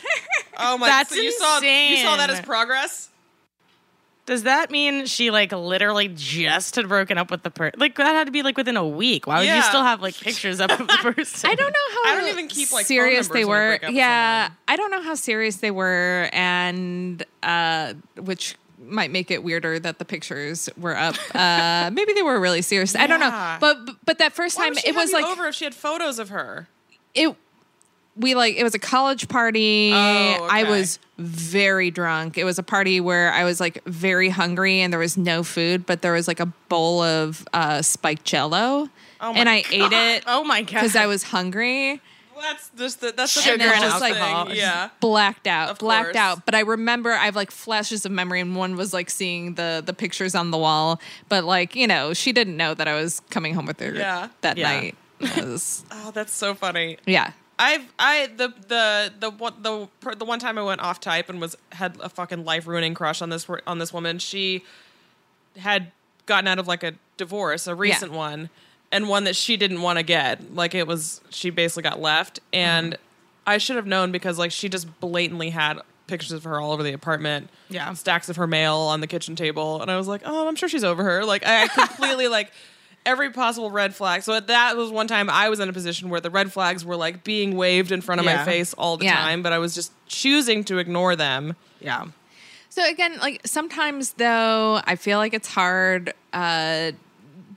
oh 0.59 0.77
my! 0.79 0.87
That's 0.89 1.11
so 1.11 1.17
you 1.17 1.31
saw 1.33 1.61
you 1.61 1.99
saw 1.99 2.17
that 2.17 2.31
as 2.31 2.41
progress. 2.41 3.11
Does 4.27 4.43
that 4.43 4.71
mean 4.71 5.07
she 5.07 5.31
like 5.31 5.53
literally 5.53 6.09
just 6.09 6.77
had 6.77 6.89
broken 6.89 7.17
up 7.17 7.31
with 7.31 7.43
the 7.43 7.51
person? 7.51 7.79
Like 7.81 7.95
that 7.97 8.07
had 8.15 8.25
to 8.27 8.31
be 8.33 8.43
like 8.43 8.57
within 8.57 8.77
a 8.77 8.87
week. 8.87 9.27
Why 9.27 9.39
would 9.39 9.47
Yeah. 9.47 9.57
you 9.57 9.63
still 9.63 9.83
have 9.85 10.03
like 10.03 10.15
pictures 10.19 10.61
up 10.61 10.71
of 10.73 10.87
the 10.89 10.99
person? 11.15 11.49
i 11.51 11.55
don't 11.55 11.73
know 11.73 11.95
how 11.95 12.13
I 12.13 12.21
don't 12.21 12.29
even 12.31 12.49
keep, 12.49 12.71
like, 12.73 12.83
phone 12.83 12.89
serious 12.89 13.29
they 13.29 13.45
numbers 13.45 13.49
when 13.49 13.57
I 13.59 13.61
were 13.65 13.71
break 13.79 13.85
up 13.85 13.93
yeah 13.93 14.45
someone. 14.47 14.59
i 14.69 14.77
don't 14.77 14.91
know 14.91 15.03
how 15.03 15.15
serious 15.15 15.57
they 15.57 15.71
were 15.71 16.29
and 16.33 17.25
uh 17.43 17.95
which 18.19 18.57
might 18.85 19.11
make 19.11 19.31
it 19.31 19.43
weirder 19.43 19.79
that 19.79 19.99
the 19.99 20.05
pictures 20.05 20.69
were 20.77 20.97
up 20.97 21.15
uh 21.35 21.91
maybe 21.93 22.13
they 22.13 22.23
were 22.23 22.39
really 22.39 22.63
serious 22.63 22.95
i 22.97 23.07
don't 23.07 23.21
know 23.21 23.57
but 23.61 23.79
but 24.05 24.19
that 24.19 24.33
first 24.33 24.57
Why 24.59 24.65
time 24.65 24.71
would 24.75 24.81
she 24.83 24.89
it 24.89 24.95
have 24.95 25.03
was 25.05 25.13
you 25.13 25.17
like 25.23 25.27
over 25.27 25.47
if 25.49 25.55
she 25.55 25.65
had 25.65 25.75
photos 25.75 26.19
of 26.19 26.29
her. 26.31 26.69
it 27.15 27.35
we 28.19 28.35
like 28.35 28.57
it 28.57 28.63
was 28.63 28.75
a 28.75 28.79
college 28.79 29.29
party 29.29 29.91
Oh, 29.93 30.49
i 30.51 30.65
was 30.65 30.99
very 31.19 31.91
drunk 31.91 32.39
it 32.39 32.45
was 32.45 32.59
a 32.59 32.63
party 32.63 33.01
where 33.01 33.33
i 33.33 33.45
was 33.45 33.61
like 33.61 33.83
very 33.85 34.29
hungry 34.29 34.81
and 34.81 34.93
there 34.93 35.01
was 35.01 35.17
no 35.17 35.43
food 35.43 35.87
but 35.87 36.03
there 36.03 36.13
was 36.13 36.27
like 36.29 36.41
a 36.41 36.47
bowl 36.69 37.03
of 37.03 37.47
uh 37.53 37.83
spiked 37.83 38.25
jello 38.25 38.89
Oh 39.21 39.33
my 39.33 39.39
and 39.39 39.49
i 39.49 39.57
ate 39.71 39.93
it 39.93 40.25
Oh 40.27 40.45
my 40.45 40.63
god! 40.63 40.69
because 40.75 40.97
i 40.97 41.07
was 41.07 41.23
hungry 41.25 42.01
Well, 42.35 42.43
that's 42.43 42.71
just 42.77 43.01
the, 43.01 43.13
that's 43.17 43.35
the 43.35 43.41
Sugar 43.41 43.65
and 43.65 43.81
boss 43.81 44.03
alcohol. 44.03 44.47
Thing. 44.49 44.57
Yeah. 44.57 44.91
blacked 45.01 45.47
out 45.47 45.71
Of 45.71 45.79
blacked 45.79 46.05
course. 46.09 46.17
out 46.17 46.45
but 46.47 46.55
i 46.55 46.61
remember 46.61 47.13
i 47.13 47.25
have 47.25 47.37
like 47.37 47.51
flashes 47.51 48.05
of 48.05 48.13
memory 48.13 48.41
and 48.41 48.55
one 48.57 48.77
was 48.77 48.93
like 48.93 49.09
seeing 49.11 49.55
the 49.55 49.83
the 49.85 49.95
pictures 49.95 50.35
on 50.35 50.51
the 50.51 50.59
wall 50.59 51.01
but 51.31 51.45
like 51.45 51.75
you 51.75 51.87
know 51.87 52.13
she 52.15 52.33
didn't 52.33 52.57
know 52.59 52.75
that 52.75 52.87
i 52.89 52.95
was 52.95 53.21
coming 53.31 53.55
home 53.55 53.67
with 53.67 53.81
her 53.81 53.93
Yeah. 53.95 54.29
that 54.43 54.59
Yeah. 54.59 54.71
night 54.81 54.95
was- 55.21 55.85
Oh, 55.91 56.11
that's 56.13 56.35
so 56.35 56.55
funny. 56.55 56.99
yeah 57.07 57.33
I've 57.59 57.93
I 57.99 58.29
the 58.37 58.49
the 58.69 59.13
the 59.19 59.89
the 60.01 60.17
the 60.17 60.25
one 60.25 60.39
time 60.39 60.59
I 60.59 60.63
went 60.63 60.81
off 60.81 61.01
type 61.01 61.29
and 61.29 61.41
was 61.41 61.57
had 61.73 61.97
a 62.01 62.09
fucking 62.09 62.45
life 62.45 62.67
ruining 62.67 62.95
crush 62.95 63.23
on 63.23 63.31
this 63.31 63.47
on 63.67 63.79
this 63.79 63.93
woman. 63.93 64.19
She 64.19 64.63
had 65.57 65.91
gotten 66.27 66.49
out 66.49 66.59
of 66.59 66.69
like 66.69 66.83
a 66.83 66.95
divorce, 67.17 67.67
a 67.67 67.75
recent 67.75 68.13
one, 68.13 68.51
and 68.93 69.09
one 69.09 69.25
that 69.25 69.37
she 69.37 69.57
didn't 69.57 69.81
want 69.81 69.99
to 69.99 70.03
get. 70.03 70.55
Like 70.55 70.75
it 70.75 70.87
was 70.87 71.23
she 71.31 71.51
basically 71.51 71.85
got 71.85 72.01
left, 72.01 72.41
and 72.53 72.93
mm-hmm. 72.93 73.03
I 73.47 73.59
should 73.59 73.77
have 73.77 73.87
known 73.87 74.13
because 74.13 74.39
like 74.39 74.53
she 74.53 74.69
just 74.69 75.01
blatantly 75.01 75.51
had 75.51 75.81
pictures 76.07 76.33
of 76.33 76.45
her 76.45 76.61
all 76.61 76.73
over 76.73 76.83
the 76.83 76.93
apartment. 76.93 77.49
Yeah. 77.69 77.93
stacks 77.95 78.29
of 78.29 78.37
her 78.37 78.47
mail 78.47 78.77
on 78.77 79.01
the 79.01 79.07
kitchen 79.07 79.35
table, 79.35 79.81
and 79.81 79.91
I 79.91 79.97
was 79.97 80.09
like, 80.09 80.23
oh, 80.25 80.47
I'm 80.47 80.57
sure 80.57 80.69
she's 80.69 80.85
over 80.85 81.03
her. 81.03 81.25
Like 81.25 81.47
I 81.47 81.65
I 81.65 81.69
completely 81.69 82.29
like. 82.39 82.53
Every 83.07 83.31
possible 83.31 83.71
red 83.71 83.95
flag. 83.95 84.23
So 84.23 84.39
that 84.39 84.77
was 84.77 84.91
one 84.91 85.07
time 85.07 85.31
I 85.31 85.49
was 85.49 85.61
in 85.61 85.69
a 85.69 85.73
position 85.73 86.11
where 86.11 86.21
the 86.21 86.29
red 86.31 86.53
flags 86.53 86.85
were 86.85 86.97
like 86.97 87.25
being 87.25 87.57
waved 87.57 87.93
in 87.93 88.01
front 88.03 88.19
of 88.21 88.25
my 88.27 88.45
face 88.45 88.75
all 88.75 88.97
the 88.99 89.07
Yeah. 89.07 89.15
time, 89.17 89.43
but 89.43 89.53
I 89.55 89.59
was 89.59 89.75
just 89.75 89.93
choosing 90.07 90.65
to 90.65 90.79
ignore 90.79 91.17
them. 91.17 91.57
Yeah. 91.81 92.07
So 92.69 92.85
again, 92.87 93.17
like 93.21 93.41
sometimes 93.47 94.13
though, 94.13 94.81
I 94.85 94.97
feel 94.97 95.17
like 95.19 95.33
it's 95.33 95.49
hard. 95.49 96.13
Uh, 96.33 96.93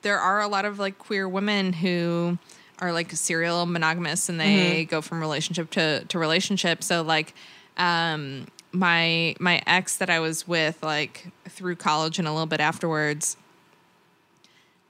there 0.03 0.19
are 0.19 0.39
a 0.39 0.47
lot 0.47 0.63
of 0.63 0.79
like 0.79 0.97
queer 0.97 1.27
women 1.27 1.73
who 1.73 2.37
are 2.79 2.93
like 2.93 3.11
serial 3.11 3.65
monogamous 3.65 4.29
and 4.29 4.39
they 4.39 4.85
go 4.85 5.01
from 5.01 5.19
relationship 5.19 5.69
to 5.71 6.05
to 6.05 6.17
relationship. 6.19 6.81
So 6.83 7.01
like, 7.01 7.33
um, 7.75 8.47
my 8.71 9.35
my 9.39 9.61
ex 9.67 9.97
that 9.97 10.09
I 10.09 10.19
was 10.21 10.47
with 10.47 10.81
like 10.83 11.27
through 11.49 11.75
college 11.75 12.19
and 12.19 12.27
a 12.27 12.31
little 12.31 12.45
bit 12.45 12.61
afterwards, 12.61 13.35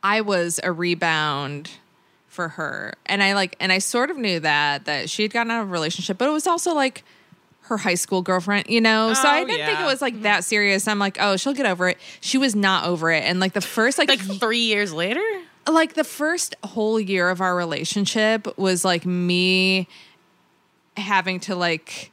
I 0.03 0.21
was 0.21 0.59
a 0.63 0.71
rebound 0.71 1.71
for 2.27 2.49
her. 2.49 2.93
And 3.05 3.21
I 3.23 3.33
like 3.33 3.55
and 3.59 3.71
I 3.71 3.79
sort 3.79 4.11
of 4.11 4.17
knew 4.17 4.39
that 4.41 4.85
that 4.85 5.09
she 5.09 5.23
had 5.23 5.33
gotten 5.33 5.51
out 5.51 5.61
of 5.63 5.69
a 5.69 5.71
relationship, 5.71 6.17
but 6.17 6.27
it 6.27 6.31
was 6.31 6.47
also 6.47 6.73
like 6.73 7.03
her 7.63 7.77
high 7.77 7.95
school 7.95 8.21
girlfriend, 8.21 8.67
you 8.67 8.81
know. 8.81 9.13
so 9.13 9.27
I 9.27 9.41
Oh, 9.41 9.45
didn't 9.45 9.65
think 9.65 9.79
it 9.79 9.85
was 9.85 10.01
like 10.01 10.21
that 10.23 10.43
serious. 10.43 10.87
I'm 10.87 10.97
like, 10.99 11.17
"Oh, 11.19 11.37
she'll 11.37 11.53
get 11.53 11.65
over 11.67 11.87
it." 11.89 11.97
She 12.21 12.37
was 12.37 12.55
not 12.55 12.85
over 12.85 13.11
it. 13.11 13.23
And 13.23 13.39
like 13.39 13.53
the 13.53 13.61
first 13.61 13.97
like 13.97 14.09
Like 14.09 14.19
three 14.21 14.59
years 14.61 14.91
later? 14.93 15.21
like 15.67 15.93
the 15.93 16.03
first 16.03 16.55
whole 16.63 16.99
year 16.99 17.29
of 17.29 17.41
our 17.41 17.55
relationship 17.55 18.57
was 18.57 18.83
like 18.83 19.05
me 19.05 19.87
having 20.97 21.39
to 21.41 21.55
like 21.55 22.11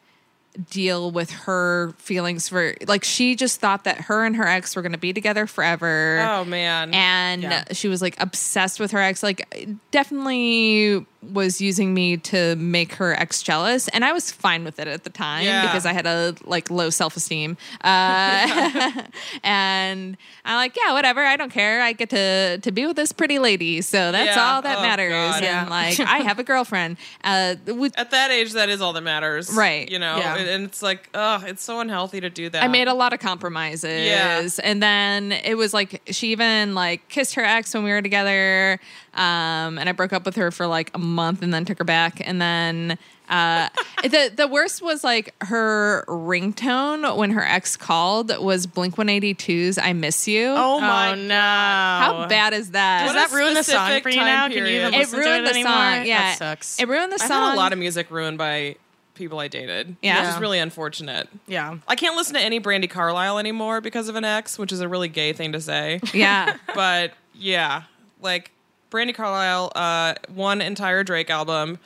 deal 0.71 1.11
with 1.11 1.31
her 1.31 1.93
feelings 1.99 2.49
for 2.49 2.75
like 2.87 3.05
she 3.05 3.37
just 3.37 3.61
thought 3.61 3.85
that 3.85 4.03
her 4.03 4.25
and 4.25 4.37
her 4.37 4.47
ex 4.47 4.75
were 4.75 4.83
going 4.83 4.93
to 4.93 4.99
be 4.99 5.13
together 5.13 5.47
forever 5.47 6.19
Oh 6.29 6.45
man. 6.45 6.95
and 6.95 7.43
Yeah. 7.43 7.65
she 7.73 7.89
was 7.89 8.01
like 8.01 8.17
obsessed 8.21 8.81
with 8.81 8.91
her 8.93 8.99
ex 9.01 9.23
like 9.23 9.69
definitely 9.91 11.05
was 11.33 11.61
using 11.61 11.93
me 11.95 12.17
to 12.17 12.57
make 12.57 12.95
her 12.95 13.15
ex 13.15 13.43
jealous 13.43 13.89
and 13.89 14.05
i 14.05 14.13
was 14.13 14.31
fine 14.31 14.65
with 14.65 14.79
it 14.79 14.87
at 14.89 15.05
the 15.05 15.11
time 15.11 15.45
Yeah. 15.45 15.63
because 15.63 15.87
i 15.87 15.93
had 15.93 16.07
a 16.07 16.35
like 16.45 16.71
low 16.71 16.91
self-esteem 16.91 17.57
uh, 17.83 19.03
and 19.45 20.17
i'm 20.45 20.57
like 20.57 20.77
yeah 20.77 20.93
whatever 20.93 21.23
i 21.25 21.37
don't 21.37 21.53
care 21.53 21.83
i 21.83 21.93
get 21.93 22.11
to 22.11 22.59
to 22.59 22.73
be 22.73 22.87
with 22.87 22.97
this 22.97 23.13
pretty 23.13 23.39
lady 23.39 23.81
so 23.81 24.13
that's 24.13 24.37
Yeah. 24.37 24.55
all 24.55 24.63
that 24.63 24.79
Oh, 24.79 24.83
matters 24.83 25.13
God. 25.13 25.43
and 25.45 25.71
like 25.71 25.99
i 26.17 26.19
have 26.19 26.39
a 26.39 26.45
girlfriend 26.45 26.97
uh 27.25 27.55
with, 27.67 27.99
At 27.99 28.11
that 28.11 28.31
age, 28.31 28.53
that 28.53 28.69
is 28.69 28.81
all 28.81 28.93
that 28.95 29.03
matters, 29.03 29.53
Right. 29.55 29.89
You 29.91 29.99
know, 29.99 30.17
Yeah. 30.19 30.37
and 30.37 30.65
it's 30.65 30.83
like, 30.83 31.09
oh, 31.15 31.43
it's 31.47 31.63
so 31.63 31.81
unhealthy 31.81 32.21
to 32.21 32.31
do 32.31 32.49
that. 32.51 32.63
I 32.63 32.69
made 32.69 32.89
a 32.89 32.95
lot 32.95 33.13
of 33.13 33.21
compromises. 33.21 34.07
Yeah. 34.07 34.49
And 34.63 34.83
then 34.83 35.33
it 35.33 35.55
was 35.57 35.73
like 35.75 36.03
she 36.11 36.33
even 36.33 36.75
like 36.75 37.09
kissed 37.09 37.35
her 37.35 37.43
ex 37.45 37.75
when 37.75 37.85
we 37.85 37.91
were 37.91 38.03
together. 38.03 38.79
Um, 39.15 39.79
and 39.79 39.89
I 39.89 39.93
broke 39.93 40.13
up 40.13 40.25
with 40.27 40.37
her 40.37 40.51
for 40.51 40.67
like 40.67 40.91
a 40.95 40.99
month 41.17 41.43
and 41.43 41.53
then 41.53 41.65
took 41.65 41.79
her 41.79 41.85
back. 41.85 42.21
And 42.25 42.41
then 42.41 42.99
uh, 43.29 43.69
the 44.05 44.31
the 44.35 44.47
worst 44.47 44.83
was 44.83 45.03
like 45.03 45.35
her 45.45 46.05
ringtone 46.07 47.17
when 47.17 47.31
her 47.33 47.43
ex 47.45 47.77
called 47.77 48.37
was 48.39 48.67
Blink 48.67 48.95
182's 48.97 49.79
I 49.79 49.93
Miss 49.95 50.29
You. 50.29 50.49
Oh 50.57 50.79
my! 50.81 51.13
oh 51.13 51.15
no. 51.17 51.35
How 51.35 52.27
bad 52.29 52.53
is 52.55 52.71
that? 52.71 53.07
Does 53.07 53.15
What 53.15 53.31
that 53.31 53.37
ruin 53.37 53.55
the 53.55 53.65
song 53.65 54.01
for 54.01 54.09
you 54.11 54.17
time 54.17 54.27
now? 54.27 54.49
Can 54.49 54.59
you 54.59 54.67
even 54.67 54.95
it 54.95 54.99
listen 54.99 55.19
to 55.19 55.25
ruined 55.25 55.41
it 55.41 55.45
the 55.45 55.51
anymore? 55.51 55.73
song. 55.73 56.07
Yeah. 56.07 56.19
That 56.19 56.39
sucks. 56.39 56.81
It 56.81 56.89
ruined 56.89 57.11
the 57.13 57.19
I've 57.21 57.29
song. 57.29 57.43
had 57.49 57.55
a 57.55 57.57
lot 57.57 57.73
of 57.73 57.79
music 57.79 58.11
ruined 58.11 58.39
by 58.39 58.77
people 59.15 59.39
I 59.41 59.49
dated. 59.49 59.97
Yeah. 60.03 60.21
which 60.27 60.35
is 60.35 60.41
really 60.41 60.59
unfortunate. 60.59 61.29
yeah. 61.47 61.79
I 61.89 61.97
can't 61.97 62.17
listen 62.17 62.35
to 62.35 62.41
any 62.41 62.61
Brandi 62.61 62.89
Carlile 62.89 63.39
anymore 63.39 63.81
because 63.81 64.09
of 64.09 64.15
an 64.15 64.25
ex, 64.25 64.59
which 64.59 64.71
is 64.73 64.81
a 64.81 64.89
really 64.89 65.09
gay 65.09 65.33
thing 65.33 65.53
to 65.53 65.61
say. 65.61 66.01
yeah. 66.15 66.59
but 66.75 67.13
yeah, 67.35 67.85
like 68.21 68.51
Brandi 68.97 69.15
Carlile, 69.15 69.73
uh, 69.75 70.15
one 70.35 70.61
entire 70.61 71.05
Drake 71.05 71.31
album. 71.31 71.79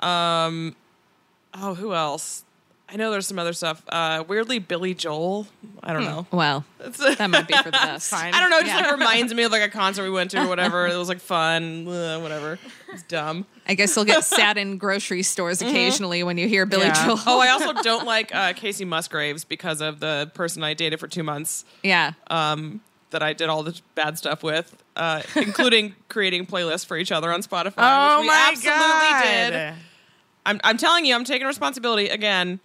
Um, 0.00 0.76
oh, 1.54 1.74
who 1.74 1.94
else? 1.94 2.44
I 2.90 2.96
know 2.96 3.10
there's 3.10 3.26
some 3.26 3.38
other 3.38 3.52
stuff. 3.52 3.82
Uh, 3.88 4.24
weirdly, 4.26 4.58
Billy 4.60 4.94
Joel. 4.94 5.46
I 5.82 5.92
don't 5.92 6.04
know. 6.04 6.26
Well, 6.30 6.64
that 6.78 7.28
might 7.28 7.46
be 7.46 7.54
for 7.54 7.64
the 7.64 7.70
best. 7.72 8.08
Fine. 8.10 8.32
I 8.32 8.40
don't 8.40 8.48
know. 8.48 8.58
It 8.58 8.64
just 8.64 8.74
Yeah. 8.80 8.88
like 8.88 8.98
reminds 8.98 9.34
me 9.34 9.42
of 9.42 9.52
like 9.52 9.60
a 9.62 9.68
concert 9.68 10.04
we 10.04 10.10
went 10.10 10.30
to 10.30 10.42
or 10.42 10.48
whatever. 10.48 10.86
It 10.86 10.96
was 10.96 11.08
like 11.08 11.20
fun, 11.20 11.86
uh, 11.86 12.18
whatever. 12.20 12.58
It's 12.90 13.02
dumb. 13.02 13.44
I 13.68 13.74
guess 13.74 13.94
you'll 13.94 14.06
get 14.06 14.24
sad 14.38 14.56
in 14.56 14.78
grocery 14.78 15.22
stores 15.22 15.60
occasionally 15.60 16.22
when 16.22 16.38
you 16.38 16.48
hear 16.48 16.64
Billy 16.64 16.86
Yeah. 16.86 17.06
Joel. 17.06 17.18
Oh, 17.26 17.40
I 17.40 17.48
also 17.50 17.74
don't 17.74 18.06
like 18.06 18.34
uh, 18.34 18.54
Kacey 18.54 18.86
Musgraves 18.86 19.44
because 19.44 19.82
of 19.82 20.00
the 20.00 20.30
person 20.32 20.62
I 20.64 20.72
dated 20.72 20.98
for 20.98 21.08
two 21.08 21.22
months. 21.22 21.66
yeah. 21.82 22.12
um, 22.30 22.80
that 23.10 23.22
I 23.22 23.32
did 23.32 23.48
all 23.48 23.62
the 23.62 23.78
bad 23.94 24.18
stuff 24.18 24.42
with, 24.42 24.76
uh, 24.96 25.22
including 25.36 25.94
creating 26.08 26.46
playlists 26.46 26.84
for 26.86 26.96
each 26.96 27.10
other 27.12 27.32
on 27.32 27.42
Spotify. 27.42 27.74
Oh 27.78 28.18
which 28.18 28.22
we 28.22 28.26
my 28.28 28.48
absolutely 28.52 28.72
god. 28.72 29.50
did. 29.50 29.74
I'm, 30.46 30.60
I'm 30.64 30.76
telling 30.76 31.04
you, 31.04 31.14
I'm 31.14 31.24
taking 31.24 31.46
responsibility 31.46 32.08
again. 32.08 32.60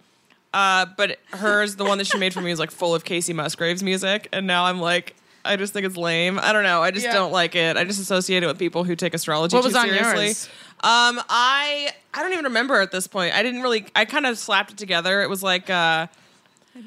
Uh, 0.52 0.86
but 0.96 1.18
hers, 1.32 1.76
the 1.76 1.84
one 1.84 1.98
that 1.98 2.06
she 2.06 2.16
made 2.18 2.32
for 2.32 2.40
me, 2.40 2.50
was 2.50 2.60
like 2.60 2.70
full 2.70 2.94
of 2.94 3.04
Kacey 3.04 3.34
Musgraves 3.34 3.82
music, 3.82 4.28
and 4.32 4.46
now 4.46 4.64
I'm 4.66 4.80
like, 4.80 5.16
I 5.44 5.56
just 5.56 5.72
think 5.72 5.84
it's 5.84 5.96
lame. 5.96 6.38
I 6.40 6.52
don't 6.52 6.62
know. 6.62 6.82
I 6.82 6.90
just 6.92 7.04
Yeah. 7.04 7.12
don't 7.12 7.32
like 7.32 7.54
it. 7.56 7.76
I 7.76 7.84
just 7.84 8.00
associate 8.00 8.42
it 8.42 8.46
with 8.46 8.58
people 8.58 8.84
who 8.84 8.94
take 8.96 9.12
astrology 9.14 9.56
What 9.56 9.62
too 9.62 9.68
was 9.68 9.76
on 9.76 9.88
seriously. 9.88 10.26
yours? 10.26 10.48
Um, 10.80 11.20
I 11.28 11.90
I 12.14 12.22
don't 12.22 12.32
even 12.32 12.44
remember 12.44 12.80
at 12.80 12.92
this 12.92 13.06
point. 13.06 13.34
I 13.34 13.42
didn't 13.42 13.62
really. 13.62 13.86
I 13.96 14.04
kind 14.04 14.26
of 14.26 14.38
slapped 14.38 14.70
it 14.72 14.76
together. 14.78 15.22
It 15.22 15.28
was 15.28 15.42
like. 15.42 15.68
Uh, 15.68 16.06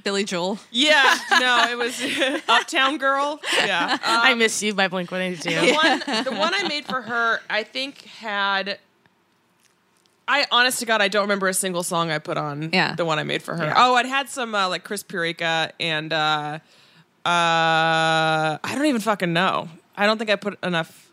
Billy 0.04 0.24
Joel. 0.26 0.60
yeah, 0.72 1.18
no, 1.40 1.66
it 1.70 1.78
was 1.78 2.02
Uptown 2.50 2.98
Girl. 2.98 3.40
Yeah, 3.58 3.98
I 4.04 4.34
miss 4.34 4.62
you 4.62 4.74
by 4.74 4.88
Blink 4.88 5.10
182. 5.12 5.50
the 5.50 5.74
one 5.74 6.24
the 6.26 6.32
one 6.40 6.54
I 6.54 6.68
made 6.68 6.86
for 6.86 7.02
her, 7.02 7.40
I 7.50 7.64
think 7.64 8.02
had 8.04 8.80
I 10.28 10.46
honest 10.52 10.80
to 10.80 10.86
God, 10.86 11.02
I 11.02 11.08
don't 11.08 11.22
remember 11.22 11.48
a 11.48 11.54
single 11.54 11.84
song 11.84 12.12
I 12.12 12.20
put 12.20 12.38
on 12.38 12.72
Yeah. 12.74 12.96
the 12.96 13.06
one 13.06 13.18
I 13.18 13.24
made 13.24 13.42
for 13.42 13.56
her. 13.56 13.64
Yeah. 13.64 13.74
Oh, 13.78 13.96
it 13.98 14.06
had 14.06 14.28
some 14.30 14.54
uh, 14.54 14.68
like 14.68 14.84
Chris 14.84 15.04
Pureka 15.04 15.72
and 15.80 16.12
uh 16.12 16.60
uh 17.26 18.58
I 18.64 18.72
don't 18.76 18.86
even 18.88 19.02
fucking 19.02 19.32
know. 19.34 19.70
I 19.96 20.06
don't 20.06 20.18
think 20.18 20.30
I 20.30 20.36
put 20.36 20.62
enough 20.64 21.10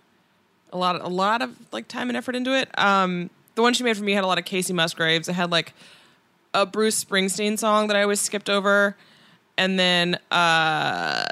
a 0.73 0.77
lot 0.77 1.01
a 1.01 1.09
lot 1.09 1.43
of 1.43 1.55
like 1.73 1.87
time 1.89 2.09
and 2.11 2.17
effort 2.17 2.35
into 2.35 2.57
it. 2.57 2.69
Um 2.79 3.31
the 3.55 3.63
one 3.63 3.73
she 3.73 3.85
made 3.85 3.97
for 3.97 4.03
me 4.03 4.13
had 4.15 4.25
a 4.25 4.27
lot 4.27 4.39
of 4.39 4.45
Kacey 4.45 4.73
Musgraves. 4.75 5.29
It 5.29 5.35
had 5.35 5.51
like 5.53 5.75
a 6.55 6.65
Bruce 6.65 7.05
Springsteen 7.05 7.59
song 7.59 7.89
that 7.89 7.97
I 7.97 8.03
always 8.03 8.21
skipped 8.21 8.49
over 8.49 8.97
and 9.59 9.79
then 9.79 10.19
uh 10.31 11.27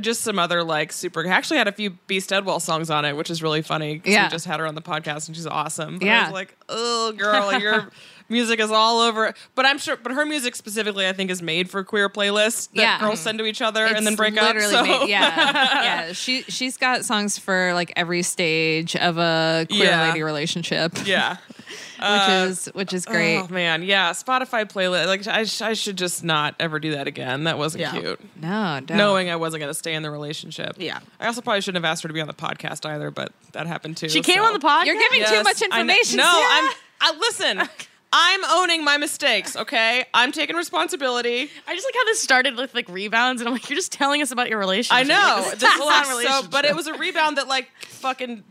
just 0.00 0.20
some 0.20 0.38
other 0.38 0.62
like 0.62 0.92
super. 0.92 1.26
I 1.26 1.30
actually 1.30 1.56
had 1.56 1.68
a 1.68 1.72
few 1.72 1.90
B 2.06 2.20
Steadwell 2.20 2.60
songs 2.60 2.90
on 2.90 3.06
it, 3.06 3.16
which 3.16 3.30
is 3.30 3.42
really 3.42 3.62
funny. 3.62 4.02
Yeah. 4.04 4.24
we 4.26 4.30
just 4.30 4.44
had 4.44 4.60
her 4.60 4.66
on 4.66 4.74
the 4.74 4.82
podcast 4.82 5.26
and 5.28 5.34
she's 5.34 5.46
awesome. 5.46 5.98
But 5.98 6.04
I 6.04 6.08
Yeah. 6.08 6.24
was 6.24 6.32
like, 6.34 6.54
oh, 6.68 7.12
girl, 7.16 7.58
your 7.58 7.88
music 8.28 8.60
is 8.60 8.70
all 8.70 9.00
over. 9.00 9.32
But 9.54 9.64
I'm 9.64 9.78
sure, 9.78 9.96
but 9.96 10.12
her 10.12 10.26
music 10.26 10.54
specifically, 10.54 11.08
I 11.08 11.14
think, 11.14 11.30
is 11.30 11.40
made 11.40 11.70
for 11.70 11.82
queer 11.82 12.10
playlists 12.10 12.68
that 12.74 12.82
Yeah. 12.82 13.00
girls 13.00 13.20
send 13.20 13.38
to 13.38 13.46
each 13.46 13.62
other 13.62 13.86
and 13.86 14.06
then 14.06 14.16
break 14.16 14.36
up. 14.36 14.54
So 14.60 14.82
made- 14.82 15.08
yeah, 15.08 15.22
yeah. 15.82 16.12
She 16.12 16.42
she's 16.42 16.76
got 16.76 17.06
songs 17.06 17.38
for 17.38 17.72
like 17.72 17.90
every 17.96 18.20
stage 18.22 18.96
of 18.96 19.16
a 19.16 19.66
queer 19.70 19.84
Yeah. 19.84 20.08
lady 20.08 20.22
relationship, 20.22 20.92
yeah. 21.06 21.38
which 21.96 22.00
uh, 22.00 22.46
is 22.48 22.66
which 22.66 22.92
is 22.92 23.04
great. 23.06 23.38
Oh 23.38 23.48
man, 23.48 23.82
yeah. 23.82 24.10
Spotify 24.12 24.64
playlist. 24.64 25.06
Like 25.06 25.26
I, 25.26 25.44
sh- 25.44 25.62
I 25.62 25.72
should 25.74 25.96
just 25.98 26.22
not 26.24 26.54
ever 26.60 26.78
do 26.78 26.92
that 26.92 27.06
again. 27.06 27.44
That 27.44 27.58
wasn't 27.58 27.82
Yeah. 27.82 27.92
cute. 27.92 28.20
no, 28.40 28.80
don't. 28.84 28.96
Knowing 28.96 29.30
I 29.30 29.36
wasn't 29.36 29.60
going 29.60 29.70
to 29.70 29.74
stay 29.74 29.94
in 29.94 30.02
the 30.02 30.10
relationship. 30.10 30.76
Yeah. 30.78 31.00
I 31.20 31.26
also 31.26 31.40
probably 31.40 31.60
shouldn't 31.60 31.84
have 31.84 31.90
asked 31.90 32.02
her 32.02 32.08
to 32.08 32.14
be 32.14 32.20
on 32.20 32.26
the 32.28 32.34
podcast 32.34 32.86
either, 32.86 33.10
but 33.10 33.32
that 33.52 33.66
happened 33.66 33.96
too. 33.96 34.08
She 34.08 34.20
came 34.22 34.36
so. 34.38 34.44
on 34.44 34.52
the 34.52 34.58
podcast. 34.60 34.86
You're 34.86 35.00
giving 35.00 35.24
too 35.24 35.42
much 35.42 35.62
I 35.62 35.66
know- 35.66 35.80
information. 35.80 36.18
No, 36.18 36.24
Sarah. 36.24 36.46
I'm. 36.50 36.70
I 37.00 37.16
listen. 37.18 37.62
I'm 38.12 38.40
owning 38.48 38.84
my 38.84 38.96
mistakes. 38.98 39.56
Okay, 39.56 40.04
I'm 40.14 40.30
taking 40.32 40.56
responsibility. 40.56 41.50
I 41.66 41.74
just 41.74 41.86
like 41.86 41.94
how 41.94 42.04
this 42.04 42.22
started 42.22 42.56
with 42.56 42.72
like 42.74 42.88
rebounds, 42.88 43.42
and 43.42 43.48
I'm 43.48 43.52
like, 43.54 43.68
you're 43.68 43.76
just 43.76 43.92
telling 43.92 44.22
us 44.22 44.30
about 44.30 44.48
your 44.48 44.58
relationship. 44.58 44.92
I 44.96 45.02
know 45.02 45.42
This 45.44 45.52
is 45.54 45.58
this 45.60 45.78
not 45.78 45.86
last 45.86 46.06
a 46.06 46.10
so, 46.12 46.18
relationship. 46.18 46.50
but 46.50 46.64
it 46.64 46.74
was 46.76 46.86
a 46.86 46.94
rebound 46.94 47.36
that 47.36 47.48
like 47.48 47.68
fucking 47.82 48.44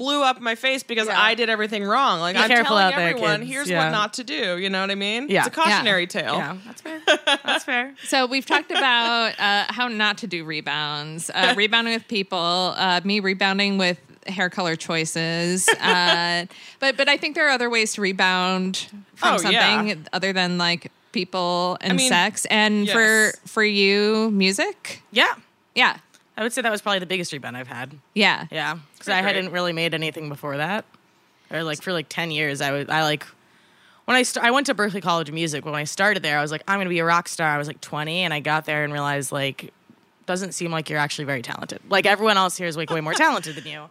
blew 0.00 0.22
up 0.22 0.40
my 0.40 0.54
face 0.54 0.82
because 0.82 1.08
Yeah. 1.08 1.20
I 1.20 1.34
did 1.34 1.50
everything 1.50 1.84
wrong. 1.84 2.20
Like 2.20 2.34
Be 2.34 2.40
I'm 2.42 2.48
telling 2.48 2.88
there, 2.96 3.08
everyone, 3.10 3.40
kids. 3.40 3.50
here's 3.50 3.68
Yeah. 3.68 3.84
what 3.84 3.90
not 3.92 4.14
to 4.14 4.24
do. 4.24 4.56
You 4.56 4.70
know 4.70 4.80
what 4.80 4.90
I 4.90 4.94
mean? 4.94 5.28
Yeah. 5.28 5.40
It's 5.40 5.48
a 5.48 5.50
cautionary 5.50 6.06
tale. 6.06 6.36
Yeah, 6.36 6.56
that's 6.64 6.80
fair. 6.80 7.00
That's 7.44 7.64
fair. 7.64 7.94
So 8.06 8.24
we've 8.26 8.46
talked 8.46 8.70
about 8.70 9.38
uh, 9.38 9.64
how 9.68 9.88
not 9.88 10.16
to 10.18 10.26
do 10.26 10.42
rebounds, 10.44 11.30
uh, 11.34 11.52
rebounding 11.62 11.92
with 11.92 12.08
people, 12.08 12.74
uh, 12.78 13.02
me 13.04 13.20
rebounding 13.20 13.76
with 13.76 13.98
hair 14.26 14.48
color 14.48 14.74
choices. 14.76 15.68
Uh, 15.68 16.46
but 16.78 16.96
but 16.96 17.08
I 17.10 17.18
think 17.18 17.34
there 17.34 17.46
are 17.48 17.50
other 17.50 17.68
ways 17.68 17.92
to 17.94 18.00
rebound 18.00 18.86
from 19.16 19.34
Oh, 19.34 19.36
something 19.36 19.88
yeah. 19.88 19.94
other 20.14 20.32
than 20.32 20.56
like 20.56 20.90
people 21.12 21.76
and 21.82 21.96
mean, 21.98 22.08
sex. 22.08 22.46
And 22.46 22.86
yes. 22.86 22.94
for 22.94 23.48
for 23.48 23.64
you, 23.64 24.30
music. 24.30 25.02
Yeah, 25.10 25.34
Yeah, 25.74 25.96
I 26.40 26.42
would 26.42 26.52
say 26.52 26.62
that 26.62 26.72
was 26.72 26.80
probably 26.82 26.98
the 27.00 27.06
biggest 27.06 27.32
rebound 27.32 27.56
I've 27.56 27.68
had. 27.68 27.92
yeah, 28.14 28.46
Yeah, 28.50 28.78
because 28.94 29.08
I 29.08 29.20
great. 29.20 29.36
hadn't 29.36 29.52
really 29.52 29.72
made 29.74 29.92
anything 29.94 30.28
before 30.30 30.56
that, 30.56 30.84
or 31.52 31.62
like 31.62 31.82
for 31.82 31.92
like 31.92 32.06
ten 32.08 32.30
years. 32.32 32.60
I 32.60 32.72
was 32.72 32.88
I 32.88 33.02
like 33.02 33.24
when 34.06 34.16
I 34.16 34.22
st- 34.22 34.44
I 34.44 34.50
went 34.50 34.66
to 34.66 34.74
Berklee 34.74 35.02
College 35.02 35.28
of 35.28 35.34
Music. 35.34 35.64
When 35.64 35.74
I 35.74 35.84
started 35.84 36.22
there, 36.22 36.38
I 36.38 36.42
was 36.42 36.50
like 36.50 36.62
I'm 36.66 36.80
gonna 36.80 36.88
be 36.90 36.98
a 36.98 37.04
rock 37.04 37.28
star. 37.28 37.48
I 37.48 37.58
was 37.58 37.68
like 37.68 37.80
20, 37.82 38.20
and 38.22 38.32
I 38.34 38.40
got 38.40 38.64
there 38.64 38.82
and 38.84 38.92
realized 38.92 39.30
like 39.32 39.72
doesn't 40.26 40.52
seem 40.52 40.70
like 40.70 40.88
you're 40.88 40.98
actually 40.98 41.26
very 41.26 41.42
talented. 41.42 41.80
Like 41.90 42.06
everyone 42.06 42.36
else 42.38 42.56
here 42.56 42.66
is 42.66 42.76
like 42.76 42.88
way 42.90 43.00
more 43.02 43.14
talented 43.14 43.54
than 43.56 43.66
you. 43.66 43.90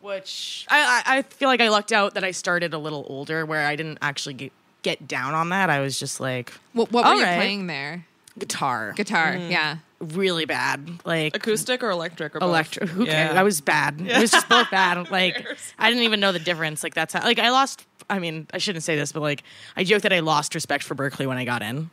Which 0.00 0.66
I, 0.70 1.02
I 1.06 1.18
I 1.18 1.22
feel 1.22 1.48
like 1.48 1.60
I 1.60 1.68
lucked 1.68 1.92
out 1.92 2.14
that 2.14 2.24
I 2.24 2.30
started 2.32 2.72
a 2.74 2.78
little 2.78 3.04
older, 3.08 3.44
where 3.46 3.66
I 3.66 3.76
didn't 3.76 3.98
actually 4.02 4.34
get, 4.34 4.52
get 4.82 5.06
down 5.06 5.34
on 5.34 5.50
that. 5.50 5.70
I 5.70 5.80
was 5.80 5.98
just 5.98 6.18
like 6.20 6.52
What, 6.72 6.90
what 6.90 7.04
were 7.04 7.10
All 7.10 7.16
you 7.18 7.22
right. 7.22 7.36
playing 7.36 7.66
there? 7.68 8.06
Guitar, 8.38 8.92
Guitar. 8.96 9.36
Yeah. 9.36 9.76
really 10.00 10.44
bad, 10.46 10.88
like 11.04 11.36
Acoustic 11.36 11.82
or 11.82 11.90
electric 11.90 12.34
or 12.34 12.40
both? 12.40 12.48
electric. 12.48 12.88
Who 12.90 13.04
Yeah. 13.04 13.26
cares? 13.28 13.36
I 13.38 13.42
was 13.42 13.60
bad. 13.60 14.00
It 14.00 14.18
was 14.20 14.30
just 14.30 14.48
both 14.48 14.70
bad. 14.70 15.10
Like 15.10 15.46
I 15.78 15.88
didn't 15.90 16.04
even 16.04 16.20
know 16.20 16.32
the 16.32 16.38
difference. 16.38 16.82
Like 16.82 16.94
that's 16.94 17.12
how. 17.14 17.22
Like 17.22 17.38
I 17.38 17.50
lost. 17.50 17.86
I 18.10 18.18
mean, 18.18 18.46
I 18.52 18.58
shouldn't 18.58 18.84
say 18.84 18.96
this, 18.96 19.12
but 19.12 19.20
like 19.20 19.42
I 19.76 19.84
joke 19.84 20.02
that 20.02 20.12
I 20.12 20.20
lost 20.20 20.54
respect 20.54 20.82
for 20.84 20.94
Berklee 20.94 21.26
when 21.26 21.38
I 21.38 21.44
got 21.44 21.62
in. 21.62 21.90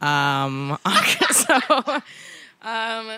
Um, 0.00 0.78
so, 1.30 1.60
um, 2.62 3.10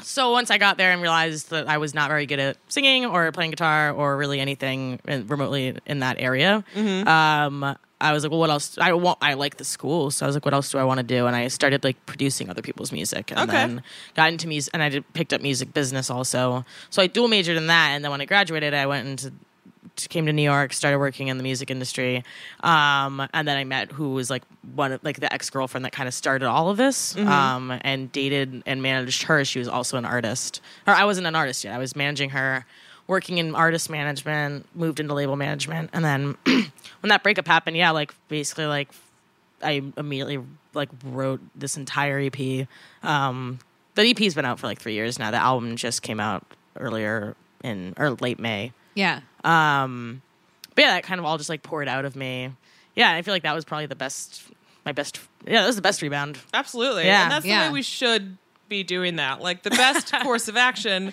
so 0.00 0.30
once 0.32 0.50
I 0.50 0.58
got 0.58 0.76
there 0.76 0.92
and 0.92 1.00
realized 1.00 1.50
that 1.50 1.68
I 1.68 1.78
was 1.78 1.94
not 1.94 2.08
very 2.10 2.26
good 2.26 2.38
at 2.38 2.56
singing 2.68 3.06
or 3.06 3.32
playing 3.32 3.50
guitar 3.52 3.90
or 3.92 4.16
really 4.16 4.38
anything 4.40 5.00
in, 5.08 5.26
remotely 5.26 5.76
in 5.86 6.00
that 6.00 6.16
area, 6.20 6.62
um, 6.76 7.76
I 8.00 8.12
was 8.12 8.22
like, 8.24 8.30
well, 8.30 8.40
what 8.40 8.50
else? 8.50 8.76
I 8.78 8.92
want. 8.92 9.18
I 9.22 9.34
like 9.34 9.56
the 9.56 9.64
school, 9.64 10.10
so 10.10 10.26
I 10.26 10.28
was 10.28 10.36
like, 10.36 10.44
what 10.44 10.52
else 10.52 10.70
do 10.70 10.78
I 10.78 10.84
want 10.84 10.98
to 10.98 11.04
do? 11.04 11.26
And 11.26 11.34
I 11.34 11.48
started 11.48 11.82
like 11.82 11.96
producing 12.06 12.50
other 12.50 12.60
people's 12.62 12.92
music, 12.92 13.30
and 13.30 13.40
Okay. 13.40 13.52
then 13.52 13.82
got 14.14 14.28
into 14.30 14.46
music, 14.48 14.70
and 14.74 14.82
I 14.82 14.88
did, 14.90 15.12
picked 15.14 15.32
up 15.32 15.40
music 15.40 15.72
business 15.72 16.10
also. 16.10 16.64
So 16.90 17.00
I 17.02 17.06
dual 17.06 17.28
majored 17.28 17.56
in 17.56 17.68
that, 17.68 17.90
and 17.92 18.04
then 18.04 18.10
when 18.10 18.20
I 18.20 18.26
graduated, 18.26 18.74
I 18.74 18.86
went 18.86 19.08
into 19.08 19.32
came 20.10 20.26
to 20.26 20.32
New 20.32 20.42
York, 20.42 20.74
started 20.74 20.98
working 20.98 21.28
in 21.28 21.38
the 21.38 21.42
music 21.42 21.70
industry, 21.70 22.22
um, 22.62 23.26
and 23.32 23.48
then 23.48 23.56
I 23.56 23.64
met 23.64 23.92
who 23.92 24.10
was 24.12 24.28
like 24.28 24.42
one 24.74 24.92
of 24.92 25.02
like 25.02 25.20
the 25.20 25.32
ex 25.32 25.48
girlfriend 25.48 25.86
that 25.86 25.92
kind 25.92 26.06
of 26.06 26.12
started 26.12 26.46
all 26.46 26.68
of 26.68 26.76
this, 26.76 27.16
um, 27.16 27.78
and 27.80 28.12
dated 28.12 28.62
and 28.66 28.82
managed 28.82 29.22
her. 29.22 29.42
She 29.46 29.58
was 29.58 29.68
also 29.68 29.96
an 29.96 30.04
artist, 30.04 30.60
or 30.86 30.92
I 30.92 31.04
wasn't 31.06 31.26
an 31.28 31.34
artist 31.34 31.64
yet. 31.64 31.72
I 31.74 31.78
was 31.78 31.96
managing 31.96 32.30
her, 32.30 32.66
working 33.06 33.38
in 33.38 33.54
artist 33.54 33.88
management, 33.88 34.66
moved 34.74 35.00
into 35.00 35.14
label 35.14 35.36
management, 35.36 35.90
and 35.92 36.04
then 36.04 36.36
when 36.44 37.08
that 37.08 37.22
breakup 37.22 37.46
happened, 37.46 37.76
yeah, 37.76 37.90
like 37.90 38.14
basically 38.28 38.66
like 38.66 38.88
I 39.62 39.82
immediately 39.96 40.40
like 40.74 40.88
wrote 41.04 41.40
this 41.54 41.76
entire 41.76 42.18
EP. 42.18 42.68
Um, 43.02 43.58
the 43.94 44.02
EP's 44.10 44.34
been 44.34 44.44
out 44.44 44.58
for 44.58 44.66
like 44.66 44.80
three 44.80 44.94
years 44.94 45.18
now. 45.18 45.30
The 45.30 45.38
album 45.38 45.76
just 45.76 46.02
came 46.02 46.20
out 46.20 46.44
earlier 46.78 47.34
in 47.64 47.94
or 47.96 48.10
late 48.10 48.38
May. 48.38 48.72
Yeah. 48.94 49.20
Um, 49.44 50.22
but 50.74 50.82
yeah, 50.82 50.94
that 50.94 51.04
kind 51.04 51.18
of 51.18 51.24
all 51.24 51.38
just 51.38 51.48
like 51.48 51.62
poured 51.62 51.88
out 51.88 52.04
of 52.04 52.16
me. 52.16 52.52
Yeah, 52.94 53.12
I 53.12 53.22
feel 53.22 53.34
like 53.34 53.42
that 53.42 53.54
was 53.54 53.64
probably 53.64 53.86
the 53.86 53.96
best, 53.96 54.42
my 54.84 54.92
best. 54.92 55.20
Yeah, 55.46 55.62
that 55.62 55.66
was 55.66 55.76
the 55.76 55.82
best 55.82 56.02
rebound. 56.02 56.38
Absolutely. 56.52 57.04
Yeah. 57.04 57.24
And 57.24 57.32
that's 57.32 57.44
the 57.44 57.50
way 57.50 57.70
we 57.70 57.82
should 57.82 58.36
be 58.68 58.82
doing 58.82 59.16
that. 59.16 59.40
Like 59.40 59.62
the 59.62 59.70
best 59.70 60.12
course 60.22 60.48
of 60.48 60.56
action 60.56 61.12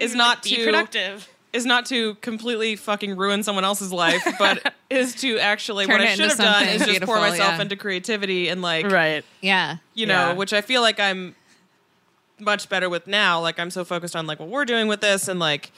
is 0.00 0.10
mm-hmm. 0.10 0.18
not 0.18 0.42
Be 0.42 0.56
to 0.56 0.64
productive. 0.64 1.28
is 1.52 1.64
not 1.66 1.86
to 1.86 2.14
completely 2.16 2.76
fucking 2.76 3.16
ruin 3.16 3.42
someone 3.42 3.64
else's 3.64 3.92
life, 3.92 4.26
but 4.38 4.74
is 4.90 5.14
to 5.16 5.38
actually 5.38 5.86
Turn 5.86 5.98
what 5.98 6.08
I 6.08 6.14
should 6.14 6.28
have 6.28 6.38
done 6.38 6.68
is 6.68 6.84
just 6.84 7.02
pour 7.02 7.16
myself 7.16 7.54
yeah. 7.56 7.62
into 7.62 7.76
creativity 7.76 8.48
and 8.48 8.62
like 8.62 8.90
Right. 8.90 9.24
Yeah. 9.40 9.76
you 9.94 10.06
know, 10.06 10.28
Yeah. 10.28 10.32
which 10.34 10.52
I 10.52 10.60
feel 10.60 10.82
like 10.82 11.00
I'm 11.00 11.34
much 12.38 12.68
better 12.68 12.88
with 12.90 13.06
now. 13.06 13.40
Like 13.40 13.58
I'm 13.58 13.70
so 13.70 13.84
focused 13.84 14.14
on 14.14 14.26
like 14.26 14.38
what 14.38 14.48
we're 14.48 14.64
doing 14.66 14.88
with 14.88 15.00
this 15.00 15.28
and 15.28 15.40
like 15.40 15.72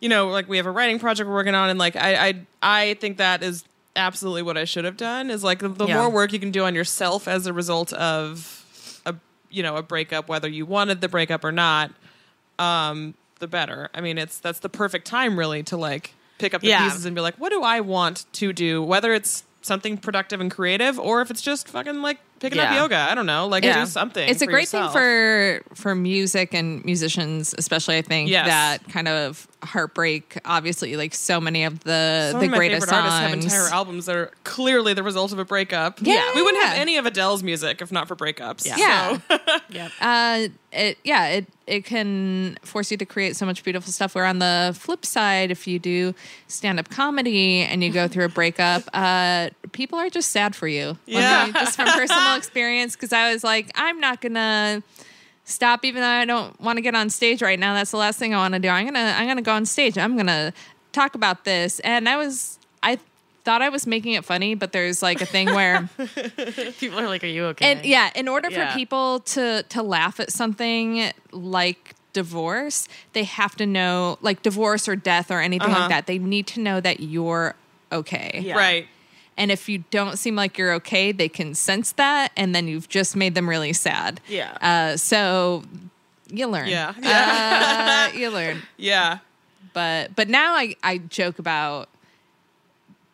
you 0.00 0.08
know, 0.10 0.28
like 0.28 0.48
we 0.48 0.58
have 0.58 0.66
a 0.66 0.70
writing 0.70 0.98
project 0.98 1.28
we're 1.28 1.34
working 1.34 1.54
on 1.54 1.70
and 1.70 1.78
like 1.78 1.96
I 1.96 2.28
I 2.28 2.34
I 2.62 2.94
think 2.94 3.16
that 3.18 3.42
is 3.42 3.64
absolutely 3.96 4.42
what 4.42 4.58
I 4.58 4.64
should 4.64 4.84
have 4.84 4.96
done 4.96 5.30
is 5.30 5.42
like 5.44 5.60
the, 5.60 5.68
the 5.68 5.86
Yeah. 5.86 5.98
more 5.98 6.10
work 6.10 6.32
you 6.32 6.40
can 6.40 6.50
do 6.50 6.64
on 6.64 6.74
yourself 6.74 7.26
as 7.28 7.46
a 7.46 7.52
result 7.52 7.92
of 7.94 9.00
a 9.06 9.14
you 9.50 9.62
know, 9.62 9.76
a 9.76 9.82
breakup 9.82 10.28
whether 10.28 10.48
you 10.48 10.66
wanted 10.66 11.00
the 11.00 11.08
breakup 11.08 11.42
or 11.44 11.52
not, 11.52 11.90
um 12.58 13.14
the 13.40 13.48
better. 13.48 13.90
I 13.94 14.00
mean, 14.00 14.18
it's 14.18 14.38
that's 14.38 14.60
the 14.60 14.68
perfect 14.68 15.06
time 15.06 15.38
really 15.38 15.62
to 15.64 15.76
like 15.76 16.14
pick 16.38 16.54
up 16.54 16.60
the 16.60 16.68
Yeah. 16.68 16.84
pieces 16.88 17.04
and 17.04 17.14
be 17.14 17.20
like, 17.20 17.36
what 17.36 17.50
do 17.50 17.62
I 17.62 17.80
want 17.80 18.26
to 18.34 18.52
do? 18.52 18.82
Whether 18.82 19.12
it's 19.12 19.44
something 19.62 19.96
productive 19.96 20.40
and 20.42 20.50
creative 20.50 20.98
or 20.98 21.22
if 21.22 21.30
it's 21.30 21.40
just 21.40 21.68
fucking 21.68 22.02
like 22.02 22.18
picking 22.38 22.58
up 22.58 22.74
yoga. 22.74 22.96
I 23.10 23.14
don't 23.14 23.24
know. 23.26 23.46
Like 23.46 23.64
Yeah. 23.64 23.80
do 23.80 23.86
something. 23.90 24.28
It's 24.28 24.42
a 24.42 24.46
great 24.46 24.62
yourself. 24.64 24.92
thing 24.92 25.00
for 25.00 25.62
for 25.74 25.94
music 25.94 26.52
and 26.52 26.84
musicians, 26.84 27.54
especially. 27.56 27.96
I 27.96 28.02
think 28.02 28.28
Yes. 28.28 28.46
that 28.46 28.88
kind 28.92 29.08
of 29.08 29.48
heartbreak. 29.64 30.38
Obviously, 30.44 30.96
like 30.96 31.14
so 31.14 31.40
many 31.40 31.64
of 31.64 31.80
the 31.84 32.28
Some 32.30 32.40
the 32.40 32.46
of 32.46 32.50
my 32.52 32.56
greatest 32.56 32.86
favorite 32.86 32.96
songs. 33.02 33.12
artists 33.12 33.52
have 33.52 33.60
entire 33.62 33.74
albums 33.74 34.06
that 34.06 34.16
are 34.16 34.30
clearly 34.44 34.94
the 34.94 35.02
result 35.02 35.32
of 35.32 35.38
a 35.38 35.44
breakup. 35.44 35.98
Yeah. 36.00 36.32
we 36.34 36.42
wouldn't 36.42 36.62
have 36.64 36.76
any 36.78 36.96
of 36.96 37.06
Adele's 37.06 37.42
music 37.42 37.80
if 37.82 37.90
not 37.92 38.08
for 38.08 38.16
breakups. 38.16 38.66
Yeah. 38.66 38.76
Yeah. 38.78 39.18
So- 39.28 39.38
Yep. 39.70 39.92
uh, 40.00 40.48
it 40.72 40.98
yeah, 41.04 41.26
it 41.28 41.46
it 41.66 41.84
can 41.84 42.58
force 42.62 42.90
you 42.90 42.96
to 42.98 43.04
create 43.06 43.34
so 43.36 43.46
much 43.46 43.64
beautiful 43.64 43.90
stuff. 43.92 44.14
Where 44.14 44.26
on 44.26 44.38
the 44.38 44.76
flip 44.78 45.04
side, 45.06 45.50
if 45.50 45.66
you 45.66 45.78
do 45.78 46.14
stand 46.48 46.78
up 46.78 46.90
comedy 46.90 47.60
and 47.62 47.82
you 47.82 47.90
go 47.90 48.06
through 48.08 48.26
a 48.26 48.28
breakup, 48.28 48.82
uh, 48.92 49.50
people 49.72 49.98
are 49.98 50.10
just 50.10 50.30
sad 50.30 50.54
for 50.54 50.68
you. 50.68 50.96
Yeah. 51.06 51.46
me- 51.46 51.52
just 51.52 51.76
from 51.76 51.86
personal 51.88 52.34
experience, 52.36 52.94
because 52.94 53.12
I 53.12 53.32
was 53.32 53.42
like, 53.42 53.70
I'm 53.74 53.98
not 54.00 54.20
gonna 54.20 54.82
stop, 55.44 55.84
even 55.84 56.00
though 56.02 56.08
I 56.08 56.24
don't 56.24 56.58
want 56.60 56.76
to 56.78 56.82
get 56.82 56.94
on 56.94 57.10
stage 57.10 57.42
right 57.42 57.58
now. 57.58 57.74
That's 57.74 57.90
the 57.90 57.96
last 57.98 58.18
thing 58.18 58.34
I 58.34 58.38
want 58.38 58.54
to 58.54 58.60
do. 58.60 58.68
I'm 58.68 58.84
gonna 58.86 59.14
I'm 59.16 59.26
gonna 59.28 59.42
go 59.42 59.52
on 59.52 59.66
stage. 59.66 59.96
I'm 59.98 60.16
gonna 60.16 60.52
talk 60.92 61.14
about 61.14 61.44
this, 61.44 61.80
and 61.80 62.08
I 62.08 62.16
was 62.16 62.58
I. 62.82 62.98
Thought 63.44 63.60
I 63.60 63.68
was 63.68 63.86
making 63.86 64.14
it 64.14 64.24
funny, 64.24 64.54
but 64.54 64.72
there's 64.72 65.02
like 65.02 65.20
a 65.20 65.26
thing 65.26 65.48
where 65.48 65.86
People 66.80 66.98
are 66.98 67.06
like, 67.06 67.22
"Are 67.22 67.26
you 67.26 67.44
okay?" 67.52 67.72
and 67.72 67.84
yeah, 67.84 68.10
in 68.14 68.26
order 68.26 68.48
Yeah. 68.50 68.72
for 68.72 68.78
people 68.78 69.20
to 69.20 69.62
to 69.68 69.82
laugh 69.82 70.18
at 70.18 70.32
something 70.32 71.12
like 71.30 71.94
divorce, 72.14 72.88
they 73.12 73.24
have 73.24 73.54
to 73.56 73.66
know 73.66 74.16
like 74.22 74.40
divorce 74.42 74.88
or 74.88 74.96
death 74.96 75.30
or 75.30 75.40
anything 75.42 75.68
Uh-huh. 75.70 75.80
like 75.80 75.88
that. 75.90 76.06
They 76.06 76.18
need 76.18 76.46
to 76.48 76.60
know 76.60 76.80
that 76.80 77.00
you're 77.00 77.54
okay. 77.92 78.40
Yeah. 78.42 78.56
Right. 78.56 78.88
And 79.36 79.50
if 79.50 79.68
you 79.68 79.84
don't 79.90 80.16
seem 80.16 80.36
like 80.36 80.56
you're 80.58 80.72
okay, 80.74 81.10
they 81.10 81.28
can 81.28 81.54
sense 81.54 81.92
that 81.92 82.30
and 82.36 82.54
then 82.54 82.68
you've 82.68 82.88
just 82.88 83.16
made 83.16 83.34
them 83.34 83.48
really 83.48 83.72
sad. 83.72 84.20
Yeah. 84.28 84.56
Uh, 84.60 84.96
so 84.96 85.64
you 86.30 86.46
learn. 86.46 86.68
Yeah. 86.68 86.92
Uh, 88.12 88.16
you 88.16 88.30
learn. 88.30 88.62
Yeah. 88.76 89.18
But 89.72 90.14
but 90.14 90.28
now 90.28 90.54
I, 90.54 90.76
I 90.84 90.98
joke 90.98 91.38
about 91.40 91.88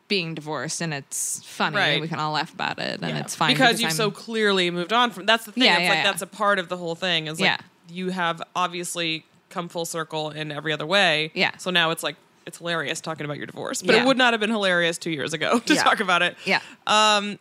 being 0.09 0.35
divorced 0.35 0.81
and 0.83 0.93
it's 0.93 1.41
funny 1.45 1.77
Right. 1.77 1.87
and 1.91 2.03
we 2.03 2.09
can 2.09 2.19
all 2.19 2.33
laugh 2.33 2.53
about 2.53 2.79
it 2.81 3.01
and 3.01 3.17
it's 3.17 3.37
fine 3.37 3.55
because 3.55 3.81
you've 3.81 3.89
I'm- 3.91 3.97
so 3.97 4.11
clearly 4.11 4.71
moved 4.71 4.93
on 4.93 5.11
from. 5.13 5.25
That's 5.25 5.45
the 5.45 5.53
thing. 5.53 5.63
Yeah, 5.63 5.75
it's 5.75 5.83
yeah, 5.85 5.89
like 5.89 5.97
yeah. 5.99 6.03
that's 6.05 6.23
a 6.23 6.27
part 6.27 6.59
of 6.59 6.69
the 6.69 6.77
whole 6.77 6.95
thing. 6.97 7.29
Is 7.29 7.41
like 7.41 7.47
Yeah. 7.47 7.59
you 7.89 8.11
have 8.11 8.43
obviously 8.55 9.25
come 9.49 9.69
full 9.69 9.85
circle 9.85 10.31
in 10.31 10.53
every 10.53 10.73
other 10.73 10.87
way. 10.87 11.31
Yeah. 11.35 11.57
So 11.59 11.71
now 11.71 11.91
it's 11.93 12.03
like 12.03 12.17
it's 12.51 12.59
hilarious 12.59 13.01
talking 13.01 13.25
about 13.25 13.37
your 13.39 13.47
divorce, 13.47 13.81
but 13.83 13.95
Yeah. 13.95 14.03
it 14.03 14.07
would 14.07 14.19
not 14.19 14.33
have 14.35 14.41
been 14.41 14.51
hilarious 14.51 14.99
two 14.99 15.11
years 15.11 15.33
ago 15.33 15.59
to 15.67 15.75
Yeah. 15.75 15.83
talk 15.83 16.01
about 16.01 16.23
it. 16.23 16.37
yeah. 16.45 16.61
Um, 16.87 17.39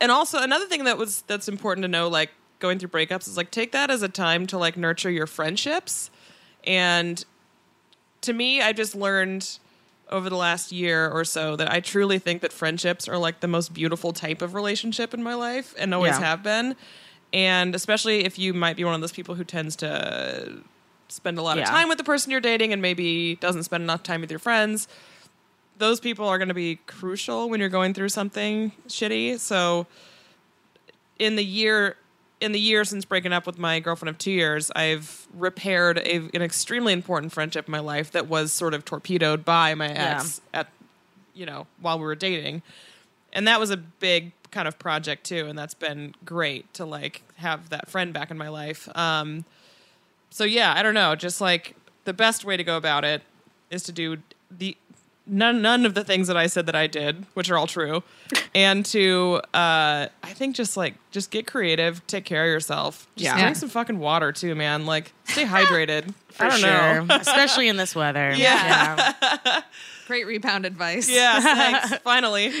and 0.00 0.10
also 0.10 0.38
another 0.40 0.66
thing 0.66 0.84
that 0.84 0.96
was 0.98 1.22
that's 1.26 1.48
important 1.48 1.82
to 1.84 1.88
know 1.88 2.08
like 2.08 2.30
going 2.60 2.78
through 2.78 2.88
breakups 2.90 3.28
is 3.28 3.36
like 3.36 3.50
take 3.50 3.72
that 3.72 3.90
as 3.90 4.02
a 4.02 4.08
time 4.08 4.46
to 4.46 4.56
like 4.58 4.76
nurture 4.76 5.10
your 5.10 5.26
friendships 5.26 6.10
and 6.64 7.24
to 8.22 8.32
me 8.32 8.60
i 8.62 8.72
just 8.72 8.94
learned 8.94 9.58
over 10.10 10.28
the 10.30 10.36
last 10.36 10.72
year 10.72 11.08
or 11.10 11.24
so 11.24 11.56
that 11.56 11.70
i 11.70 11.78
truly 11.80 12.18
think 12.18 12.40
that 12.42 12.52
friendships 12.52 13.06
are 13.08 13.18
like 13.18 13.40
the 13.40 13.48
most 13.48 13.72
beautiful 13.74 14.12
type 14.12 14.40
of 14.42 14.54
relationship 14.54 15.12
in 15.14 15.22
my 15.22 15.34
life 15.34 15.74
and 15.78 15.92
always 15.94 16.12
Yeah. 16.18 16.20
have 16.20 16.42
been 16.42 16.74
and 17.32 17.74
especially 17.74 18.24
if 18.24 18.38
you 18.38 18.52
might 18.54 18.76
be 18.76 18.84
one 18.84 18.94
of 18.94 19.00
those 19.00 19.12
people 19.12 19.34
who 19.34 19.44
tends 19.44 19.76
to 19.76 20.62
spend 21.14 21.38
a 21.38 21.42
lot 21.42 21.56
of 21.58 21.64
time 21.64 21.88
with 21.88 21.98
the 21.98 22.04
person 22.04 22.30
you're 22.30 22.40
dating 22.40 22.72
and 22.72 22.82
maybe 22.82 23.36
doesn't 23.36 23.62
spend 23.62 23.82
enough 23.82 24.02
time 24.02 24.20
with 24.20 24.30
your 24.30 24.40
friends 24.40 24.88
those 25.78 26.00
people 26.00 26.26
are 26.28 26.38
going 26.38 26.48
to 26.48 26.54
be 26.54 26.76
crucial 26.86 27.48
when 27.48 27.60
you're 27.60 27.68
going 27.68 27.94
through 27.94 28.08
something 28.08 28.72
shitty. 28.88 29.38
So 29.38 29.86
in 31.18 31.36
the 31.36 31.44
year 31.44 31.96
in 32.40 32.52
the 32.52 32.60
year 32.60 32.84
since 32.84 33.04
breaking 33.04 33.32
up 33.32 33.46
with 33.46 33.58
my 33.58 33.80
girlfriend 33.80 34.10
of 34.10 34.18
2 34.18 34.30
years, 34.30 34.70
I've 34.76 35.26
repaired 35.32 35.98
a, 35.98 36.16
an 36.34 36.42
extremely 36.42 36.92
important 36.92 37.32
friendship 37.32 37.66
in 37.68 37.72
my 37.72 37.78
life 37.78 38.10
that 38.10 38.28
was 38.28 38.52
sort 38.52 38.74
of 38.74 38.84
torpedoed 38.84 39.44
by 39.44 39.74
my 39.74 39.88
ex 39.88 40.40
at 40.52 40.68
you 41.32 41.46
know, 41.46 41.66
while 41.80 41.98
we 41.98 42.04
were 42.04 42.14
dating. 42.14 42.62
And 43.32 43.48
that 43.48 43.58
was 43.58 43.70
a 43.70 43.76
big 43.76 44.32
kind 44.52 44.68
of 44.68 44.78
project 44.78 45.24
too, 45.24 45.46
and 45.46 45.58
that's 45.58 45.74
been 45.74 46.14
great 46.24 46.72
to 46.74 46.84
like 46.84 47.22
have 47.36 47.70
that 47.70 47.90
friend 47.90 48.12
back 48.12 48.30
in 48.30 48.38
my 48.38 48.48
life. 48.48 48.88
Um 48.94 49.44
so 50.34 50.42
yeah, 50.42 50.74
I 50.76 50.82
don't 50.82 50.94
know, 50.94 51.14
just 51.14 51.40
like 51.40 51.76
the 52.04 52.12
best 52.12 52.44
way 52.44 52.56
to 52.56 52.64
go 52.64 52.76
about 52.76 53.04
it 53.04 53.22
is 53.70 53.84
to 53.84 53.92
do 53.92 54.16
the 54.50 54.76
none 55.28 55.62
none 55.62 55.86
of 55.86 55.94
the 55.94 56.02
things 56.02 56.26
that 56.26 56.36
I 56.36 56.48
said 56.48 56.66
that 56.66 56.74
I 56.74 56.88
did, 56.88 57.24
which 57.34 57.48
are 57.50 57.56
all 57.56 57.68
true, 57.68 58.02
and 58.54 58.84
to 58.86 59.40
uh, 59.54 60.08
I 60.24 60.32
think 60.34 60.56
just 60.56 60.76
like 60.76 60.94
just 61.12 61.30
get 61.30 61.46
creative, 61.46 62.04
take 62.08 62.24
care 62.24 62.42
of 62.44 62.48
yourself, 62.48 63.06
just 63.14 63.24
Yeah. 63.36 63.40
drink 63.40 63.54
some 63.56 63.68
fucking 63.68 64.00
water 64.00 64.32
too, 64.32 64.56
man. 64.56 64.86
Like 64.86 65.12
stay 65.28 65.44
hydrated. 65.54 66.12
For 66.30 66.46
I 66.46 66.48
don't 66.48 66.58
sure, 66.58 67.04
know. 67.04 67.14
especially 67.20 67.68
in 67.68 67.76
this 67.76 67.94
weather. 67.94 68.34
Yeah. 68.34 69.12
yeah. 69.46 69.60
Great 70.08 70.26
rebound 70.26 70.66
advice. 70.66 71.08
Yeah, 71.08 71.38
thanks. 71.40 71.94
Finally, 72.02 72.52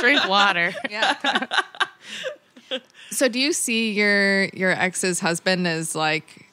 Drink 0.00 0.26
water. 0.26 0.72
Yeah. 0.88 1.44
So 3.10 3.28
do 3.28 3.38
you 3.38 3.52
see 3.52 3.92
your 3.92 4.44
your 4.46 4.70
ex's 4.70 5.20
husband 5.20 5.66
as 5.68 5.94
like 5.94 6.46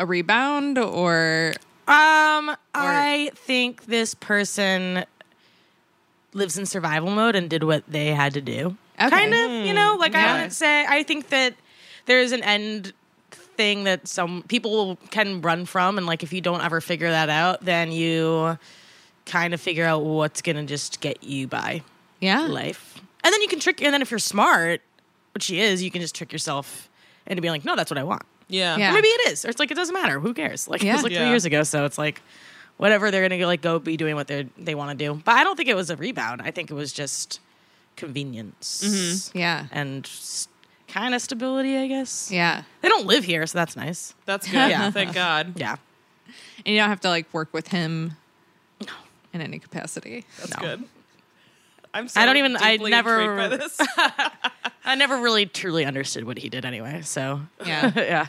a 0.00 0.06
rebound 0.06 0.78
or 0.78 1.52
Um, 1.86 2.56
I 2.74 3.30
think 3.34 3.86
this 3.86 4.14
person 4.14 5.04
lives 6.32 6.56
in 6.56 6.64
survival 6.66 7.10
mode 7.10 7.34
and 7.36 7.50
did 7.50 7.64
what 7.64 7.84
they 7.88 8.08
had 8.08 8.34
to 8.34 8.40
do. 8.40 8.76
Okay. 9.00 9.10
Kind 9.10 9.34
of, 9.34 9.66
you 9.66 9.74
know, 9.74 9.96
like 9.98 10.12
Yeah. 10.12 10.34
I 10.36 10.42
would 10.42 10.52
say, 10.52 10.86
I 10.86 11.02
think 11.02 11.28
that 11.30 11.54
there's 12.06 12.32
an 12.32 12.42
end 12.42 12.92
thing 13.56 13.84
that 13.84 14.06
some 14.08 14.42
people 14.48 14.96
can 15.10 15.40
run 15.42 15.66
from, 15.66 15.98
and 15.98 16.06
like 16.06 16.22
if 16.22 16.32
you 16.32 16.40
don't 16.40 16.62
ever 16.62 16.80
figure 16.80 17.10
that 17.10 17.28
out, 17.28 17.64
then 17.64 17.92
you 17.92 18.58
kind 19.26 19.52
of 19.52 19.60
figure 19.60 19.84
out 19.84 20.02
what's 20.02 20.40
gonna 20.42 20.64
just 20.64 21.00
get 21.00 21.22
you 21.22 21.46
by 21.46 21.82
yeah? 22.20 22.40
life, 22.42 23.00
and 23.22 23.32
then 23.32 23.42
you 23.42 23.48
can 23.48 23.58
trick. 23.60 23.82
And 23.82 23.92
then 23.92 24.00
if 24.02 24.10
you're 24.10 24.18
smart, 24.18 24.80
which 25.34 25.44
she 25.44 25.60
is, 25.60 25.82
you 25.82 25.90
can 25.90 26.00
just 26.00 26.14
trick 26.14 26.32
yourself 26.32 26.88
into 27.26 27.42
being 27.42 27.52
like, 27.52 27.64
no, 27.64 27.76
that's 27.76 27.90
what 27.90 27.98
I 27.98 28.04
want. 28.04 28.22
Yeah. 28.50 28.76
Yeah. 28.76 28.90
Or 28.90 28.94
maybe 28.94 29.08
it 29.08 29.32
is. 29.32 29.44
Or 29.44 29.48
it's 29.48 29.58
like 29.58 29.70
it 29.70 29.74
doesn't 29.74 29.94
matter. 29.94 30.20
Who 30.20 30.34
cares? 30.34 30.68
Like 30.68 30.82
it 30.84 30.92
was 30.92 31.02
like 31.02 31.12
Yeah. 31.12 31.20
three 31.20 31.28
years 31.30 31.44
ago, 31.44 31.62
so 31.62 31.84
it's 31.84 31.98
like 31.98 32.20
whatever 32.76 33.10
they're 33.10 33.26
gonna 33.28 33.46
like 33.46 33.62
go 33.62 33.78
be 33.78 33.96
doing 33.96 34.14
what 34.14 34.26
they 34.26 34.46
they 34.58 34.74
want 34.74 34.96
to 34.98 35.04
do. 35.04 35.20
But 35.24 35.36
I 35.36 35.44
don't 35.44 35.56
think 35.56 35.68
it 35.68 35.76
was 35.76 35.90
a 35.90 35.96
rebound. 35.96 36.42
I 36.42 36.50
think 36.50 36.70
it 36.70 36.74
was 36.74 36.92
just 36.92 37.40
convenience 37.96 38.82
mm-hmm. 38.84 39.38
Yeah. 39.38 39.66
and 39.72 40.08
kind 40.88 41.14
of 41.14 41.22
stability. 41.22 41.76
I 41.76 41.86
guess. 41.86 42.30
Yeah. 42.32 42.62
They 42.82 42.88
don't 42.88 43.06
live 43.06 43.24
here, 43.24 43.46
so 43.46 43.58
that's 43.58 43.76
nice. 43.76 44.14
That's 44.26 44.46
good. 44.50 44.70
Yeah. 44.70 44.90
Thank 44.90 45.14
God. 45.14 45.52
Yeah. 45.56 45.76
And 46.64 46.74
you 46.74 46.80
don't 46.80 46.88
have 46.90 47.00
to 47.00 47.08
like 47.08 47.32
work 47.32 47.52
with 47.52 47.68
him 47.68 48.16
in 49.32 49.40
any 49.40 49.58
capacity. 49.58 50.24
That's 50.38 50.56
No. 50.56 50.60
good. 50.62 50.84
I'm 51.92 52.08
so 52.08 52.20
I 52.20 52.26
don't 52.26 52.36
even- 52.36 52.56
I 52.56 52.76
never- 52.76 53.36
by 53.36 53.48
this. 53.48 53.76
I 54.84 54.94
never 54.96 55.18
really 55.18 55.46
truly 55.46 55.84
understood 55.84 56.24
what 56.24 56.38
he 56.38 56.48
did 56.48 56.64
anyway. 56.64 57.02
So 57.02 57.40
Yeah. 57.66 57.92
yeah. 57.96 58.26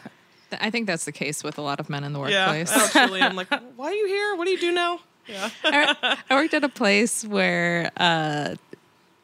I 0.59 0.69
think 0.69 0.85
that's 0.87 1.05
the 1.05 1.11
case 1.13 1.43
with 1.43 1.57
a 1.57 1.61
lot 1.61 1.79
of 1.79 1.89
men 1.89 2.03
in 2.03 2.11
the 2.11 2.19
workplace. 2.19 2.71
I 2.73 2.77
don't 2.77 2.91
truly. 3.07 3.21
I'm 3.21 3.35
like, 3.37 3.47
why 3.77 3.87
are 3.87 3.93
you 3.93 4.05
here? 4.07 4.35
What 4.35 4.45
do 4.45 4.51
you 4.51 4.59
do 4.59 4.71
now? 4.73 4.99
Yeah. 5.27 5.49
I 5.63 6.17
I 6.29 6.35
worked 6.35 6.53
at 6.53 6.63
a 6.65 6.69
place 6.69 7.23
where 7.23 7.89
uh, 7.95 8.55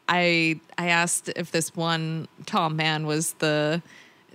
I 0.08 0.58
I 0.78 0.86
asked 0.88 1.28
if 1.36 1.50
this 1.50 1.76
one 1.76 2.28
tall 2.46 2.70
man 2.70 3.04
was 3.06 3.34
the 3.40 3.82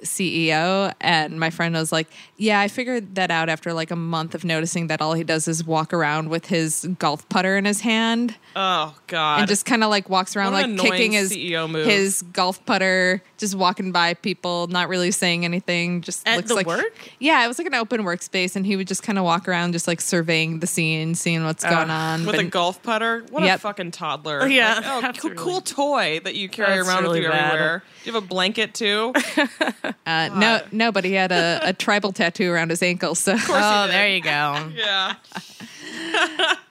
CEO, 0.04 0.94
and 1.02 1.40
my 1.40 1.50
friend 1.50 1.74
was 1.76 1.92
like, 1.92 2.08
"Yeah, 2.38 2.60
I 2.60 2.68
figured 2.68 3.16
that 3.16 3.32
out 3.32 3.50
after 3.50 3.74
like 3.74 3.92
a 3.92 3.96
month 3.96 4.36
of 4.36 4.44
noticing 4.44 4.88
that 4.88 5.02
all 5.02 5.14
he 5.14 5.24
does 5.24 5.48
is 5.48 5.64
walk 5.66 5.94
around 5.94 6.30
with 6.30 6.48
his 6.48 6.88
golf 7.00 7.28
putter 7.30 7.58
in 7.58 7.66
his 7.66 7.82
hand 7.82 8.36
Oh 8.56 8.96
God. 9.08 9.40
and 9.40 9.48
just 9.48 9.66
kind 9.66 9.84
of 9.84 9.90
like 9.90 10.10
walks 10.10 10.36
around 10.36 10.54
like 10.54 10.78
kicking 10.78 11.14
his 11.14 11.32
CEO 11.32 11.70
move. 11.70 11.86
his 11.86 12.22
golf 12.34 12.64
putter, 12.66 13.22
just 13.38 13.56
walking 13.56 13.92
by 13.92 14.14
people, 14.14 14.68
not 14.68 14.90
really 14.90 15.12
saying 15.12 15.46
anything. 15.46 16.02
Just 16.02 16.28
At 16.28 16.38
looks 16.38 16.50
the 16.50 16.56
like 16.56 16.68
work? 16.68 17.10
Yeah, 17.20 17.44
it 17.44 17.48
was 17.48 17.58
like 17.58 17.68
an 17.68 17.74
open 17.76 18.02
workspace, 18.04 18.56
and 18.56 18.66
he 18.66 18.76
would 18.76 18.88
just 18.88 19.04
kind 19.04 19.18
of 19.18 19.24
walk 19.24 19.48
around, 19.48 19.72
just 19.72 19.88
like 19.88 20.02
surveying 20.02 20.60
the 20.60 20.68
scene, 20.68 21.16
seeing 21.16 21.44
what's 21.46 21.64
going 21.64 21.90
on. 21.90 22.26
with 22.26 22.36
but- 22.36 22.46
a 22.46 22.48
golf 22.48 22.82
putter. 22.84 23.26
What 23.30 23.44
a 23.44 23.58
fucking 23.58 23.92
toddler! 23.92 24.48
Yeah, 24.54 24.76
Like, 24.76 24.84
oh, 24.88 25.02
that's 25.02 25.20
cool, 25.20 25.32
really- 25.32 25.44
cool 25.44 25.62
toy 25.62 26.20
that 26.24 26.36
you 26.36 26.48
carry 26.50 26.78
around 26.78 27.04
really 27.04 27.20
with 27.22 27.24
you 27.26 27.32
bad. 27.32 27.54
everywhere. 27.54 27.84
Do 28.04 28.10
you 28.10 28.14
have 28.14 28.24
a 28.24 28.28
blanket 28.28 28.74
too? 28.74 29.14
Uh, 30.06 30.30
no, 30.34 30.62
no, 30.72 30.92
but 30.92 31.04
he 31.06 31.14
had 31.14 31.32
a, 31.32 31.60
a 31.64 31.74
tribal 31.74 32.12
tattoo 32.12 32.52
around 32.52 32.70
his 32.70 32.82
ankle. 32.84 33.16
So 33.16 33.36
Oh, 33.38 33.88
there 33.88 34.08
you 34.10 34.22
go. 34.22 34.30
yeah. 34.76 35.16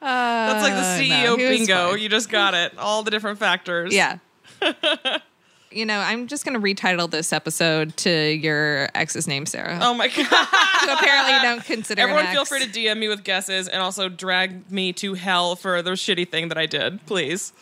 That's 0.00 0.62
like 0.62 0.74
the 0.74 0.80
Uh, 0.80 0.98
CEO 0.98 1.24
no, 1.24 1.36
he 1.36 1.44
was 1.46 1.58
bingo. 1.58 1.90
fine. 1.90 2.00
You 2.00 2.08
just 2.08 2.28
got 2.30 2.54
it. 2.54 2.76
All 2.78 3.02
the 3.02 3.10
different 3.10 3.38
factors. 3.38 3.94
yeah. 3.94 4.18
you 5.70 5.86
know, 5.86 5.98
I'm 5.98 6.26
just 6.28 6.44
gonna 6.44 6.60
retitle 6.60 7.10
this 7.10 7.32
episode 7.32 7.96
to 7.98 8.10
your 8.10 8.88
ex's 8.94 9.26
name, 9.26 9.46
Sarah. 9.46 9.78
Oh 9.80 9.94
my 9.94 10.08
god. 10.08 10.16
who 10.26 10.92
apparently 10.92 11.34
you 11.34 11.40
don't 11.42 11.64
consider. 11.64 12.02
an 12.02 12.10
Everyone, 12.10 12.30
feel 12.32 12.42
ex. 12.42 12.48
free 12.50 12.64
to 12.66 12.68
DM 12.70 12.98
me 12.98 13.08
with 13.08 13.24
guesses 13.24 13.68
and 13.68 13.80
also 13.82 14.08
drag 14.08 14.70
me 14.70 14.92
to 14.94 15.14
hell 15.14 15.56
for 15.56 15.80
the 15.82 15.92
shitty 15.92 16.28
thing 16.28 16.48
that 16.48 16.58
I 16.58 16.66
did, 16.66 17.04
please. 17.06 17.52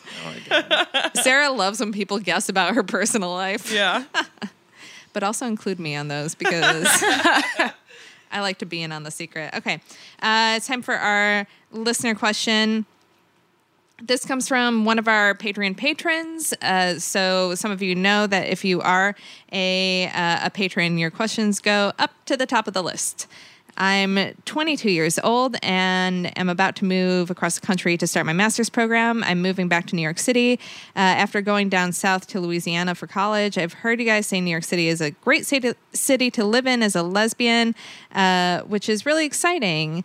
Sarah 1.21 1.49
loves 1.51 1.79
when 1.79 1.91
people 1.91 2.19
guess 2.19 2.49
about 2.49 2.75
her 2.75 2.83
personal 2.83 3.31
life, 3.33 3.71
Yeah. 3.71 4.03
But 5.13 5.23
also 5.23 5.45
include 5.45 5.79
me 5.79 5.95
on 5.95 6.07
those 6.07 6.35
because 6.35 6.87
I 8.31 8.39
like 8.39 8.59
to 8.59 8.65
be 8.65 8.81
in 8.81 8.91
on 8.91 9.03
the 9.03 9.11
secret. 9.11 9.53
Okay, 9.55 9.81
uh, 10.21 10.53
it's 10.57 10.67
time 10.67 10.81
for 10.81 10.95
our 10.95 11.47
listener 11.71 12.15
question. 12.15 12.85
This 14.03 14.25
comes 14.25 14.47
from 14.47 14.83
one 14.83 14.97
of 14.97 15.07
our 15.07 15.35
Patreon 15.35 15.77
patrons. 15.77 16.53
Uh, 16.61 16.97
so 16.97 17.53
some 17.53 17.69
of 17.69 17.83
you 17.83 17.93
know 17.93 18.25
that 18.25 18.47
if 18.47 18.65
you 18.65 18.81
are 18.81 19.15
a 19.51 20.07
uh, 20.07 20.45
a 20.45 20.49
patron, 20.49 20.97
your 20.97 21.11
questions 21.11 21.59
go 21.59 21.93
up 21.99 22.11
to 22.25 22.35
the 22.35 22.45
top 22.45 22.67
of 22.67 22.73
the 22.73 22.81
list. 22.81 23.27
I'm 23.77 24.33
22 24.45 24.89
years 24.89 25.19
old 25.23 25.55
and 25.63 26.37
am 26.37 26.49
about 26.49 26.75
to 26.77 26.85
move 26.85 27.29
across 27.29 27.59
the 27.59 27.65
country 27.65 27.97
to 27.97 28.07
start 28.07 28.25
my 28.25 28.33
master's 28.33 28.69
program. 28.69 29.23
I'm 29.23 29.41
moving 29.41 29.67
back 29.67 29.87
to 29.87 29.95
New 29.95 30.01
York 30.01 30.19
City 30.19 30.59
uh, 30.95 30.99
after 30.99 31.41
going 31.41 31.69
down 31.69 31.91
south 31.91 32.27
to 32.27 32.39
Louisiana 32.39 32.95
for 32.95 33.07
college. 33.07 33.57
I've 33.57 33.73
heard 33.73 33.99
you 33.99 34.05
guys 34.05 34.27
say 34.27 34.41
New 34.41 34.51
York 34.51 34.63
City 34.63 34.87
is 34.87 35.01
a 35.01 35.11
great 35.11 35.45
city 35.45 36.31
to 36.31 36.43
live 36.43 36.67
in 36.67 36.83
as 36.83 36.95
a 36.95 37.03
lesbian, 37.03 37.75
uh, 38.13 38.61
which 38.61 38.89
is 38.89 39.05
really 39.05 39.25
exciting. 39.25 40.03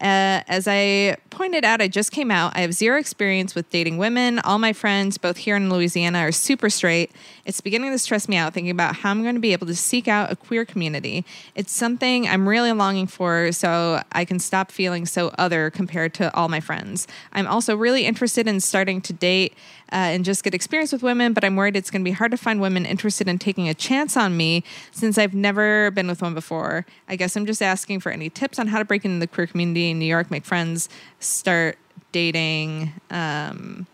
Uh, 0.00 0.44
as 0.46 0.68
I 0.68 1.16
pointed 1.30 1.64
out, 1.64 1.80
I 1.80 1.88
just 1.88 2.12
came 2.12 2.30
out. 2.30 2.54
I 2.54 2.60
have 2.60 2.74
zero 2.74 2.98
experience 2.98 3.54
with 3.54 3.70
dating 3.70 3.96
women. 3.96 4.38
All 4.40 4.58
my 4.58 4.74
friends, 4.74 5.16
both 5.16 5.38
here 5.38 5.56
in 5.56 5.70
Louisiana, 5.70 6.18
are 6.18 6.32
super 6.32 6.68
straight. 6.68 7.10
It's 7.46 7.62
beginning 7.62 7.92
to 7.92 7.98
stress 7.98 8.28
me 8.28 8.36
out 8.36 8.52
thinking 8.52 8.70
about 8.70 8.96
how 8.96 9.10
I'm 9.10 9.22
going 9.22 9.36
to 9.36 9.40
be 9.40 9.54
able 9.54 9.66
to 9.68 9.74
seek 9.74 10.06
out 10.06 10.30
a 10.30 10.36
queer 10.36 10.66
community. 10.66 11.24
It's 11.54 11.72
something 11.72 12.28
I'm 12.28 12.46
really 12.46 12.72
longing 12.72 13.06
for 13.06 13.52
so 13.52 14.02
I 14.12 14.26
can 14.26 14.38
stop 14.38 14.70
feeling 14.70 15.06
so 15.06 15.28
other 15.38 15.70
compared 15.70 16.12
to 16.14 16.34
all 16.34 16.48
my 16.48 16.60
friends. 16.60 17.08
I'm 17.32 17.46
also 17.46 17.74
really 17.74 18.04
interested 18.04 18.46
in 18.46 18.60
starting 18.60 19.00
to 19.02 19.14
date 19.14 19.54
uh, 19.92 20.10
and 20.14 20.24
just 20.24 20.42
get 20.42 20.54
experience 20.54 20.92
with 20.92 21.02
women, 21.02 21.32
but 21.32 21.44
I'm 21.44 21.56
worried 21.56 21.76
it's 21.76 21.90
going 21.90 22.02
to 22.02 22.04
be 22.04 22.12
hard 22.12 22.30
to 22.32 22.36
find 22.36 22.60
women 22.60 22.84
interested 22.84 23.28
in 23.28 23.38
taking 23.38 23.68
a 23.68 23.74
chance 23.74 24.16
on 24.16 24.36
me 24.36 24.64
since 24.90 25.18
I've 25.18 25.34
never 25.34 25.90
been 25.92 26.08
with 26.08 26.22
one 26.22 26.34
before. 26.34 26.86
I 27.08 27.16
guess 27.16 27.36
I'm 27.36 27.46
just 27.46 27.62
asking 27.62 28.00
for 28.00 28.10
any 28.10 28.28
tips 28.28 28.58
on 28.58 28.68
how 28.68 28.78
to 28.78 28.84
break 28.84 29.04
into 29.04 29.20
the 29.20 29.26
queer 29.26 29.46
community 29.46 29.90
in 29.90 29.98
New 29.98 30.06
York, 30.06 30.30
make 30.30 30.44
friends, 30.44 30.88
start 31.20 31.78
dating. 32.12 32.92
Um, 33.10 33.86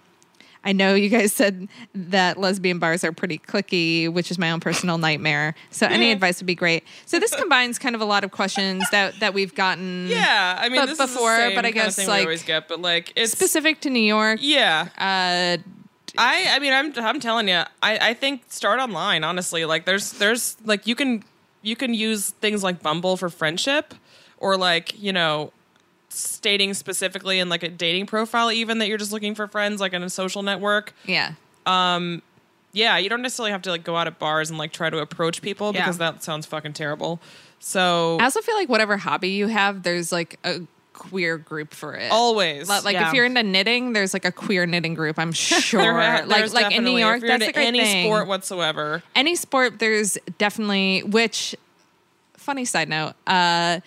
I 0.65 0.73
know 0.73 0.95
you 0.95 1.09
guys 1.09 1.33
said 1.33 1.69
that 1.95 2.39
lesbian 2.39 2.79
bars 2.79 3.03
are 3.03 3.13
pretty 3.13 3.39
cliquey, 3.39 4.09
which 4.09 4.31
is 4.31 4.39
my 4.39 4.51
own 4.53 4.61
personal 4.61 4.97
nightmare. 4.97 5.55
So 5.71 5.87
any 5.87 6.13
advice 6.13 6.41
would 6.41 6.47
be 6.47 6.55
great. 6.55 6.85
So 7.05 7.19
this 7.19 7.35
combines 7.35 7.79
kind 7.79 7.95
of 7.95 8.01
a 8.01 8.05
lot 8.05 8.23
of 8.23 8.31
questions 8.31 8.85
that 8.93 9.19
that 9.21 9.35
we've 9.35 9.55
gotten 9.55 10.07
Yeah. 10.09 10.57
I 10.59 10.69
mean, 10.69 10.87
this 10.87 10.99
before, 10.99 11.33
is 11.33 11.39
the 11.39 11.49
same 11.49 11.55
but 11.57 11.67
I 11.67 11.73
guess, 11.73 11.99
like, 12.07 12.23
always 12.23 12.45
get, 12.45 12.69
but 12.69 12.81
like 12.81 13.13
it's 13.17 13.33
specific 13.33 13.81
to 13.81 13.91
New 13.91 13.99
York. 13.99 14.39
Yeah. 14.41 14.89
Uh, 14.97 15.63
I 16.19 16.47
I 16.51 16.59
mean 16.59 16.73
I'm 16.73 16.93
I'm 16.97 17.21
telling 17.21 17.49
you 17.49 17.63
I 17.83 17.99
I 18.11 18.15
think 18.15 18.43
start 18.49 18.81
online 18.81 19.25
honestly 19.25 19.65
like 19.65 19.85
there's 19.85 20.13
there's 20.15 20.57
like 20.65 20.87
you 20.87 20.95
can 20.95 21.25
you 21.63 21.77
can 21.77 21.95
use 21.95 22.31
things 22.31 22.63
like 22.63 22.83
Bumble 22.83 23.17
for 23.17 23.29
friendship 23.29 23.95
or 24.39 24.57
like 24.57 25.01
you 25.01 25.13
know 25.13 25.53
stating 26.09 26.75
specifically 26.75 27.39
in 27.39 27.49
like 27.49 27.63
a 27.63 27.69
dating 27.69 28.07
profile 28.07 28.53
even 28.53 28.79
that 28.79 28.89
you're 28.89 28.99
just 28.99 29.13
looking 29.13 29.35
for 29.35 29.47
friends 29.47 29.81
like 29.81 29.93
in 29.95 30.03
a 30.03 30.11
social 30.11 30.43
network 30.43 30.93
yeah. 31.07 31.33
Um, 31.65 32.21
yeah 32.73 32.99
you 32.99 33.09
don't 33.09 33.23
necessarily 33.23 33.53
have 33.53 33.63
to 33.63 33.71
like 33.71 33.85
go 33.85 33.97
out 33.97 34.07
at 34.07 34.19
bars 34.19 34.51
and 34.51 34.59
like 34.59 34.73
try 34.73 34.91
to 34.91 34.99
approach 34.99 35.41
people 35.41 35.73
Yeah. 35.73 35.81
because 35.81 35.99
that 35.99 36.23
sounds 36.23 36.45
fucking 36.45 36.75
terrible 36.75 37.21
so 37.65 38.19
I 38.21 38.25
also 38.25 38.41
feel 38.41 38.57
like 38.57 38.69
whatever 38.69 38.97
hobby 38.97 39.29
you 39.31 39.47
have, 39.47 39.85
there's 39.85 40.11
like 40.11 40.37
a 40.43 40.63
queer 41.11 41.37
group 41.37 41.75
for 41.75 41.95
it. 41.95 42.11
always 42.13 42.69
Li- 42.69 42.81
like 42.85 42.95
Yeah. 42.95 43.09
if 43.09 43.15
you're 43.15 43.25
into 43.25 43.43
knitting, 43.43 43.93
there's 43.93 44.13
like 44.15 44.25
a 44.25 44.31
queer 44.33 44.67
knitting 44.67 44.95
group. 44.95 45.19
I'm 45.19 45.33
sure. 45.49 45.81
There 45.83 45.93
ha- 45.95 46.23
like 46.27 46.53
like 46.53 46.73
in 46.73 46.85
New 46.85 46.97
York, 46.97 47.17
if 47.17 47.23
you're 47.23 47.31
that's 47.39 47.43
a 47.45 47.47
into 47.49 47.53
great 47.59 47.67
any 47.67 47.81
thing. 47.81 48.07
sport 48.07 48.27
whatsoever 48.29 49.03
any 49.17 49.35
sport 49.35 49.79
there's 49.81 50.17
definitely 50.39 51.03
which 51.03 51.57
funny 52.37 52.65
side 52.65 52.89
note 52.89 53.15
uh 53.27 53.81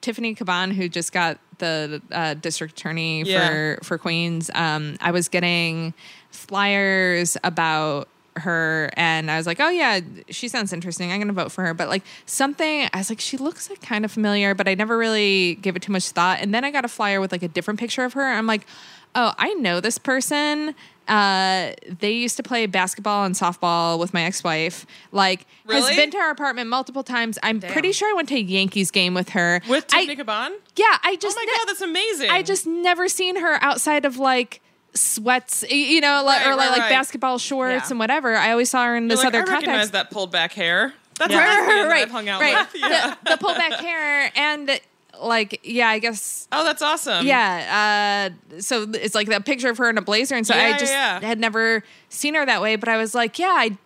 tiffany 0.00 0.34
caban 0.34 0.72
who 0.72 0.88
just 0.88 1.12
got 1.12 1.38
the 1.58 2.00
uh, 2.12 2.34
district 2.34 2.78
attorney 2.78 3.22
Yeah. 3.22 3.48
for 3.48 3.78
for 3.82 3.98
queens 3.98 4.50
um 4.54 4.96
i 5.00 5.10
was 5.10 5.28
getting 5.28 5.92
flyers 6.30 7.36
about 7.44 8.08
her 8.38 8.90
and 8.94 9.30
i 9.30 9.36
was 9.36 9.46
like 9.46 9.60
oh 9.60 9.68
yeah 9.68 10.00
she 10.30 10.48
sounds 10.48 10.72
interesting 10.72 11.12
i'm 11.12 11.18
gonna 11.20 11.32
vote 11.32 11.50
for 11.52 11.64
her 11.64 11.74
but 11.74 11.88
like 11.88 12.02
something 12.26 12.88
i 12.92 12.98
was 12.98 13.10
like 13.10 13.20
she 13.20 13.36
looks 13.36 13.68
like 13.70 13.80
kind 13.82 14.04
of 14.04 14.10
familiar 14.12 14.54
but 14.54 14.68
i 14.68 14.74
never 14.74 14.96
really 14.96 15.56
gave 15.56 15.76
it 15.76 15.82
too 15.82 15.92
much 15.92 16.08
thought 16.10 16.38
and 16.40 16.54
then 16.54 16.64
i 16.64 16.70
got 16.70 16.84
a 16.84 16.88
flyer 16.88 17.20
with 17.20 17.32
like 17.32 17.42
a 17.42 17.48
different 17.48 17.78
picture 17.80 18.04
of 18.04 18.12
her 18.12 18.24
i'm 18.24 18.46
like 18.46 18.66
oh 19.14 19.32
i 19.38 19.52
know 19.54 19.80
this 19.80 19.98
person 19.98 20.74
uh, 21.08 21.72
they 22.00 22.12
used 22.12 22.36
to 22.36 22.42
play 22.42 22.66
basketball 22.66 23.24
and 23.24 23.34
softball 23.34 23.98
with 23.98 24.12
my 24.12 24.24
ex-wife. 24.24 24.84
Like, 25.10 25.46
Really? 25.64 25.80
has 25.80 25.96
been 25.96 26.10
to 26.10 26.18
our 26.18 26.30
apartment 26.30 26.68
multiple 26.68 27.02
times. 27.02 27.38
I'm 27.42 27.60
pretty 27.60 27.92
sure 27.92 28.10
I 28.10 28.12
went 28.12 28.28
to 28.28 28.34
a 28.34 28.40
Yankees 28.40 28.90
game 28.90 29.14
with 29.14 29.30
her. 29.30 29.62
with 29.70 29.86
Tiffany 29.86 30.16
Caban 30.16 30.50
yeah, 30.76 30.98
I 31.02 31.16
just. 31.16 31.34
oh 31.36 31.40
my 31.40 31.44
ne- 31.46 31.58
god 31.58 31.68
that's 31.68 31.80
amazing 31.80 32.30
I 32.30 32.42
just 32.42 32.66
never 32.66 33.08
seen 33.08 33.36
her 33.36 33.54
outside 33.64 34.04
of 34.04 34.18
like 34.18 34.60
sweats, 34.94 35.64
you 35.70 36.00
know, 36.00 36.24
Right, 36.24 36.46
or 36.46 36.50
like, 36.50 36.58
right, 36.58 36.70
like 36.70 36.80
right. 36.82 36.90
basketball 36.90 37.38
shorts 37.38 37.84
Yeah. 37.86 37.90
and 37.90 37.98
whatever. 37.98 38.36
I 38.36 38.50
always 38.52 38.70
saw 38.70 38.84
her 38.84 38.96
in 38.96 39.08
this 39.08 39.22
You're 39.22 39.30
like, 39.30 39.42
other 39.42 39.52
recognize 39.52 39.66
context. 39.90 39.92
that 39.92 40.10
pulled 40.10 40.32
back 40.32 40.52
hair. 40.52 40.94
That's 41.18 41.32
Yeah. 41.32 41.38
that 41.66 41.88
right, 41.90 42.02
I've 42.02 42.10
hung 42.10 42.28
out 42.28 42.40
right. 42.40 42.66
with. 42.72 42.80
Yeah. 42.82 43.14
The, 43.24 43.30
the 43.32 43.36
pull 43.38 43.54
back 43.54 43.72
hair 43.74 44.30
and 44.36 44.80
like, 45.20 45.60
yeah, 45.64 45.88
I 45.88 45.98
guess 45.98 46.46
Oh, 46.52 46.64
that's 46.64 46.80
awesome. 46.82 47.26
yeah. 47.26 48.30
Uh, 48.52 48.60
so 48.60 48.86
it's 48.94 49.14
like 49.14 49.28
that 49.28 49.44
picture 49.44 49.68
of 49.70 49.78
her 49.78 49.90
in 49.90 49.98
a 49.98 50.02
blazer, 50.02 50.36
and 50.36 50.46
so 50.46 50.54
Yeah, 50.54 50.62
I 50.74 50.78
just 50.78 50.92
yeah. 50.92 51.20
had 51.20 51.38
never 51.38 51.82
seen 52.08 52.34
her 52.34 52.46
that 52.46 52.62
way. 52.62 52.76
But 52.76 52.88
I 52.88 52.96
was 52.96 53.14
like, 53.14 53.38
yeah, 53.38 53.48
I, 53.56 53.76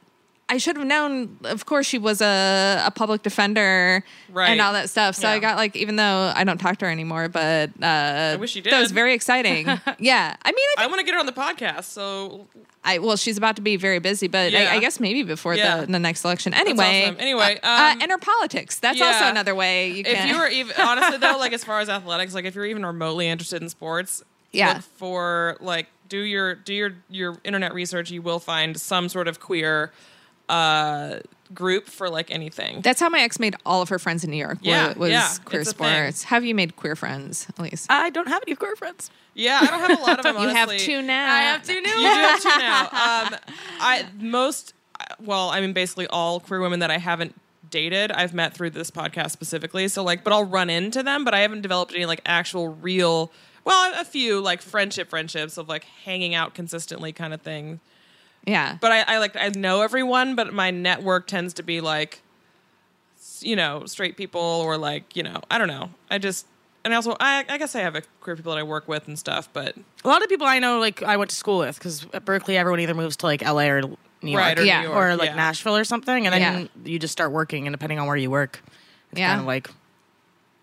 I 0.52 0.58
should 0.58 0.76
have 0.76 0.86
known. 0.86 1.38
Of 1.44 1.64
course, 1.64 1.86
she 1.86 1.96
was 1.96 2.20
a, 2.20 2.82
a 2.84 2.90
public 2.90 3.22
defender 3.22 4.04
Right. 4.30 4.50
and 4.50 4.60
all 4.60 4.74
that 4.74 4.90
stuff. 4.90 5.14
So 5.16 5.26
I 5.26 5.38
got 5.38 5.56
like, 5.56 5.74
even 5.76 5.96
though 5.96 6.30
I 6.36 6.44
don't 6.44 6.58
talk 6.58 6.76
to 6.78 6.84
her 6.84 6.90
anymore, 6.90 7.30
but 7.30 7.70
uh, 7.82 7.86
I 8.34 8.36
wish 8.36 8.54
you 8.54 8.60
That 8.60 8.78
was 8.80 8.92
very 8.92 9.14
exciting. 9.14 9.66
yeah, 9.98 10.36
I 10.44 10.52
mean, 10.52 10.66
I, 10.76 10.84
I 10.84 10.86
want 10.88 10.98
to 11.00 11.04
get 11.04 11.14
her 11.14 11.20
on 11.20 11.24
the 11.24 11.32
podcast. 11.32 11.84
So 11.84 12.48
I 12.84 12.98
well, 12.98 13.16
she's 13.16 13.38
about 13.38 13.56
to 13.56 13.62
be 13.62 13.76
very 13.76 13.98
busy, 13.98 14.28
but 14.28 14.52
Yeah. 14.52 14.70
I, 14.72 14.74
I 14.76 14.78
guess 14.80 15.00
maybe 15.00 15.22
before 15.22 15.54
Yeah. 15.54 15.80
the, 15.80 15.86
the 15.92 15.98
next 15.98 16.22
election. 16.22 16.52
Anyway, 16.52 17.04
awesome. 17.04 17.16
Anyway, 17.18 17.58
uh, 17.62 17.66
uh, 17.66 17.92
um, 17.94 18.02
enter 18.02 18.18
politics. 18.18 18.78
That's 18.78 19.00
also 19.00 19.24
another 19.24 19.54
way 19.54 19.88
you 19.92 20.04
can. 20.04 20.16
if 20.28 20.30
you 20.34 20.38
were 20.38 20.48
even 20.48 20.74
honestly 20.78 21.16
though, 21.16 21.38
like 21.38 21.54
as 21.54 21.64
far 21.64 21.80
as 21.80 21.88
athletics, 21.98 22.34
like 22.34 22.44
if 22.44 22.54
you're 22.54 22.66
even 22.66 22.84
remotely 22.84 23.26
interested 23.26 23.62
in 23.62 23.70
sports, 23.70 24.22
Yeah. 24.52 24.74
look 24.74 24.82
for 24.82 25.56
like 25.60 25.86
do 26.10 26.18
your 26.18 26.54
do 26.56 26.74
your 26.74 26.92
your 27.08 27.38
internet 27.42 27.72
research. 27.72 28.10
You 28.10 28.20
will 28.20 28.38
find 28.38 28.78
some 28.78 29.08
sort 29.08 29.28
of 29.28 29.40
queer 29.40 29.92
uh 30.52 31.20
group 31.54 31.86
for 31.86 32.08
like 32.08 32.30
anything. 32.30 32.80
That's 32.80 33.00
how 33.00 33.08
my 33.08 33.20
ex 33.20 33.38
made 33.38 33.54
all 33.66 33.82
of 33.82 33.88
her 33.90 33.98
friends 33.98 34.24
in 34.24 34.30
New 34.30 34.36
York. 34.36 34.58
Yeah, 34.62 34.88
was, 34.88 34.96
was 34.96 35.10
yeah, 35.10 35.28
queer 35.44 35.60
it's 35.62 35.72
thing. 35.72 35.86
sports. 35.86 36.24
Have 36.24 36.44
you 36.44 36.54
made 36.54 36.76
queer 36.76 36.96
friends, 36.96 37.46
Elise? 37.58 37.86
I 37.90 38.10
don't 38.10 38.28
have 38.28 38.42
any 38.46 38.56
queer 38.56 38.74
friends. 38.76 39.10
yeah, 39.34 39.58
I 39.60 39.66
don't 39.66 39.80
have 39.80 39.98
a 39.98 40.02
lot 40.02 40.18
of 40.18 40.22
them. 40.24 40.36
you 40.42 40.48
have 40.48 40.74
two 40.76 41.02
now. 41.02 41.32
I 41.34 41.40
have 41.42 41.62
two 41.62 41.80
new 41.80 41.90
You 41.90 41.96
do 41.96 42.20
have 42.20 42.42
two 42.42 42.48
now. 42.58 42.80
Um, 42.82 43.36
I 43.80 44.06
most 44.18 44.74
well, 45.20 45.50
I 45.50 45.60
mean, 45.60 45.72
basically 45.72 46.06
all 46.06 46.40
queer 46.40 46.60
women 46.60 46.80
that 46.80 46.90
I 46.90 46.98
haven't 46.98 47.34
dated, 47.70 48.12
I've 48.12 48.34
met 48.34 48.54
through 48.54 48.70
this 48.70 48.90
podcast 48.90 49.30
specifically. 49.30 49.88
So 49.88 50.02
like, 50.04 50.22
but 50.24 50.32
I'll 50.32 50.44
run 50.44 50.70
into 50.70 51.02
them, 51.02 51.24
but 51.24 51.34
I 51.34 51.40
haven't 51.40 51.62
developed 51.62 51.94
any 51.94 52.06
like 52.06 52.20
actual 52.26 52.68
real. 52.68 53.32
Well, 53.64 53.92
a 54.00 54.04
few 54.04 54.40
like 54.40 54.62
friendship 54.62 55.08
friendships 55.10 55.56
of 55.56 55.68
like 55.68 55.84
hanging 56.04 56.34
out 56.34 56.54
consistently 56.54 57.12
kind 57.12 57.32
of 57.34 57.40
thing. 57.42 57.80
Yeah. 58.46 58.76
But 58.80 58.92
I, 58.92 59.00
I 59.02 59.18
like 59.18 59.36
I 59.36 59.48
know 59.50 59.82
everyone, 59.82 60.34
but 60.34 60.52
my 60.52 60.70
network 60.70 61.26
tends 61.26 61.54
to 61.54 61.62
be 61.62 61.80
like, 61.80 62.22
you 63.40 63.56
know, 63.56 63.84
straight 63.86 64.16
people 64.16 64.40
or 64.40 64.76
like 64.76 65.14
you 65.16 65.22
know, 65.22 65.40
I 65.50 65.58
don't 65.58 65.68
know. 65.68 65.90
I 66.10 66.18
just 66.18 66.46
and 66.84 66.92
also 66.92 67.16
I, 67.20 67.44
I 67.48 67.58
guess 67.58 67.74
I 67.76 67.80
have 67.80 67.94
a 67.94 68.02
queer 68.20 68.34
people 68.36 68.52
that 68.52 68.58
I 68.58 68.62
work 68.64 68.88
with 68.88 69.06
and 69.06 69.18
stuff, 69.18 69.48
but 69.52 69.76
A 70.04 70.08
lot 70.08 70.22
of 70.22 70.28
people 70.28 70.46
I 70.46 70.58
know, 70.58 70.78
like 70.80 71.02
I 71.02 71.16
went 71.16 71.30
to 71.30 71.36
school 71.36 71.58
with, 71.58 71.78
because 71.78 72.04
at 72.12 72.24
Berklee, 72.24 72.54
everyone 72.56 72.80
either 72.80 72.94
moves 72.94 73.16
to 73.18 73.26
like 73.26 73.42
LA 73.42 73.66
or 73.68 73.82
New 73.82 73.96
York, 74.32 74.42
right 74.42 74.58
or 74.58 74.64
Yeah. 74.64 74.82
New 74.82 74.88
York, 74.88 74.98
or 74.98 75.16
like 75.16 75.30
yeah. 75.30 75.36
Nashville 75.36 75.76
or 75.76 75.84
something, 75.84 76.26
and 76.26 76.34
then 76.34 76.62
Yeah. 76.62 76.90
you 76.92 76.98
just 76.98 77.12
start 77.12 77.30
working, 77.30 77.66
and 77.68 77.74
depending 77.74 77.98
on 78.00 78.06
where 78.08 78.16
you 78.16 78.30
work, 78.30 78.60
it's 79.12 79.20
Yeah. 79.20 79.28
kind 79.28 79.40
of 79.40 79.46
like 79.46 79.70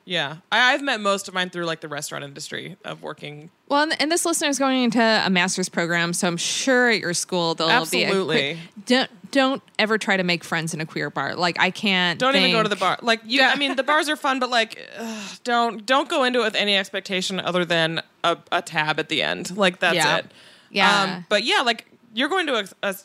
Yeah, 0.10 0.38
I, 0.52 0.74
I've 0.74 0.82
met 0.82 1.02
most 1.02 1.28
of 1.28 1.36
mine 1.36 1.52
through 1.52 1.66
like 1.66 1.82
the 1.82 1.88
restaurant 1.88 2.24
industry 2.24 2.78
of 2.84 3.04
working. 3.04 3.52
well, 3.68 3.84
and, 3.84 4.02
and 4.02 4.12
this 4.12 4.26
listener 4.26 4.50
is 4.50 4.58
going 4.58 4.82
into 4.82 5.00
a 5.00 5.30
master's 5.30 5.70
program, 5.70 6.14
so 6.14 6.28
I'm 6.28 6.36
sure 6.36 6.90
at 6.90 7.00
your 7.00 7.14
school 7.14 7.54
they'll 7.54 7.68
be 7.86 8.02
a 8.02 8.08
Absolutely. 8.08 8.58
don't 8.88 9.10
don't 9.30 9.62
ever 9.78 10.00
try 10.00 10.18
to 10.18 10.24
make 10.24 10.44
friends 10.44 10.74
in 10.74 10.82
a 10.82 10.86
queer 10.88 11.12
bar. 11.12 11.36
Like 11.36 11.60
I 11.60 11.70
can't. 11.70 12.20
Don't 12.20 12.36
even 12.36 12.52
go 12.52 12.64
to 12.64 12.70
the 12.70 12.76
bar. 12.76 12.98
Like 13.04 13.22
you, 13.24 13.44
I 13.44 13.56
mean, 13.62 13.76
the 13.76 13.84
bars 13.84 14.10
are 14.10 14.16
fun, 14.16 14.40
but 14.40 14.50
like, 14.50 14.84
ugh, 14.98 15.38
don't 15.44 15.86
don't 15.86 16.10
go 16.10 16.24
into 16.24 16.40
it 16.40 16.44
with 16.46 16.56
any 16.56 16.76
expectation 16.76 17.40
other 17.40 17.64
than 17.64 18.02
a, 18.24 18.36
a 18.52 18.64
tab 18.64 19.00
at 19.00 19.10
the 19.10 19.22
end. 19.22 19.56
Like 19.56 19.78
that's 19.80 19.96
Yeah. 19.96 20.18
it. 20.18 20.26
Yeah. 20.72 21.02
Um, 21.04 21.26
but 21.30 21.44
yeah, 21.44 21.62
like 21.62 21.86
you're 22.16 22.30
going 22.30 22.48
to 22.48 22.56
a, 22.56 22.66
a 22.82 22.96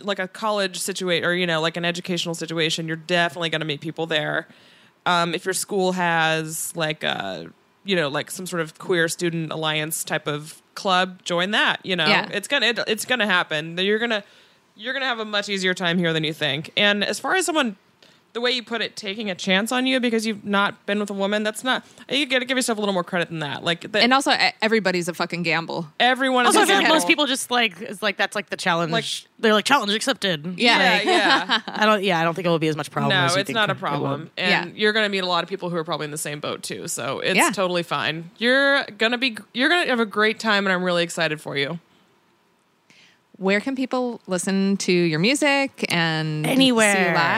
like 0.00 0.18
a 0.18 0.26
college 0.26 0.78
situation 0.80 1.24
or 1.24 1.34
you 1.34 1.46
know 1.46 1.60
like 1.60 1.76
an 1.76 1.84
educational 1.84 2.34
situation. 2.34 2.88
You're 2.88 2.96
definitely 2.96 3.50
going 3.50 3.60
to 3.60 3.64
meet 3.66 3.80
people 3.80 4.06
there. 4.06 4.48
Um, 5.06 5.34
if 5.34 5.44
your 5.44 5.54
school 5.54 5.92
has 5.92 6.74
like 6.76 7.02
a 7.04 7.46
you 7.84 7.96
know 7.96 8.08
like 8.08 8.30
some 8.30 8.46
sort 8.46 8.60
of 8.60 8.78
queer 8.78 9.08
student 9.08 9.52
alliance 9.52 10.04
type 10.04 10.26
of 10.26 10.60
club, 10.74 11.22
join 11.22 11.52
that. 11.52 11.80
You 11.84 11.96
know, 11.96 12.06
Yeah. 12.06 12.28
it's 12.32 12.48
gonna 12.48 12.66
it, 12.66 12.78
it's 12.86 13.04
gonna 13.04 13.26
happen. 13.26 13.78
You're 13.78 13.98
gonna 14.00 14.24
you're 14.74 14.92
gonna 14.92 15.06
have 15.06 15.20
a 15.20 15.24
much 15.24 15.48
easier 15.48 15.72
time 15.74 15.96
here 15.98 16.12
than 16.12 16.24
you 16.24 16.32
think. 16.34 16.70
And 16.76 17.02
as 17.04 17.18
far 17.20 17.34
as 17.36 17.46
someone, 17.46 17.76
the 18.36 18.40
way 18.42 18.50
you 18.50 18.62
put 18.62 18.82
it, 18.82 18.96
taking 18.96 19.30
a 19.30 19.34
chance 19.34 19.72
on 19.72 19.86
you 19.86 19.98
because 19.98 20.26
you've 20.26 20.44
not 20.44 20.84
been 20.84 21.00
with 21.00 21.08
a 21.08 21.14
woman, 21.14 21.42
that's 21.42 21.64
not. 21.64 21.82
You 22.06 22.26
got 22.26 22.40
to 22.40 22.44
give 22.44 22.58
yourself 22.58 22.76
a 22.76 22.80
little 22.82 22.92
more 22.92 23.02
credit 23.02 23.30
than 23.30 23.38
that. 23.38 23.64
Like 23.64 23.90
the, 23.90 23.98
And 24.00 24.12
also, 24.12 24.30
e- 24.30 24.52
everybody's 24.60 25.08
a 25.08 25.14
fucking 25.14 25.42
gamble. 25.42 25.88
everyone 25.98 26.44
is 26.46 26.54
Also, 26.54 26.60
a 26.60 26.62
I 26.62 26.66
feel 26.66 26.76
like 26.76 26.88
most 26.88 27.06
people 27.06 27.24
just 27.24 27.50
like 27.50 27.80
it's 27.80 28.02
like 28.02 28.18
that's 28.18 28.36
like 28.36 28.50
the 28.50 28.56
challenge. 28.58 28.92
Like- 28.92 29.06
They're 29.38 29.54
like 29.54 29.64
challenge 29.64 29.90
accepted. 29.94 30.58
Yeah. 30.58 31.00
Yeah, 31.00 31.10
yeah. 31.10 31.60
I 31.66 31.86
don't. 31.86 32.04
Yeah, 32.04 32.20
I 32.20 32.24
don't 32.24 32.34
think 32.34 32.46
it 32.46 32.50
will 32.50 32.58
be 32.58 32.68
as 32.68 32.76
much 32.76 32.90
problem. 32.90 33.10
no, 33.16 33.24
as 33.24 33.34
you 33.34 33.40
it's 33.40 33.46
think 33.48 33.54
not 33.54 33.70
a 33.70 33.74
problem. 33.74 34.30
And 34.36 34.68
Yeah. 34.70 34.74
you're 34.78 34.92
going 34.92 35.06
to 35.06 35.10
meet 35.10 35.24
a 35.24 35.26
lot 35.26 35.42
of 35.42 35.48
people 35.48 35.70
who 35.70 35.76
are 35.76 35.84
probably 35.84 36.04
in 36.04 36.10
the 36.10 36.18
same 36.18 36.38
boat 36.40 36.62
too. 36.62 36.88
So 36.88 37.20
it's 37.20 37.36
Yeah. 37.38 37.50
totally 37.50 37.82
fine. 37.82 38.30
You're 38.36 38.84
going 38.98 39.12
to 39.12 39.18
be 39.18 39.38
you're 39.54 39.70
going 39.70 39.84
to 39.84 39.88
have 39.90 40.00
a 40.00 40.04
great 40.06 40.38
time 40.38 40.66
and 40.66 40.72
I'm 40.74 40.82
really 40.84 41.02
excited 41.04 41.40
for 41.40 41.56
you. 41.56 41.78
Where 43.38 43.60
can 43.60 43.76
people 43.76 44.20
listen 44.26 44.76
to 44.78 44.92
your 44.92 45.18
music 45.18 45.84
and 45.92 46.46
Anywhere. 46.46 46.94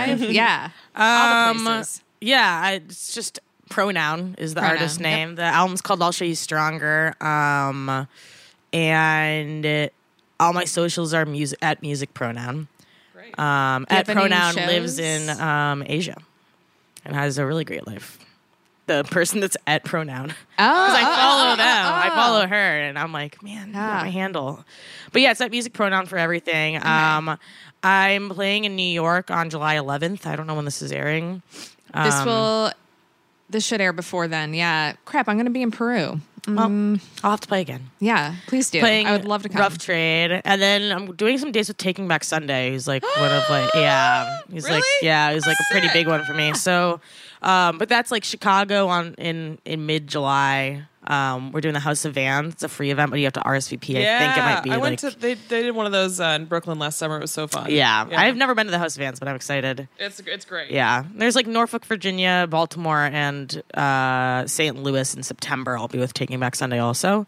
see 0.09 0.13
you 0.13 0.17
live? 0.27 0.33
yeah, 0.35 0.71
all 0.95 1.55
the 1.55 1.61
Um, 1.61 1.65
places. 1.67 2.03
Yeah, 2.21 2.61
I, 2.65 2.73
it's 2.75 3.15
just 3.15 3.41
pronoun 3.69 4.35
is 4.39 4.55
the 4.55 4.61
Pronoun, 4.61 4.77
artist 4.77 5.01
yep. 5.01 5.03
name. 5.03 5.35
The 5.37 5.43
album's 5.43 5.81
called 5.83 6.03
"I'll 6.03 6.13
Show 6.13 6.25
You 6.25 6.35
Stronger," 6.35 7.15
um, 7.23 8.07
and 8.73 9.91
all 10.41 10.53
my 10.53 10.65
socials 10.65 11.13
are 11.15 11.25
music 11.27 11.59
at 11.63 11.83
music 11.83 12.15
pronoun. 12.15 12.69
Great. 13.15 13.39
Um, 13.39 13.87
at 13.89 14.07
pronoun 14.07 14.55
lives 14.55 14.99
in 14.99 15.29
um, 15.41 15.83
Asia 15.87 16.17
and 17.05 17.15
has 17.15 17.39
a 17.39 17.47
really 17.47 17.65
great 17.65 17.87
life. 17.87 18.19
The 18.89 19.05
person 19.05 19.39
that's 19.41 19.57
at 19.67 19.85
pronoun. 19.85 20.31
Oh, 20.31 20.35
Because 20.57 20.95
I 20.97 21.03
oh, 21.03 21.17
follow 21.17 21.53
oh, 21.53 21.57
them. 21.57 21.87
oh, 21.87 21.91
I 21.95 22.09
oh. 22.11 22.15
follow 22.17 22.47
her, 22.47 22.81
and 22.81 22.99
I'm 22.99 23.13
like, 23.13 23.43
man, 23.43 23.71
yeah. 23.73 24.01
My 24.03 24.09
handle. 24.09 24.65
But 25.13 25.23
yeah, 25.23 25.31
it's 25.31 25.39
that 25.39 25.51
music 25.53 25.73
pronoun 25.75 26.07
for 26.07 26.19
everything. 26.19 26.85
Um, 26.85 27.39
I'm 27.85 28.31
playing 28.31 28.65
in 28.65 28.75
New 28.75 28.83
York 28.83 29.31
on 29.31 29.51
July 29.51 29.77
11th. 29.77 30.27
I 30.27 30.35
don't 30.37 30.47
know 30.47 30.55
when 30.55 30.65
this 30.65 30.83
is 30.83 30.91
airing. 30.91 31.43
This 31.95 32.15
Um, 32.15 32.27
will. 32.27 32.73
This 33.51 33.65
should 33.65 33.81
air 33.81 33.93
before 33.95 34.27
then. 34.29 34.53
Yeah. 34.53 34.95
Crap. 35.07 35.29
I'm 35.29 35.37
going 35.37 35.47
to 35.47 35.51
be 35.53 35.63
in 35.63 35.71
Peru. 35.71 36.21
Well, 36.47 36.99
I'll 37.23 37.31
have 37.33 37.41
to 37.41 37.49
play 37.49 37.61
again. 37.61 37.91
Yeah. 37.99 38.35
Please 38.47 38.71
do. 38.71 38.81
Playing 38.81 39.07
I 39.07 39.13
would 39.13 39.25
love 39.27 39.43
to 39.43 39.49
come. 39.51 39.61
Rough 39.61 39.77
Trade, 39.79 40.41
and 40.45 40.63
then 40.63 40.93
I'm 40.93 41.15
doing 41.15 41.37
some 41.37 41.53
days 41.53 41.69
with 41.69 41.77
Taking 41.77 42.09
Back 42.09 42.25
Sunday. 42.25 42.71
Who's 42.71 42.89
like 42.89 43.03
one 43.03 43.31
of 43.31 43.43
like 43.51 43.75
yeah, 43.75 44.39
he's 44.51 44.65
like 44.65 44.73
Really? 44.73 44.85
yeah, 45.03 45.33
he's 45.35 45.47
like 45.47 45.59
a 45.61 45.73
pretty 45.73 45.89
big 45.93 46.07
one 46.07 46.25
for 46.25 46.33
me. 46.33 46.55
So, 46.55 47.01
um, 47.43 47.79
but 47.79 47.89
that's 47.89 48.11
like 48.11 48.25
Chicago 48.25 48.89
on 48.89 49.15
in 49.15 49.59
in 49.65 49.87
mid 49.87 50.07
July. 50.07 50.85
Um, 51.07 51.53
we're 51.53 51.63
doing 51.63 51.73
the 51.73 51.81
House 51.81 52.05
of 52.05 52.13
Vans. 52.15 52.53
It's 52.53 52.63
a 52.63 52.69
free 52.69 52.91
event, 52.91 53.11
but 53.11 53.19
you 53.19 53.25
have 53.25 53.33
to 53.35 53.41
RSVP. 53.41 53.97
I 53.97 54.19
think 54.19 54.37
it 54.37 54.41
might 54.41 54.61
be 54.63 54.71
I 54.71 54.75
like 54.75 54.83
went 54.83 54.99
to 54.99 55.11
they 55.19 55.35
they 55.35 55.63
did 55.63 55.75
one 55.75 55.87
of 55.87 55.93
those 55.93 56.21
uh, 56.21 56.37
in 56.39 56.45
Brooklyn 56.45 56.79
last 56.79 56.99
summer. 56.99 57.17
It 57.17 57.23
was 57.23 57.31
so 57.31 57.47
fun. 57.47 57.71
yeah. 57.71 58.07
I've 58.13 58.37
never 58.37 58.55
been 58.55 58.67
to 58.67 58.71
the 58.71 58.79
House 58.79 58.95
of 58.97 59.01
Vans, 59.01 59.19
but 59.19 59.27
I'm 59.27 59.37
excited. 59.37 59.89
It's 59.99 60.21
it's 60.21 60.45
great. 60.45 60.71
Yeah, 60.71 61.05
there's 61.15 61.35
like 61.35 61.47
Norfolk, 61.47 61.87
Virginia, 61.87 62.47
Baltimore, 62.51 63.05
and 63.11 63.63
uh, 63.73 64.47
St. 64.47 64.77
Louis 64.83 65.15
in 65.15 65.23
September. 65.23 65.79
I'll 65.79 65.89
be 65.89 65.99
with 65.99 66.13
Taking 66.13 66.41
Back 66.41 66.55
Sunday 66.57 66.79
also, 66.79 67.27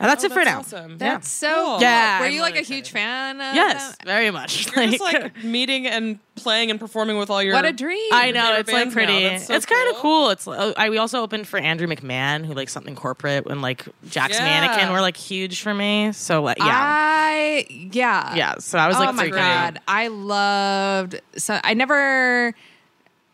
and 0.00 0.08
that's 0.08 0.22
Oh, 0.22 0.26
it 0.26 0.32
for 0.32 0.44
that's 0.44 0.72
now. 0.72 0.78
awesome. 0.78 0.98
That's 0.98 1.28
so. 1.28 1.48
Cool. 1.52 1.64
cool. 1.64 1.80
Yeah, 1.80 2.20
Were 2.20 2.26
I'm 2.26 2.32
you 2.32 2.40
like 2.40 2.54
really 2.54 2.64
a 2.64 2.66
huge 2.66 2.78
excited. 2.88 2.92
fan? 2.92 3.40
Of 3.40 3.54
Yes, 3.54 3.88
them? 3.96 4.06
very 4.06 4.30
much. 4.30 4.66
You're 4.76 4.86
just 4.86 5.00
like 5.00 5.42
meeting 5.44 5.86
and 5.86 6.18
playing 6.36 6.70
and 6.70 6.78
performing 6.78 7.18
with 7.18 7.30
all 7.30 7.42
your 7.42 7.54
What 7.54 7.64
a 7.64 7.72
dream! 7.72 7.98
I 8.12 8.30
know 8.30 8.54
it's 8.54 8.70
like 8.72 8.92
pretty. 8.92 9.38
So 9.38 9.54
it's 9.54 9.66
kind 9.66 9.88
of 9.90 9.96
cool. 9.96 10.02
cool. 10.26 10.30
It's 10.30 10.46
uh, 10.46 10.72
I 10.76 10.88
we 10.90 10.98
also 10.98 11.20
opened 11.22 11.48
for 11.48 11.58
Andrew 11.58 11.86
McMahon, 11.88 12.44
who 12.46 12.54
like 12.54 12.68
something 12.68 12.94
corporate, 12.94 13.46
and 13.46 13.60
like 13.60 13.86
Jack's 14.08 14.38
Yeah. 14.38 14.44
Mannequin 14.44 14.92
were 14.92 15.00
like 15.00 15.16
huge 15.16 15.62
for 15.62 15.74
me. 15.74 16.12
So 16.12 16.42
like, 16.42 16.58
yeah, 16.58 16.66
I 16.70 17.66
yeah 17.68 18.34
yeah. 18.36 18.54
So 18.58 18.78
I 18.78 18.86
was 18.86 18.96
like, 18.98 19.08
oh 19.08 19.12
my 19.12 19.26
freaking 19.26 19.30
god, 19.32 19.80
I 19.88 20.08
loved. 20.08 21.20
So 21.36 21.58
I 21.64 21.74
never 21.74 22.54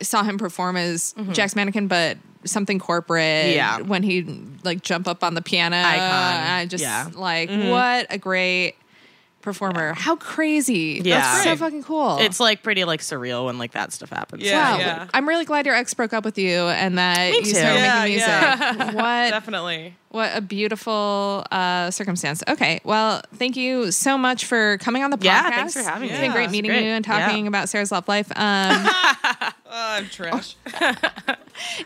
saw 0.01 0.23
him 0.23 0.39
perform 0.39 0.77
as 0.77 1.15
Jack's 1.32 1.55
mannequin, 1.57 1.89
but 1.89 2.16
something 2.45 2.78
corporate. 2.78 3.23
Mm-hmm. 3.23 3.55
Yeah. 3.55 3.81
when 3.82 4.03
he 4.03 4.23
like 4.65 4.82
jump 4.82 5.07
up 5.09 5.23
on 5.24 5.35
the 5.35 5.43
piano. 5.43 5.77
Icon. 5.77 6.01
I 6.01 6.66
just 6.66 6.82
Yeah. 6.82 7.05
Mm-hmm. 7.07 7.19
like 7.19 7.51
what 7.51 8.07
a 8.11 8.19
great 8.19 8.74
performer. 9.43 9.93
How 9.93 10.16
crazy! 10.16 11.03
Yeah. 11.05 11.20
That's 11.20 11.45
so 11.45 11.57
fucking 11.57 11.82
cool. 11.82 12.16
It's 12.19 12.41
like 12.41 12.62
pretty 12.62 12.85
like 12.85 13.01
surreal 13.01 13.45
when 13.45 13.59
like 13.59 13.73
that 13.73 13.93
stuff 13.93 14.09
happens. 14.09 14.43
Yeah, 14.43 14.73
wow. 14.73 14.78
yeah. 14.78 15.09
I'm 15.12 15.28
really 15.28 15.45
glad 15.45 15.66
your 15.66 15.74
ex 15.74 15.93
broke 15.93 16.15
up 16.15 16.24
with 16.24 16.39
you 16.39 16.51
and 16.69 16.97
that 16.97 17.31
Me 17.31 17.36
you 17.36 17.43
too. 17.43 17.51
started 17.51 17.78
Yeah, 17.81 17.99
making 18.01 18.12
music. 18.15 18.28
yeah. 18.28 18.85
what 18.95 19.31
definitely. 19.31 19.97
what 20.09 20.35
a 20.35 20.41
beautiful 20.41 21.45
uh, 21.53 21.91
circumstance. 21.91 22.43
Okay, 22.49 22.81
well, 22.85 23.20
thank 23.35 23.55
you 23.57 23.93
so 23.93 24.16
much 24.16 24.47
for 24.47 24.78
coming 24.78 25.03
on 25.03 25.11
the 25.11 25.19
podcast. 25.19 25.24
Yeah, 25.24 25.51
thanks 25.51 25.74
for 25.74 25.82
having 25.82 26.09
me. 26.09 26.15
It's 26.15 26.20
me. 26.23 26.27
been 26.28 26.32
great 26.32 26.51
meeting 26.51 26.70
great. 26.70 26.85
you 26.85 26.91
and 26.93 27.05
talking 27.05 27.45
Yeah. 27.45 27.49
about 27.49 27.69
Sarah's 27.69 27.93
love 27.93 28.09
life. 28.09 28.32
Um, 28.35 28.86
I'm 29.74 30.09
trash. 30.09 30.56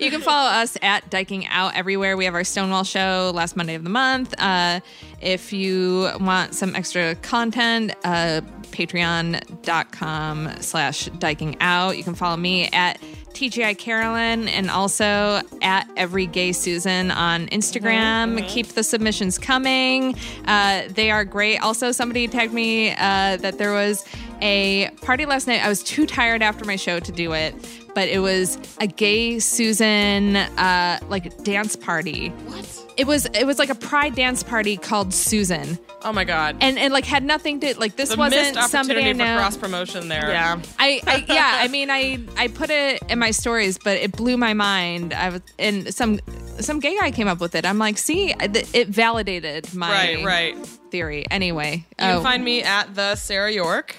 You 0.01 0.11
can 0.11 0.21
follow 0.21 0.51
us 0.51 0.77
at 0.83 1.11
Dyking 1.11 1.47
Out 1.51 1.77
everywhere. 1.77 2.17
We 2.17 2.25
have 2.25 2.35
our 2.35 2.45
Stonewall 2.45 2.85
show 2.85 3.33
last 3.35 3.57
Monday 3.57 3.75
of 3.75 3.85
the 3.85 3.91
month. 3.91 4.35
Uh, 4.39 4.81
if 5.21 5.53
you 5.53 6.11
want 6.21 6.55
some 6.55 6.75
extra 6.75 7.15
content, 7.17 7.93
uh, 8.05 8.41
patreon.com 8.71 10.51
slash 10.61 11.09
dyking 11.11 11.57
out. 11.61 11.97
You 11.97 12.05
can 12.05 12.15
follow 12.15 12.37
me 12.37 12.69
at 12.69 13.01
TGI 13.33 13.77
Carolyn 13.79 14.49
and 14.49 14.71
also 14.71 15.43
at 15.63 15.89
Every 15.97 16.27
Gay 16.27 16.53
Susan 16.53 17.11
on 17.11 17.47
Instagram. 17.49 18.47
Keep 18.49 18.69
the 18.69 18.83
submissions 18.83 19.39
coming. 19.39 20.17
Uh, 20.47 20.83
they 20.89 21.11
are 21.11 21.25
great. 21.25 21.59
Also, 21.59 21.93
somebody 21.93 22.27
tagged 22.27 22.53
me 22.53 22.91
uh, 22.93 23.37
that 23.37 23.59
there 23.59 23.73
was 23.73 24.05
a 24.41 24.91
party 25.03 25.27
last 25.27 25.47
night. 25.47 25.65
I 25.65 25.69
was 25.69 25.83
too 25.83 26.07
tired 26.07 26.43
after 26.43 26.65
my 26.65 26.77
show 26.77 27.01
to 27.01 27.13
do 27.13 27.33
it, 27.33 27.55
but 27.95 28.09
it 28.09 28.21
was 28.21 28.59
a 28.81 28.87
gay 28.87 29.39
Susan 29.39 30.37
uh, 30.37 30.99
like 31.09 31.43
dance 31.45 31.77
party. 31.77 32.29
What? 32.29 32.78
It 32.99 33.07
was 33.07 33.27
it 33.27 33.47
was 33.47 33.59
like 33.59 33.71
a 33.71 33.75
pride 33.77 34.15
dance 34.17 34.43
party 34.43 34.77
called 34.77 35.15
Susan, 35.15 35.79
Oh 36.03 36.13
my 36.13 36.25
god. 36.25 36.57
and 36.61 36.79
and 36.79 36.93
like 36.93 37.05
had 37.05 37.23
nothing 37.23 37.61
to 37.61 37.79
like 37.79 37.97
this 37.97 38.11
the 38.11 38.17
wasn't 38.17 38.57
missed 38.57 38.71
somebody 38.71 39.01
I 39.01 39.11
opportunity 39.11 39.31
for 39.35 39.39
cross 39.39 39.57
promotion 39.57 40.09
there. 40.09 40.29
Yeah. 40.31 40.61
I, 40.79 41.01
I 41.07 41.25
yeah, 41.29 41.59
I 41.63 41.69
mean, 41.69 41.91
I 41.91 42.19
I 42.37 42.49
put 42.49 42.71
it 42.71 43.03
in 43.09 43.19
my 43.19 43.31
stories, 43.31 43.79
but 43.79 43.97
it 43.99 44.13
blew 44.13 44.37
my 44.37 44.53
mind. 44.53 45.15
I 45.15 45.29
was 45.31 45.43
and 45.59 45.95
some 45.95 46.19
some 46.59 46.81
gay 46.81 46.97
guy 46.99 47.13
came 47.13 47.29
up 47.29 47.41
with 47.41 47.55
it. 47.55 47.65
I'm 47.65 47.79
like, 47.79 47.99
see, 47.99 48.33
it 48.33 48.75
it 48.75 48.89
validated 48.89 49.73
my 49.75 49.91
Right, 49.91 50.25
right. 50.25 50.57
You 50.57 50.65
theory. 50.91 51.25
Anyway, 51.31 51.85
can 51.99 52.17
oh, 52.17 52.23
find 52.23 52.43
me 52.43 52.63
at 52.63 52.95
the 52.95 53.15
Sarah 53.15 53.53
York. 53.53 53.95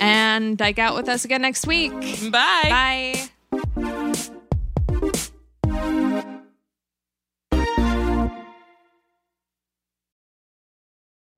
and 0.00 0.56
dyke 0.56 0.78
out 0.78 0.94
with 0.94 1.08
us 1.08 1.24
again 1.24 1.42
next 1.42 1.66
week. 1.66 1.92
Bye. 2.30 2.30
Bye. 2.70 3.28